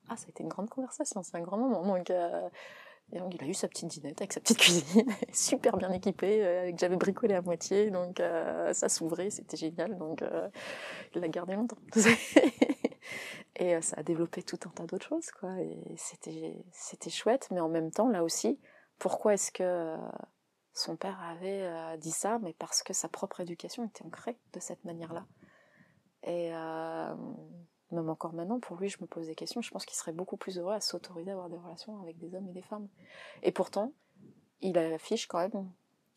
Ah, 0.09 0.17
ça 0.17 0.25
a 0.25 0.29
été 0.29 0.43
une 0.43 0.49
grande 0.49 0.69
conversation, 0.69 1.23
c'est 1.23 1.37
un 1.37 1.41
grand 1.41 1.57
moment. 1.57 1.85
Donc, 1.85 2.09
euh, 2.09 2.49
donc, 3.17 3.33
il 3.33 3.43
a 3.43 3.47
eu 3.47 3.53
sa 3.55 3.67
petite 3.67 3.87
dînette 3.87 4.21
avec 4.21 4.33
sa 4.33 4.39
petite 4.39 4.59
cuisine, 4.59 5.11
super 5.33 5.77
bien 5.77 5.91
équipée, 5.91 6.45
euh, 6.45 6.71
que 6.71 6.77
j'avais 6.77 6.95
bricolé 6.95 7.33
à 7.33 7.41
moitié. 7.41 7.89
Donc, 7.89 8.19
euh, 8.19 8.71
ça 8.73 8.87
s'ouvrait, 8.87 9.31
c'était 9.31 9.57
génial. 9.57 9.97
Donc, 9.97 10.21
euh, 10.21 10.47
il 11.15 11.21
l'a 11.21 11.27
gardé 11.27 11.55
longtemps. 11.55 11.77
et 13.55 13.81
ça 13.81 13.97
a 13.97 14.03
développé 14.03 14.43
tout 14.43 14.59
un 14.65 14.69
tas 14.69 14.85
d'autres 14.85 15.07
choses. 15.07 15.31
Et 15.59 15.95
c'était, 15.97 17.09
chouette, 17.09 17.47
mais 17.51 17.59
en 17.59 17.69
même 17.69 17.89
temps, 17.89 18.09
là 18.09 18.23
aussi, 18.23 18.59
pourquoi 18.99 19.33
est-ce 19.33 19.51
que 19.51 19.95
son 20.73 20.95
père 20.95 21.19
avait 21.21 21.97
dit 21.97 22.11
ça? 22.11 22.37
Mais 22.43 22.53
parce 22.53 22.83
que 22.83 22.93
sa 22.93 23.09
propre 23.09 23.39
éducation 23.39 23.85
était 23.85 24.05
ancrée 24.05 24.37
de 24.53 24.59
cette 24.59 24.85
manière-là. 24.85 25.25
Et 26.23 26.51
même 27.91 28.09
encore 28.09 28.33
maintenant, 28.33 28.59
pour 28.59 28.77
lui, 28.77 28.89
je 28.89 28.97
me 29.01 29.07
pose 29.07 29.25
des 29.27 29.35
questions. 29.35 29.61
Je 29.61 29.71
pense 29.71 29.85
qu'il 29.85 29.97
serait 29.97 30.11
beaucoup 30.11 30.37
plus 30.37 30.57
heureux 30.57 30.73
à 30.73 30.81
s'autoriser 30.81 31.31
à 31.31 31.33
avoir 31.33 31.49
des 31.49 31.57
relations 31.57 31.99
avec 32.01 32.17
des 32.19 32.35
hommes 32.35 32.47
et 32.49 32.53
des 32.53 32.61
femmes. 32.61 32.87
Et 33.41 33.51
pourtant, 33.51 33.93
il 34.61 34.77
affiche 34.77 35.27
quand 35.27 35.39
même 35.39 35.69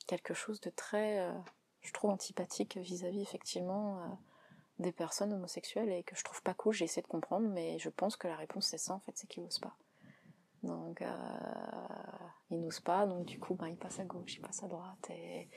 quelque 0.06 0.34
chose 0.34 0.60
de 0.60 0.70
très, 0.70 1.20
euh, 1.20 1.32
je 1.80 1.92
trouve, 1.92 2.10
antipathique 2.10 2.76
vis-à-vis, 2.76 3.22
effectivement, 3.22 3.98
euh, 3.98 4.06
des 4.78 4.92
personnes 4.92 5.32
homosexuelles 5.32 5.90
et 5.90 6.02
que 6.02 6.16
je 6.16 6.24
trouve 6.24 6.42
pas 6.42 6.54
cool. 6.54 6.74
J'ai 6.74 6.84
essayé 6.84 7.02
de 7.02 7.08
comprendre, 7.08 7.48
mais 7.48 7.78
je 7.78 7.88
pense 7.88 8.16
que 8.16 8.28
la 8.28 8.36
réponse, 8.36 8.66
c'est 8.66 8.78
ça, 8.78 8.94
en 8.94 9.00
fait, 9.00 9.12
c'est 9.14 9.26
qu'il 9.26 9.42
n'ose 9.42 9.58
pas. 9.58 9.74
Donc, 10.62 11.02
euh, 11.02 11.06
il 12.50 12.60
n'ose 12.60 12.80
pas, 12.80 13.06
donc 13.06 13.24
du 13.24 13.38
coup, 13.38 13.54
ben, 13.54 13.68
il 13.68 13.76
passe 13.76 13.98
à 13.98 14.04
gauche, 14.04 14.34
il 14.34 14.40
passe 14.40 14.62
à 14.62 14.68
droite. 14.68 15.10
Et... 15.10 15.48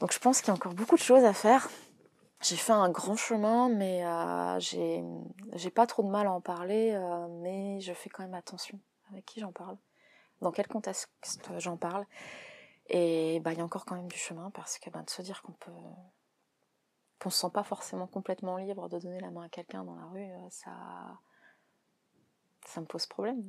Donc, 0.00 0.12
je 0.12 0.18
pense 0.18 0.40
qu'il 0.40 0.48
y 0.48 0.50
a 0.52 0.54
encore 0.54 0.74
beaucoup 0.74 0.96
de 0.96 1.02
choses 1.02 1.24
à 1.24 1.32
faire 1.32 1.68
j'ai 2.46 2.56
fait 2.56 2.72
un 2.72 2.90
grand 2.90 3.16
chemin, 3.16 3.68
mais 3.68 4.04
euh, 4.04 4.60
j'ai 4.60 5.70
pas 5.70 5.86
trop 5.86 6.02
de 6.04 6.08
mal 6.08 6.26
à 6.26 6.32
en 6.32 6.40
parler, 6.40 6.92
euh, 6.94 7.26
mais 7.40 7.80
je 7.80 7.92
fais 7.92 8.08
quand 8.08 8.22
même 8.22 8.34
attention 8.34 8.78
avec 9.10 9.24
qui 9.24 9.40
j'en 9.40 9.52
parle, 9.52 9.76
dans 10.42 10.52
quel 10.52 10.68
contexte 10.68 11.10
j'en 11.58 11.76
parle. 11.76 12.06
Et 12.88 13.40
bah 13.40 13.52
il 13.52 13.58
y 13.58 13.60
a 13.60 13.64
encore 13.64 13.84
quand 13.84 13.96
même 13.96 14.06
du 14.06 14.16
chemin 14.16 14.50
parce 14.50 14.78
que 14.78 14.90
bah, 14.90 15.02
de 15.02 15.10
se 15.10 15.22
dire 15.22 15.42
qu'on 15.42 15.52
peut 15.52 15.72
qu'on 17.20 17.30
se 17.30 17.40
sent 17.40 17.50
pas 17.52 17.64
forcément 17.64 18.06
complètement 18.06 18.58
libre 18.58 18.88
de 18.88 18.98
donner 19.00 19.18
la 19.18 19.30
main 19.30 19.42
à 19.44 19.48
quelqu'un 19.48 19.82
dans 19.82 19.96
la 19.96 20.06
rue, 20.06 20.30
euh, 20.30 20.50
ça 20.50 20.70
ça 22.64 22.80
me 22.80 22.86
pose 22.86 23.06
problème. 23.06 23.42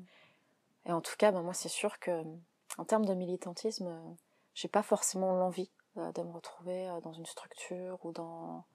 Et 0.86 0.91
en 0.91 1.01
tout 1.01 1.15
cas, 1.17 1.31
bah, 1.31 1.41
moi 1.41 1.53
c'est 1.53 1.69
sûr 1.69 1.99
que 1.99 2.23
en 2.79 2.86
termes 2.86 3.05
de 3.05 3.13
militantisme, 3.13 3.91
j'ai 4.55 4.67
pas 4.67 4.83
forcément 4.83 5.36
l'envie 5.36 5.71
de 5.95 6.21
me 6.23 6.31
retrouver 6.31 6.88
dans 7.03 7.13
une 7.13 7.25
structure 7.25 8.03
ou 8.05 8.12
dans 8.12 8.65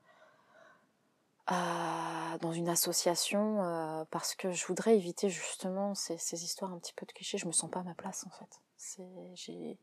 dans 1.49 2.53
une 2.53 2.69
association 2.69 3.63
euh, 3.63 4.05
parce 4.11 4.35
que 4.35 4.53
je 4.53 4.67
voudrais 4.67 4.97
éviter 4.97 5.29
justement 5.29 5.95
ces, 5.95 6.45
histoires 6.45 6.73
un 6.73 6.79
petit 6.79 6.95
peu 6.95 7.07
de 7.07 7.13
clichés. 7.13 7.39
Je 7.39 7.47
me 7.47 7.53
sens 7.53 7.71
pas 7.71 7.81
à 7.81 7.83
ma 7.83 7.95
place 7.95 8.27
en 8.27 8.31
fait. 8.31 8.61
Il 8.99 9.77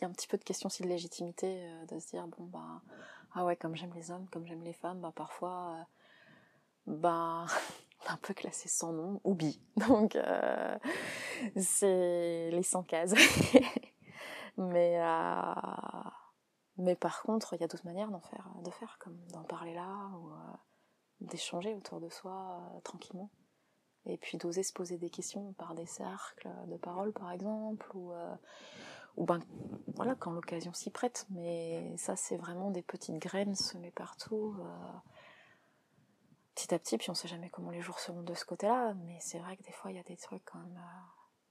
y 0.00 0.04
a 0.04 0.06
un 0.06 0.12
petit 0.12 0.28
peu 0.28 0.38
de 0.38 0.44
question 0.44 0.68
aussi 0.68 0.82
de 0.82 0.88
légitimité 0.88 1.46
euh, 1.46 1.86
de 1.86 1.98
se 1.98 2.08
dire 2.08 2.26
bon 2.26 2.44
bah 2.44 2.82
ah 3.34 3.44
ouais 3.44 3.56
comme 3.56 3.76
j'aime 3.76 3.92
les 3.94 4.10
hommes, 4.10 4.26
comme 4.30 4.46
j'aime 4.46 4.62
les 4.62 4.72
femmes, 4.72 5.00
bah 5.00 5.12
parfois 5.14 5.76
euh, 5.78 5.82
bah 6.86 7.46
un 8.08 8.16
peu 8.16 8.34
classé 8.34 8.68
sans 8.68 8.92
nom 8.92 9.20
ou 9.24 9.34
bi. 9.34 9.60
Donc 9.88 10.16
c'est 11.56 12.50
les 12.50 12.62
100 12.62 12.82
cases. 12.84 13.14
Mais 14.56 14.98
mais 16.80 16.96
par 16.96 17.22
contre, 17.22 17.54
il 17.54 17.60
y 17.60 17.64
a 17.64 17.68
d'autres 17.68 17.84
manières 17.84 18.10
d'en 18.10 18.20
faire, 18.20 18.48
de 18.64 18.70
faire, 18.70 18.96
comme 18.98 19.16
d'en 19.28 19.42
parler 19.42 19.74
là, 19.74 20.10
ou 20.18 20.30
euh, 20.30 20.36
d'échanger 21.20 21.74
autour 21.74 22.00
de 22.00 22.08
soi 22.08 22.58
euh, 22.74 22.80
tranquillement. 22.80 23.30
Et 24.06 24.16
puis 24.16 24.38
d'oser 24.38 24.62
se 24.62 24.72
poser 24.72 24.96
des 24.96 25.10
questions 25.10 25.52
par 25.54 25.74
des 25.74 25.84
cercles 25.84 26.48
de 26.68 26.76
parole, 26.76 27.12
par 27.12 27.30
exemple, 27.32 27.86
ou, 27.94 28.12
euh, 28.12 28.34
ben, 29.18 29.40
voilà, 29.94 30.14
quand 30.14 30.32
l'occasion 30.32 30.72
s'y 30.72 30.90
prête. 30.90 31.26
Mais 31.28 31.94
ça, 31.98 32.16
c'est 32.16 32.38
vraiment 32.38 32.70
des 32.70 32.82
petites 32.82 33.18
graines 33.18 33.54
semées 33.54 33.90
partout, 33.90 34.56
petit 36.54 36.72
à 36.72 36.78
petit, 36.78 36.96
puis 36.96 37.10
on 37.10 37.14
sait 37.14 37.28
jamais 37.28 37.50
comment 37.50 37.70
les 37.70 37.82
jours 37.82 37.98
seront 37.98 38.22
de 38.22 38.32
ce 38.32 38.46
côté-là. 38.46 38.94
Mais 39.04 39.18
c'est 39.20 39.38
vrai 39.38 39.58
que 39.58 39.62
des 39.64 39.72
fois, 39.72 39.90
il 39.90 39.98
y 39.98 40.00
a 40.00 40.04
des 40.04 40.16
trucs 40.16 40.46
quand 40.46 40.60
même 40.60 40.80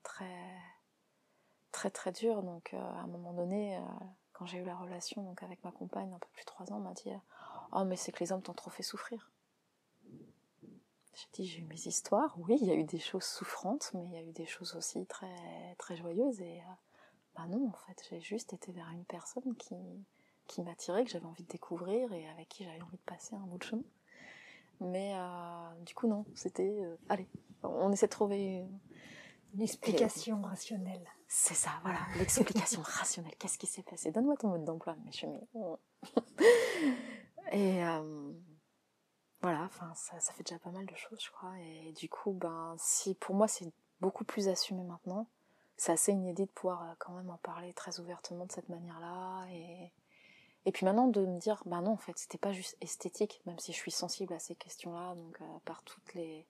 très, 0.02 0.58
très, 1.72 1.92
très 1.92 2.12
durs. 2.12 2.42
Donc, 2.42 2.74
à 2.74 3.02
un 3.02 3.08
moment 3.08 3.34
donné, 3.34 3.80
quand 4.40 4.46
j'ai 4.46 4.60
eu 4.60 4.64
la 4.64 4.76
relation 4.78 5.22
donc 5.22 5.44
avec 5.44 5.62
ma 5.66 5.72
compagne 5.72 6.14
un 6.14 6.18
peu 6.18 6.30
plus 6.32 6.44
de 6.44 6.46
trois 6.46 6.72
ans, 6.72 6.80
m'a 6.80 6.94
dit 6.94 7.12
Oh, 7.74 7.84
mais 7.84 7.98
c'est 7.98 8.14
que 8.14 8.22
les 8.22 8.32
hommes 8.32 8.42
t'ont 8.42 8.54
trop 8.54 8.72
fait 8.72 8.84
souffrir. 8.84 9.30
J'ai 11.14 11.28
dit 11.34 11.46
J'ai 11.46 11.60
eu 11.60 11.66
mes 11.66 11.88
histoires, 11.88 12.34
oui, 12.40 12.58
il 12.62 12.68
y 12.68 12.72
a 12.72 12.76
eu 12.76 12.86
des 12.86 13.00
choses 13.00 13.26
souffrantes, 13.26 13.92
mais 13.94 14.06
il 14.06 14.12
y 14.14 14.16
a 14.16 14.22
eu 14.22 14.32
des 14.32 14.46
choses 14.46 14.76
aussi 14.76 15.06
très, 15.08 15.76
très 15.78 15.98
joyeuses. 15.98 16.40
Et 16.40 16.60
euh, 16.60 16.74
bah 17.36 17.48
non, 17.48 17.68
en 17.68 17.78
fait, 17.86 18.02
j'ai 18.10 18.22
juste 18.22 18.54
été 18.54 18.72
vers 18.72 18.90
une 18.92 19.04
personne 19.04 19.56
qui, 19.58 19.76
qui 20.48 20.62
m'attirait, 20.62 21.04
que 21.04 21.12
j'avais 21.12 21.26
envie 21.26 21.44
de 21.44 21.50
découvrir 21.50 22.14
et 22.14 22.26
avec 22.30 22.48
qui 22.48 22.64
j'avais 22.64 22.82
envie 22.82 22.98
de 22.98 23.04
passer 23.06 23.36
un 23.36 23.46
bout 23.46 23.58
de 23.58 23.64
chemin. 23.64 23.84
Mais 24.80 25.12
euh, 25.16 25.84
du 25.86 25.94
coup, 25.96 26.08
non, 26.08 26.24
c'était 26.34 26.78
euh, 26.80 26.96
Allez, 27.10 27.28
on 27.64 27.92
essaie 27.92 28.08
de 28.08 28.12
trouver 28.12 28.64
une 29.54 29.62
explication 29.62 30.42
et, 30.42 30.46
rationnelle. 30.46 31.08
C'est 31.28 31.54
ça, 31.54 31.72
voilà, 31.84 32.00
l'explication 32.18 32.82
rationnelle. 32.84 33.36
Qu'est-ce 33.38 33.58
qui 33.58 33.68
s'est 33.68 33.84
passé? 33.84 34.12
Donne-moi 34.12 34.36
ton 34.38 34.50
mode 34.50 34.66
d'emploi. 34.66 34.96
Mais 35.06 35.12
je 35.12 35.26
mets. 35.26 35.48
et 37.52 37.84
euh, 37.84 38.32
voilà, 39.42 39.64
enfin, 39.64 39.92
ça, 39.96 40.20
ça, 40.20 40.34
fait 40.34 40.44
déjà 40.44 40.60
pas 40.60 40.72
mal 40.72 40.86
de 40.86 40.96
choses, 40.96 41.22
je 41.24 41.32
crois. 41.32 41.54
Et 41.60 41.94
du 41.94 42.10
coup, 42.10 42.34
ben, 42.34 42.76
si 42.78 43.16
pour 43.16 43.36
moi 43.36 43.48
c'est 43.48 43.72
beaucoup 44.02 44.24
plus 44.24 44.48
assumé 44.48 44.84
maintenant, 44.84 45.28
c'est 45.78 45.92
assez 45.92 46.12
inédit 46.12 46.46
de 46.46 46.52
pouvoir 46.52 46.84
euh, 46.84 46.94
quand 47.00 47.14
même 47.14 47.30
en 47.30 47.38
parler 47.38 47.74
très 47.74 48.00
ouvertement 48.00 48.46
de 48.46 48.52
cette 48.52 48.70
manière-là 48.70 49.46
et, 49.52 49.92
Et 50.66 50.72
puis 50.72 50.86
maintenant 50.86 51.08
de 51.08 51.26
me 51.26 51.40
dire, 51.40 51.64
bah 51.66 51.82
non, 51.82 51.92
en 51.92 51.98
fait, 51.98 52.18
c'était 52.18 52.38
pas 52.38 52.52
juste 52.52 52.78
esthétique, 52.82 53.42
même 53.46 53.60
si 53.60 53.72
je 53.72 53.78
suis 53.78 53.92
sensible 53.92 54.34
à 54.34 54.40
ces 54.40 54.56
questions-là, 54.56 55.16
donc 55.16 55.40
par 55.64 55.84
toutes 55.84 56.14
les, 56.14 56.46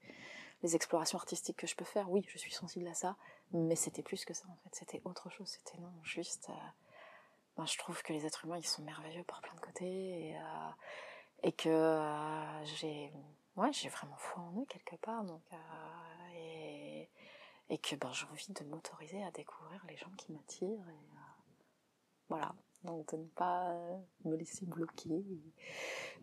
les 0.64 0.76
explorations 0.76 1.18
artistiques 1.18 1.58
que 1.58 1.68
je 1.68 1.76
peux 1.76 1.86
faire, 1.86 2.10
oui, 2.12 2.26
je 2.28 2.38
suis 2.38 2.52
sensible 2.52 2.88
à 2.88 2.94
ça, 2.94 3.16
mais 3.52 3.76
c'était 3.76 4.04
plus 4.04 4.26
que 4.26 4.34
ça 4.34 4.46
en 4.50 4.56
fait, 4.64 4.76
c'était 4.76 5.02
autre 5.06 5.30
chose, 5.30 5.48
c'était 5.48 5.80
non, 5.80 5.92
juste. 6.04 6.50
Ben, 7.58 7.66
je 7.66 7.78
trouve 7.78 8.02
que 8.04 8.14
les 8.14 8.26
êtres 8.26 8.46
humains 8.46 8.58
ils 8.58 8.66
sont 8.66 8.84
merveilleux 8.84 9.24
par 9.24 9.42
plein 9.42 9.54
de 9.54 9.60
côtés 9.60 10.30
et, 10.30 10.36
et 11.44 11.52
que 11.52 12.02
j'ai 12.64 13.12
ouais, 13.58 13.72
vraiment 13.90 14.18
foi 14.18 14.44
en 14.44 14.62
eux 14.62 14.66
quelque 14.66 14.96
part, 14.96 15.24
donc 15.24 15.42
et 16.36 17.10
et 17.70 17.78
que 17.78 17.96
ben, 17.96 18.12
j'ai 18.12 18.26
envie 18.26 18.52
de 18.52 18.64
m'autoriser 18.66 19.24
à 19.24 19.32
découvrir 19.32 19.84
les 19.88 19.96
gens 19.98 20.10
qui 20.18 20.32
m'attirent. 20.32 20.88
Et, 20.90 20.92
euh, 20.92 21.34
voilà, 22.28 22.54
donc 22.84 23.12
de 23.12 23.18
ne 23.18 23.28
pas 23.28 23.72
euh, 23.72 23.98
me 24.26 24.36
laisser 24.36 24.66
bloquer. 24.66 25.24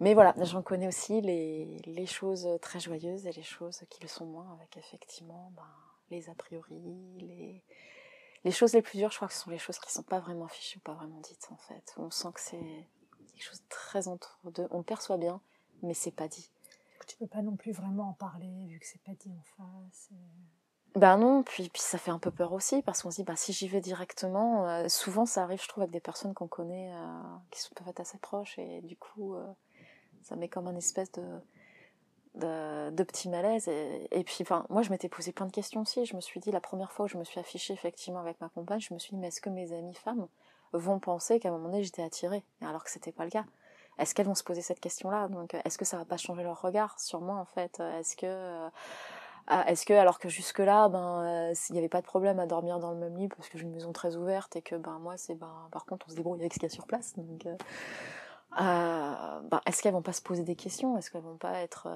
Mais 0.00 0.14
voilà, 0.14 0.34
j'en 0.42 0.62
connais 0.62 0.86
aussi 0.86 1.20
les, 1.20 1.78
les, 1.86 2.06
choses 2.06 2.48
très 2.60 2.80
joyeuses 2.80 3.26
et 3.26 3.32
les 3.32 3.42
choses 3.42 3.84
qui 3.90 4.02
le 4.02 4.08
sont 4.08 4.26
moins, 4.26 4.52
avec 4.54 4.76
effectivement 4.76 5.52
ben, 5.54 5.62
les 6.10 6.28
a 6.28 6.34
priori, 6.34 6.80
les, 7.18 7.62
les 8.44 8.50
choses 8.50 8.74
les 8.74 8.82
plus 8.82 8.98
dures, 8.98 9.10
je 9.10 9.16
crois 9.16 9.28
que 9.28 9.34
ce 9.34 9.40
sont 9.40 9.50
les 9.50 9.58
choses 9.58 9.78
qui 9.78 9.88
ne 9.88 9.92
sont 9.92 10.02
pas 10.02 10.20
vraiment 10.20 10.44
affichées 10.44 10.78
ou 10.78 10.80
pas 10.80 10.94
vraiment 10.94 11.20
dites 11.20 11.48
en 11.50 11.56
fait. 11.56 11.94
On 11.96 12.10
sent 12.10 12.28
que 12.34 12.40
c'est 12.40 12.86
quelque 13.18 13.42
chose 13.42 13.60
de 13.60 13.68
très 13.68 14.08
entre 14.08 14.38
deux. 14.44 14.68
On 14.70 14.82
perçoit 14.82 15.16
bien, 15.16 15.40
mais 15.82 15.94
c'est 15.94 16.10
pas 16.10 16.28
dit. 16.28 16.50
Tu 17.06 17.16
peux 17.16 17.26
pas 17.26 17.42
non 17.42 17.56
plus 17.56 17.72
vraiment 17.72 18.10
en 18.10 18.12
parler 18.14 18.66
vu 18.66 18.80
que 18.80 18.86
c'est 18.86 19.02
pas 19.02 19.14
dit 19.14 19.30
en 19.30 19.42
face. 19.56 20.10
Ben 20.96 21.18
non, 21.18 21.42
puis, 21.42 21.68
puis 21.68 21.82
ça 21.82 21.98
fait 21.98 22.10
un 22.10 22.18
peu 22.18 22.30
peur 22.30 22.54
aussi, 22.54 22.80
parce 22.80 23.02
qu'on 23.02 23.10
se 23.10 23.16
dit, 23.16 23.22
bah, 23.22 23.36
si 23.36 23.52
j'y 23.52 23.68
vais 23.68 23.82
directement, 23.82 24.66
euh, 24.66 24.88
souvent 24.88 25.26
ça 25.26 25.42
arrive, 25.42 25.62
je 25.62 25.68
trouve, 25.68 25.82
avec 25.82 25.92
des 25.92 26.00
personnes 26.00 26.32
qu'on 26.32 26.48
connaît, 26.48 26.90
euh, 26.90 27.22
qui 27.50 27.60
sont 27.60 27.74
peut-être 27.74 28.00
assez 28.00 28.16
proches, 28.16 28.58
et 28.58 28.80
du 28.80 28.96
coup, 28.96 29.34
euh, 29.34 29.46
ça 30.22 30.36
met 30.36 30.48
comme 30.48 30.68
un 30.68 30.74
espèce 30.74 31.12
de, 31.12 32.90
de, 32.90 33.02
petit 33.04 33.28
malaise. 33.28 33.68
Et, 33.68 34.08
et 34.10 34.24
puis, 34.24 34.38
enfin, 34.40 34.64
moi, 34.70 34.80
je 34.80 34.88
m'étais 34.88 35.10
posé 35.10 35.32
plein 35.32 35.44
de 35.44 35.52
questions 35.52 35.82
aussi. 35.82 36.06
Je 36.06 36.16
me 36.16 36.22
suis 36.22 36.40
dit, 36.40 36.50
la 36.50 36.60
première 36.60 36.92
fois 36.92 37.04
où 37.04 37.08
je 37.08 37.18
me 37.18 37.24
suis 37.24 37.40
affichée 37.40 37.74
effectivement 37.74 38.20
avec 38.20 38.40
ma 38.40 38.48
compagne, 38.48 38.80
je 38.80 38.94
me 38.94 38.98
suis 38.98 39.10
dit, 39.10 39.18
mais 39.18 39.28
est-ce 39.28 39.42
que 39.42 39.50
mes 39.50 39.74
amies 39.74 39.94
femmes 39.94 40.26
vont 40.72 40.98
penser 40.98 41.40
qu'à 41.40 41.50
un 41.50 41.52
moment 41.52 41.68
donné, 41.68 41.82
j'étais 41.84 42.02
attirée, 42.02 42.42
alors 42.62 42.82
que 42.82 42.90
c'était 42.90 43.12
pas 43.12 43.24
le 43.24 43.30
cas 43.30 43.44
est-ce 43.98 44.14
qu'elles 44.14 44.26
vont 44.26 44.34
se 44.34 44.44
poser 44.44 44.60
cette 44.60 44.80
question-là? 44.80 45.28
Donc, 45.28 45.54
est-ce 45.64 45.78
que 45.78 45.86
ça 45.86 45.96
va 45.96 46.04
pas 46.04 46.18
changer 46.18 46.42
leur 46.42 46.60
regard? 46.60 47.00
Sur 47.00 47.22
moi 47.22 47.36
en 47.36 47.46
fait 47.46 47.80
Est-ce 47.80 48.14
que 48.14 48.68
ah, 49.48 49.64
est-ce 49.70 49.86
que, 49.86 49.92
alors 49.92 50.18
que 50.18 50.28
jusque-là, 50.28 50.88
ben, 50.88 51.50
euh, 51.50 51.54
il 51.70 51.72
n'y 51.72 51.78
avait 51.78 51.88
pas 51.88 52.00
de 52.00 52.06
problème 52.06 52.40
à 52.40 52.46
dormir 52.46 52.80
dans 52.80 52.90
le 52.90 52.98
même 52.98 53.16
lit 53.16 53.28
parce 53.28 53.48
que 53.48 53.58
j'ai 53.58 53.64
une 53.64 53.72
maison 53.72 53.92
très 53.92 54.16
ouverte 54.16 54.56
et 54.56 54.62
que, 54.62 54.74
ben, 54.74 54.98
moi, 54.98 55.16
c'est, 55.16 55.36
ben, 55.36 55.68
par 55.70 55.86
contre, 55.86 56.06
on 56.08 56.10
se 56.10 56.16
débrouille 56.16 56.40
avec 56.40 56.52
ce 56.52 56.58
qu'il 56.58 56.68
y 56.68 56.72
a 56.72 56.74
sur 56.74 56.86
place. 56.86 57.14
Euh, 57.18 57.56
euh, 58.60 59.40
ben, 59.42 59.60
est-ce 59.66 59.82
qu'elles 59.82 59.92
vont 59.92 60.02
pas 60.02 60.12
se 60.12 60.22
poser 60.22 60.42
des 60.42 60.56
questions? 60.56 60.98
Est-ce 60.98 61.12
qu'elles 61.12 61.22
vont 61.22 61.36
pas 61.36 61.60
être, 61.60 61.88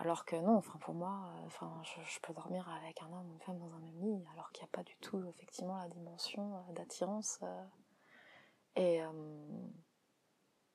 alors 0.00 0.24
que 0.24 0.36
non, 0.36 0.56
enfin, 0.56 0.78
pour 0.80 0.94
moi, 0.94 1.32
enfin, 1.46 1.72
je, 1.82 2.20
peux 2.20 2.32
dormir 2.32 2.68
avec 2.82 3.02
un 3.02 3.06
homme 3.06 3.28
ou 3.30 3.32
une 3.32 3.40
femme 3.40 3.58
dans 3.58 3.74
un 3.74 3.80
même 3.80 4.00
lit 4.00 4.24
alors 4.32 4.52
qu'il 4.52 4.62
n'y 4.62 4.68
a 4.68 4.76
pas 4.76 4.84
du 4.84 4.96
tout, 4.98 5.24
effectivement, 5.28 5.76
la 5.76 5.88
dimension 5.88 6.52
d'attirance. 6.76 7.40
et 8.76 9.00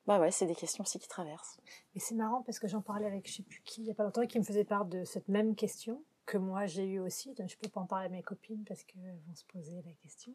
bah 0.06 0.20
ouais, 0.20 0.30
c'est 0.30 0.46
des 0.46 0.54
questions 0.54 0.82
aussi 0.82 0.98
qui 0.98 1.08
traversent. 1.08 1.58
Et 1.94 2.00
c'est 2.00 2.14
marrant 2.14 2.42
parce 2.42 2.58
que 2.58 2.68
j'en 2.68 2.82
parlais 2.82 3.06
avec 3.06 3.28
je 3.28 3.36
sais 3.36 3.42
plus 3.42 3.60
qui 3.64 3.82
il 3.82 3.86
y 3.86 3.90
a 3.90 3.94
pas 3.94 4.04
longtemps 4.04 4.26
qui 4.26 4.38
me 4.38 4.44
faisait 4.44 4.64
part 4.64 4.84
de 4.84 5.04
cette 5.04 5.28
même 5.28 5.56
question 5.56 6.04
que 6.26 6.38
moi 6.38 6.66
j'ai 6.66 6.84
eu 6.84 7.00
aussi. 7.00 7.34
Donc 7.34 7.48
je 7.48 7.56
peux 7.56 7.68
pas 7.68 7.80
en 7.80 7.86
parler 7.86 8.06
à 8.06 8.10
mes 8.10 8.22
copines 8.22 8.64
parce 8.64 8.84
qu'elles 8.84 9.20
vont 9.26 9.34
se 9.34 9.44
poser 9.46 9.82
la 9.82 9.92
question. 9.94 10.34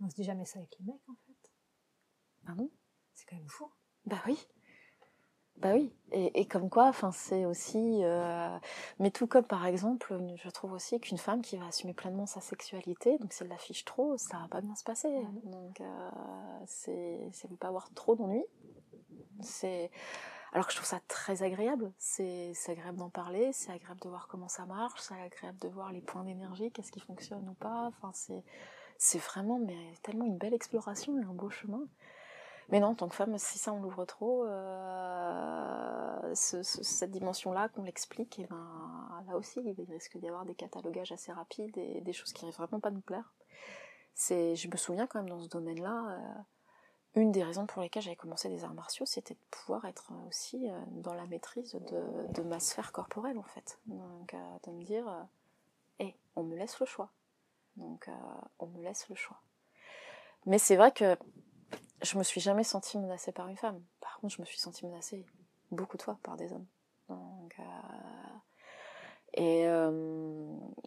On 0.00 0.08
se 0.08 0.14
dit 0.14 0.24
jamais 0.24 0.44
ça 0.44 0.58
avec 0.58 0.76
les 0.78 0.86
mecs 0.86 1.08
en 1.08 1.14
fait. 1.26 2.54
Bon 2.54 2.70
C'est 3.14 3.26
quand 3.26 3.36
même 3.36 3.48
fou. 3.48 3.70
Bah 4.06 4.22
oui. 4.26 4.38
Bah 5.58 5.72
oui, 5.72 5.92
et, 6.10 6.40
et 6.40 6.46
comme 6.46 6.68
quoi, 6.68 6.88
enfin 6.88 7.12
c'est 7.12 7.44
aussi, 7.44 8.00
euh... 8.02 8.58
mais 8.98 9.12
tout 9.12 9.28
comme 9.28 9.44
par 9.46 9.64
exemple, 9.66 10.18
je 10.34 10.48
trouve 10.50 10.72
aussi 10.72 10.98
qu'une 10.98 11.16
femme 11.16 11.42
qui 11.42 11.56
va 11.56 11.66
assumer 11.66 11.94
pleinement 11.94 12.26
sa 12.26 12.40
sexualité, 12.40 13.18
donc 13.18 13.32
si 13.32 13.44
elle 13.44 13.50
l'affiche 13.50 13.84
trop, 13.84 14.16
ça 14.16 14.38
va 14.38 14.48
pas 14.48 14.60
bien 14.60 14.74
se 14.74 14.82
passer. 14.82 15.08
Donc 15.44 15.80
euh, 15.80 16.10
c'est, 16.66 17.28
c'est 17.32 17.48
ne 17.48 17.56
pas 17.56 17.68
avoir 17.68 17.88
trop 17.94 18.16
d'ennuis, 18.16 18.44
alors 20.52 20.66
que 20.66 20.72
je 20.72 20.76
trouve 20.76 20.88
ça 20.88 21.00
très 21.08 21.42
agréable. 21.42 21.92
C'est 21.98 22.54
agréable 22.68 22.98
d'en 22.98 23.10
parler, 23.10 23.52
c'est 23.52 23.72
agréable 23.72 24.00
de 24.00 24.08
voir 24.08 24.28
comment 24.28 24.48
ça 24.48 24.66
marche, 24.66 25.00
c'est 25.00 25.20
agréable 25.20 25.58
de 25.58 25.68
voir 25.68 25.92
les 25.92 26.00
points 26.00 26.24
d'énergie, 26.24 26.70
qu'est-ce 26.70 26.92
qui 26.92 27.00
fonctionne 27.00 27.48
ou 27.48 27.54
pas. 27.54 27.86
Enfin, 27.88 28.12
c'est 28.96 29.18
vraiment 29.18 29.58
mais 29.58 29.94
tellement 30.02 30.24
une 30.24 30.38
belle 30.38 30.54
exploration 30.54 31.16
un 31.16 31.34
beau 31.34 31.50
chemin. 31.50 31.82
Mais 32.70 32.80
non, 32.80 32.88
en 32.88 32.94
tant 32.94 33.08
que 33.08 33.14
femme, 33.14 33.36
si 33.36 33.58
ça 33.58 33.72
on 33.72 33.82
l'ouvre 33.82 34.04
trop, 34.06 34.44
euh, 34.46 36.34
cette 36.34 37.10
dimension-là, 37.10 37.68
qu'on 37.68 37.82
l'explique, 37.82 38.38
et 38.38 38.46
ben 38.46 39.22
là 39.28 39.36
aussi, 39.36 39.60
il 39.60 39.92
risque 39.92 40.16
d'y 40.16 40.28
avoir 40.28 40.46
des 40.46 40.54
catalogages 40.54 41.12
assez 41.12 41.32
rapides 41.32 41.76
et 41.76 42.00
des 42.00 42.12
choses 42.12 42.32
qui 42.32 42.46
risquent 42.46 42.58
vraiment 42.58 42.80
pas 42.80 42.90
nous 42.90 43.02
plaire. 43.02 43.34
Je 44.16 44.68
me 44.68 44.76
souviens 44.76 45.06
quand 45.06 45.18
même 45.18 45.28
dans 45.28 45.40
ce 45.40 45.48
domaine-là. 45.48 46.06
Euh, 46.08 46.42
une 47.16 47.30
des 47.30 47.44
raisons 47.44 47.66
pour 47.66 47.80
lesquelles 47.80 48.02
j'avais 48.02 48.16
commencé 48.16 48.48
des 48.48 48.64
arts 48.64 48.74
martiaux, 48.74 49.06
c'était 49.06 49.34
de 49.34 49.40
pouvoir 49.50 49.84
être 49.84 50.10
aussi 50.28 50.68
euh, 50.68 50.80
dans 50.90 51.14
la 51.14 51.26
maîtrise 51.26 51.74
de, 51.74 52.42
ma 52.42 52.58
sphère 52.58 52.92
corporelle, 52.92 53.38
en 53.38 53.44
fait. 53.44 53.78
Donc, 53.86 54.34
euh, 54.34 54.38
de 54.64 54.72
me 54.72 54.82
dire, 54.82 55.06
hé, 56.00 56.06
euh, 56.06 56.10
on 56.34 56.42
me 56.42 56.56
laisse 56.56 56.78
le 56.80 56.86
choix. 56.86 57.10
Donc, 57.76 58.08
on 58.58 58.66
me 58.66 58.82
laisse 58.82 59.08
le 59.08 59.14
choix. 59.14 59.40
Mais 60.46 60.58
c'est 60.58 60.76
vrai 60.76 60.92
que 60.92 61.16
je 62.02 62.18
me 62.18 62.22
suis 62.22 62.40
jamais 62.40 62.64
sentie 62.64 62.98
menacée 62.98 63.32
par 63.32 63.48
une 63.48 63.56
femme. 63.56 63.80
Par 64.00 64.18
contre, 64.18 64.34
je 64.34 64.40
me 64.40 64.46
suis 64.46 64.58
sentie 64.58 64.84
menacée 64.86 65.24
beaucoup 65.70 65.96
de 65.96 66.02
fois 66.02 66.18
par 66.22 66.36
des 66.36 66.52
hommes. 66.52 66.66
Et, 69.36 69.66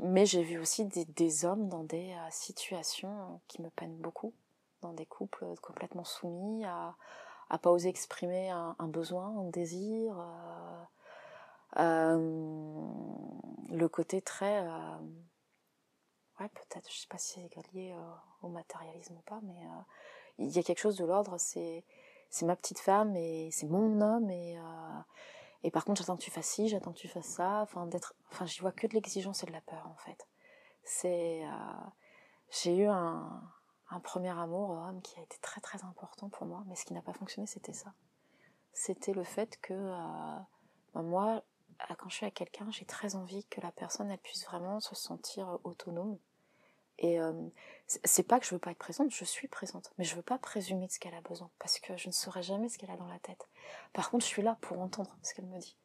mais 0.01 0.25
j'ai 0.25 0.43
vu 0.43 0.59
aussi 0.59 0.85
des, 0.85 1.03
des 1.03 1.43
hommes 1.43 1.67
dans 1.67 1.83
des 1.83 2.15
situations 2.29 3.41
qui 3.49 3.61
me 3.61 3.69
peinent 3.69 3.97
beaucoup 3.97 4.33
dans 4.81 4.93
des 4.93 5.05
couples 5.05 5.45
complètement 5.61 6.03
soumis, 6.03 6.65
à, 6.65 6.95
à 7.49 7.57
pas 7.57 7.71
oser 7.71 7.89
exprimer 7.89 8.49
un, 8.49 8.75
besoin, 8.87 9.27
un 9.39 9.49
désir, 9.49 10.19
euh, 10.19 10.83
euh, 11.79 12.87
le 13.69 13.87
côté 13.87 14.21
très, 14.21 14.61
euh, 14.63 14.97
ouais 16.39 16.49
peut-être, 16.49 16.91
je 16.91 16.99
sais 16.99 17.07
pas 17.09 17.17
si 17.17 17.39
c'est 17.39 17.73
lié 17.73 17.95
au 18.41 18.49
matérialisme 18.49 19.15
ou 19.15 19.21
pas, 19.21 19.39
mais 19.43 19.61
il 20.37 20.49
y 20.49 20.59
a 20.59 20.63
quelque 20.63 20.79
chose 20.79 20.97
de 20.97 21.05
l'ordre, 21.05 21.37
c'est 21.37 21.83
c'est 22.29 22.45
ma 22.45 22.57
petite 22.57 22.79
femme 22.79 23.15
et 23.15 23.49
c'est 23.51 23.67
mon 23.67 24.01
homme 24.01 24.29
et 24.29 24.59
et 25.63 25.71
par 25.71 25.85
contre 25.85 26.01
j'attends 26.01 26.17
que 26.17 26.23
tu 26.23 26.31
fasses 26.31 26.47
ci, 26.47 26.67
j'attends 26.67 26.91
que 26.91 26.99
tu 26.99 27.07
fasses 27.07 27.25
ça, 27.25 27.61
enfin 27.61 27.87
d'être, 27.87 28.13
enfin 28.31 28.45
j'y 28.45 28.59
vois 28.59 28.73
que 28.73 28.85
de 28.87 28.93
l'exigence 28.93 29.43
et 29.43 29.45
de 29.45 29.53
la 29.53 29.61
peur 29.61 29.87
en 29.87 29.95
fait. 29.95 30.27
C'est 30.83 31.43
j'ai 32.51 32.75
eu 32.75 32.87
un, 32.87 33.41
un 33.89 33.99
premier 33.99 34.29
amour 34.29 34.71
homme 34.71 35.01
qui 35.01 35.19
a 35.19 35.23
été 35.23 35.37
très 35.41 35.61
très 35.61 35.83
important 35.83 36.29
pour 36.29 36.45
moi, 36.45 36.63
mais 36.67 36.75
ce 36.75 36.85
qui 36.85 36.93
n'a 36.93 37.01
pas 37.01 37.13
fonctionné, 37.13 37.47
c'était 37.47 37.73
ça. 37.73 37.93
C'était 38.73 39.13
le 39.13 39.23
fait 39.23 39.57
que 39.61 39.73
euh, 39.73 40.37
ben 40.93 41.01
moi, 41.03 41.43
euh, 41.89 41.93
quand 41.97 42.09
je 42.09 42.15
suis 42.15 42.25
avec 42.25 42.35
quelqu'un, 42.35 42.67
j'ai 42.69 42.85
très 42.85 43.15
envie 43.15 43.45
que 43.45 43.61
la 43.61 43.71
personne 43.71 44.11
elle 44.11 44.17
puisse 44.19 44.45
vraiment 44.45 44.79
se 44.79 44.95
sentir 44.95 45.59
autonome. 45.63 46.17
Et 46.99 47.19
euh, 47.19 47.33
c'est 47.85 48.23
pas 48.23 48.39
que 48.39 48.45
je 48.45 48.55
veux 48.55 48.59
pas 48.59 48.71
être 48.71 48.77
présente, 48.79 49.11
je 49.11 49.23
suis 49.23 49.47
présente, 49.47 49.93
mais 49.97 50.03
je 50.03 50.15
veux 50.15 50.23
pas 50.23 50.39
présumer 50.39 50.87
de 50.87 50.91
ce 50.91 50.99
qu'elle 50.99 51.13
a 51.13 51.21
besoin, 51.21 51.49
parce 51.59 51.79
que 51.79 51.95
je 51.95 52.07
ne 52.07 52.11
saurais 52.11 52.41
jamais 52.41 52.69
ce 52.69 52.79
qu'elle 52.79 52.89
a 52.89 52.97
dans 52.97 53.07
la 53.07 53.19
tête. 53.19 53.47
Par 53.93 54.09
contre, 54.09 54.25
je 54.25 54.29
suis 54.29 54.41
là 54.41 54.57
pour 54.61 54.79
entendre 54.79 55.15
ce 55.21 55.35
qu'elle 55.35 55.45
me 55.45 55.59
dit. 55.59 55.77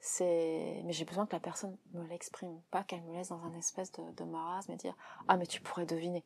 C'est, 0.00 0.82
mais 0.84 0.92
j'ai 0.92 1.06
besoin 1.06 1.26
que 1.26 1.32
la 1.32 1.40
personne 1.40 1.76
me 1.92 2.06
l'exprime, 2.06 2.60
pas 2.70 2.84
qu'elle 2.84 3.02
me 3.02 3.14
laisse 3.14 3.30
dans 3.30 3.42
un 3.44 3.54
espèce 3.54 3.90
de, 3.92 4.02
de 4.12 4.24
marasme 4.24 4.72
et 4.72 4.76
dire 4.76 4.94
ah 5.26 5.36
mais 5.36 5.46
tu 5.46 5.60
pourrais 5.60 5.86
deviner. 5.86 6.24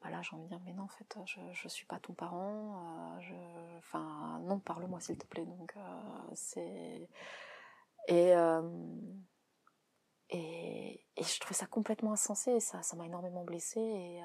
Bah 0.00 0.10
là 0.10 0.22
j'ai 0.22 0.36
envie 0.36 0.44
de 0.44 0.48
dire 0.48 0.60
mais 0.64 0.72
non 0.72 0.84
en 0.84 0.88
fait 0.88 1.18
je, 1.24 1.40
je 1.52 1.68
suis 1.68 1.86
pas 1.86 1.98
ton 1.98 2.12
parent 2.12 3.16
euh, 3.16 3.20
je... 3.20 3.78
enfin 3.78 4.38
non 4.44 4.60
parle-moi 4.60 5.00
s'il 5.00 5.18
te 5.18 5.26
plaît. 5.26 5.44
Donc 5.44 5.74
euh, 5.76 5.80
c'est 6.34 7.08
et, 8.06 8.34
euh, 8.34 8.62
et, 10.30 11.04
et 11.16 11.22
je 11.22 11.40
trouvais 11.40 11.56
ça 11.56 11.66
complètement 11.66 12.12
insensé 12.12 12.60
ça 12.60 12.80
ça 12.82 12.96
m'a 12.96 13.06
énormément 13.06 13.44
blessée 13.44 13.80
et 13.80 14.22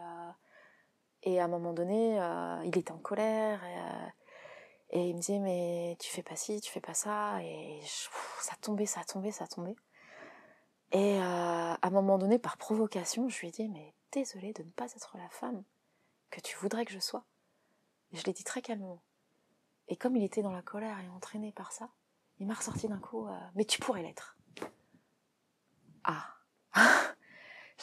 et 1.23 1.39
à 1.39 1.45
un 1.45 1.47
moment 1.47 1.73
donné 1.73 2.17
il 2.65 2.77
était 2.77 2.91
en 2.91 2.99
colère 2.99 3.63
et, 4.91 5.09
il 5.09 5.15
me 5.15 5.19
disait 5.19 5.39
mais 5.39 5.97
tu 5.99 6.11
fais 6.11 6.21
pas 6.21 6.35
ci 6.35 6.61
tu 6.61 6.71
fais 6.71 6.81
pas 6.81 6.93
ça 6.93 7.41
et 7.41 7.81
ça 8.41 8.55
tombait 8.61 8.85
ça 8.85 9.03
tombait 9.05 9.31
ça 9.31 9.47
tombait. 9.47 9.75
Et 10.91 11.17
à 11.19 11.79
un 11.81 11.89
moment 11.89 12.19
donné 12.19 12.37
par 12.37 12.57
provocation 12.57 13.27
je 13.27 13.39
lui 13.39 13.47
ai 13.47 13.51
dit 13.51 13.69
mais 13.69 13.95
désolée 14.13 14.53
de 14.53 14.63
ne 14.63 14.69
pas 14.69 14.91
être 14.93 15.17
la 15.17 15.29
femme 15.29 15.63
que 16.29 16.39
tu 16.39 16.55
voudrais 16.57 16.85
que 16.85 16.93
je 16.93 16.99
sois. 16.99 17.25
Et 18.11 18.17
je 18.17 18.23
l'ai 18.25 18.33
dit 18.33 18.43
très 18.43 18.61
calmement. 18.61 19.01
Et 19.87 19.97
comme 19.97 20.15
il 20.15 20.23
était 20.23 20.41
dans 20.41 20.51
la 20.51 20.61
colère 20.61 20.99
et 20.99 21.09
entraîné 21.09 21.51
par 21.51 21.71
ça, 21.71 21.89
il 22.39 22.47
m'a 22.47 22.53
ressorti 22.53 22.87
d'un 22.87 22.99
coup 22.99 23.27
euh, 23.27 23.39
Mais 23.55 23.65
tu 23.65 23.79
pourrais 23.79 24.03
l'être. 24.03 24.37
Ah 26.03 26.35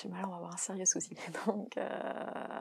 J'ai 0.01 0.09
mal, 0.09 0.24
on 0.24 0.31
va 0.31 0.37
avoir 0.37 0.55
un 0.55 0.59
sérieux 0.59 0.87
souci. 0.87 1.14
Donc, 1.47 1.76
euh, 1.76 2.61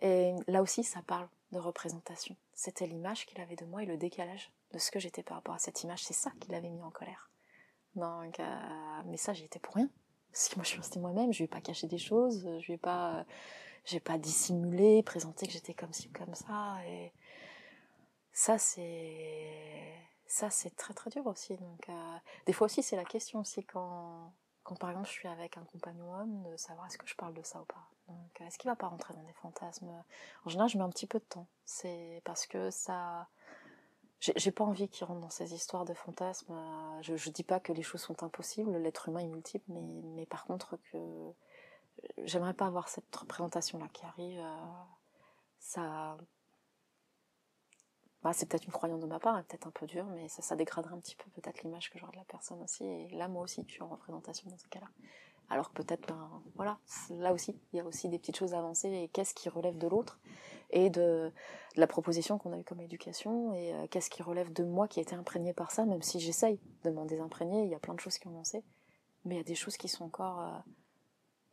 Et 0.00 0.34
là 0.46 0.62
aussi, 0.62 0.84
ça 0.84 1.02
parle 1.02 1.28
de 1.52 1.58
représentation. 1.58 2.36
C'était 2.54 2.86
l'image 2.86 3.26
qu'il 3.26 3.40
avait 3.40 3.56
de 3.56 3.64
moi 3.64 3.82
et 3.82 3.86
le 3.86 3.96
décalage 3.96 4.52
de 4.72 4.78
ce 4.78 4.90
que 4.90 5.00
j'étais 5.00 5.22
par 5.22 5.36
rapport 5.36 5.54
à 5.54 5.58
cette 5.58 5.82
image. 5.82 6.04
C'est 6.04 6.14
ça 6.14 6.30
qui 6.40 6.50
l'avait 6.50 6.70
mis 6.70 6.82
en 6.82 6.90
colère. 6.90 7.30
Donc, 7.96 8.38
euh, 8.38 9.02
mais 9.06 9.16
ça, 9.16 9.32
j'y 9.32 9.44
étais 9.44 9.58
pour 9.58 9.74
rien. 9.74 9.88
Parce 10.32 10.48
que 10.48 10.56
moi, 10.56 10.64
je 10.64 10.68
suis 10.70 10.78
restée 10.78 11.00
moi-même. 11.00 11.32
Je 11.32 11.38
lui 11.38 11.44
ai 11.44 11.48
pas 11.48 11.60
caché 11.60 11.86
des 11.86 11.98
choses. 11.98 12.48
Je 12.60 12.66
lui 12.66 12.74
ai 12.74 12.78
pas, 12.78 13.24
j'ai 13.84 14.00
pas 14.00 14.18
dissimulé, 14.18 15.02
présenté 15.02 15.46
que 15.46 15.52
j'étais 15.52 15.74
comme 15.74 15.92
ci 15.92 16.10
comme 16.10 16.34
ça. 16.34 16.76
Et 16.86 17.12
ça, 18.32 18.58
c'est, 18.58 19.94
ça, 20.26 20.50
c'est 20.50 20.76
très 20.76 20.94
très 20.94 21.10
dur 21.10 21.26
aussi. 21.26 21.56
Donc, 21.56 21.88
euh, 21.88 22.16
des 22.46 22.52
fois 22.52 22.66
aussi, 22.66 22.82
c'est 22.82 22.96
la 22.96 23.04
question 23.04 23.40
aussi 23.40 23.64
quand, 23.64 24.32
quand 24.62 24.76
par 24.76 24.90
exemple 24.90 25.08
je 25.08 25.12
suis 25.12 25.28
avec 25.28 25.56
un 25.56 25.64
compagnon 25.64 26.12
homme, 26.14 26.42
de 26.50 26.56
savoir 26.56 26.86
est-ce 26.86 26.98
que 26.98 27.06
je 27.06 27.16
parle 27.16 27.34
de 27.34 27.42
ça 27.42 27.60
ou 27.60 27.64
pas. 27.64 27.88
Donc, 28.08 28.40
est-ce 28.40 28.58
qu'il 28.58 28.70
va 28.70 28.76
pas 28.76 28.88
rentrer 28.88 29.14
dans 29.14 29.22
des 29.22 29.32
fantasmes? 29.34 29.90
En 30.44 30.50
général, 30.50 30.68
je 30.68 30.78
mets 30.78 30.84
un 30.84 30.90
petit 30.90 31.06
peu 31.06 31.18
de 31.18 31.24
temps. 31.24 31.46
C'est 31.64 32.22
parce 32.24 32.46
que 32.46 32.70
ça, 32.70 33.28
j'ai 34.20 34.50
pas 34.50 34.64
envie 34.64 34.88
qu'il 34.88 35.06
rentre 35.06 35.20
dans 35.20 35.30
ces 35.30 35.54
histoires 35.54 35.84
de 35.84 35.94
fantasmes. 35.94 36.54
Je, 37.00 37.16
je 37.16 37.30
dis 37.30 37.42
pas 37.42 37.58
que 37.58 37.72
les 37.72 37.82
choses 37.82 38.02
sont 38.02 38.22
impossibles, 38.22 38.76
l'être 38.76 39.08
humain 39.08 39.20
est 39.20 39.28
multiple, 39.28 39.64
mais, 39.68 40.02
mais 40.14 40.26
par 40.26 40.44
contre 40.44 40.78
que 40.92 40.98
j'aimerais 42.24 42.54
pas 42.54 42.66
avoir 42.66 42.88
cette 42.88 43.14
représentation 43.14 43.78
là 43.78 43.88
qui 43.92 44.04
arrive. 44.04 44.40
Euh, 44.40 44.56
ça, 45.58 46.16
bah, 48.22 48.32
c'est 48.32 48.46
peut-être 48.46 48.64
une 48.64 48.72
croyance 48.72 49.00
de 49.00 49.06
ma 49.06 49.18
part, 49.18 49.42
peut-être 49.44 49.66
un 49.66 49.70
peu 49.70 49.86
dur, 49.86 50.04
mais 50.06 50.28
ça, 50.28 50.42
ça 50.42 50.56
dégraderait 50.56 50.94
un 50.94 51.00
petit 51.00 51.16
peu 51.16 51.30
peut-être 51.30 51.62
l'image 51.62 51.90
que 51.90 51.98
j'aurais 51.98 52.12
de 52.12 52.18
la 52.18 52.24
personne 52.24 52.62
aussi. 52.62 52.84
Et 52.84 53.08
là, 53.10 53.28
moi 53.28 53.42
aussi, 53.42 53.64
je 53.66 53.72
suis 53.72 53.82
en 53.82 53.88
représentation 53.88 54.50
dans 54.50 54.58
ce 54.58 54.68
cas-là. 54.68 54.88
Alors 55.50 55.70
peut-être, 55.70 56.06
ben, 56.08 56.42
voilà, 56.54 56.78
là 57.10 57.32
aussi, 57.32 57.60
il 57.72 57.76
y 57.76 57.80
a 57.80 57.84
aussi 57.84 58.08
des 58.08 58.18
petites 58.18 58.36
choses 58.36 58.54
avancées. 58.54 58.88
Et 58.88 59.08
qu'est-ce 59.08 59.34
qui 59.34 59.48
relève 59.48 59.76
de 59.76 59.88
l'autre 59.88 60.20
et 60.70 60.88
de, 60.90 61.32
la 61.76 61.86
proposition 61.86 62.38
qu'on 62.38 62.52
a 62.52 62.58
eue 62.58 62.64
comme 62.64 62.80
éducation 62.80 63.54
et 63.54 63.72
euh, 63.74 63.86
qu'est-ce 63.88 64.10
qui 64.10 64.22
relève 64.22 64.52
de 64.52 64.64
moi 64.64 64.88
qui 64.88 64.98
a 64.98 65.02
été 65.02 65.14
imprégné 65.14 65.52
par 65.52 65.70
ça, 65.70 65.84
même 65.84 66.02
si 66.02 66.18
j'essaye 66.20 66.60
de 66.84 66.90
m'en 66.90 67.04
désimprégner. 67.04 67.64
Il 67.64 67.70
y 67.70 67.74
a 67.74 67.78
plein 67.78 67.94
de 67.94 68.00
choses 68.00 68.18
qui 68.18 68.26
ont 68.26 68.32
lancé, 68.32 68.64
mais 69.24 69.36
il 69.36 69.38
y 69.38 69.40
a 69.40 69.44
des 69.44 69.54
choses 69.54 69.76
qui 69.76 69.88
sont 69.88 70.04
encore, 70.04 70.40
euh, 70.40 70.58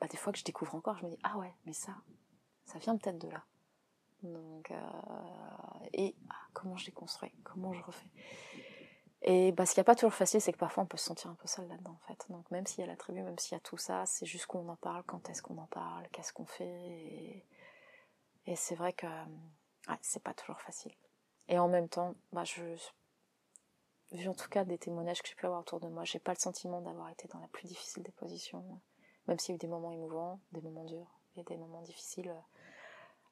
bah, 0.02 0.08
des 0.08 0.18
fois 0.18 0.34
que 0.34 0.40
je 0.40 0.44
découvre 0.44 0.76
encore, 0.76 0.98
je 0.98 1.06
me 1.06 1.12
dis 1.12 1.20
ah 1.24 1.38
ouais, 1.38 1.54
mais 1.66 1.74
ça, 1.74 1.94
ça 2.66 2.80
vient 2.80 2.98
peut-être 2.98 3.20
de 3.20 3.30
là. 3.30 3.44
Donc, 4.24 4.72
euh, 4.72 4.76
et 5.94 6.16
ah, 6.30 6.36
comment 6.54 6.76
je 6.76 6.88
les 6.88 6.92
construis, 6.92 7.32
comment 7.44 7.74
je 7.74 7.84
refais. 7.84 8.08
Et 9.24 9.52
bah, 9.52 9.66
ce 9.66 9.74
qui 9.74 9.80
n'est 9.80 9.84
pas 9.84 9.96
toujours 9.96 10.14
facile, 10.14 10.42
c'est 10.42 10.54
que 10.54 10.58
parfois 10.58 10.84
on 10.84 10.86
peut 10.86 10.98
se 10.98 11.06
sentir 11.06 11.32
un 11.32 11.36
peu 11.36 11.48
seul 11.48 11.68
là-dedans 11.68 11.98
en 12.04 12.08
fait. 12.08 12.26
Donc 12.30 12.50
même 12.52 12.68
s'il 12.68 12.82
y 12.82 12.84
a 12.84 12.88
la 12.88 12.96
tribu, 12.96 13.22
même 13.22 13.40
s'il 13.40 13.54
y 13.54 13.58
a 13.58 13.62
tout 13.62 13.78
ça, 13.78 14.06
c'est 14.06 14.26
juste 14.26 14.46
qu'on 14.46 14.68
en 14.70 14.76
parle, 14.76 15.04
quand 15.04 15.30
est-ce 15.30 15.42
qu'on 15.42 15.58
en 15.58 15.68
parle, 15.68 16.08
qu'est-ce 16.12 16.34
qu'on 16.34 16.46
fait. 16.46 17.44
Et, 18.46 18.56
c'est 18.56 18.76
vrai 18.76 18.94
que 18.94 19.08
ouais, 19.08 19.98
c'est 20.02 20.24
pas 20.24 20.34
toujours 20.34 20.62
facile. 20.62 20.94
Et 21.50 21.60
en 21.60 21.68
même 21.68 21.90
temps, 21.90 22.16
bah, 22.32 22.46
je, 22.46 22.62
vu 24.12 24.28
en 24.30 24.34
tout 24.34 24.50
cas 24.50 24.64
des 24.64 24.78
témoignages 24.78 25.22
que 25.22 25.28
j'ai 25.28 25.36
pu 25.36 25.46
avoir 25.46 25.62
autour 25.62 25.80
de 25.80 25.88
moi, 25.88 26.04
j'ai 26.06 26.20
pas 26.20 26.34
le 26.34 26.40
sentiment 26.40 26.82
d'avoir 26.82 27.10
été 27.10 27.28
dans 27.28 27.40
la 27.40 27.48
plus 27.48 27.68
difficile 27.68 28.04
des 28.04 28.12
positions. 28.12 28.64
Même 29.28 29.40
s'il 29.40 29.50
y 29.50 29.54
a 29.54 29.56
eu 29.56 29.60
des 29.60 29.68
moments 29.68 29.92
émouvants, 29.92 30.40
des 30.54 30.62
moments 30.62 30.86
durs 30.86 31.20
et 31.36 31.44
des 31.44 31.58
moments 31.58 31.82
difficiles 31.82 32.34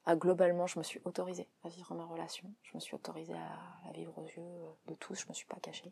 globalement, 0.10 0.68
je 0.68 0.78
me 0.78 0.84
suis 0.84 1.01
autorisée 1.06 1.47
à 1.64 1.70
vivre 1.70 1.95
ma 1.95 2.06
relation. 2.06 2.51
Je 2.64 2.72
me 2.76 2.80
suis 2.80 2.95
autorisée 2.95 3.34
à, 3.34 3.91
vivre 3.93 4.18
aux 4.18 4.26
yeux 4.26 4.43
de 4.88 4.93
tous. 4.95 5.16
Je 5.16 5.28
me 5.28 5.34
suis 5.34 5.47
pas 5.47 5.58
cachée. 5.60 5.91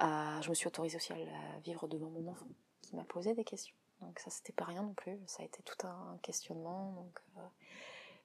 je 0.00 0.48
me 0.48 0.54
suis 0.54 0.68
autorisée 0.68 0.96
aussi 0.96 1.12
à 1.12 1.58
vivre 1.64 1.88
devant 1.88 2.10
mon 2.10 2.30
enfant, 2.30 2.46
qui 2.82 2.94
m'a 2.94 3.04
posé 3.04 3.34
des 3.34 3.44
questions. 3.44 3.74
Donc 4.00 4.18
ça, 4.18 4.30
c'était 4.30 4.52
pas 4.52 4.64
rien 4.64 4.82
non 4.82 4.94
plus. 4.94 5.18
Ça 5.26 5.42
a 5.42 5.46
été 5.46 5.62
tout 5.62 5.86
un 5.86 6.18
questionnement. 6.22 6.92
Donc, 6.92 7.18
euh, 7.38 7.40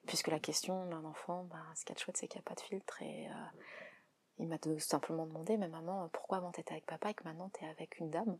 puisque 0.06 0.28
la 0.28 0.38
question 0.38 0.86
d'un 0.86 1.04
enfant, 1.04 1.44
ben, 1.44 1.64
ce 1.74 1.84
qui 1.84 1.92
est 1.92 1.98
chouette, 1.98 2.16
c'est 2.16 2.28
qu'il 2.28 2.38
n'y 2.38 2.44
a 2.44 2.48
pas 2.48 2.54
de 2.54 2.60
filtre. 2.60 3.02
Et 3.02 3.28
euh, 3.28 3.32
il 4.38 4.48
m'a 4.48 4.58
simplement 4.78 5.26
demandé, 5.26 5.56
mais 5.56 5.68
maman, 5.68 6.08
pourquoi 6.12 6.38
avant 6.38 6.52
t'étais 6.52 6.72
avec 6.72 6.86
papa 6.86 7.10
et 7.10 7.14
que 7.14 7.24
maintenant 7.24 7.48
t'es 7.50 7.66
avec 7.66 7.98
une 7.98 8.10
dame? 8.10 8.38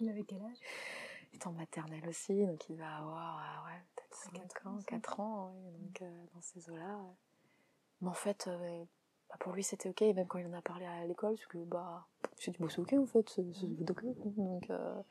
Il 0.00 0.08
avait 0.08 0.24
quel 0.24 0.42
âge? 0.42 0.58
Il 1.32 1.36
est 1.36 1.46
en 1.46 1.52
maternelle 1.52 2.06
aussi, 2.08 2.44
donc 2.44 2.68
il 2.68 2.76
va 2.76 2.96
avoir 2.96 3.38
euh, 3.38 3.70
ouais, 3.70 3.80
4 4.34 4.66
ans, 4.66 4.78
4 4.86 5.20
ans 5.20 5.54
donc, 5.78 6.02
euh, 6.02 6.24
dans 6.34 6.40
ces 6.40 6.70
eaux-là. 6.70 6.98
Mais 8.00 8.08
en 8.08 8.14
fait, 8.14 8.46
euh, 8.48 8.84
bah, 9.28 9.36
pour 9.40 9.52
lui 9.52 9.62
c'était 9.62 9.88
ok, 9.88 10.00
même 10.00 10.26
quand 10.26 10.38
il 10.38 10.46
en 10.46 10.52
a 10.52 10.62
parlé 10.62 10.86
à 10.86 11.04
l'école, 11.06 11.34
parce 11.36 11.46
que 11.46 11.58
bah, 11.58 12.06
j'ai 12.38 12.50
dit, 12.50 12.58
bah, 12.60 12.68
c'est 12.70 12.80
ok 12.80 12.92
en 12.94 13.06
fait, 13.06 13.28
c'est 13.28 13.90
ok. 13.90 14.04
Donc, 14.36 14.70
euh, 14.70 15.02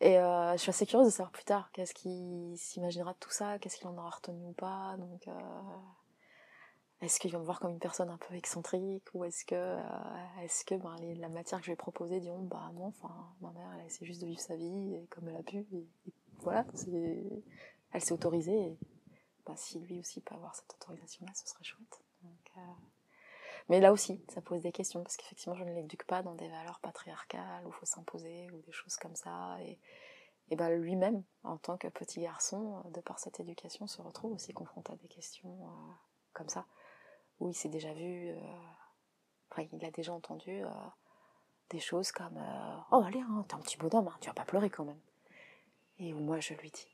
et 0.00 0.14
je 0.14 0.56
suis 0.58 0.70
assez 0.70 0.86
curieuse 0.86 1.06
de 1.06 1.12
savoir 1.12 1.30
plus 1.30 1.44
tard 1.44 1.70
qu'est-ce 1.72 1.94
qu'il 1.94 2.58
s'imaginera 2.58 3.12
de 3.12 3.18
tout 3.18 3.30
ça, 3.30 3.58
qu'est-ce 3.58 3.76
qu'il 3.76 3.86
en 3.86 3.96
aura 3.96 4.10
retenu 4.10 4.44
ou 4.44 4.52
pas. 4.52 4.96
Donc, 4.98 5.28
est-ce 7.00 7.20
qu'il 7.20 7.30
va 7.30 7.38
me 7.38 7.44
voir 7.44 7.60
comme 7.60 7.70
une 7.70 7.78
personne 7.78 8.10
un 8.10 8.18
peu 8.18 8.34
excentrique 8.34 9.06
ou 9.14 9.24
est-ce 9.24 9.44
que, 9.44 9.78
est-ce 10.42 10.64
que 10.64 10.74
ben, 10.74 10.96
la 11.16 11.28
matière 11.28 11.60
que 11.60 11.66
je 11.66 11.70
vais 11.70 11.76
proposer 11.76 12.20
diront 12.20 12.42
bah 12.42 12.70
non, 12.74 12.86
enfin 12.86 13.14
ma 13.40 13.52
mère 13.52 13.70
elle 13.74 13.82
a 13.82 13.84
essayé 13.86 14.04
juste 14.04 14.20
de 14.20 14.26
vivre 14.26 14.40
sa 14.40 14.56
vie 14.56 14.94
et 14.94 15.06
comme 15.10 15.28
elle 15.28 15.36
a 15.36 15.42
pu 15.42 15.58
et 15.58 15.86
voilà, 16.44 16.64
c'est 16.74 17.42
elle 17.94 18.02
s'est 18.02 18.12
autorisée. 18.12 18.66
Et, 18.66 18.78
bah, 19.46 19.54
si 19.56 19.78
lui 19.78 20.00
aussi 20.00 20.20
peut 20.20 20.34
avoir 20.34 20.54
cette 20.54 20.72
autorisation-là, 20.74 21.32
ce 21.34 21.48
serait 21.48 21.64
chouette. 21.64 22.02
Euh, 22.24 22.60
mais 23.68 23.80
là 23.80 23.92
aussi, 23.92 24.22
ça 24.28 24.42
pose 24.42 24.62
des 24.62 24.72
questions, 24.72 25.02
parce 25.02 25.16
qu'effectivement, 25.16 25.54
je 25.54 25.64
ne 25.64 25.72
l'éduque 25.72 26.04
pas 26.04 26.22
dans 26.22 26.34
des 26.34 26.48
valeurs 26.48 26.80
patriarcales 26.80 27.64
où 27.64 27.68
il 27.68 27.72
faut 27.72 27.86
s'imposer, 27.86 28.50
ou 28.50 28.60
des 28.62 28.72
choses 28.72 28.96
comme 28.96 29.16
ça. 29.16 29.56
Et, 29.62 29.78
bah, 30.56 30.70
lui-même, 30.70 31.22
en 31.44 31.56
tant 31.56 31.78
que 31.78 31.88
petit 31.88 32.20
garçon, 32.20 32.82
de 32.92 33.00
par 33.00 33.18
cette 33.18 33.40
éducation, 33.40 33.86
se 33.86 34.02
retrouve 34.02 34.32
aussi 34.32 34.52
confronté 34.52 34.92
à 34.92 34.96
des 34.96 35.08
questions 35.08 35.56
euh, 35.62 35.92
comme 36.32 36.48
ça, 36.48 36.66
où 37.40 37.48
il 37.48 37.54
s'est 37.54 37.68
déjà 37.68 37.92
vu, 37.94 38.30
euh, 38.30 38.40
enfin, 39.50 39.66
il 39.72 39.84
a 39.84 39.90
déjà 39.90 40.12
entendu 40.12 40.62
des 41.70 41.80
choses 41.80 42.12
comme 42.12 42.38
Oh, 42.90 43.02
allez, 43.04 43.22
t'es 43.48 43.54
un 43.54 43.60
petit 43.60 43.76
bonhomme, 43.76 44.08
hein, 44.08 44.16
tu 44.20 44.28
vas 44.28 44.34
pas 44.34 44.44
pleurer 44.44 44.70
quand 44.70 44.84
même. 44.84 45.00
Et 45.98 46.12
où 46.12 46.18
moi, 46.18 46.40
je 46.40 46.54
lui 46.54 46.70
dis 46.70 46.93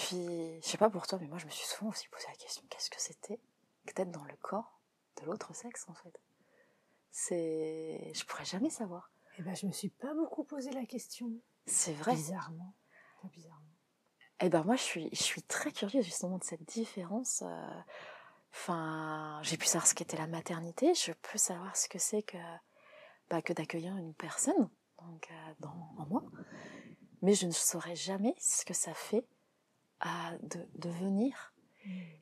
puis, 0.00 0.62
je 0.62 0.66
sais 0.66 0.78
pas 0.78 0.88
pour 0.88 1.06
toi, 1.06 1.18
mais 1.20 1.28
moi 1.28 1.36
je 1.36 1.44
me 1.44 1.50
suis 1.50 1.66
souvent 1.66 1.90
aussi 1.90 2.08
posé 2.08 2.26
la 2.26 2.34
question 2.34 2.62
qu'est-ce 2.70 2.88
que 2.88 2.98
c'était 2.98 3.38
que 3.86 3.92
d'être 3.92 4.10
dans 4.10 4.24
le 4.24 4.34
corps 4.36 4.80
de 5.20 5.26
l'autre 5.26 5.54
sexe 5.54 5.84
en 5.88 5.94
fait? 5.94 6.18
C'est. 7.10 8.10
Je 8.14 8.24
pourrais 8.24 8.46
jamais 8.46 8.70
savoir. 8.70 9.10
Eh 9.38 9.42
ben, 9.42 9.54
je 9.54 9.66
me 9.66 9.72
suis 9.72 9.90
pas 9.90 10.14
beaucoup 10.14 10.42
posé 10.42 10.70
la 10.70 10.86
question. 10.86 11.30
C'est 11.66 11.92
vrai. 11.92 12.14
Bizarrement. 12.14 12.72
bizarrement. 13.24 13.60
Eh 14.40 14.48
ben, 14.48 14.64
moi 14.64 14.74
je 14.76 14.82
suis, 14.82 15.10
je 15.12 15.22
suis 15.22 15.42
très 15.42 15.70
curieuse 15.70 16.06
justement 16.06 16.38
de 16.38 16.44
cette 16.44 16.64
différence. 16.64 17.42
Euh, 17.42 17.80
enfin, 18.54 19.38
j'ai 19.42 19.58
pu 19.58 19.66
savoir 19.66 19.86
ce 19.86 19.94
qu'était 19.94 20.16
la 20.16 20.28
maternité, 20.28 20.94
je 20.94 21.12
peux 21.12 21.36
savoir 21.36 21.76
ce 21.76 21.90
que 21.90 21.98
c'est 21.98 22.22
que, 22.22 22.38
bah, 23.28 23.42
que 23.42 23.52
d'accueillir 23.52 23.94
une 23.98 24.14
personne 24.14 24.70
donc, 24.98 25.28
euh, 25.30 25.54
dans, 25.58 25.94
en 25.98 26.06
moi. 26.06 26.22
Mais 27.20 27.34
je 27.34 27.44
ne 27.44 27.52
saurais 27.52 27.96
jamais 27.96 28.34
ce 28.38 28.64
que 28.64 28.72
ça 28.72 28.94
fait 28.94 29.26
à 30.00 30.32
de, 30.42 30.88
venir. 30.88 31.52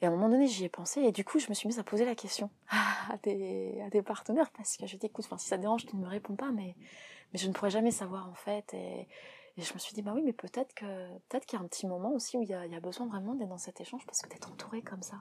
Et 0.00 0.06
à 0.06 0.08
un 0.08 0.12
moment 0.12 0.28
donné, 0.28 0.46
j'y 0.46 0.64
ai 0.64 0.68
pensé 0.68 1.00
et 1.00 1.10
du 1.10 1.24
coup, 1.24 1.40
je 1.40 1.48
me 1.48 1.54
suis 1.54 1.66
mise 1.66 1.78
à 1.78 1.82
poser 1.82 2.04
la 2.04 2.14
question 2.14 2.50
à 2.70 3.16
des, 3.22 4.02
partenaires 4.04 4.50
parce 4.50 4.76
que 4.76 4.86
je 4.86 4.96
dis, 4.96 5.06
écoute, 5.06 5.26
si 5.36 5.48
ça 5.48 5.56
te 5.56 5.62
dérange, 5.62 5.86
tu 5.86 5.96
ne 5.96 6.02
me 6.02 6.08
réponds 6.08 6.36
pas, 6.36 6.52
mais, 6.52 6.76
mais 7.32 7.38
je 7.38 7.48
ne 7.48 7.52
pourrais 7.52 7.70
jamais 7.70 7.90
savoir 7.90 8.28
en 8.28 8.34
fait. 8.34 8.72
Et, 8.74 9.08
je 9.56 9.74
me 9.74 9.78
suis 9.80 9.92
dit, 9.92 10.02
bah 10.02 10.12
oui, 10.14 10.22
mais 10.24 10.32
peut-être 10.32 10.72
que 10.72 10.84
peut-être 11.28 11.44
qu'il 11.44 11.58
y 11.58 11.60
a 11.60 11.64
un 11.64 11.66
petit 11.66 11.88
moment 11.88 12.12
aussi 12.12 12.36
où 12.36 12.42
il 12.42 12.48
y 12.48 12.54
a, 12.54 12.64
il 12.66 12.80
besoin 12.80 13.08
vraiment 13.08 13.34
d'être 13.34 13.48
dans 13.48 13.58
cet 13.58 13.80
échange 13.80 14.06
parce 14.06 14.22
que 14.22 14.28
d'être 14.28 14.52
entouré 14.52 14.82
comme 14.82 15.02
ça, 15.02 15.16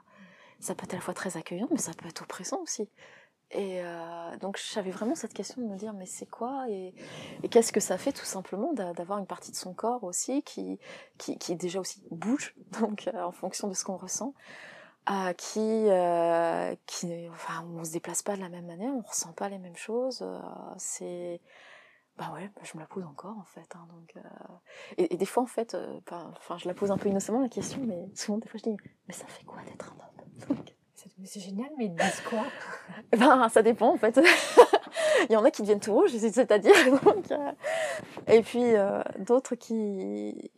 ça 0.60 0.76
peut 0.76 0.84
être 0.84 0.94
à 0.94 0.98
la 0.98 1.02
fois 1.02 1.16
très 1.16 1.38
accueillant, 1.38 1.68
mais 1.72 1.80
ça 1.80 1.92
peut 1.94 2.08
être 2.08 2.22
oppressant 2.22 2.62
aussi. 2.62 2.88
Et 3.52 3.82
euh, 3.82 4.38
donc 4.42 4.60
j'avais 4.74 4.92
vraiment 4.92 5.16
cette 5.16 5.34
question 5.34 5.62
de 5.62 5.68
me 5.68 5.78
dire 5.78 5.94
mais 5.94 6.06
c'est 6.06 6.26
quoi 6.26 6.66
et, 6.70 6.94
qu'est-ce 7.50 7.72
que 7.72 7.80
ça 7.80 7.98
fait 7.98 8.12
tout 8.12 8.26
simplement 8.26 8.74
d'avoir 8.74 9.20
une 9.20 9.26
partie 9.26 9.52
de 9.52 9.56
son 9.56 9.74
corps 9.74 10.04
aussi 10.04 10.44
qui, 10.44 10.80
qui, 11.18 11.38
qui 11.38 11.56
déjà 11.56 11.80
aussi 11.80 12.04
bouge 12.12 12.56
donc 12.82 13.08
euh, 13.08 13.24
en 13.24 13.32
fonction 13.32 13.70
de 13.70 13.74
ce 13.74 13.86
qu'on 13.86 13.96
ressent, 13.96 14.34
euh, 15.10 15.32
qui 15.32 15.62
euh, 15.62 16.76
qui 16.88 17.30
enfin 17.30 17.66
on 17.74 17.86
se 17.86 17.92
déplace 17.94 18.22
pas 18.22 18.36
de 18.36 18.42
la 18.42 18.50
même 18.50 18.66
manière, 18.66 18.92
on 18.94 19.02
ressent 19.02 19.32
pas 19.32 19.48
les 19.48 19.60
mêmes 19.60 19.78
choses, 19.78 20.26
c'est 20.78 21.40
bah 22.18 22.32
ouais 22.34 22.52
je 22.64 22.76
me 22.76 22.82
la 22.82 22.88
pose 22.88 23.06
encore 23.06 23.38
en 23.38 23.46
fait 23.46 23.76
hein, 23.76 23.88
donc 23.94 24.22
et, 24.98 25.16
des 25.16 25.26
fois 25.26 25.44
en 25.44 25.48
fait 25.48 25.78
enfin 26.06 26.58
je 26.58 26.68
la 26.68 26.74
pose 26.74 26.92
un 26.92 26.98
peu 26.98 27.08
innocemment 27.08 27.40
la 27.40 27.48
question 27.48 27.80
mais 27.86 28.10
souvent 28.14 28.40
des 28.40 28.50
fois 28.50 28.60
je 28.62 28.72
dis 28.72 28.78
mais 29.08 29.14
ça 29.14 29.26
fait 29.28 29.46
quoi 29.46 29.62
d'être 29.62 29.94
un 29.94 30.50
homme? 30.50 30.64
c'est 31.26 31.40
génial, 31.40 31.70
mais 31.78 31.86
ils 31.86 31.96
disent 31.96 32.22
quoi? 32.30 32.44
Ben, 33.18 33.50
ça 33.50 33.62
dépend 33.62 33.94
en 33.94 33.98
fait. 33.98 34.20
Il 35.30 35.34
y 35.34 35.36
en 35.36 35.44
a 35.44 35.52
qui 35.52 35.62
deviennent 35.62 35.80
tout 35.80 35.94
rouges, 35.94 36.12
c'est-à-dire. 36.12 36.74
Euh, 37.32 37.52
et 38.28 38.42
puis 38.42 38.76
euh, 38.76 39.02
d'autres 39.20 39.56
qui, 39.56 40.50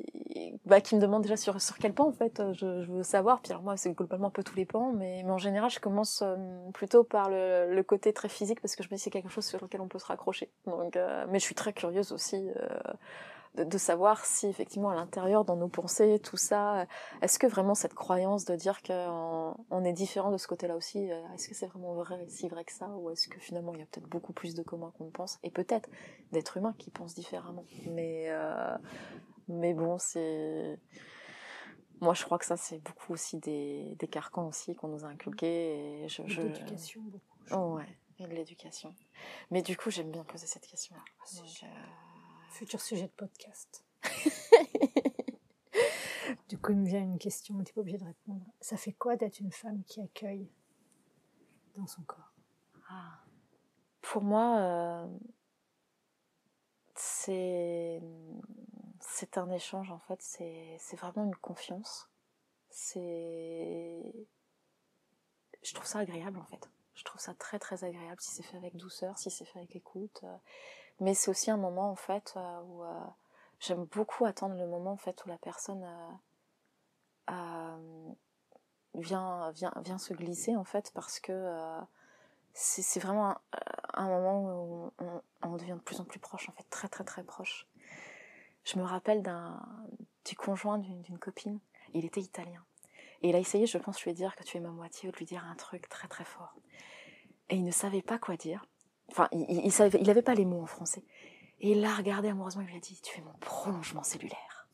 bah, 0.65 0.81
qui 0.81 0.95
me 0.95 1.01
demandent 1.01 1.23
déjà 1.23 1.37
sur, 1.37 1.59
sur 1.61 1.77
quel 1.77 1.93
pan 1.93 2.07
en 2.07 2.11
fait 2.11 2.41
je, 2.53 2.83
je 2.83 2.91
veux 2.91 3.03
savoir. 3.03 3.41
Puis 3.41 3.51
alors 3.51 3.63
moi, 3.63 3.75
c'est 3.75 3.91
globalement 3.91 4.27
un 4.27 4.31
peu 4.31 4.43
tous 4.43 4.55
les 4.55 4.65
pans, 4.65 4.91
mais, 4.93 5.23
mais 5.25 5.31
en 5.31 5.37
général, 5.37 5.69
je 5.69 5.79
commence 5.79 6.21
euh, 6.21 6.35
plutôt 6.73 7.03
par 7.03 7.29
le, 7.29 7.73
le, 7.73 7.83
côté 7.83 8.13
très 8.13 8.29
physique 8.29 8.61
parce 8.61 8.75
que 8.75 8.83
je 8.83 8.89
me 8.89 8.95
dis 8.95 9.01
c'est 9.01 9.09
quelque 9.09 9.29
chose 9.29 9.45
sur 9.45 9.59
lequel 9.61 9.81
on 9.81 9.87
peut 9.87 9.99
se 9.99 10.05
raccrocher. 10.05 10.51
Donc, 10.67 10.97
mais 11.29 11.39
je 11.39 11.43
suis 11.43 11.55
très 11.55 11.73
curieuse 11.73 12.11
aussi 12.11 12.49
de, 13.55 13.77
savoir 13.77 14.25
si 14.25 14.47
effectivement 14.47 14.89
à 14.89 14.95
l'intérieur, 14.95 15.45
dans 15.45 15.55
nos 15.55 15.67
pensées, 15.67 16.19
tout 16.19 16.37
ça, 16.37 16.85
est-ce 17.21 17.39
que 17.39 17.47
vraiment 17.47 17.75
cette 17.75 17.93
croyance 17.93 18.45
de 18.45 18.55
dire 18.55 18.81
qu'on 18.81 19.55
on 19.69 19.83
est 19.83 19.93
différent 19.93 20.31
de 20.31 20.37
ce 20.37 20.47
côté-là 20.47 20.75
aussi, 20.75 21.11
euh, 21.11 21.21
est-ce 21.33 21.49
que 21.49 21.55
c'est 21.55 21.67
vraiment 21.67 21.93
vrai, 21.93 22.25
si 22.27 22.47
vrai 22.47 22.63
que 22.63 22.71
ça, 22.71 22.87
ou 22.89 23.09
est-ce 23.09 23.27
que 23.27 23.39
finalement 23.39 23.73
il 23.73 23.79
y 23.79 23.83
a 23.83 23.85
peut-être 23.85 24.07
beaucoup 24.07 24.33
plus 24.33 24.55
de 24.55 24.63
communs 24.63 24.91
qu'on 24.97 25.05
ne 25.05 25.11
pense, 25.11 25.39
et 25.43 25.49
peut-être 25.49 25.89
d'êtres 26.31 26.57
humains 26.57 26.75
qui 26.77 26.91
pensent 26.91 27.15
différemment. 27.15 27.65
Mais, 27.87 28.25
euh, 28.29 28.77
mais 29.47 29.73
bon, 29.73 29.97
c'est... 29.97 30.79
Moi, 32.01 32.13
je 32.13 32.23
crois 32.23 32.37
que 32.37 32.45
ça, 32.45 32.55
c'est 32.55 32.77
beaucoup 32.77 33.11
aussi 33.11 33.39
des, 33.39 33.95
des 33.99 34.07
carcans 34.07 34.47
aussi 34.47 34.73
qu'on 34.73 34.87
nous 34.87 35.03
a 35.03 35.09
inculqués. 35.09 36.03
Et 36.03 36.07
je, 36.07 36.21
je... 36.27 36.41
L'éducation, 36.43 37.01
beaucoup. 37.01 37.25
Oh, 37.51 37.75
ouais, 37.75 37.97
et 38.19 38.27
de 38.27 38.33
l'éducation. 38.33 38.93
Mais 39.51 39.61
du 39.61 39.75
coup, 39.75 39.89
j'aime 39.89 40.11
bien 40.11 40.23
poser 40.23 40.47
cette 40.47 40.65
question-là. 40.65 41.01
Euh, 41.41 41.67
Futur 42.49 42.81
sujet 42.81 43.07
de 43.07 43.11
podcast. 43.11 43.85
du 46.49 46.57
coup, 46.57 46.71
il 46.71 46.79
me 46.79 46.85
vient 46.85 47.01
une 47.01 47.19
question, 47.19 47.55
mais 47.55 47.63
tu 47.63 47.69
n'es 47.69 47.73
pas 47.73 47.81
obligé 47.81 47.97
de 47.97 48.05
répondre. 48.05 48.45
Ça 48.59 48.75
fait 48.75 48.91
quoi 48.91 49.15
d'être 49.15 49.39
une 49.39 49.51
femme 49.51 49.83
qui 49.85 50.01
accueille 50.01 50.49
dans 51.75 51.87
son 51.87 52.01
corps? 52.01 52.33
Ah. 52.89 53.19
Pour 54.01 54.23
moi, 54.23 54.57
euh, 54.59 55.07
c'est 56.95 58.01
c'est 58.99 59.37
un 59.37 59.49
échange 59.51 59.91
en 59.91 59.99
fait. 59.99 60.19
C'est 60.21 60.95
vraiment 60.97 61.23
une 61.23 61.35
confiance. 61.35 62.09
C'est 62.69 64.01
je 65.61 65.73
trouve 65.73 65.85
ça 65.85 65.99
agréable 65.99 66.39
en 66.39 66.45
fait. 66.45 66.69
Je 66.95 67.03
trouve 67.03 67.21
ça 67.21 67.33
très 67.33 67.59
très 67.59 67.83
agréable 67.83 68.19
si 68.19 68.31
c'est 68.31 68.43
fait 68.43 68.57
avec 68.57 68.75
douceur, 68.75 69.17
si 69.17 69.29
c'est 69.29 69.45
fait 69.45 69.59
avec 69.59 69.75
écoute. 69.75 70.23
Mais 70.99 71.13
c'est 71.13 71.31
aussi 71.31 71.49
un 71.49 71.57
moment 71.57 71.91
en 71.91 71.95
fait 71.95 72.33
euh, 72.35 72.61
où 72.61 72.83
euh, 72.83 72.93
j'aime 73.59 73.85
beaucoup 73.85 74.25
attendre 74.25 74.55
le 74.55 74.67
moment 74.67 74.91
en 74.91 74.97
fait 74.97 75.23
où 75.25 75.29
la 75.29 75.37
personne 75.37 75.87
euh, 77.29 77.77
vient, 78.95 79.51
vient, 79.51 79.73
vient 79.83 79.97
se 79.97 80.13
glisser 80.13 80.55
en 80.55 80.65
fait 80.65 80.91
parce 80.93 81.19
que 81.19 81.79
c'est 82.53 82.99
vraiment 82.99 83.37
un, 83.93 84.07
moment 84.09 84.41
où 84.41 84.91
on, 85.41 85.55
devient 85.55 85.75
de 85.75 85.83
plus 85.83 86.01
en 86.01 86.05
plus 86.05 86.19
proche 86.19 86.49
en 86.49 86.51
fait 86.53 86.65
très 86.69 86.89
très 86.89 87.03
très 87.03 87.23
proche. 87.23 87.67
Je 88.65 88.77
me 88.77 88.83
rappelle 88.83 89.23
d'un 89.23 89.61
du 90.25 90.35
conjoint 90.35 90.77
d'une 90.79 91.17
copine, 91.17 91.59
il 91.93 92.05
était 92.05 92.21
italien. 92.21 92.63
Et 93.21 93.29
il 93.29 93.35
a 93.35 93.39
essayé, 93.39 93.65
je 93.65 93.77
pense, 93.77 93.97
de 93.97 94.03
lui 94.03 94.13
dire 94.13 94.35
que 94.35 94.43
tu 94.43 94.57
es 94.57 94.59
ma 94.59 94.69
moitié 94.69 95.09
ou 95.09 95.11
de 95.11 95.17
lui 95.17 95.25
dire 95.25 95.43
un 95.45 95.55
truc 95.55 95.89
très 95.89 96.07
très 96.07 96.23
fort. 96.23 96.55
Et 97.49 97.55
il 97.55 97.65
ne 97.65 97.71
savait 97.71 98.01
pas 98.01 98.17
quoi 98.19 98.37
dire. 98.37 98.65
Enfin, 99.11 99.27
il, 99.31 99.65
il, 99.65 99.71
savait, 99.71 99.99
il 100.01 100.09
avait 100.09 100.21
pas 100.21 100.35
les 100.35 100.45
mots 100.45 100.61
en 100.61 100.65
français. 100.65 101.03
Et 101.61 101.71
il 101.71 101.81
l'a 101.81 101.93
regardé 101.93 102.29
amoureusement, 102.29 102.61
il 102.61 102.69
lui 102.69 102.77
a 102.77 102.79
dit, 102.79 102.99
tu 103.03 103.19
es 103.19 103.21
mon 103.21 103.33
prolongement 103.39 104.03
cellulaire. 104.03 104.67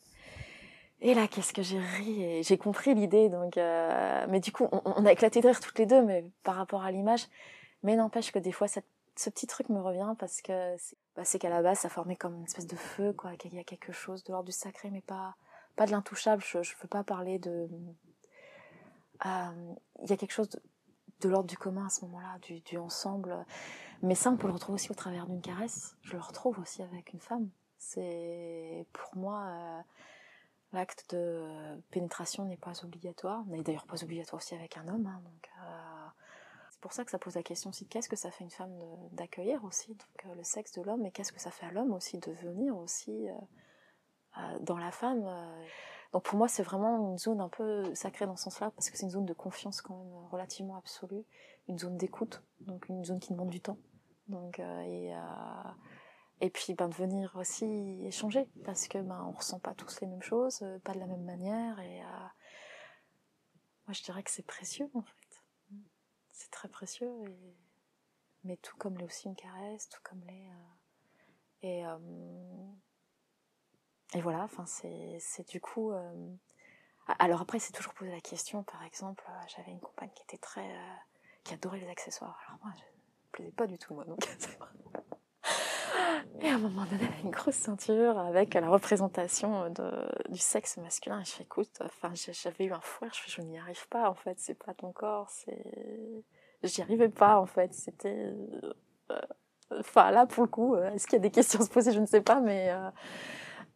Et 1.02 1.14
là, 1.14 1.28
qu'est-ce 1.28 1.54
que 1.54 1.62
j'ai 1.62 1.80
ri 1.80 2.24
et 2.24 2.44
j'ai 2.44 2.58
compris 2.58 2.94
l'idée. 2.96 3.30
Donc, 3.30 3.58
euh, 3.58 4.26
mais 4.30 4.40
du 4.40 4.52
coup, 4.52 4.68
on, 4.72 5.06
a 5.06 5.12
éclaté 5.12 5.42
de 5.42 5.48
rire 5.48 5.60
toutes 5.60 5.78
les 5.78 5.86
deux, 5.86 6.02
mais 6.02 6.26
par 6.44 6.56
rapport 6.56 6.84
à 6.84 6.92
l'image. 6.92 7.28
Mais 7.84 7.96
n'empêche 7.96 8.32
que 8.32 8.40
des 8.40 8.52
fois, 8.52 8.68
ce 8.68 9.30
petit 9.30 9.48
truc 9.48 9.70
me 9.70 9.80
revient 9.80 10.16
parce 10.18 10.42
que 10.42 10.76
c'est 10.78 10.98
bah, 11.16 11.24
qu'à 11.40 11.50
la 11.50 11.62
base, 11.62 11.80
ça 11.80 11.90
formait 11.90 12.16
comme 12.16 12.36
une 12.36 12.46
espèce 12.46 12.68
de 12.68 12.76
feu, 12.76 13.14
quoi. 13.14 13.36
Qu'il 13.36 13.54
y 13.54 13.60
a 13.60 13.64
quelque 13.64 13.92
chose 13.92 14.24
de 14.24 14.32
l'ordre 14.32 14.48
du 14.48 14.52
sacré, 14.52 14.90
mais 14.90 15.02
pas 15.02 15.36
pas 15.76 15.86
de 15.86 15.92
l'intouchable. 15.92 16.42
Je, 16.46 16.64
je 16.64 16.74
veux 16.82 16.88
pas 16.88 17.04
parler 17.04 17.40
de. 17.40 17.68
Euh, 19.26 19.74
il 20.04 20.10
y 20.10 20.14
a 20.14 20.18
quelque 20.18 20.34
chose 20.34 20.50
de, 21.22 21.30
l'ordre 21.30 21.48
du 21.48 21.58
commun 21.58 21.86
à 21.86 21.90
ce 21.90 22.06
moment-là, 22.06 22.38
du 22.40 22.78
ensemble. 22.78 23.46
Mais 24.02 24.16
ça, 24.16 24.32
on 24.32 24.38
peut 24.38 24.48
le 24.48 24.54
retrouver 24.54 24.76
aussi 24.76 24.92
au 24.92 24.96
travers 24.96 25.26
d'une 25.28 25.42
caresse. 25.42 25.96
Je 26.02 26.14
le 26.14 26.22
retrouve 26.22 26.60
aussi 26.60 26.82
avec 26.82 27.14
une 27.14 27.20
femme. 27.20 27.50
C'est 27.78 28.86
pour 28.94 29.16
moi 29.16 29.46
euh, 29.48 29.82
l'acte 30.74 31.14
de 31.14 31.80
pénétration 31.92 32.46
n'est 32.46 32.58
pas 32.58 32.84
obligatoire. 32.84 33.46
N'est 33.46 33.64
d'ailleurs 33.64 33.86
pas 33.86 34.04
obligatoire 34.04 34.42
aussi 34.42 34.56
avec 34.56 34.78
un 34.78 34.88
homme. 34.88 35.08
Hein, 35.08 35.22
euh, 35.62 36.08
c'est 36.72 36.82
pour 36.82 36.94
ça 36.94 37.06
que 37.06 37.12
ça 37.12 37.20
pose 37.20 37.36
la 37.36 37.44
question 37.44 37.70
aussi 37.70 37.88
qu'est-ce 37.88 38.10
que 38.10 38.16
ça 38.16 38.32
fait 38.32 38.44
une 38.44 38.52
femme 38.52 38.74
d'accueillir 39.12 39.64
aussi 39.64 39.96
donc 39.96 40.26
euh, 40.26 40.36
le 40.36 40.44
sexe 40.44 40.74
de 40.74 40.82
l'homme 40.82 41.06
et 41.06 41.12
qu'est-ce 41.12 41.32
que 41.32 41.40
ça 41.40 41.52
fait 41.52 41.66
à 41.66 41.72
l'homme 41.72 41.94
aussi 41.94 42.20
de 42.20 42.32
venir 42.32 42.78
aussi 42.78 43.28
dans 44.62 44.78
la 44.78 44.92
femme. 44.92 45.26
Donc 46.16 46.24
pour 46.24 46.38
moi, 46.38 46.48
c'est 46.48 46.64
vraiment 46.64 47.12
une 47.12 47.18
zone 47.18 47.42
un 47.42 47.50
peu 47.50 47.94
sacrée 47.94 48.26
dans 48.26 48.38
ce 48.38 48.46
sens-là, 48.46 48.72
parce 48.72 48.90
que 48.90 48.96
c'est 48.96 49.04
une 49.04 49.12
zone 49.12 49.26
de 49.26 49.34
confiance 49.34 49.82
quand 49.82 49.98
même 49.98 50.16
relativement 50.32 50.78
absolue, 50.78 51.26
une 51.68 51.78
zone 51.78 51.98
d'écoute, 51.98 52.42
donc 52.62 52.88
une 52.88 53.04
zone 53.04 53.20
qui 53.20 53.34
demande 53.34 53.50
du 53.50 53.60
temps. 53.60 53.78
Donc 54.30 54.60
euh, 54.60 54.80
et, 54.84 55.14
euh, 55.14 55.20
et 56.40 56.50
puis 56.50 56.74
ben, 56.74 56.88
de 56.88 56.94
venir 56.94 57.36
aussi 57.36 57.66
échanger, 58.06 58.48
parce 58.64 58.88
que 58.88 58.98
ben 58.98 59.26
on 59.28 59.32
ressent 59.34 59.60
pas 59.60 59.74
tous 59.74 60.00
les 60.00 60.08
mêmes 60.08 60.22
choses, 60.22 60.62
euh, 60.62 60.80
pas 60.80 60.94
de 60.94 61.00
la 61.00 61.06
même 61.06 61.26
manière, 61.26 61.82
et 61.82 62.00
moi 63.86 63.92
je 63.92 64.02
dirais 64.02 64.24
que 64.24 64.32
c'est 64.32 64.48
précieux 64.48 64.90
en 64.94 65.02
fait. 65.02 65.44
C'est 66.32 66.50
très 66.50 66.70
précieux, 66.70 67.12
mais 68.46 68.56
tout 68.56 68.78
comme 68.78 68.98
l'est 68.98 69.04
aussi 69.04 69.28
une 69.28 69.36
caresse, 69.36 69.90
tout 69.90 70.00
comme 70.02 70.22
l'est 71.62 71.84
et 74.16 74.22
voilà, 74.22 74.44
enfin 74.44 74.64
c'est 74.66 75.50
du 75.50 75.60
coup. 75.60 75.92
Euh, 75.92 76.12
alors 77.20 77.42
après, 77.42 77.60
c'est 77.60 77.74
toujours 77.74 77.94
posé 77.94 78.12
la 78.12 78.22
question. 78.22 78.64
Par 78.64 78.82
exemple, 78.84 79.26
euh, 79.30 79.34
j'avais 79.56 79.72
une 79.72 79.82
compagne 79.82 80.10
qui 80.16 80.24
était 80.24 80.38
très, 80.38 80.66
euh, 80.66 80.96
qui 81.44 81.54
adorait 81.54 81.80
les 81.80 81.90
accessoires. 81.90 82.40
Alors 82.48 82.60
moi, 82.64 82.74
je 82.78 82.82
ne 82.82 83.32
plaisais 83.34 83.52
pas 83.52 83.68
du 83.68 83.78
tout 83.78 83.94
moi, 83.94 84.06
donc. 84.06 84.26
Et 86.42 86.50
à 86.50 86.56
un 86.56 86.60
moment 86.60 86.86
donné, 86.86 87.04
elle 87.04 87.14
a 87.14 87.20
une 87.24 87.32
grosse 87.32 87.56
ceinture 87.56 88.18
avec 88.18 88.54
la 88.54 88.70
représentation 88.70 89.70
de, 89.70 89.92
du 90.30 90.40
sexe 90.40 90.78
masculin. 90.78 91.20
Et 91.20 91.26
je 91.26 91.32
fais, 91.32 91.44
écoute, 91.44 91.78
enfin, 91.82 92.12
j'avais 92.14 92.66
eu 92.66 92.74
un 92.74 92.82
fouet, 92.82 93.10
je 93.12 93.32
je 93.32 93.42
n'y 93.42 93.60
arrive 93.60 93.88
pas, 93.90 94.10
en 94.10 94.16
fait, 94.16 94.40
c'est 94.40 94.58
pas 94.58 94.74
ton 94.74 94.92
corps, 94.92 95.30
c'est. 95.30 95.64
J'y 96.64 96.82
arrivais 96.82 97.10
pas, 97.10 97.40
en 97.40 97.46
fait, 97.46 97.74
c'était. 97.74 98.34
Enfin, 99.72 100.12
là, 100.12 100.26
pour 100.26 100.44
le 100.44 100.50
coup, 100.50 100.76
est-ce 100.78 101.06
qu'il 101.06 101.14
y 101.14 101.20
a 101.20 101.24
des 101.24 101.32
questions 101.32 101.60
à 101.60 101.64
se 101.64 101.70
poser 101.70 101.92
Je 101.92 102.00
ne 102.00 102.06
sais 102.06 102.22
pas, 102.22 102.40
mais. 102.40 102.74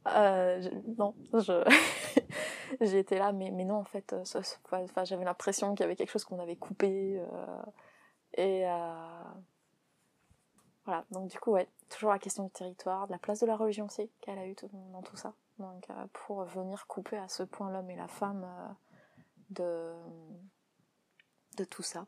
Non, 0.06 1.14
je 1.34 1.64
j'ai 2.82 3.00
été 3.00 3.18
là, 3.18 3.32
mais, 3.32 3.52
non, 3.52 3.76
en 3.76 3.84
fait, 3.84 4.14
euh, 4.14 4.24
j'avais 5.04 5.26
l'impression 5.26 5.74
qu'il 5.74 5.82
y 5.82 5.86
avait 5.86 5.96
quelque 5.96 6.12
chose 6.12 6.26
qu'on 6.26 6.40
avait 6.40 6.56
coupé. 6.56 7.20
Euh, 7.20 7.62
et 8.34 8.64
voilà, 10.86 11.06
donc 11.12 11.30
du 11.30 11.40
coup, 11.40 11.52
ouais, 11.52 11.68
toujours 11.90 12.12
la 12.12 12.20
question 12.20 12.44
du 12.44 12.52
territoire, 12.52 13.08
de 13.08 13.12
la 13.12 13.20
place 13.20 13.40
de 13.40 13.46
la 13.46 13.56
religion 13.56 13.86
aussi 13.86 14.10
qu'elle 14.22 14.40
a 14.40 14.48
eu 14.48 14.56
dans 14.92 15.02
tout 15.02 15.18
ça. 15.18 15.34
Donc 15.58 15.88
pour 16.14 16.44
venir 16.46 16.88
couper 16.88 17.18
à 17.18 17.28
ce 17.28 17.44
point 17.44 17.70
l'homme 17.70 17.90
et 17.90 17.96
la 17.96 18.08
femme 18.08 18.48
de, 19.50 19.94
de 21.58 21.64
tout 21.66 21.84
ça. 21.84 22.06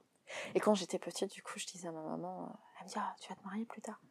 Et 0.55 0.59
quand 0.59 0.73
j'étais 0.73 0.99
petite, 0.99 1.31
du 1.31 1.43
coup, 1.43 1.59
je 1.59 1.67
disais 1.67 1.89
à 1.89 1.91
ma 1.91 2.01
maman, 2.01 2.57
elle 2.79 2.85
me 2.85 2.89
dit, 2.89 2.95
tu 3.19 3.29
vas 3.29 3.35
te 3.35 3.43
marier 3.43 3.65
plus 3.65 3.81
tard? 3.81 4.01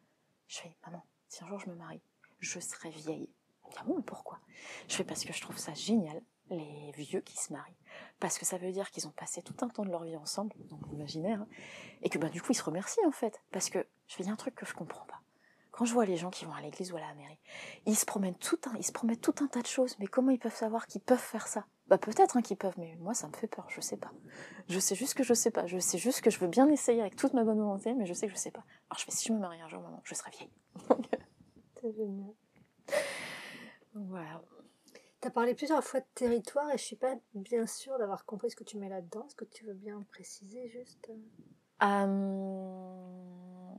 Je 0.47 0.59
fais, 0.59 0.75
maman, 0.85 1.03
si 1.27 1.43
un 1.43 1.47
jour 1.47 1.59
je 1.59 1.69
me 1.69 1.75
marie, 1.75 2.01
je 2.39 2.59
serai 2.59 2.89
vieille 2.89 3.29
ah 3.79 3.83
bon, 3.85 4.01
pourquoi? 4.01 4.39
Je 4.87 4.95
fais 4.95 5.03
parce 5.03 5.23
que 5.23 5.33
je 5.33 5.41
trouve 5.41 5.57
ça 5.57 5.73
génial, 5.73 6.21
les 6.49 6.91
vieux 6.95 7.21
qui 7.21 7.37
se 7.37 7.53
marient. 7.53 7.77
Parce 8.19 8.37
que 8.37 8.45
ça 8.45 8.57
veut 8.57 8.71
dire 8.71 8.91
qu'ils 8.91 9.07
ont 9.07 9.11
passé 9.11 9.41
tout 9.41 9.55
un 9.61 9.69
temps 9.69 9.85
de 9.85 9.89
leur 9.89 10.03
vie 10.03 10.17
ensemble, 10.17 10.53
donc 10.69 10.79
l'imaginaire, 10.89 11.41
hein, 11.41 11.47
et 12.01 12.09
que 12.09 12.17
bah, 12.17 12.29
du 12.29 12.41
coup 12.41 12.51
ils 12.51 12.55
se 12.55 12.63
remercient 12.63 13.05
en 13.05 13.11
fait. 13.11 13.41
Parce 13.51 13.69
que 13.69 13.85
je 14.07 14.15
fais 14.15 14.27
un 14.27 14.35
truc 14.35 14.55
que 14.55 14.65
je 14.65 14.73
comprends 14.73 15.05
pas. 15.05 15.21
Quand 15.71 15.85
je 15.85 15.93
vois 15.93 16.05
les 16.05 16.17
gens 16.17 16.29
qui 16.29 16.43
vont 16.43 16.53
à 16.53 16.61
l'église 16.61 16.91
ou 16.91 16.97
à 16.97 16.99
la 16.99 17.13
mairie, 17.13 17.39
ils 17.85 17.95
se 17.95 18.05
promènent 18.05 18.35
tout 18.35 18.59
un, 18.65 18.75
ils 18.77 18.83
se 18.83 18.91
promettent 18.91 19.21
tout 19.21 19.35
un 19.41 19.47
tas 19.47 19.61
de 19.61 19.67
choses, 19.67 19.97
mais 19.99 20.07
comment 20.07 20.29
ils 20.31 20.39
peuvent 20.39 20.55
savoir 20.55 20.85
qu'ils 20.85 21.01
peuvent 21.01 21.17
faire 21.17 21.47
ça? 21.47 21.65
Bah 21.87 21.97
peut-être 21.97 22.37
hein, 22.37 22.41
qu'ils 22.41 22.57
peuvent, 22.57 22.77
mais 22.77 22.95
moi 22.99 23.13
ça 23.13 23.27
me 23.27 23.33
fait 23.33 23.47
peur, 23.47 23.67
je 23.69 23.79
sais 23.79 23.97
pas. 23.97 24.11
Je 24.67 24.79
sais 24.79 24.95
juste 24.95 25.13
que 25.13 25.23
je 25.23 25.33
sais 25.33 25.51
pas. 25.51 25.65
Je 25.67 25.79
sais 25.79 25.97
juste 25.97 26.21
que 26.21 26.29
je 26.29 26.39
veux 26.39 26.47
bien 26.47 26.67
essayer 26.69 27.01
avec 27.01 27.15
toute 27.15 27.33
ma 27.33 27.43
bonne 27.43 27.59
volonté, 27.59 27.93
mais 27.93 28.05
je 28.05 28.13
sais 28.13 28.27
que 28.27 28.33
je 28.33 28.37
sais 28.37 28.51
pas. 28.51 28.63
Alors 28.89 28.99
je 28.99 29.05
fais 29.05 29.11
si 29.11 29.27
je 29.27 29.33
me 29.33 29.39
marie 29.39 29.61
un 29.61 29.69
jour, 29.69 29.81
maman, 29.81 30.01
je 30.03 30.13
serai 30.13 30.31
vieille. 30.31 30.51
C'est 31.81 31.93
génial. 31.93 32.33
Voilà. 33.93 34.41
Tu 35.21 35.27
as 35.27 35.31
parlé 35.31 35.53
plusieurs 35.53 35.83
fois 35.83 35.99
de 35.99 36.05
territoire 36.15 36.71
et 36.71 36.77
je 36.77 36.83
suis 36.83 36.95
pas 36.95 37.13
bien 37.35 37.67
sûre 37.67 37.99
d'avoir 37.99 38.25
compris 38.25 38.49
ce 38.49 38.55
que 38.55 38.63
tu 38.63 38.77
mets 38.77 38.89
là-dedans. 38.89 39.25
Est-ce 39.27 39.35
que 39.35 39.45
tu 39.45 39.65
veux 39.65 39.75
bien 39.75 40.03
préciser 40.09 40.67
juste 40.69 41.11
euh, 41.83 43.71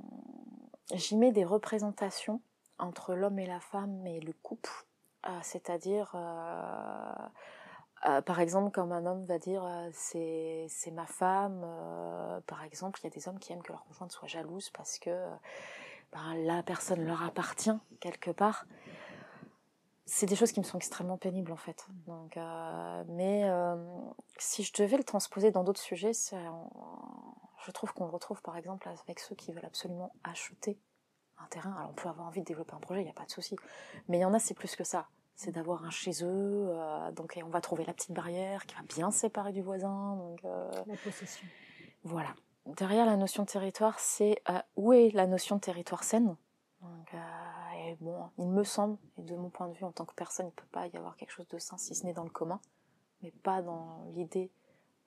J'y 0.92 1.16
mets 1.16 1.32
des 1.32 1.44
représentations 1.44 2.40
entre 2.78 3.14
l'homme 3.14 3.40
et 3.40 3.46
la 3.46 3.58
femme 3.58 4.06
et 4.06 4.20
le 4.20 4.32
couple. 4.34 4.70
Euh, 5.26 5.36
c'est-à-dire, 5.42 6.12
euh, 6.14 8.20
par 8.20 8.38
exemple, 8.38 8.70
comme 8.70 8.92
un 8.92 9.04
homme 9.04 9.24
va 9.24 9.38
dire 9.38 9.68
c'est 9.92 10.68
ma 10.92 11.06
femme, 11.06 11.66
par 12.46 12.62
exemple, 12.62 13.00
il 13.00 13.04
y 13.04 13.06
a 13.08 13.10
des 13.10 13.26
hommes 13.26 13.40
qui 13.40 13.52
aiment 13.52 13.62
que 13.62 13.72
leur 13.72 13.84
conjointe 13.84 14.12
soit 14.12 14.28
jalouse 14.28 14.70
parce 14.70 15.00
que 15.00 15.26
ben, 16.12 16.34
la 16.44 16.62
personne 16.62 17.04
leur 17.04 17.24
appartient 17.24 17.76
quelque 17.98 18.30
part 18.30 18.66
c'est 20.04 20.26
des 20.26 20.34
choses 20.36 20.52
qui 20.52 20.60
me 20.60 20.64
sont 20.64 20.78
extrêmement 20.78 21.16
pénibles 21.16 21.52
en 21.52 21.56
fait. 21.56 21.86
Donc, 22.06 22.36
euh, 22.36 23.04
mais 23.08 23.44
euh, 23.44 23.76
si 24.38 24.62
je 24.64 24.72
devais 24.72 24.96
le 24.96 25.04
transposer 25.04 25.50
dans 25.50 25.64
d'autres 25.64 25.80
sujets, 25.80 26.12
je 26.12 27.70
trouve 27.70 27.92
qu'on 27.92 28.04
le 28.04 28.10
retrouve 28.10 28.42
par 28.42 28.56
exemple 28.56 28.88
avec 28.88 29.20
ceux 29.20 29.34
qui 29.36 29.52
veulent 29.52 29.64
absolument 29.64 30.12
acheter 30.24 30.78
un 31.38 31.46
terrain. 31.46 31.72
Alors 31.78 31.90
on 31.90 31.94
peut 31.94 32.08
avoir 32.08 32.26
envie 32.26 32.40
de 32.40 32.46
développer 32.46 32.74
un 32.74 32.80
projet, 32.80 33.00
il 33.00 33.04
n'y 33.04 33.10
a 33.10 33.14
pas 33.14 33.24
de 33.26 33.30
souci. 33.30 33.56
Mais 34.08 34.18
il 34.18 34.20
y 34.20 34.24
en 34.24 34.34
a, 34.34 34.38
c'est 34.38 34.54
plus 34.54 34.74
que 34.76 34.84
ça. 34.84 35.08
C'est 35.34 35.52
d'avoir 35.52 35.84
un 35.84 35.90
chez 35.90 36.24
eux, 36.24 36.68
euh, 36.70 37.10
donc 37.12 37.38
on 37.44 37.48
va 37.48 37.60
trouver 37.60 37.84
la 37.84 37.94
petite 37.94 38.12
barrière 38.12 38.66
qui 38.66 38.74
va 38.74 38.82
bien 38.82 39.10
séparer 39.10 39.52
du 39.52 39.62
voisin. 39.62 40.16
Donc, 40.16 40.40
La 40.42 40.96
possession. 41.02 41.46
voilà. 42.04 42.34
Derrière 42.66 43.06
la 43.06 43.16
notion 43.16 43.42
de 43.42 43.48
territoire, 43.48 43.98
c'est 43.98 44.40
où 44.76 44.92
est 44.92 45.10
la 45.14 45.26
notion 45.26 45.56
de 45.56 45.60
territoire 45.60 46.04
saine? 46.04 46.36
Donc, 46.80 47.12
et 47.92 47.96
bon, 48.00 48.30
il 48.38 48.48
me 48.48 48.64
semble, 48.64 48.98
et 49.18 49.22
de 49.22 49.36
mon 49.36 49.50
point 49.50 49.68
de 49.68 49.74
vue 49.74 49.84
en 49.84 49.92
tant 49.92 50.04
que 50.04 50.14
personne, 50.14 50.46
il 50.46 50.50
ne 50.50 50.54
peut 50.54 50.68
pas 50.72 50.86
y 50.86 50.96
avoir 50.96 51.16
quelque 51.16 51.30
chose 51.30 51.48
de 51.48 51.58
sain 51.58 51.76
si 51.76 51.94
ce 51.94 52.04
n'est 52.04 52.12
dans 52.12 52.24
le 52.24 52.30
commun, 52.30 52.60
mais 53.22 53.30
pas 53.30 53.62
dans 53.62 54.04
l'idée 54.14 54.50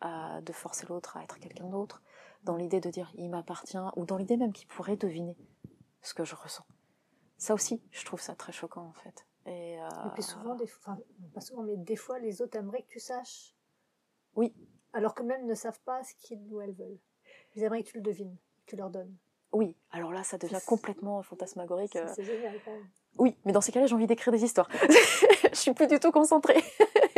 euh, 0.03 0.41
de 0.41 0.53
forcer 0.53 0.85
l'autre 0.87 1.17
à 1.17 1.23
être 1.23 1.39
quelqu'un 1.39 1.67
d'autre, 1.67 2.01
dans 2.43 2.55
l'idée 2.55 2.79
de 2.79 2.89
dire 2.89 3.11
il 3.15 3.29
m'appartient, 3.29 3.77
ou 3.95 4.05
dans 4.05 4.17
l'idée 4.17 4.37
même 4.37 4.53
qu'il 4.53 4.67
pourrait 4.67 4.97
deviner 4.97 5.37
ce 6.01 6.13
que 6.13 6.23
je 6.23 6.35
ressens. 6.35 6.65
Ça 7.37 7.53
aussi, 7.53 7.81
je 7.91 8.05
trouve 8.05 8.21
ça 8.21 8.35
très 8.35 8.51
choquant 8.51 8.85
en 8.85 8.93
fait. 8.93 9.25
Et, 9.47 9.79
euh, 9.79 9.87
Et 10.07 10.09
puis 10.13 10.23
souvent, 10.23 10.55
des 10.55 10.67
fois, 10.67 10.93
enfin, 10.93 11.01
pas 11.33 11.41
souvent, 11.41 11.63
mais 11.63 11.77
des 11.77 11.95
fois, 11.95 12.19
les 12.19 12.41
autres 12.41 12.57
aimeraient 12.57 12.83
que 12.83 12.89
tu 12.89 12.99
saches. 12.99 13.55
Oui. 14.35 14.55
Alors 14.93 15.13
que 15.13 15.23
même 15.23 15.45
ne 15.45 15.53
savent 15.53 15.81
pas 15.81 16.03
ce 16.03 16.13
qu'ils 16.15 16.51
ou 16.51 16.61
elles 16.61 16.73
veulent. 16.73 16.99
Ils 17.55 17.63
aimeraient 17.63 17.83
que 17.83 17.89
tu 17.89 17.97
le 17.97 18.03
devines, 18.03 18.35
que 18.65 18.71
tu 18.71 18.75
leur 18.75 18.89
donnes. 18.89 19.15
Oui, 19.55 19.73
alors 19.91 20.11
là, 20.11 20.21
ça 20.23 20.37
devient 20.37 20.59
complètement 20.67 21.23
fantasmagorique. 21.23 21.93
C'est 21.93 22.19
euh. 22.19 22.25
génial 22.25 22.55
quand 22.65 22.71
même. 22.71 22.89
Oui, 23.17 23.37
mais 23.45 23.53
dans 23.53 23.61
ces 23.61 23.71
cas-là, 23.71 23.87
j'ai 23.87 23.95
envie 23.95 24.05
d'écrire 24.05 24.33
des 24.33 24.43
histoires. 24.43 24.67
je 25.49 25.55
suis 25.57 25.73
plus 25.73 25.87
du 25.87 25.97
tout 25.97 26.11
concentrée. 26.11 26.61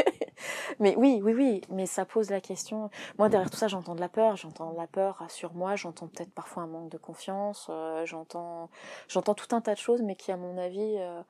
mais 0.79 0.95
oui, 0.97 1.19
oui, 1.23 1.33
oui, 1.33 1.61
mais 1.71 1.87
ça 1.87 2.05
pose 2.05 2.29
la 2.29 2.39
question. 2.39 2.91
Moi, 3.17 3.29
derrière 3.29 3.49
tout 3.49 3.57
ça, 3.57 3.67
j'entends 3.67 3.95
de 3.95 3.99
la 4.01 4.07
peur. 4.07 4.35
J'entends 4.35 4.71
de 4.71 4.77
la 4.77 4.85
peur 4.85 5.25
sur 5.29 5.55
moi. 5.55 5.75
J'entends 5.75 6.07
peut-être 6.07 6.31
parfois 6.31 6.61
un 6.61 6.67
manque 6.67 6.89
de 6.89 6.99
confiance. 6.99 7.67
euh, 7.71 8.05
j'entends, 8.05 8.69
j'entends 9.07 9.33
tout 9.33 9.55
un 9.55 9.61
tas 9.61 9.73
de 9.73 9.79
choses, 9.79 10.03
mais 10.03 10.15
qui, 10.15 10.31
à 10.31 10.37
mon 10.37 10.59
avis, 10.59 10.97
euh, 10.99 11.23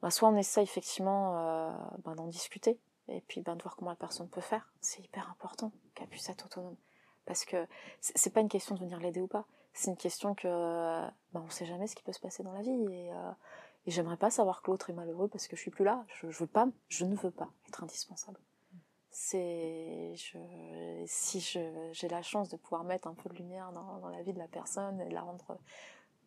bah, 0.00 0.10
soit 0.10 0.30
on 0.30 0.36
essaie 0.36 0.62
effectivement 0.62 1.36
euh, 1.36 1.70
bah, 2.02 2.14
d'en 2.14 2.28
discuter, 2.28 2.80
et 3.08 3.20
puis 3.28 3.42
bah, 3.42 3.54
de 3.54 3.62
voir 3.62 3.76
comment 3.76 3.90
la 3.90 3.96
personne 3.96 4.30
peut 4.30 4.40
faire. 4.40 4.72
C'est 4.80 5.02
hyper 5.02 5.28
important 5.30 5.70
qu'elle 5.94 6.08
puisse 6.08 6.30
être 6.30 6.46
autonome, 6.46 6.76
parce 7.26 7.44
que 7.44 7.66
c'est 8.00 8.32
pas 8.32 8.40
une 8.40 8.48
question 8.48 8.74
de 8.74 8.80
venir 8.80 8.98
l'aider 9.00 9.20
ou 9.20 9.26
pas. 9.26 9.44
C'est 9.76 9.90
une 9.90 9.96
question 9.96 10.34
que 10.34 10.48
bah, 10.48 11.42
on 11.44 11.50
sait 11.50 11.66
jamais 11.66 11.86
ce 11.86 11.94
qui 11.94 12.02
peut 12.02 12.12
se 12.12 12.20
passer 12.20 12.42
dans 12.42 12.52
la 12.52 12.62
vie 12.62 12.70
et 12.70 13.12
euh, 13.12 13.32
et 13.86 13.92
j'aimerais 13.92 14.16
pas 14.16 14.30
savoir 14.30 14.62
que 14.62 14.70
l'autre 14.70 14.90
est 14.90 14.94
malheureux 14.94 15.28
parce 15.28 15.46
que 15.46 15.54
je 15.54 15.60
suis 15.60 15.70
plus 15.70 15.84
là. 15.84 16.04
Je, 16.08 16.26
veux 16.26 16.46
pas, 16.46 16.68
je 16.88 17.04
ne 17.04 17.14
veux 17.14 17.30
pas 17.30 17.50
être 17.68 17.84
indispensable. 17.84 18.40
C'est, 19.10 20.14
je, 20.16 21.04
si 21.06 21.40
j'ai 21.40 22.08
la 22.08 22.22
chance 22.22 22.48
de 22.48 22.56
pouvoir 22.56 22.84
mettre 22.84 23.06
un 23.06 23.14
peu 23.14 23.28
de 23.28 23.34
lumière 23.34 23.72
dans, 23.72 24.08
la 24.08 24.22
vie 24.22 24.32
de 24.32 24.38
la 24.38 24.48
personne 24.48 25.00
et 25.00 25.10
la 25.10 25.22
rendre 25.22 25.58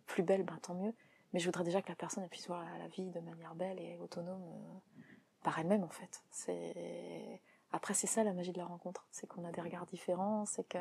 plus 0.05 0.23
belle, 0.23 0.43
ben 0.43 0.57
tant 0.61 0.73
mieux. 0.73 0.95
Mais 1.33 1.39
je 1.39 1.45
voudrais 1.45 1.65
déjà 1.65 1.81
que 1.81 1.89
la 1.89 1.95
personne 1.95 2.27
puisse 2.29 2.47
voir 2.47 2.63
la, 2.63 2.77
la 2.77 2.87
vie 2.87 3.11
de 3.11 3.19
manière 3.19 3.53
belle 3.55 3.79
et 3.79 3.97
autonome 3.99 4.41
euh, 4.41 5.03
par 5.43 5.59
elle-même 5.59 5.83
en 5.83 5.89
fait. 5.89 6.23
C'est 6.31 7.41
après 7.71 7.93
c'est 7.93 8.07
ça 8.07 8.23
la 8.23 8.33
magie 8.33 8.53
de 8.53 8.57
la 8.57 8.65
rencontre, 8.65 9.05
c'est 9.11 9.27
qu'on 9.27 9.43
a 9.43 9.51
des 9.51 9.61
regards 9.61 9.85
différents, 9.85 10.45
c'est 10.45 10.63
que 10.63 10.79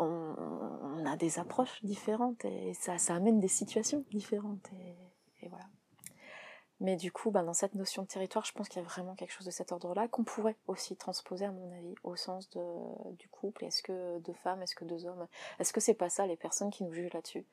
on, 0.00 1.04
a 1.06 1.16
des 1.16 1.38
approches 1.38 1.82
différentes 1.82 2.44
et 2.44 2.74
ça, 2.74 2.98
ça 2.98 3.14
amène 3.14 3.40
des 3.40 3.48
situations 3.48 4.04
différentes 4.10 4.68
et, 5.42 5.48
voilà. 5.48 5.64
Mais 6.80 6.96
du 6.96 7.12
coup, 7.12 7.30
ben, 7.30 7.42
dans 7.42 7.52
cette 7.52 7.74
notion 7.74 8.02
de 8.02 8.06
territoire, 8.06 8.44
je 8.44 8.52
pense 8.52 8.68
qu'il 8.68 8.80
y 8.80 8.84
a 8.84 8.88
vraiment 8.88 9.14
quelque 9.14 9.32
chose 9.32 9.44
de 9.44 9.50
cet 9.50 9.70
ordre-là 9.70 10.08
qu'on 10.08 10.24
pourrait 10.24 10.56
aussi 10.66 10.96
transposer, 10.96 11.44
à 11.44 11.52
mon 11.52 11.70
avis, 11.72 11.94
au 12.04 12.16
sens 12.16 12.48
de, 12.50 12.62
du 13.16 13.28
couple. 13.28 13.66
Est-ce 13.66 13.82
que 13.82 14.18
deux 14.20 14.32
femmes, 14.32 14.62
est-ce 14.62 14.74
que 14.74 14.86
deux 14.86 15.04
hommes? 15.04 15.26
Est-ce 15.58 15.74
que 15.74 15.80
c'est 15.80 15.94
pas 15.94 16.08
ça 16.08 16.26
les 16.26 16.36
personnes 16.36 16.70
qui 16.70 16.84
nous 16.84 16.92
jugent 16.92 17.12
là-dessus? 17.12 17.44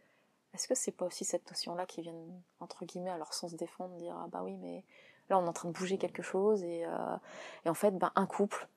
Est-ce 0.54 0.68
que 0.68 0.76
c'est 0.76 0.92
pas 0.92 1.06
aussi 1.06 1.26
cette 1.26 1.50
notion-là 1.50 1.86
qui 1.86 2.02
viennent, 2.02 2.42
entre 2.62 2.86
guillemets, 2.86 3.10
à 3.10 3.18
leur 3.18 3.34
sens 3.34 3.54
défendre, 3.54 3.96
dire 3.98 4.16
Ah 4.18 4.28
bah 4.32 4.44
oui, 4.44 4.56
mais 4.58 4.84
là 5.30 5.38
on 5.38 5.46
est 5.46 5.50
en 5.50 5.54
train 5.54 5.70
de 5.70 5.74
bouger 5.74 5.98
quelque 5.98 6.24
chose 6.24 6.64
et, 6.64 6.86
euh, 6.86 7.18
en 7.66 7.74
fait, 7.74 7.92
ben, 7.92 8.12
un 8.16 8.26
couple, 8.26 8.68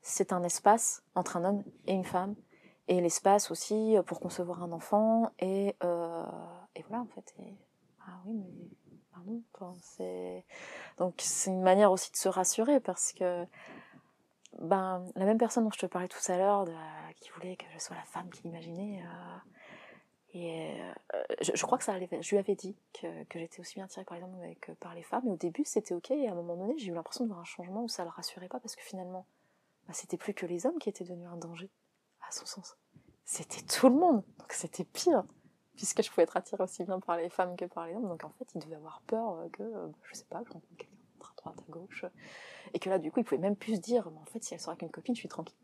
c'est 0.00 0.32
un 0.32 0.42
espace 0.42 1.02
entre 1.14 1.36
un 1.36 1.44
homme 1.44 1.62
et 1.86 1.92
une 1.92 2.04
femme 2.04 2.34
et 2.90 3.00
l'espace 3.00 3.52
aussi 3.52 3.96
pour 4.04 4.18
concevoir 4.18 4.64
un 4.64 4.72
enfant 4.72 5.30
et, 5.38 5.76
euh, 5.84 6.24
et 6.74 6.82
voilà 6.88 7.02
en 7.02 7.06
fait 7.06 7.34
ah 8.04 8.20
oui 8.26 8.34
mais 8.34 8.98
pardon 9.12 9.76
c'est 9.80 10.44
donc 10.98 11.14
c'est 11.18 11.50
une 11.50 11.62
manière 11.62 11.92
aussi 11.92 12.10
de 12.10 12.16
se 12.16 12.28
rassurer 12.28 12.80
parce 12.80 13.12
que 13.12 13.46
ben 14.58 15.04
la 15.14 15.24
même 15.24 15.38
personne 15.38 15.62
dont 15.64 15.70
je 15.70 15.78
te 15.78 15.86
parlais 15.86 16.08
tout 16.08 16.20
à 16.32 16.36
l'heure 16.36 16.64
de- 16.64 16.74
qui 17.20 17.30
voulait 17.30 17.54
que 17.54 17.64
je 17.72 17.78
sois 17.78 17.94
la 17.94 18.02
femme 18.02 18.28
qu'il 18.30 18.46
imaginait 18.46 19.00
euh, 19.04 19.36
et 20.34 20.80
euh, 21.14 21.22
je, 21.42 21.52
je 21.54 21.66
crois 21.66 21.78
que 21.78 21.84
ça 21.84 21.92
allait 21.92 22.08
je 22.20 22.30
lui 22.30 22.38
avais 22.38 22.56
dit 22.56 22.74
que, 22.92 23.22
que 23.24 23.38
j'étais 23.38 23.60
aussi 23.60 23.74
bien 23.76 23.84
attirée 23.84 24.04
par 24.04 24.16
les 24.16 24.24
hommes 24.24 24.54
que 24.60 24.72
par 24.72 24.94
les 24.96 25.04
femmes 25.04 25.28
et 25.28 25.30
au 25.30 25.36
début 25.36 25.62
c'était 25.64 25.94
ok 25.94 26.10
et 26.10 26.26
à 26.26 26.32
un 26.32 26.34
moment 26.34 26.56
donné 26.56 26.76
j'ai 26.76 26.90
eu 26.90 26.94
l'impression 26.94 27.22
de 27.22 27.28
voir 27.28 27.38
un 27.40 27.44
changement 27.44 27.84
où 27.84 27.88
ça 27.88 28.02
le 28.02 28.10
rassurait 28.10 28.48
pas 28.48 28.58
parce 28.58 28.74
que 28.74 28.82
finalement 28.82 29.26
bah, 29.86 29.94
c'était 29.94 30.16
plus 30.16 30.34
que 30.34 30.46
les 30.46 30.66
hommes 30.66 30.78
qui 30.80 30.88
étaient 30.88 31.04
devenus 31.04 31.28
un 31.28 31.36
danger 31.36 31.70
son 32.30 32.46
sens. 32.46 32.76
C'était 33.24 33.62
tout 33.62 33.88
le 33.88 33.94
monde, 33.94 34.24
donc 34.38 34.52
c'était 34.52 34.84
pire, 34.84 35.24
puisque 35.76 36.02
je 36.02 36.10
pouvais 36.10 36.24
être 36.24 36.36
attirée 36.36 36.64
aussi 36.64 36.84
bien 36.84 36.98
par 37.00 37.16
les 37.16 37.30
femmes 37.30 37.56
que 37.56 37.64
par 37.64 37.86
les 37.86 37.94
hommes, 37.94 38.08
donc 38.08 38.24
en 38.24 38.30
fait 38.30 38.48
il 38.54 38.60
devait 38.60 38.76
avoir 38.76 39.00
peur 39.02 39.34
euh, 39.34 39.48
que, 39.50 39.62
euh, 39.62 39.88
je 40.02 40.14
sais 40.14 40.24
pas, 40.24 40.42
je 40.44 40.50
rencontre 40.52 40.76
quelqu'un 40.76 40.96
à 41.20 41.34
droite, 41.36 41.58
à 41.66 41.70
gauche, 41.70 42.04
et 42.74 42.78
que 42.78 42.90
là 42.90 42.98
du 42.98 43.12
coup 43.12 43.20
il 43.20 43.24
pouvait 43.24 43.40
même 43.40 43.56
plus 43.56 43.76
se 43.76 43.80
dire, 43.80 44.10
mais 44.10 44.18
en 44.18 44.24
fait 44.24 44.42
si 44.42 44.54
elle 44.54 44.60
sort 44.60 44.72
avec 44.72 44.82
une 44.82 44.90
copine, 44.90 45.14
je 45.14 45.20
suis 45.20 45.28
tranquille. 45.28 45.56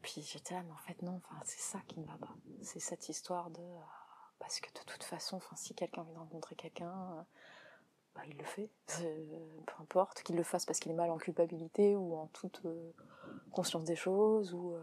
Puis 0.00 0.22
j'étais 0.22 0.54
là, 0.54 0.62
mais 0.62 0.72
en 0.72 0.76
fait 0.78 1.00
non, 1.02 1.20
enfin, 1.24 1.40
c'est 1.44 1.60
ça 1.60 1.78
qui 1.86 2.00
ne 2.00 2.06
va 2.06 2.16
pas, 2.18 2.34
c'est 2.62 2.80
cette 2.80 3.08
histoire 3.08 3.50
de... 3.50 3.60
euh, 3.60 3.80
parce 4.38 4.58
que 4.60 4.68
de 4.72 4.84
toute 4.84 5.04
façon, 5.04 5.36
enfin, 5.36 5.54
si 5.56 5.74
quelqu'un 5.74 6.02
envie 6.02 6.14
de 6.14 6.18
rencontrer 6.18 6.56
quelqu'un, 6.56 7.24
bah, 8.14 8.22
il 8.26 8.36
le 8.36 8.44
fait, 8.44 8.70
peu 8.98 9.74
importe, 9.80 10.22
qu'il 10.22 10.36
le 10.36 10.42
fasse 10.42 10.66
parce 10.66 10.80
qu'il 10.80 10.90
est 10.90 10.96
mal 10.96 11.10
en 11.10 11.16
culpabilité 11.16 11.94
ou 11.94 12.16
en 12.16 12.26
toute 12.26 12.60
conscience 13.52 13.84
des 13.84 13.94
choses, 13.94 14.52
ou 14.52 14.74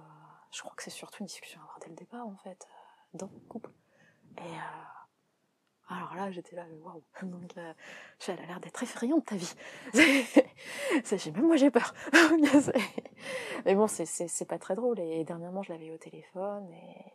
je 0.51 0.61
crois 0.61 0.73
que 0.75 0.83
c'est 0.83 0.89
surtout 0.89 1.19
une 1.21 1.27
discussion 1.27 1.59
à 1.61 1.63
avoir 1.63 1.79
dès 1.79 1.89
le 1.89 1.95
départ 1.95 2.27
en 2.27 2.35
fait, 2.37 2.67
euh, 3.13 3.17
dans 3.17 3.29
le 3.33 3.39
couple. 3.47 3.71
Et 4.37 4.41
euh, 4.41 5.89
alors 5.89 6.13
là, 6.15 6.31
j'étais 6.31 6.55
là, 6.55 6.65
waouh, 6.81 7.03
donc 7.23 7.53
elle 7.55 8.39
a 8.39 8.45
l'air 8.45 8.59
d'être 8.59 8.81
effrayante 8.83 9.25
ta 9.25 9.35
vie. 9.35 9.53
Même 11.31 11.45
moi 11.45 11.55
j'ai 11.55 11.71
peur. 11.71 11.93
Mais 13.65 13.75
bon, 13.75 13.87
c'est- 13.87 14.45
pas 14.45 14.59
très 14.59 14.75
drôle. 14.75 14.99
Et 14.99 15.23
dernièrement, 15.23 15.63
je 15.63 15.73
l'avais 15.73 15.87
eu 15.87 15.91
au 15.93 15.97
téléphone 15.97 16.71
et 16.73 17.13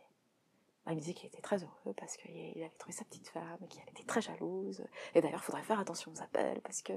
il 0.91 0.95
me 0.95 0.99
disait 0.99 1.13
qu'il 1.13 1.27
était 1.27 1.41
très 1.41 1.63
heureux 1.63 1.93
parce 1.97 2.15
qu'il 2.17 2.31
avait 2.61 2.69
trouvé 2.77 2.93
sa 2.93 3.05
petite 3.05 3.27
femme 3.29 3.57
et 3.63 3.67
qu'elle 3.67 3.89
était 3.89 4.03
très 4.03 4.21
jalouse. 4.21 4.83
Et 5.15 5.21
d'ailleurs, 5.21 5.39
il 5.41 5.45
faudrait 5.45 5.63
faire 5.63 5.79
attention 5.79 6.11
aux 6.11 6.21
appels 6.21 6.61
parce 6.61 6.81
que 6.81 6.93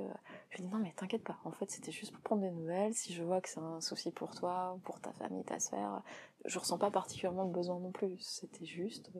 je 0.51 0.59
lui 0.59 0.65
dis 0.65 0.71
non, 0.71 0.79
mais 0.79 0.93
t'inquiète 0.93 1.25
pas. 1.25 1.39
En 1.45 1.53
fait, 1.53 1.71
c'était 1.71 1.93
juste 1.93 2.13
pour 2.13 2.21
prendre 2.21 2.43
des 2.43 2.51
nouvelles. 2.51 2.95
Si 2.95 3.15
je 3.15 3.23
vois 3.23 3.41
que 3.41 3.49
c'est 3.49 3.61
un 3.61 3.81
souci 3.81 4.11
pour 4.11 4.35
toi 4.35 4.75
ou 4.75 4.79
pour 4.79 5.01
ta 5.01 5.13
famille, 5.13 5.45
ta 5.45 5.59
sphère, 5.59 6.03
je 6.45 6.59
ressens 6.59 6.79
pas 6.79 6.91
particulièrement 6.91 7.45
le 7.45 7.51
besoin 7.51 7.79
non 7.79 7.91
plus. 7.91 8.19
C'était 8.19 8.67
juste. 8.67 9.11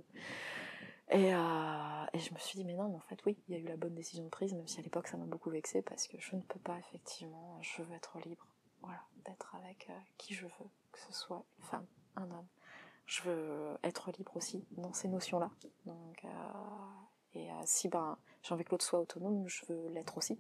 Et, 1.11 1.35
euh, 1.35 2.05
et 2.13 2.19
je 2.19 2.35
me 2.35 2.39
suis 2.39 2.59
dit, 2.59 2.65
mais 2.67 2.75
non, 2.75 2.91
mais 2.91 2.97
en 2.97 3.01
fait, 3.09 3.19
oui, 3.25 3.39
il 3.49 3.55
y 3.55 3.57
a 3.57 3.61
eu 3.61 3.67
la 3.67 3.77
bonne 3.77 3.95
décision 3.95 4.25
de 4.25 4.29
prise, 4.29 4.53
même 4.53 4.69
si 4.69 4.79
à 4.79 4.83
l'époque 4.83 5.09
ça 5.09 5.17
m'a 5.17 5.25
beaucoup 5.25 5.49
vexée 5.49 5.81
parce 5.81 6.07
que 6.07 6.19
je 6.21 6.37
ne 6.37 6.43
peux 6.43 6.59
pas, 6.59 6.79
effectivement, 6.79 7.59
je 7.63 7.83
veux 7.83 7.95
être 7.95 8.19
libre. 8.27 8.47
Voilà, 8.83 9.01
d'être 9.25 9.55
avec 9.55 9.87
euh, 9.89 9.99
qui 10.19 10.35
je 10.35 10.45
veux, 10.45 10.71
que 10.93 11.01
ce 11.01 11.13
soit 11.13 11.45
une 11.59 11.65
femme, 11.65 11.87
un 12.17 12.31
homme. 12.31 12.47
Je 13.09 13.23
veux 13.23 13.79
être 13.83 14.11
libre 14.19 14.37
aussi 14.37 14.65
dans 14.73 14.93
ces 14.93 15.09
notions-là. 15.09 15.51
Donc, 15.87 16.25
euh, 16.25 16.29
et 17.35 17.51
euh, 17.51 17.55
si 17.65 17.89
ben, 17.89 18.19
j'ai 18.43 18.55
envie 18.55 18.65
que 18.65 18.71
l'autre 18.73 18.85
soit 18.85 19.01
autonome, 19.01 19.49
je 19.49 19.65
veux 19.67 19.89
l'être 19.89 20.19
aussi. 20.19 20.39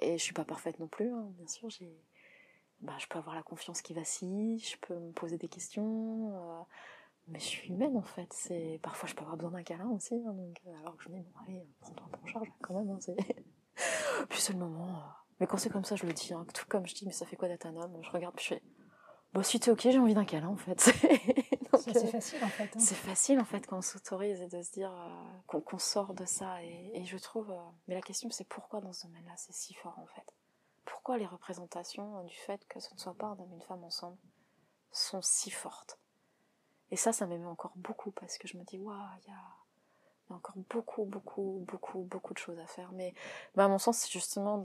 Et 0.00 0.18
je 0.18 0.22
suis 0.24 0.32
pas 0.34 0.44
parfaite 0.44 0.78
non 0.80 0.88
plus, 0.88 1.12
hein, 1.12 1.26
bien 1.36 1.46
sûr. 1.46 1.70
J'ai, 1.70 1.92
ben, 2.80 2.98
je 2.98 3.06
peux 3.08 3.18
avoir 3.18 3.36
la 3.36 3.42
confiance 3.42 3.82
qui 3.82 3.94
vacille, 3.94 4.58
je 4.60 4.76
peux 4.78 4.98
me 4.98 5.12
poser 5.12 5.38
des 5.38 5.48
questions. 5.48 6.32
euh, 6.34 6.62
mais 7.28 7.38
je 7.40 7.44
suis 7.46 7.70
humaine 7.72 7.96
en 7.98 8.02
fait. 8.02 8.32
C'est 8.32 8.80
parfois 8.82 9.08
je 9.08 9.14
peux 9.14 9.22
avoir 9.22 9.36
besoin 9.36 9.52
d'un 9.52 9.62
câlin 9.64 9.88
aussi. 9.90 10.14
hein, 10.14 10.32
donc, 10.34 10.60
alors 10.80 10.96
que 10.96 11.04
je 11.04 11.10
me 11.10 11.16
dis 11.18 11.22
bon 11.22 11.40
allez, 11.46 11.66
prends-toi 11.80 12.06
en 12.22 12.26
charge 12.26 12.48
quand 12.62 12.74
même. 12.74 12.90
hein, 12.90 12.98
c'est... 13.00 13.16
c'est 14.30 14.52
le 14.54 14.58
moment. 14.60 15.02
Mais 15.40 15.46
quand 15.46 15.58
c'est 15.58 15.70
comme 15.70 15.84
ça, 15.84 15.96
je 15.96 16.06
le 16.06 16.12
dis. 16.14 16.32
hein, 16.34 16.46
tout 16.54 16.64
comme 16.68 16.86
je 16.86 16.94
dis, 16.94 17.06
mais 17.06 17.12
ça 17.12 17.26
fait 17.26 17.36
quoi 17.36 17.48
d'être 17.48 17.66
un 17.66 17.76
homme? 17.76 17.98
Je 18.02 18.10
regarde 18.10 18.38
je 18.40 18.46
fais. 18.46 18.62
Bon, 19.32 19.42
si 19.42 19.60
t'es 19.60 19.70
ok, 19.70 19.80
j'ai 19.82 19.98
envie 19.98 20.14
d'un 20.14 20.24
câlin 20.24 20.48
en 20.48 20.56
fait. 20.56 20.80
C'est 21.78 21.96
euh, 21.96 22.06
facile 22.08 22.44
en 22.44 22.48
fait. 22.48 22.64
hein. 22.76 22.78
c'est 22.78 22.94
facile 22.94 23.40
en 23.40 23.44
fait 23.44 23.66
quand 23.66 23.78
on 23.78 23.82
s'autorise 23.82 24.40
et 24.42 24.48
de 24.48 24.60
se 24.62 24.72
dire 24.72 24.92
euh, 24.92 25.50
qu'on 25.60 25.78
sort 25.78 26.14
de 26.14 26.24
ça. 26.26 26.62
Et, 26.62 26.90
et 26.94 27.04
je 27.06 27.16
trouve. 27.16 27.50
euh, 27.50 27.56
mais 27.88 27.94
la 27.94 28.02
question 28.02 28.28
c'est 28.30 28.46
pourquoi 28.46 28.80
dans 28.80 28.92
ce 28.92 29.06
domaine-là 29.06 29.32
c'est 29.36 29.54
si 29.54 29.72
fort 29.74 29.98
en 29.98 30.06
fait? 30.06 30.34
Pourquoi 30.84 31.16
les 31.16 31.26
représentations 31.26 32.22
du 32.24 32.34
fait 32.36 32.66
que 32.68 32.80
ce 32.80 32.92
ne 32.92 32.98
soit 32.98 33.14
pas 33.14 33.28
un 33.28 33.38
homme 33.38 33.52
et 33.52 33.54
une 33.56 33.62
femme 33.62 33.84
ensemble 33.84 34.18
sont 34.92 35.22
si 35.22 35.50
fortes? 35.50 35.98
Et 36.90 36.96
ça, 36.96 37.12
ça 37.12 37.26
m'émeut 37.26 37.46
encore 37.48 37.72
beaucoup 37.76 38.10
parce 38.10 38.36
que 38.36 38.48
je 38.48 38.56
me 38.58 38.64
dis, 38.64 38.78
waouh, 38.78 38.98
il 39.22 39.28
y 39.28 39.32
a, 39.32 39.40
Il 40.30 40.32
y 40.32 40.34
a 40.34 40.36
encore 40.36 40.54
beaucoup, 40.70 41.04
beaucoup, 41.04 41.64
beaucoup, 41.66 41.98
beaucoup 42.02 42.32
de 42.32 42.38
choses 42.38 42.58
à 42.60 42.66
faire. 42.66 42.92
Mais 42.92 43.14
bah, 43.56 43.64
à 43.64 43.68
mon 43.68 43.78
sens, 43.78 43.98
c'est 43.98 44.10
justement 44.10 44.62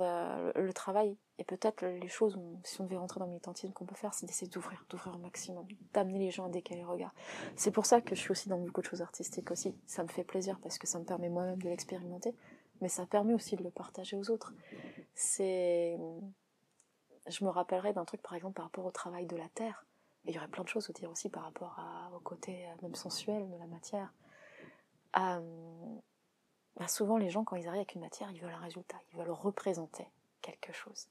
le 0.55 0.73
travail 0.73 1.17
et 1.37 1.43
peut-être 1.43 1.85
les 1.85 2.07
choses, 2.07 2.39
si 2.63 2.79
on 2.79 2.85
devait 2.85 2.95
rentrer 2.95 3.19
dans 3.19 3.25
le 3.25 3.31
militantisme, 3.31 3.73
qu'on 3.73 3.85
peut 3.85 3.95
faire, 3.95 4.13
c'est 4.13 4.25
d'essayer 4.25 4.49
d'ouvrir, 4.49 4.85
d'ouvrir 4.89 5.15
au 5.15 5.17
maximum, 5.17 5.67
d'amener 5.93 6.19
les 6.19 6.31
gens 6.31 6.45
à 6.45 6.49
décaler 6.49 6.81
le 6.81 6.87
regard. 6.87 7.13
C'est 7.55 7.71
pour 7.71 7.85
ça 7.85 7.99
que 7.99 8.15
je 8.15 8.21
suis 8.21 8.31
aussi 8.31 8.47
dans 8.47 8.57
beaucoup 8.57 8.81
de 8.81 8.85
choses 8.85 9.01
artistiques 9.01 9.51
aussi. 9.51 9.75
Ça 9.85 10.03
me 10.03 10.07
fait 10.07 10.23
plaisir 10.23 10.59
parce 10.61 10.77
que 10.77 10.87
ça 10.87 10.97
me 10.99 11.03
permet 11.03 11.27
moi-même 11.27 11.61
de 11.61 11.67
l'expérimenter, 11.67 12.33
mais 12.79 12.87
ça 12.87 13.05
permet 13.05 13.33
aussi 13.33 13.55
de 13.57 13.63
le 13.63 13.69
partager 13.69 14.15
aux 14.15 14.29
autres. 14.29 14.53
C'est, 15.13 15.97
je 17.27 17.43
me 17.43 17.49
rappellerai 17.49 17.91
d'un 17.91 18.05
truc 18.05 18.21
par 18.21 18.35
exemple 18.35 18.53
par 18.53 18.65
rapport 18.65 18.85
au 18.85 18.91
travail 18.91 19.25
de 19.25 19.35
la 19.35 19.49
terre. 19.49 19.85
Il 20.23 20.33
y 20.33 20.37
aurait 20.37 20.47
plein 20.47 20.63
de 20.63 20.69
choses 20.69 20.89
à 20.89 20.93
dire 20.93 21.11
aussi 21.11 21.29
par 21.29 21.43
rapport 21.43 21.79
au 22.15 22.19
côté 22.19 22.65
euh, 22.65 22.81
même 22.81 22.95
sensuel 22.95 23.47
de 23.49 23.57
la 23.57 23.67
matière. 23.67 24.11
Bah, 25.15 26.89
souvent 26.89 27.17
les 27.17 27.29
gens 27.29 27.43
quand 27.45 27.55
ils 27.55 27.67
arrivent 27.67 27.79
avec 27.79 27.95
une 27.95 28.01
matière, 28.01 28.29
ils 28.31 28.41
veulent 28.41 28.53
un 28.53 28.59
résultat, 28.59 28.97
ils 29.11 29.17
veulent 29.17 29.31
représenter 29.31 30.05
quelque 30.41 30.73
chose. 30.73 31.07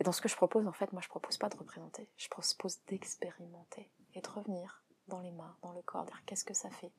Et 0.00 0.04
dans 0.04 0.12
ce 0.12 0.20
que 0.20 0.28
je 0.28 0.36
propose, 0.36 0.66
en 0.66 0.72
fait, 0.72 0.92
moi, 0.92 1.02
je 1.02 1.08
propose 1.08 1.36
pas 1.36 1.48
de 1.48 1.56
représenter. 1.56 2.08
Je 2.16 2.28
propose 2.28 2.80
d'expérimenter 2.86 3.90
et 4.14 4.20
de 4.20 4.28
revenir 4.28 4.82
dans 5.08 5.20
les 5.20 5.30
mains, 5.30 5.56
dans 5.62 5.72
le 5.72 5.82
corps, 5.82 6.04
dire 6.04 6.20
qu'est-ce 6.26 6.44
que 6.44 6.54
ça 6.54 6.70
fait. 6.70 6.90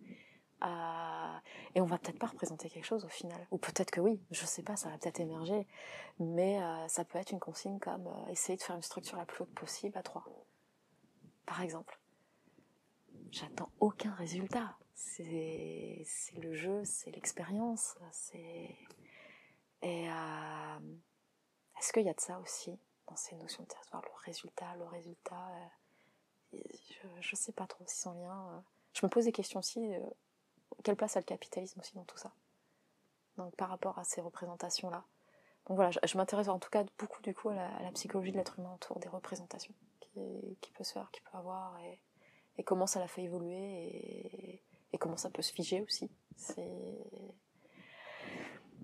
Euh, 0.64 1.38
et 1.76 1.82
on 1.82 1.86
va 1.86 1.98
peut-être 1.98 2.20
pas 2.20 2.28
représenter 2.28 2.70
quelque 2.70 2.86
chose 2.86 3.04
au 3.04 3.10
final. 3.10 3.46
Ou 3.52 3.58
peut-être 3.58 3.92
que 3.92 4.00
oui, 4.00 4.22
je 4.32 4.46
sais 4.46 4.64
pas, 4.64 4.78
ça 4.78 4.90
va 4.90 4.98
peut-être 4.98 5.20
émerger. 5.20 5.68
Mais 6.20 6.62
euh, 6.62 6.88
ça 6.88 7.04
peut 7.04 7.18
être 7.18 7.32
une 7.32 7.40
consigne 7.40 7.80
comme 7.80 8.08
euh, 8.08 8.32
essayer 8.32 8.58
de 8.58 8.62
faire 8.62 8.76
une 8.76 8.82
structure 8.82 9.18
la 9.18 9.26
plus 9.26 9.44
haute 9.44 9.54
possible 9.54 9.98
à 9.98 10.04
trois. 10.04 10.26
Par 11.46 11.62
exemple. 11.62 12.00
J'attends 13.32 13.70
aucun 13.80 14.14
résultat. 14.14 14.78
C'est 14.96 16.06
le 16.42 16.54
jeu, 16.54 16.84
c'est 16.86 17.12
l'expérience. 17.12 17.96
C'est. 18.12 18.76
Et 19.82 20.06
est-ce 21.78 21.92
qu'il 21.92 22.04
y 22.04 22.10
a 22.10 22.14
de 22.14 22.22
ça 22.22 22.40
aussi 22.40 22.80
dans 23.08 23.16
ces 23.16 23.36
notions 23.36 23.64
de 23.64 23.68
territoire, 23.68 24.02
le 24.02 24.26
résultat, 24.26 24.76
le 24.78 24.86
résultat. 24.86 25.50
Euh, 26.54 26.58
je 27.20 27.36
ne 27.36 27.38
sais 27.38 27.52
pas 27.52 27.68
trop 27.68 27.84
si 27.88 27.98
sans 27.98 28.14
lien. 28.14 28.48
Euh. 28.52 28.60
Je 28.94 29.06
me 29.06 29.10
pose 29.10 29.26
des 29.26 29.32
questions 29.32 29.60
aussi. 29.60 29.94
Euh, 29.94 30.00
quelle 30.84 30.96
place 30.96 31.18
a 31.18 31.20
le 31.20 31.26
capitalisme 31.26 31.80
aussi 31.80 31.96
dans 31.96 32.04
tout 32.04 32.18
ça? 32.18 32.32
Donc 33.38 33.56
par 33.56 33.70
rapport 33.70 33.98
à 33.98 34.04
ces 34.04 34.22
représentations-là. 34.22 35.04
Donc 35.68 35.78
voilà, 35.78 35.92
je, 35.92 36.18
m'intéresse 36.18 36.50
en 36.50 36.60
tout 36.60 36.70
cas 36.70 36.84
beaucoup 36.98 37.22
du 37.22 37.34
coup 37.34 37.50
à 37.50 37.56
la, 37.56 37.92
psychologie 37.94 38.32
de 38.32 38.38
l'être 38.38 38.60
humain 38.60 38.74
autour 38.76 39.00
des 39.00 39.08
représentations 39.08 39.74
qui, 40.02 40.58
qui, 40.60 40.72
peut 40.72 40.84
se 40.84 40.92
faire, 40.92 41.10
qui 41.12 41.22
peut 41.22 41.38
avoir, 41.38 41.80
et, 42.58 42.64
comment 42.64 42.86
ça 42.86 43.00
l'a 43.00 43.08
fait 43.08 43.24
évoluer, 43.24 44.62
et, 44.94 44.98
comment 44.98 45.18
ça 45.18 45.30
peut 45.30 45.42
se 45.42 45.52
figer 45.52 45.82
aussi. 45.82 46.10
C'est 46.38 46.72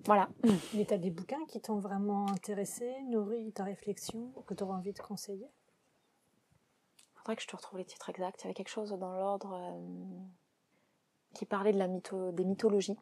voilà. 0.04 0.28
Mais 0.74 0.84
tu 0.84 0.94
as 0.94 0.98
des 0.98 1.10
bouquins 1.10 1.44
qui 1.46 1.60
t'ont 1.60 1.78
vraiment 1.78 2.28
intéressé, 2.28 3.02
nourri 3.02 3.52
ta 3.52 3.64
réflexion, 3.64 4.32
que 4.46 4.54
tu 4.54 4.64
auras 4.64 4.76
envie 4.76 4.92
de 4.92 4.98
conseiller? 4.98 5.50
Il 6.98 7.18
faudrait 7.18 7.36
que 7.36 7.42
je 7.42 7.48
te 7.48 7.56
retrouve 7.56 7.78
les 7.78 7.84
titres 7.84 8.08
exacts. 8.08 8.40
Il 8.40 8.44
y 8.44 8.46
avait 8.46 8.54
quelque 8.54 8.68
chose 8.70 8.90
dans 8.90 9.12
l'ordre 9.12 9.52
euh, 9.52 10.24
qui 11.34 11.44
parlait 11.44 11.72
de 11.72 11.78
la 11.78 11.86
mytho 11.86 12.32
des 12.32 12.44
mythologies, 12.44 12.98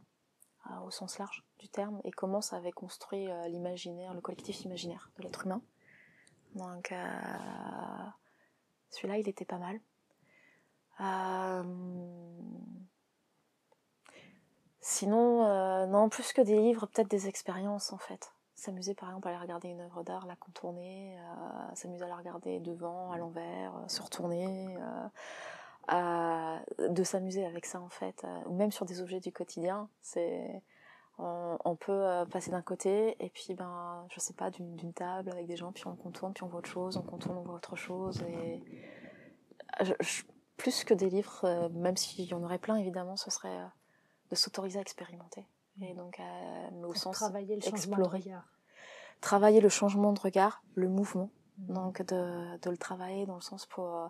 euh, 0.71 0.81
au 0.81 0.91
sens 0.91 1.19
large 1.19 1.45
du 1.61 1.69
terme, 1.69 2.01
et 2.05 2.11
comment 2.11 2.41
ça 2.41 2.57
avait 2.57 2.73
construit 2.73 3.31
euh, 3.31 3.49
l'imaginaire, 3.49 4.13
le 4.15 4.21
collectif 4.21 4.65
imaginaire 4.65 5.11
de 5.19 5.23
l'être 5.23 5.47
humain. 5.47 5.63
Donc, 6.55 6.93
celui-là, 8.91 9.19
il 9.19 9.29
était 9.29 9.45
pas 9.45 9.59
mal. 9.59 9.79
Sinon, 14.99 15.45
euh, 15.45 15.87
non, 15.87 16.09
plus 16.09 16.33
que 16.33 16.41
des 16.41 16.59
livres, 16.59 16.87
peut-être 16.87 17.09
des 17.09 17.29
expériences 17.29 17.93
en 17.93 17.99
fait. 17.99 18.33
S'amuser 18.57 18.95
par 18.95 19.11
exemple 19.11 19.29
à 19.29 19.31
aller 19.31 19.41
regarder 19.41 19.69
une 19.69 19.81
œuvre 19.81 20.03
d'art, 20.03 20.27
la 20.27 20.35
contourner, 20.35 21.17
euh, 21.17 21.75
s'amuser 21.75 22.03
à 22.03 22.09
la 22.09 22.17
regarder 22.17 22.59
devant, 22.59 23.13
à 23.13 23.17
l'envers, 23.17 23.77
euh, 23.77 23.87
se 23.87 24.03
retourner, 24.03 24.77
de 25.89 27.05
s'amuser 27.05 27.47
avec 27.47 27.65
ça 27.65 27.81
en 27.81 27.91
fait, 27.91 28.27
ou 28.47 28.57
même 28.57 28.73
sur 28.73 28.87
des 28.87 29.01
objets 29.01 29.21
du 29.21 29.31
quotidien. 29.31 29.89
C'est 30.03 30.65
on, 31.19 31.77
peut 31.77 32.25
passer 32.33 32.51
d'un 32.51 32.63
côté 32.63 33.15
et 33.25 33.31
puis 33.31 33.55
ben 33.55 34.05
je 34.11 34.19
sais 34.19 34.35
pas 34.35 34.51
d'une 34.51 34.93
table 34.93 35.31
avec 35.31 35.47
des 35.47 35.57
gens 35.57 35.71
puis 35.71 35.87
on 35.87 35.95
contourne 35.95 36.33
puis 36.33 36.43
on 36.43 36.49
voit 36.49 36.59
autre 36.59 36.69
chose, 36.69 36.97
on 36.97 37.03
contourne 37.03 37.39
on 37.39 37.43
voit 37.43 37.55
autre 37.55 37.77
chose 37.77 38.21
et 38.23 38.61
plus 40.57 40.83
que 40.83 40.95
des 40.95 41.09
livres, 41.09 41.69
même 41.73 41.97
s'il 41.97 42.25
y 42.25 42.35
en 42.35 42.43
aurait 42.43 42.59
plein 42.59 42.77
évidemment, 42.77 43.17
ce 43.17 43.31
serait 43.31 43.61
de 44.31 44.35
s'autoriser 44.35 44.79
à 44.79 44.83
expérimenter. 44.83 45.47
Et 45.81 45.95
donc, 45.95 46.21
au 46.85 46.95
sens 46.95 47.17
travailler 47.17 47.57
le 47.57 47.67
explorer. 47.67 48.19
De 48.19 49.21
travailler 49.21 49.61
le 49.61 49.69
changement 49.69 50.13
de 50.13 50.21
regard, 50.21 50.63
le 50.75 50.89
mouvement. 50.89 51.31
Mm. 51.59 51.75
Donc, 51.75 52.03
de, 52.03 52.59
de, 52.59 52.71
le 52.71 52.77
travailler 52.77 53.27
dans 53.27 53.37
le 53.37 53.41
sens 53.41 53.67
pour. 53.67 53.97
Euh, 53.97 54.09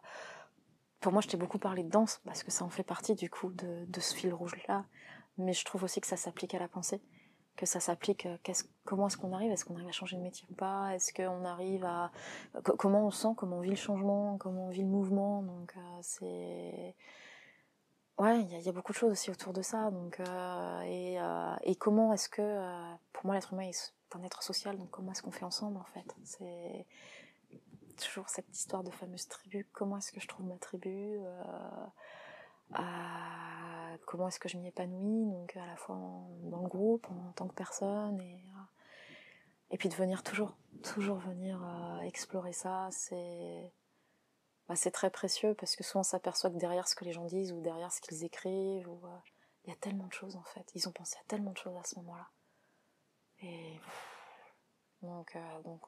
pour 1.01 1.12
moi, 1.12 1.21
je 1.21 1.29
t'ai 1.29 1.37
beaucoup 1.37 1.59
parlé 1.59 1.85
de 1.85 1.91
danse 1.91 2.21
parce 2.25 2.43
que 2.43 2.51
ça 2.51 2.64
en 2.64 2.71
fait 2.71 2.83
partie 2.83 3.14
du 3.14 3.31
coup 3.31 3.53
de, 3.53 3.85
de 3.87 4.01
ce 4.01 4.14
fil 4.14 4.35
rouge-là. 4.35 4.85
Mais 5.37 5.53
je 5.53 5.64
trouve 5.64 5.85
aussi 5.85 6.01
que 6.01 6.09
ça 6.09 6.16
s'applique 6.16 6.55
à 6.55 6.59
la 6.59 6.66
pensée 6.66 7.01
que 7.59 7.66
ça 7.66 7.81
s'applique. 7.81 8.25
Euh, 8.25 8.37
comment 8.85 9.09
est-ce 9.09 9.19
qu'on 9.19 9.35
arrive 9.35 9.53
Est-ce 9.53 9.66
qu'on 9.66 9.75
arrive 9.75 9.89
à 9.89 9.93
changer 9.93 10.16
de 10.16 10.23
métier 10.23 10.47
ou 10.51 10.55
pas 10.55 10.95
Est-ce 10.95 11.12
qu'on 11.12 11.45
arrive 11.45 11.85
à 11.85 12.11
comment 12.79 13.07
on 13.07 13.11
sent 13.11 13.29
Comment 13.37 13.59
on 13.59 13.61
vit 13.61 13.71
le 13.71 13.77
changement 13.77 14.39
Comment 14.39 14.69
on 14.69 14.71
vit 14.71 14.83
le 14.83 14.89
mouvement 14.89 15.43
Donc 15.43 15.75
euh, 15.77 15.99
c'est 16.01 16.95
Ouais, 18.19 18.41
il 18.43 18.61
y, 18.62 18.69
a 18.69 18.73
beaucoup 18.73 18.91
de 18.91 18.99
choses 18.99 19.12
aussi 19.12 19.31
autour 19.31 19.53
de 19.53 19.62
ça. 19.62 19.93
Donc, 19.93 20.19
euh, 20.19 20.81
et, 20.81 21.21
euh, 21.21 21.55
et, 21.62 21.77
comment 21.77 22.12
est-ce 22.12 22.29
que, 22.29 22.43
euh, 22.43 22.95
pour 23.12 23.27
moi, 23.27 23.37
l'être 23.37 23.53
humain 23.53 23.62
est 23.69 23.93
un 24.12 24.25
être 24.25 24.43
social, 24.43 24.77
donc 24.77 24.91
comment 24.91 25.12
est-ce 25.12 25.23
qu'on 25.23 25.31
fait 25.31 25.45
ensemble 25.45 25.77
en 25.77 25.85
fait? 25.85 26.16
C'est 26.25 26.87
toujours 27.97 28.29
cette 28.29 28.49
histoire 28.57 28.83
de 28.83 28.91
fameuse 28.91 29.29
tribu. 29.29 29.69
Comment 29.73 29.99
est-ce 29.99 30.11
que 30.11 30.21
je 30.21 30.27
trouve 30.27 30.47
ma 30.47 30.57
tribu 30.57 31.21
Comment 34.07 34.29
est-ce 34.29 34.41
que 34.41 34.49
je 34.49 34.57
m'y 34.57 34.66
épanouis 34.66 35.27
Donc, 35.31 35.57
à 35.57 35.66
la 35.66 35.77
fois 35.77 35.97
dans 36.43 36.62
le 36.62 36.69
groupe, 36.69 37.07
en, 37.11 37.33
tant 37.33 37.47
que 37.47 37.55
personne, 37.55 38.21
et, 38.21 38.43
et 39.71 39.79
puis 39.79 39.89
de 39.89 39.95
venir 39.95 40.25
toujours, 40.25 40.57
toujours 40.83 41.19
venir 41.19 41.61
explorer 42.03 42.53
ça. 42.53 42.89
C'est 42.91 43.71
bah, 44.69 44.77
c'est 44.77 44.91
très 44.91 45.11
précieux 45.11 45.55
parce 45.55 45.77
que 45.77 45.83
souvent 45.83 46.01
on 46.01 46.05
s'aperçoit 46.05 46.51
que 46.51 46.57
derrière 46.57 46.87
ce 46.87 46.95
que 46.95 47.05
les 47.05 47.12
gens 47.12 47.25
disent 47.25 47.53
ou 47.53 47.61
derrière 47.61 47.91
ce 47.91 48.01
qu'ils 48.03 48.25
écrivent, 48.25 48.89
euh, 48.89 49.19
il 49.64 49.71
y 49.71 49.73
a 49.73 49.77
tellement 49.77 50.07
de 50.07 50.12
choses 50.12 50.37
en 50.37 50.43
fait. 50.43 50.71
Ils 50.75 50.89
ont 50.89 50.93
pensé 50.93 51.16
à 51.16 51.25
tellement 51.27 51.53
de 51.53 51.57
choses 51.57 51.77
à 51.77 51.85
ce 51.85 51.97
moment-là. 51.97 52.29
Et 53.41 53.81
donc, 55.03 55.37
euh, 55.37 55.62
donc 55.62 55.81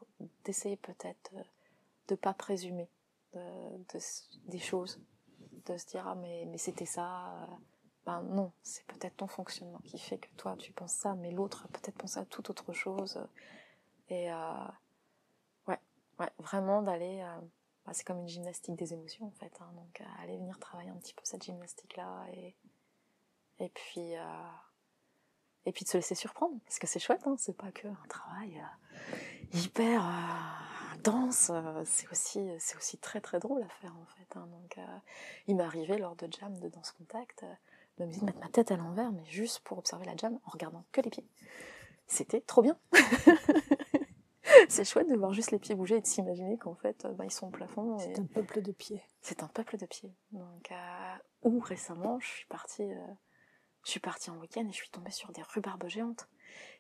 d'essayer 0.45 0.77
peut-être 0.77 1.33
de 1.35 2.15
ne 2.15 2.17
pas 2.17 2.33
présumer 2.33 2.89
des 3.35 4.59
choses, 4.59 5.01
de 5.67 5.77
se 5.77 5.87
dire 5.87 6.09
ah 6.09 6.15
mais, 6.15 6.47
mais 6.47 6.59
c'était 6.59 6.87
ça. 6.87 7.35
Euh, 7.35 7.47
ben 8.07 8.23
non, 8.23 8.51
c'est 8.63 8.87
peut-être 8.87 9.19
ton 9.19 9.27
fonctionnement 9.27 9.81
qui 9.85 9.99
fait 9.99 10.17
que 10.17 10.29
toi 10.39 10.57
tu 10.59 10.73
penses 10.73 10.95
ça, 10.95 11.15
mais 11.15 11.31
l'autre 11.31 11.67
a 11.67 11.69
peut-être 11.69 11.99
pensé 11.99 12.19
à 12.19 12.25
toute 12.25 12.49
autre 12.49 12.73
chose. 12.73 13.23
Et 14.09 14.31
ouais, 15.69 15.79
ouais, 16.19 16.31
vraiment 16.39 16.83
d'aller 16.83 17.23
bah, 17.91 17.95
c'est 17.95 18.05
comme 18.05 18.21
une 18.21 18.29
gymnastique 18.29 18.77
des 18.77 18.93
émotions 18.93 19.27
en 19.27 19.33
fait. 19.33 19.53
Hein. 19.61 19.69
donc 19.75 20.01
euh, 20.01 20.23
aller 20.23 20.37
venir 20.37 20.61
travailler 20.61 20.91
un 20.91 20.97
petit 20.97 21.13
peu 21.13 21.23
cette 21.25 21.43
gymnastique 21.43 21.97
là 21.97 22.25
et 22.33 22.55
et 23.59 23.69
puis 23.69 24.17
euh, 24.17 24.23
et 25.67 25.73
puis 25.73 25.85
de 25.85 25.89
se 25.91 25.97
laisser 25.97 26.15
surprendre 26.15 26.55
parce 26.65 26.79
que 26.79 26.87
c'est 26.87 27.01
chouette. 27.01 27.27
Hein. 27.27 27.35
c'est 27.37 27.57
pas 27.57 27.73
que 27.73 27.89
un 27.89 28.07
travail 28.09 28.63
euh, 28.63 29.17
hyper 29.59 30.05
dense. 31.03 31.51
c'est 31.85 32.09
aussi 32.13 32.49
c'est 32.61 32.77
aussi 32.77 32.97
très 32.97 33.21
très 33.21 33.41
drôle 33.41 33.65
à 33.65 33.69
faire 33.81 33.97
en 33.97 34.07
fait. 34.07 34.37
Hein. 34.37 34.47
donc 34.53 34.79
il 35.49 35.57
m'est 35.57 35.65
arrivé 35.65 35.99
lors 35.99 36.15
de 36.15 36.29
jam 36.31 36.57
de 36.61 36.69
danse 36.69 36.93
contact 36.93 37.45
de 37.99 38.05
me 38.05 38.25
mettre 38.25 38.39
ma 38.39 38.49
tête 38.51 38.71
à 38.71 38.77
l'envers 38.77 39.11
mais 39.11 39.25
juste 39.25 39.59
pour 39.65 39.79
observer 39.79 40.05
la 40.05 40.17
jam 40.17 40.39
en 40.45 40.51
regardant 40.51 40.85
que 40.93 41.01
les 41.01 41.11
pieds. 41.11 41.27
C'était 42.07 42.41
trop 42.41 42.63
bien. 42.63 42.79
c'est 44.71 44.85
chouette 44.85 45.09
de 45.09 45.17
voir 45.17 45.33
juste 45.33 45.51
les 45.51 45.59
pieds 45.59 45.75
bouger 45.75 45.97
et 45.97 46.01
de 46.01 46.07
s'imaginer 46.07 46.57
qu'en 46.57 46.75
fait, 46.75 47.07
bah, 47.17 47.25
ils 47.25 47.31
sont 47.31 47.49
au 47.49 47.51
plafond. 47.51 47.99
C'est 47.99 48.19
un 48.19 48.27
peuple 48.27 48.63
de 48.63 48.73
pieds. 48.73 49.03
C'est 49.21 49.43
un 49.43 49.49
peuple 49.49 49.77
de 49.77 49.87
pieds. 49.87 50.15
Donc, 50.33 50.71
euh... 50.71 51.17
ou 51.43 51.59
récemment, 51.59 52.21
je 52.21 52.29
suis 52.29 52.47
partie, 52.47 52.85
euh... 52.85 53.07
je 53.85 53.91
suis 53.91 54.01
partie 54.01 54.31
en 54.31 54.39
week-end 54.39 54.67
et 54.67 54.73
je 54.73 54.77
suis 54.77 54.91
tombée 54.91 55.11
sur 55.11 55.33
des 55.33 55.43
rhubarbes 55.43 55.89
géantes. 55.89 56.29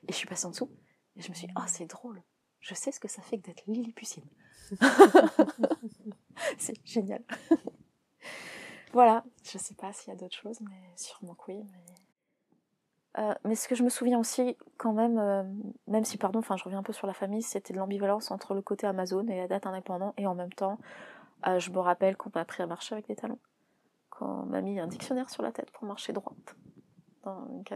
Et 0.09 0.13
je 0.13 0.17
suis 0.17 0.27
passée 0.27 0.47
en 0.47 0.51
dessous 0.51 0.71
et 1.17 1.23
je 1.23 1.29
me 1.31 1.35
suis 1.35 1.49
dit, 1.49 1.53
ah, 1.57 1.67
c'est 1.67 1.87
drôle. 1.87 2.23
Je 2.61 2.75
sais 2.75 2.93
ce 2.93 3.01
que 3.01 3.09
ça 3.09 3.23
fait 3.23 3.39
que 3.39 3.47
d'être 3.47 3.67
lilliputienne. 3.67 4.29
c'est 6.59 6.77
génial. 6.87 7.25
voilà, 8.93 9.25
je 9.43 9.59
sais 9.59 9.75
pas 9.75 9.93
s'il 9.93 10.13
y 10.13 10.17
a 10.17 10.19
d'autres 10.19 10.37
choses, 10.37 10.61
mais 10.61 10.93
sûrement 10.97 11.35
que 11.35 11.53
oui. 11.53 11.65
Mais... 11.73 11.95
Euh, 13.21 13.35
mais 13.45 13.55
ce 13.55 13.69
que 13.69 13.75
je 13.75 13.83
me 13.83 13.91
souviens 13.91 14.19
aussi, 14.19 14.57
quand 14.79 14.93
même, 14.93 15.19
euh, 15.19 15.43
même 15.87 16.05
si, 16.05 16.17
pardon, 16.17 16.39
enfin, 16.39 16.57
je 16.57 16.65
reviens 16.65 16.79
un 16.79 16.83
peu 16.83 16.93
sur 16.93 17.07
la 17.07 17.13
famille, 17.13 17.43
c'était 17.43 17.75
de 17.75 17.79
l'ambivalence 17.79 18.31
entre 18.31 18.55
le 18.55 18.63
côté 18.63 18.87
Amazon 18.87 19.27
et 19.27 19.37
la 19.37 19.47
date 19.47 19.67
indépendante, 19.67 20.15
et 20.17 20.27
en 20.27 20.35
même 20.35 20.53
temps, 20.53 20.79
euh, 21.47 21.59
je 21.59 21.71
me 21.71 21.79
rappelle 21.79 22.17
qu'on 22.17 22.31
m'a 22.35 22.41
appris 22.41 22.63
à 22.63 22.67
marcher 22.67 22.95
avec 22.95 23.09
des 23.09 23.17
talons, 23.17 23.39
qu'on 24.09 24.47
m'a 24.47 24.63
mis 24.63 24.81
un 24.81 24.87
dictionnaire 24.87 25.29
sur 25.29 25.43
la 25.43 25.53
tête 25.53 25.71
pour 25.73 25.85
marcher 25.85 26.13
droite. 26.15 26.57
Donc, 27.25 27.75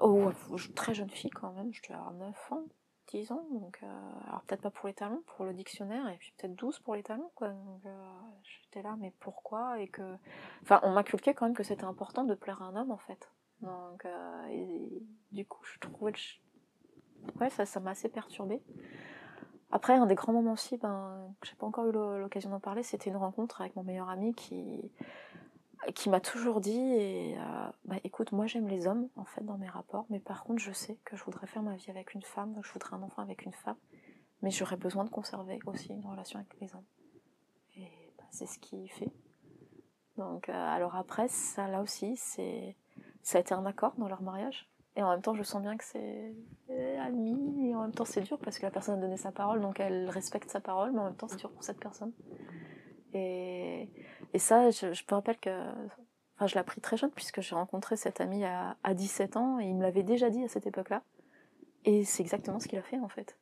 oh, 0.00 0.30
très 0.74 0.94
jeune 0.94 1.10
fille 1.10 1.30
quand 1.30 1.52
même, 1.52 1.70
je 1.74 1.82
devais 1.82 1.94
avoir 1.94 2.14
9 2.14 2.52
ans, 2.52 2.64
10 3.10 3.32
ans. 3.32 3.46
Donc, 3.52 3.80
euh, 3.82 3.86
alors 4.26 4.42
peut-être 4.42 4.62
pas 4.62 4.70
pour 4.70 4.88
les 4.88 4.94
talons, 4.94 5.22
pour 5.26 5.44
le 5.44 5.52
dictionnaire, 5.52 6.08
et 6.08 6.16
puis 6.16 6.32
peut-être 6.36 6.54
12 6.54 6.78
pour 6.80 6.94
les 6.94 7.02
talons. 7.02 7.30
Quoi. 7.34 7.48
Donc, 7.48 7.84
euh, 7.86 8.12
j'étais 8.42 8.82
là, 8.82 8.96
mais 8.98 9.12
pourquoi 9.20 9.80
et 9.80 9.88
que... 9.88 10.16
Enfin, 10.62 10.80
on 10.82 10.92
m'inculquait 10.92 11.34
quand 11.34 11.46
même 11.46 11.56
que 11.56 11.62
c'était 11.62 11.84
important 11.84 12.24
de 12.24 12.34
plaire 12.34 12.62
à 12.62 12.66
un 12.66 12.76
homme 12.76 12.90
en 12.90 12.98
fait. 12.98 13.30
Donc, 13.60 14.06
et, 14.50 15.02
du 15.32 15.44
coup, 15.44 15.62
je 15.64 15.78
trouvais. 15.80 16.12
Ouais, 17.38 17.50
ça, 17.50 17.66
ça 17.66 17.78
m'a 17.78 17.90
assez 17.90 18.08
perturbée. 18.08 18.62
Après, 19.70 19.94
un 19.94 20.06
des 20.06 20.14
grands 20.14 20.32
moments 20.32 20.54
aussi, 20.54 20.78
ben, 20.78 21.32
j'ai 21.42 21.54
pas 21.54 21.66
encore 21.66 21.86
eu 21.86 21.92
l'occasion 21.92 22.50
d'en 22.50 22.58
parler, 22.58 22.82
c'était 22.82 23.10
une 23.10 23.16
rencontre 23.16 23.60
avec 23.60 23.76
mon 23.76 23.84
meilleur 23.84 24.08
ami 24.08 24.34
qui, 24.34 24.90
qui 25.94 26.08
m'a 26.10 26.20
toujours 26.20 26.60
dit 26.60 26.78
et, 26.78 27.36
euh, 27.38 27.70
bah, 27.84 27.96
écoute, 28.04 28.32
moi 28.32 28.46
j'aime 28.46 28.68
les 28.68 28.86
hommes 28.86 29.08
en 29.16 29.24
fait 29.24 29.44
dans 29.44 29.56
mes 29.58 29.68
rapports, 29.68 30.06
mais 30.10 30.20
par 30.20 30.44
contre 30.44 30.60
je 30.60 30.72
sais 30.72 30.98
que 31.04 31.16
je 31.16 31.24
voudrais 31.24 31.46
faire 31.46 31.62
ma 31.62 31.74
vie 31.76 31.90
avec 31.90 32.14
une 32.14 32.22
femme, 32.22 32.54
je 32.62 32.72
voudrais 32.72 32.94
un 32.94 33.02
enfant 33.02 33.22
avec 33.22 33.44
une 33.44 33.52
femme, 33.52 33.76
mais 34.42 34.50
j'aurais 34.50 34.76
besoin 34.76 35.04
de 35.04 35.10
conserver 35.10 35.58
aussi 35.66 35.88
une 35.88 36.04
relation 36.04 36.38
avec 36.38 36.60
les 36.60 36.74
hommes. 36.74 36.84
Et 37.76 38.12
bah, 38.18 38.24
c'est 38.30 38.46
ce 38.46 38.58
qu'il 38.58 38.90
fait. 38.90 39.10
Donc, 40.16 40.48
euh, 40.48 40.52
alors 40.52 40.96
après, 40.96 41.28
ça 41.28 41.66
là 41.68 41.80
aussi, 41.80 42.16
c'est 42.16 42.76
ça 43.22 43.38
a 43.38 43.40
été 43.40 43.54
un 43.54 43.66
accord 43.66 43.94
dans 43.96 44.08
leur 44.08 44.22
mariage. 44.22 44.68
Et 44.96 45.02
en 45.02 45.10
même 45.10 45.22
temps, 45.22 45.34
je 45.34 45.42
sens 45.42 45.62
bien 45.62 45.76
que 45.76 45.84
c'est 45.84 46.34
admis, 46.98 47.70
et 47.70 47.74
en 47.74 47.82
même 47.82 47.92
temps, 47.92 48.04
c'est 48.04 48.20
dur 48.22 48.38
parce 48.38 48.58
que 48.58 48.66
la 48.66 48.70
personne 48.70 48.98
a 48.98 49.00
donné 49.00 49.16
sa 49.16 49.30
parole, 49.30 49.60
donc 49.60 49.80
elle 49.80 50.10
respecte 50.10 50.50
sa 50.50 50.60
parole, 50.60 50.92
mais 50.92 50.98
en 50.98 51.04
même 51.04 51.14
temps, 51.14 51.28
c'est 51.28 51.36
dur 51.38 51.50
pour 51.50 51.62
cette 51.62 51.78
personne. 51.78 52.12
Et, 53.14 53.88
et 54.32 54.38
ça, 54.38 54.70
je, 54.70 54.86
me 54.86 55.14
rappelle 55.14 55.38
que. 55.38 55.50
Enfin, 56.36 56.46
je 56.46 56.54
l'ai 56.54 56.60
appris 56.60 56.80
très 56.80 56.96
jeune 56.96 57.10
puisque 57.10 57.40
j'ai 57.40 57.54
rencontré 57.54 57.96
cet 57.96 58.20
ami 58.20 58.44
à, 58.44 58.76
à 58.82 58.94
17 58.94 59.36
ans 59.36 59.60
et 59.60 59.66
il 59.66 59.74
me 59.74 59.82
l'avait 59.82 60.02
déjà 60.02 60.30
dit 60.30 60.42
à 60.42 60.48
cette 60.48 60.66
époque-là. 60.66 61.02
Et 61.84 62.04
c'est 62.04 62.22
exactement 62.22 62.60
ce 62.60 62.68
qu'il 62.68 62.78
a 62.78 62.82
fait 62.82 62.98
en 62.98 63.08
fait. 63.08 63.36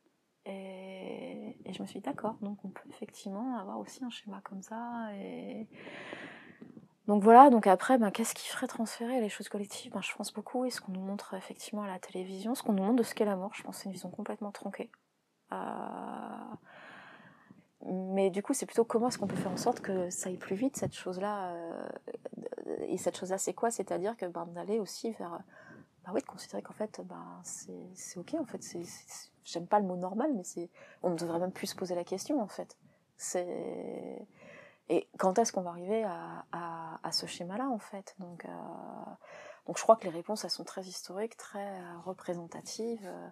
Et, 0.45 1.55
je 1.71 1.81
me 1.81 1.87
suis 1.87 1.99
dit, 1.99 2.05
d'accord, 2.05 2.35
donc 2.41 2.57
on 2.65 2.69
peut 2.69 2.89
effectivement 2.89 3.57
avoir 3.59 3.79
aussi 3.79 4.03
un 4.03 4.09
schéma 4.09 4.41
comme 4.43 4.63
ça. 4.63 5.09
Donc 7.07 7.23
voilà, 7.23 7.49
donc 7.49 7.67
après, 7.67 7.97
ben, 7.97 8.11
qu'est-ce 8.11 8.33
qui 8.33 8.47
ferait 8.47 8.67
transférer 8.67 9.21
les 9.21 9.29
choses 9.29 9.49
collectives? 9.49 9.91
Ben, 9.91 10.01
Je 10.01 10.13
pense 10.15 10.33
beaucoup, 10.33 10.65
et 10.65 10.71
ce 10.71 10.81
qu'on 10.81 10.91
nous 10.91 11.01
montre 11.01 11.35
effectivement 11.35 11.83
à 11.83 11.87
la 11.87 11.99
télévision, 11.99 12.55
ce 12.55 12.63
qu'on 12.63 12.73
nous 12.73 12.83
montre 12.83 12.97
de 12.97 13.03
ce 13.03 13.13
qu'est 13.13 13.25
la 13.25 13.35
mort, 13.35 13.51
je 13.53 13.63
pense 13.63 13.77
que 13.77 13.81
c'est 13.83 13.85
une 13.85 13.93
vision 13.93 14.09
complètement 14.09 14.51
tronquée. 14.51 14.89
Euh... 15.51 15.55
Mais 17.85 18.29
du 18.29 18.43
coup, 18.43 18.53
c'est 18.53 18.65
plutôt 18.65 18.83
comment 18.83 19.07
est-ce 19.07 19.17
qu'on 19.17 19.27
peut 19.27 19.35
faire 19.35 19.51
en 19.51 19.57
sorte 19.57 19.79
que 19.79 20.09
ça 20.09 20.29
aille 20.29 20.37
plus 20.37 20.55
vite, 20.55 20.75
cette 20.77 20.93
chose-là. 20.93 21.51
Euh... 21.51 21.89
Et 22.87 22.97
cette 22.97 23.17
chose-là, 23.17 23.37
c'est 23.37 23.53
quoi? 23.53 23.71
C'est-à-dire 23.71 24.17
que 24.17 24.25
ben, 24.25 24.45
d'aller 24.47 24.79
aussi 24.79 25.11
vers... 25.13 25.39
Bah 26.05 26.11
oui, 26.13 26.21
de 26.21 26.25
considérer 26.25 26.61
qu'en 26.61 26.73
fait, 26.73 27.01
ben, 27.05 27.41
c'est 27.43 28.19
ok, 28.19 28.35
en 28.39 28.45
fait. 28.45 28.61
J'aime 29.43 29.67
pas 29.67 29.79
le 29.79 29.85
mot 29.85 29.95
normal, 29.95 30.31
mais 30.35 30.43
c'est 30.43 30.69
on 31.03 31.11
ne 31.11 31.15
devrait 31.15 31.39
même 31.39 31.51
plus 31.51 31.67
se 31.67 31.75
poser 31.75 31.95
la 31.95 32.03
question, 32.03 32.41
en 32.41 32.47
fait. 32.47 32.77
C'est 33.17 34.27
et 34.89 35.07
quand 35.17 35.37
est-ce 35.37 35.53
qu'on 35.53 35.61
va 35.61 35.69
arriver 35.69 36.03
à, 36.03 36.45
à, 36.51 36.99
à 37.03 37.11
ce 37.11 37.27
schéma-là, 37.27 37.69
en 37.69 37.77
fait? 37.77 38.15
Donc, 38.19 38.45
euh, 38.45 38.49
donc 39.69 39.77
je 39.77 39.83
crois 39.83 39.97
que 39.97 40.05
les 40.05 40.09
réponses, 40.09 40.43
elles 40.45 40.49
sont 40.49 40.63
très 40.63 40.81
historiques, 40.81 41.37
très 41.37 41.79
euh, 41.79 41.99
représentatives. 42.03 43.05
Euh, 43.05 43.27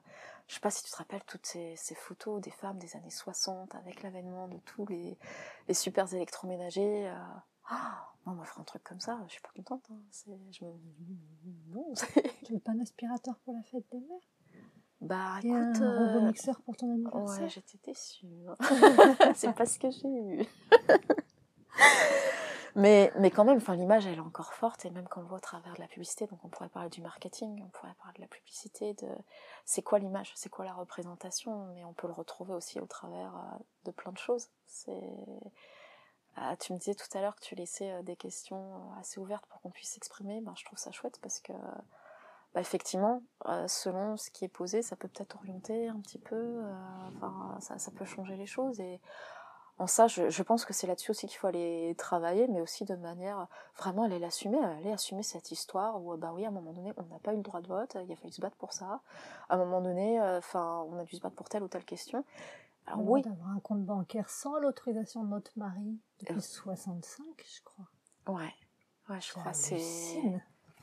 je 0.47 0.53
sais 0.53 0.59
pas 0.59 0.69
si 0.69 0.83
tu 0.83 0.91
te 0.91 0.95
rappelles 0.95 1.23
toutes 1.25 1.47
ces, 1.47 1.75
ces 1.75 1.95
photos 1.95 2.39
des 2.41 2.51
femmes 2.51 2.77
des 2.77 2.95
années 2.95 3.09
60 3.09 3.73
avec 3.73 4.03
l'avènement 4.03 4.47
de 4.47 4.57
tous 4.59 4.85
les, 4.85 5.17
les 5.67 5.73
super 5.73 6.13
électroménagers. 6.13 7.11
Ah, 7.67 8.13
on 8.27 8.33
m'offre 8.33 8.59
un 8.59 8.63
truc 8.65 8.83
comme 8.83 8.99
ça, 8.99 9.19
je 9.25 9.31
suis 9.31 9.41
pas 9.41 9.49
contente. 9.55 9.83
Hein. 9.89 9.97
Je 10.51 10.63
me... 10.63 10.73
Non. 11.69 11.91
tu 12.45 12.53
veux 12.53 12.59
pas 12.59 12.73
un 12.73 12.81
aspirateur 12.81 13.39
pour 13.39 13.55
la 13.55 13.63
fête 13.63 13.85
des 13.91 13.97
mères? 13.97 14.61
Bah 15.01 15.39
Et 15.41 15.47
écoute. 15.47 15.81
un 15.81 16.13
robot 16.13 16.27
mixeur 16.27 16.61
pour 16.61 16.77
ton 16.77 16.93
anniversaire? 16.93 17.45
Ouais, 17.45 17.49
j'étais 17.49 17.79
déçue. 17.83 18.27
C'est 19.33 19.55
pas 19.55 19.65
ce 19.65 19.79
que 19.79 19.89
j'ai 19.89 20.07
eu. 20.07 20.45
mais, 22.78 23.11
mais 23.17 23.32
quand 23.32 23.43
même, 23.43 23.59
l'image, 23.69 24.05
elle 24.05 24.17
est 24.17 24.21
encore 24.21 24.53
forte, 24.53 24.86
et 24.86 24.91
même 24.91 25.07
quand 25.07 25.19
on 25.19 25.23
le 25.23 25.30
voit 25.30 25.39
au 25.39 25.41
travers 25.41 25.73
de 25.73 25.82
la 25.82 25.88
publicité, 25.88 26.28
donc 26.28 26.38
on 26.43 26.47
pourrait 26.47 26.69
parler 26.69 26.91
du 26.91 27.01
marketing, 27.01 27.59
on 27.65 27.69
pourrait 27.69 27.95
parler 27.95 28.13
de 28.17 28.21
la 28.21 28.28
publicité, 28.28 28.93
de 28.93 29.07
c'est 29.65 29.82
quoi 29.82 29.97
l'image, 29.97 30.32
c'est 30.36 30.49
quoi 30.49 30.63
la 30.63 30.73
représentation, 30.73 31.65
mais 31.73 31.84
on 31.84 31.93
peut 31.93 32.05
le 32.05 32.13
retrouver 32.13 32.53
aussi 32.53 32.80
au 32.80 32.86
travers 32.86 33.36
euh, 33.36 33.57
de 33.86 33.91
plein 33.91 34.11
de 34.11 34.17
choses. 34.19 34.49
Ah, 36.36 36.55
tu 36.57 36.71
me 36.71 36.78
disais 36.78 36.93
tout 36.93 37.17
à 37.17 37.21
l'heure 37.21 37.36
que 37.36 37.41
tu 37.41 37.55
laissais 37.55 37.91
euh, 37.91 38.03
des 38.03 38.15
questions 38.15 38.91
assez 38.99 39.19
ouvertes 39.19 39.47
pour 39.47 39.59
qu'on 39.59 39.71
puisse 39.71 39.89
s'exprimer, 39.89 40.39
ben, 40.41 40.53
je 40.55 40.63
trouve 40.63 40.78
ça 40.78 40.91
chouette 40.91 41.17
parce 41.23 41.39
que 41.39 41.53
bah, 42.53 42.61
effectivement, 42.61 43.23
selon 43.67 44.17
ce 44.17 44.30
qui 44.30 44.45
est 44.45 44.49
posé, 44.49 44.84
ça 44.84 44.95
peut 44.95 45.07
peut-être 45.07 45.36
orienter 45.38 45.88
un 45.88 45.99
petit 45.99 46.19
peu, 46.19 46.61
enfin, 47.15 47.57
ça, 47.59 47.80
ça 47.80 47.89
peut 47.89 48.05
changer 48.05 48.36
les 48.36 48.45
choses 48.45 48.80
et 48.80 49.01
en 49.80 49.88
ça, 49.88 50.07
je, 50.07 50.30
je 50.30 50.43
pense 50.43 50.65
que 50.65 50.73
c'est 50.73 50.88
là-dessus 50.88 51.11
aussi 51.11 51.28
qu'il 51.28 51.38
faut 51.38 51.47
aller 51.47 51.93
travailler, 51.97 52.47
mais 52.47 52.61
aussi 52.61 52.84
de 52.84 52.95
manière 52.95 53.47
vraiment 53.78 54.03
aller 54.03 54.19
l'assumer, 54.19 54.57
aller 54.57 54.91
assumer 54.91 55.23
cette 55.23 55.51
histoire 55.51 56.01
où, 56.01 56.15
bah 56.17 56.32
oui, 56.34 56.45
à 56.45 56.47
un 56.47 56.51
moment 56.51 56.73
donné, 56.73 56.93
on 56.97 57.03
n'a 57.03 57.19
pas 57.19 57.34
eu 57.34 57.38
le 57.38 57.43
droit 57.43 57.61
de 57.61 57.67
vote, 57.67 57.95
il 58.03 58.11
a 58.11 58.15
fallu 58.15 58.32
se 58.32 58.41
battre 58.41 58.55
pour 58.55 58.73
ça. 58.73 59.01
À 59.49 59.55
un 59.55 59.57
moment 59.57 59.82
donné, 59.82 60.19
enfin, 60.21 60.84
on 60.89 60.97
a 60.97 61.03
dû 61.03 61.15
se 61.15 61.21
battre 61.21 61.36
pour 61.36 61.49
telle 61.49 61.63
ou 61.63 61.67
telle 61.67 61.86
question. 61.86 62.23
Alors, 62.88 63.01
oui. 63.09 63.21
D'avoir 63.21 63.49
un 63.49 63.59
compte 63.59 63.84
bancaire 63.84 64.30
sans 64.30 64.57
l'autorisation 64.59 65.23
de 65.23 65.30
notre 65.30 65.51
mari 65.57 65.99
depuis 66.21 66.36
euh. 66.36 66.39
65, 66.39 67.25
je 67.38 67.61
crois. 67.63 67.86
Ouais, 68.34 68.53
ouais, 69.09 69.21
je 69.21 69.32
crois. 69.32 69.53
C'est. 69.53 69.75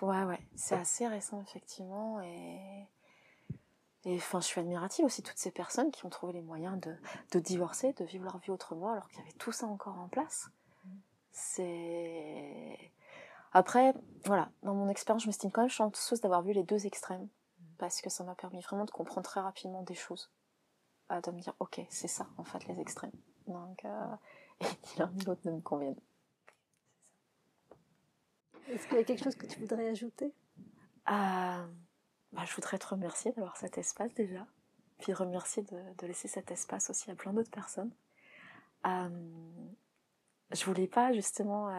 Ouais, 0.03 0.25
ouais, 0.25 0.41
c'est 0.55 0.77
assez 0.77 1.09
récent 1.09 1.41
effectivement 1.41 2.21
et. 2.21 2.87
Et 4.07 4.17
enfin, 4.17 4.41
je 4.41 4.47
suis 4.47 4.61
admirative 4.61 5.05
aussi 5.05 5.23
toutes 5.23 5.39
ces 5.39 5.51
personnes 5.51 5.91
qui 5.91 6.05
ont 6.05 6.11
trouvé 6.11 6.35
les 6.35 6.43
moyens 6.43 6.79
de, 6.81 6.95
de 7.33 7.39
divorcer, 7.39 7.95
de 7.95 8.05
vivre 8.05 8.25
leur 8.25 8.39
vie 8.39 8.51
autrement, 8.51 8.93
alors 8.93 9.09
qu'il 9.09 9.19
y 9.19 9.23
avait 9.23 9.33
tout 9.33 9.53
ça 9.53 9.67
encore 9.67 9.99
en 9.99 10.09
place. 10.09 10.51
C'est. 11.33 12.79
Après, 13.53 13.95
voilà, 14.25 14.51
dans 14.63 14.75
mon 14.75 14.89
expérience, 14.89 15.23
je 15.23 15.29
m'estime 15.29 15.51
quand 15.51 15.63
même 15.63 15.71
chanceuse 15.71 16.21
d'avoir 16.21 16.43
vu 16.43 16.53
les 16.53 16.65
deux 16.65 16.87
extrêmes, 16.87 17.29
parce 17.79 18.01
que 18.01 18.11
ça 18.11 18.25
m'a 18.25 18.35
permis 18.35 18.61
vraiment 18.61 18.85
de 18.85 18.91
comprendre 18.91 19.27
très 19.27 19.41
rapidement 19.41 19.83
des 19.83 19.95
choses, 19.95 20.31
de 21.11 21.31
me 21.31 21.41
dire, 21.41 21.55
ok, 21.61 21.81
c'est 21.89 22.09
ça, 22.09 22.27
en 22.37 22.45
fait, 22.45 22.67
les 22.67 22.81
extrêmes. 22.81 23.13
Donc, 23.47 23.85
euh, 23.85 24.17
et 24.61 24.65
ni 24.65 24.99
l'un 24.99 25.11
ni 25.13 25.25
l'autre 25.25 25.43
ne 25.45 25.53
me 25.53 25.61
conviennent. 25.61 26.01
Est-ce 28.69 28.87
qu'il 28.89 28.97
y 28.97 29.01
a 29.01 29.05
quelque 29.05 29.23
chose 29.23 29.37
que 29.37 29.47
tu 29.47 29.61
voudrais 29.61 29.89
ajouter? 29.89 30.33
Euh, 31.11 31.67
bah, 32.35 32.43
je 32.45 32.55
voudrais 32.55 32.79
te 32.79 32.87
remercier 32.87 33.33
d'avoir 33.33 33.57
cet 33.57 33.79
espace 33.79 34.13
déjà, 34.15 34.47
puis 34.99 35.13
remercier 35.13 35.63
de, 35.63 35.79
de, 35.99 36.07
laisser 36.07 36.29
cet 36.29 36.51
espace 36.51 36.91
aussi 36.91 37.11
à 37.11 37.15
plein 37.15 37.33
d'autres 37.33 37.51
personnes. 37.51 37.91
Euh, 38.87 39.09
je 40.53 40.65
voulais 40.65 40.89
pas 40.89 41.13
justement 41.13 41.69
euh, 41.69 41.73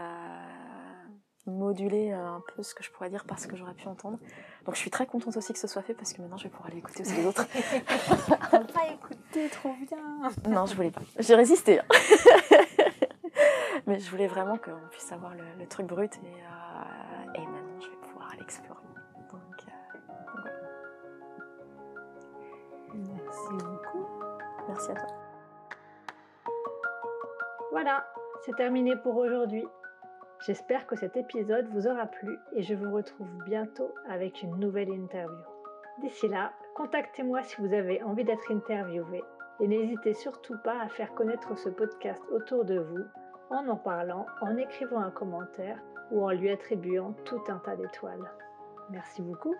moduler 1.45 2.11
un 2.11 2.41
peu 2.55 2.63
ce 2.63 2.73
que 2.73 2.83
je 2.83 2.91
pourrais 2.91 3.09
dire 3.09 3.25
parce 3.25 3.45
que 3.47 3.55
j'aurais 3.55 3.73
pu 3.73 3.87
entendre. 3.87 4.17
Donc 4.65 4.75
je 4.75 4.79
suis 4.79 4.89
très 4.89 5.05
contente 5.05 5.35
aussi 5.37 5.53
que 5.53 5.59
ce 5.59 5.67
soit 5.67 5.83
fait 5.83 5.93
parce 5.93 6.13
que 6.13 6.21
maintenant 6.21 6.37
je 6.37 6.45
vais 6.45 6.49
pouvoir 6.49 6.69
aller 6.69 6.79
écouter 6.79 7.01
aussi 7.01 7.15
les 7.15 7.25
autres. 7.25 7.45
Pas 8.73 8.87
écouter, 8.91 9.49
trop 9.49 9.73
bien. 9.87 10.31
Non, 10.49 10.65
je 10.65 10.75
voulais 10.75 10.91
pas. 10.91 11.01
J'ai 11.19 11.35
résisté. 11.35 11.79
Hein. 11.79 11.85
Mais 13.87 13.99
je 13.99 14.09
voulais 14.09 14.27
vraiment 14.27 14.57
qu'on 14.57 14.87
puisse 14.89 15.11
avoir 15.11 15.35
le, 15.35 15.43
le 15.59 15.67
truc 15.67 15.85
brut 15.85 16.11
et, 16.15 16.27
euh, 16.27 17.33
et 17.35 17.45
maintenant 17.45 17.79
je 17.79 17.89
vais 17.89 17.97
pouvoir 17.97 18.31
aller 18.31 18.41
explorer. 18.41 18.84
Merci 23.35 23.65
beaucoup. 23.65 24.05
Merci 24.69 24.91
à 24.91 24.95
toi. 24.95 25.07
Voilà, 27.71 28.05
c'est 28.45 28.55
terminé 28.55 28.95
pour 28.95 29.17
aujourd'hui. 29.17 29.65
J'espère 30.45 30.87
que 30.87 30.95
cet 30.95 31.17
épisode 31.17 31.67
vous 31.73 31.85
aura 31.87 32.05
plu 32.05 32.37
et 32.53 32.63
je 32.63 32.73
vous 32.75 32.93
retrouve 32.93 33.27
bientôt 33.45 33.93
avec 34.07 34.41
une 34.41 34.55
nouvelle 34.55 34.89
interview. 34.89 35.43
D'ici 36.01 36.29
là, 36.29 36.53
contactez-moi 36.75 37.43
si 37.43 37.59
vous 37.59 37.73
avez 37.73 38.01
envie 38.03 38.23
d'être 38.23 38.51
interviewé 38.51 39.21
et 39.59 39.67
n'hésitez 39.67 40.13
surtout 40.13 40.57
pas 40.63 40.79
à 40.81 40.87
faire 40.87 41.13
connaître 41.13 41.57
ce 41.57 41.69
podcast 41.69 42.23
autour 42.31 42.63
de 42.63 42.79
vous 42.79 43.03
en 43.49 43.67
en 43.67 43.75
parlant, 43.75 44.25
en 44.41 44.55
écrivant 44.55 44.99
un 44.99 45.11
commentaire 45.11 45.77
ou 46.11 46.23
en 46.23 46.31
lui 46.31 46.49
attribuant 46.49 47.13
tout 47.25 47.41
un 47.49 47.57
tas 47.57 47.75
d'étoiles. 47.75 48.31
Merci 48.89 49.21
beaucoup. 49.21 49.55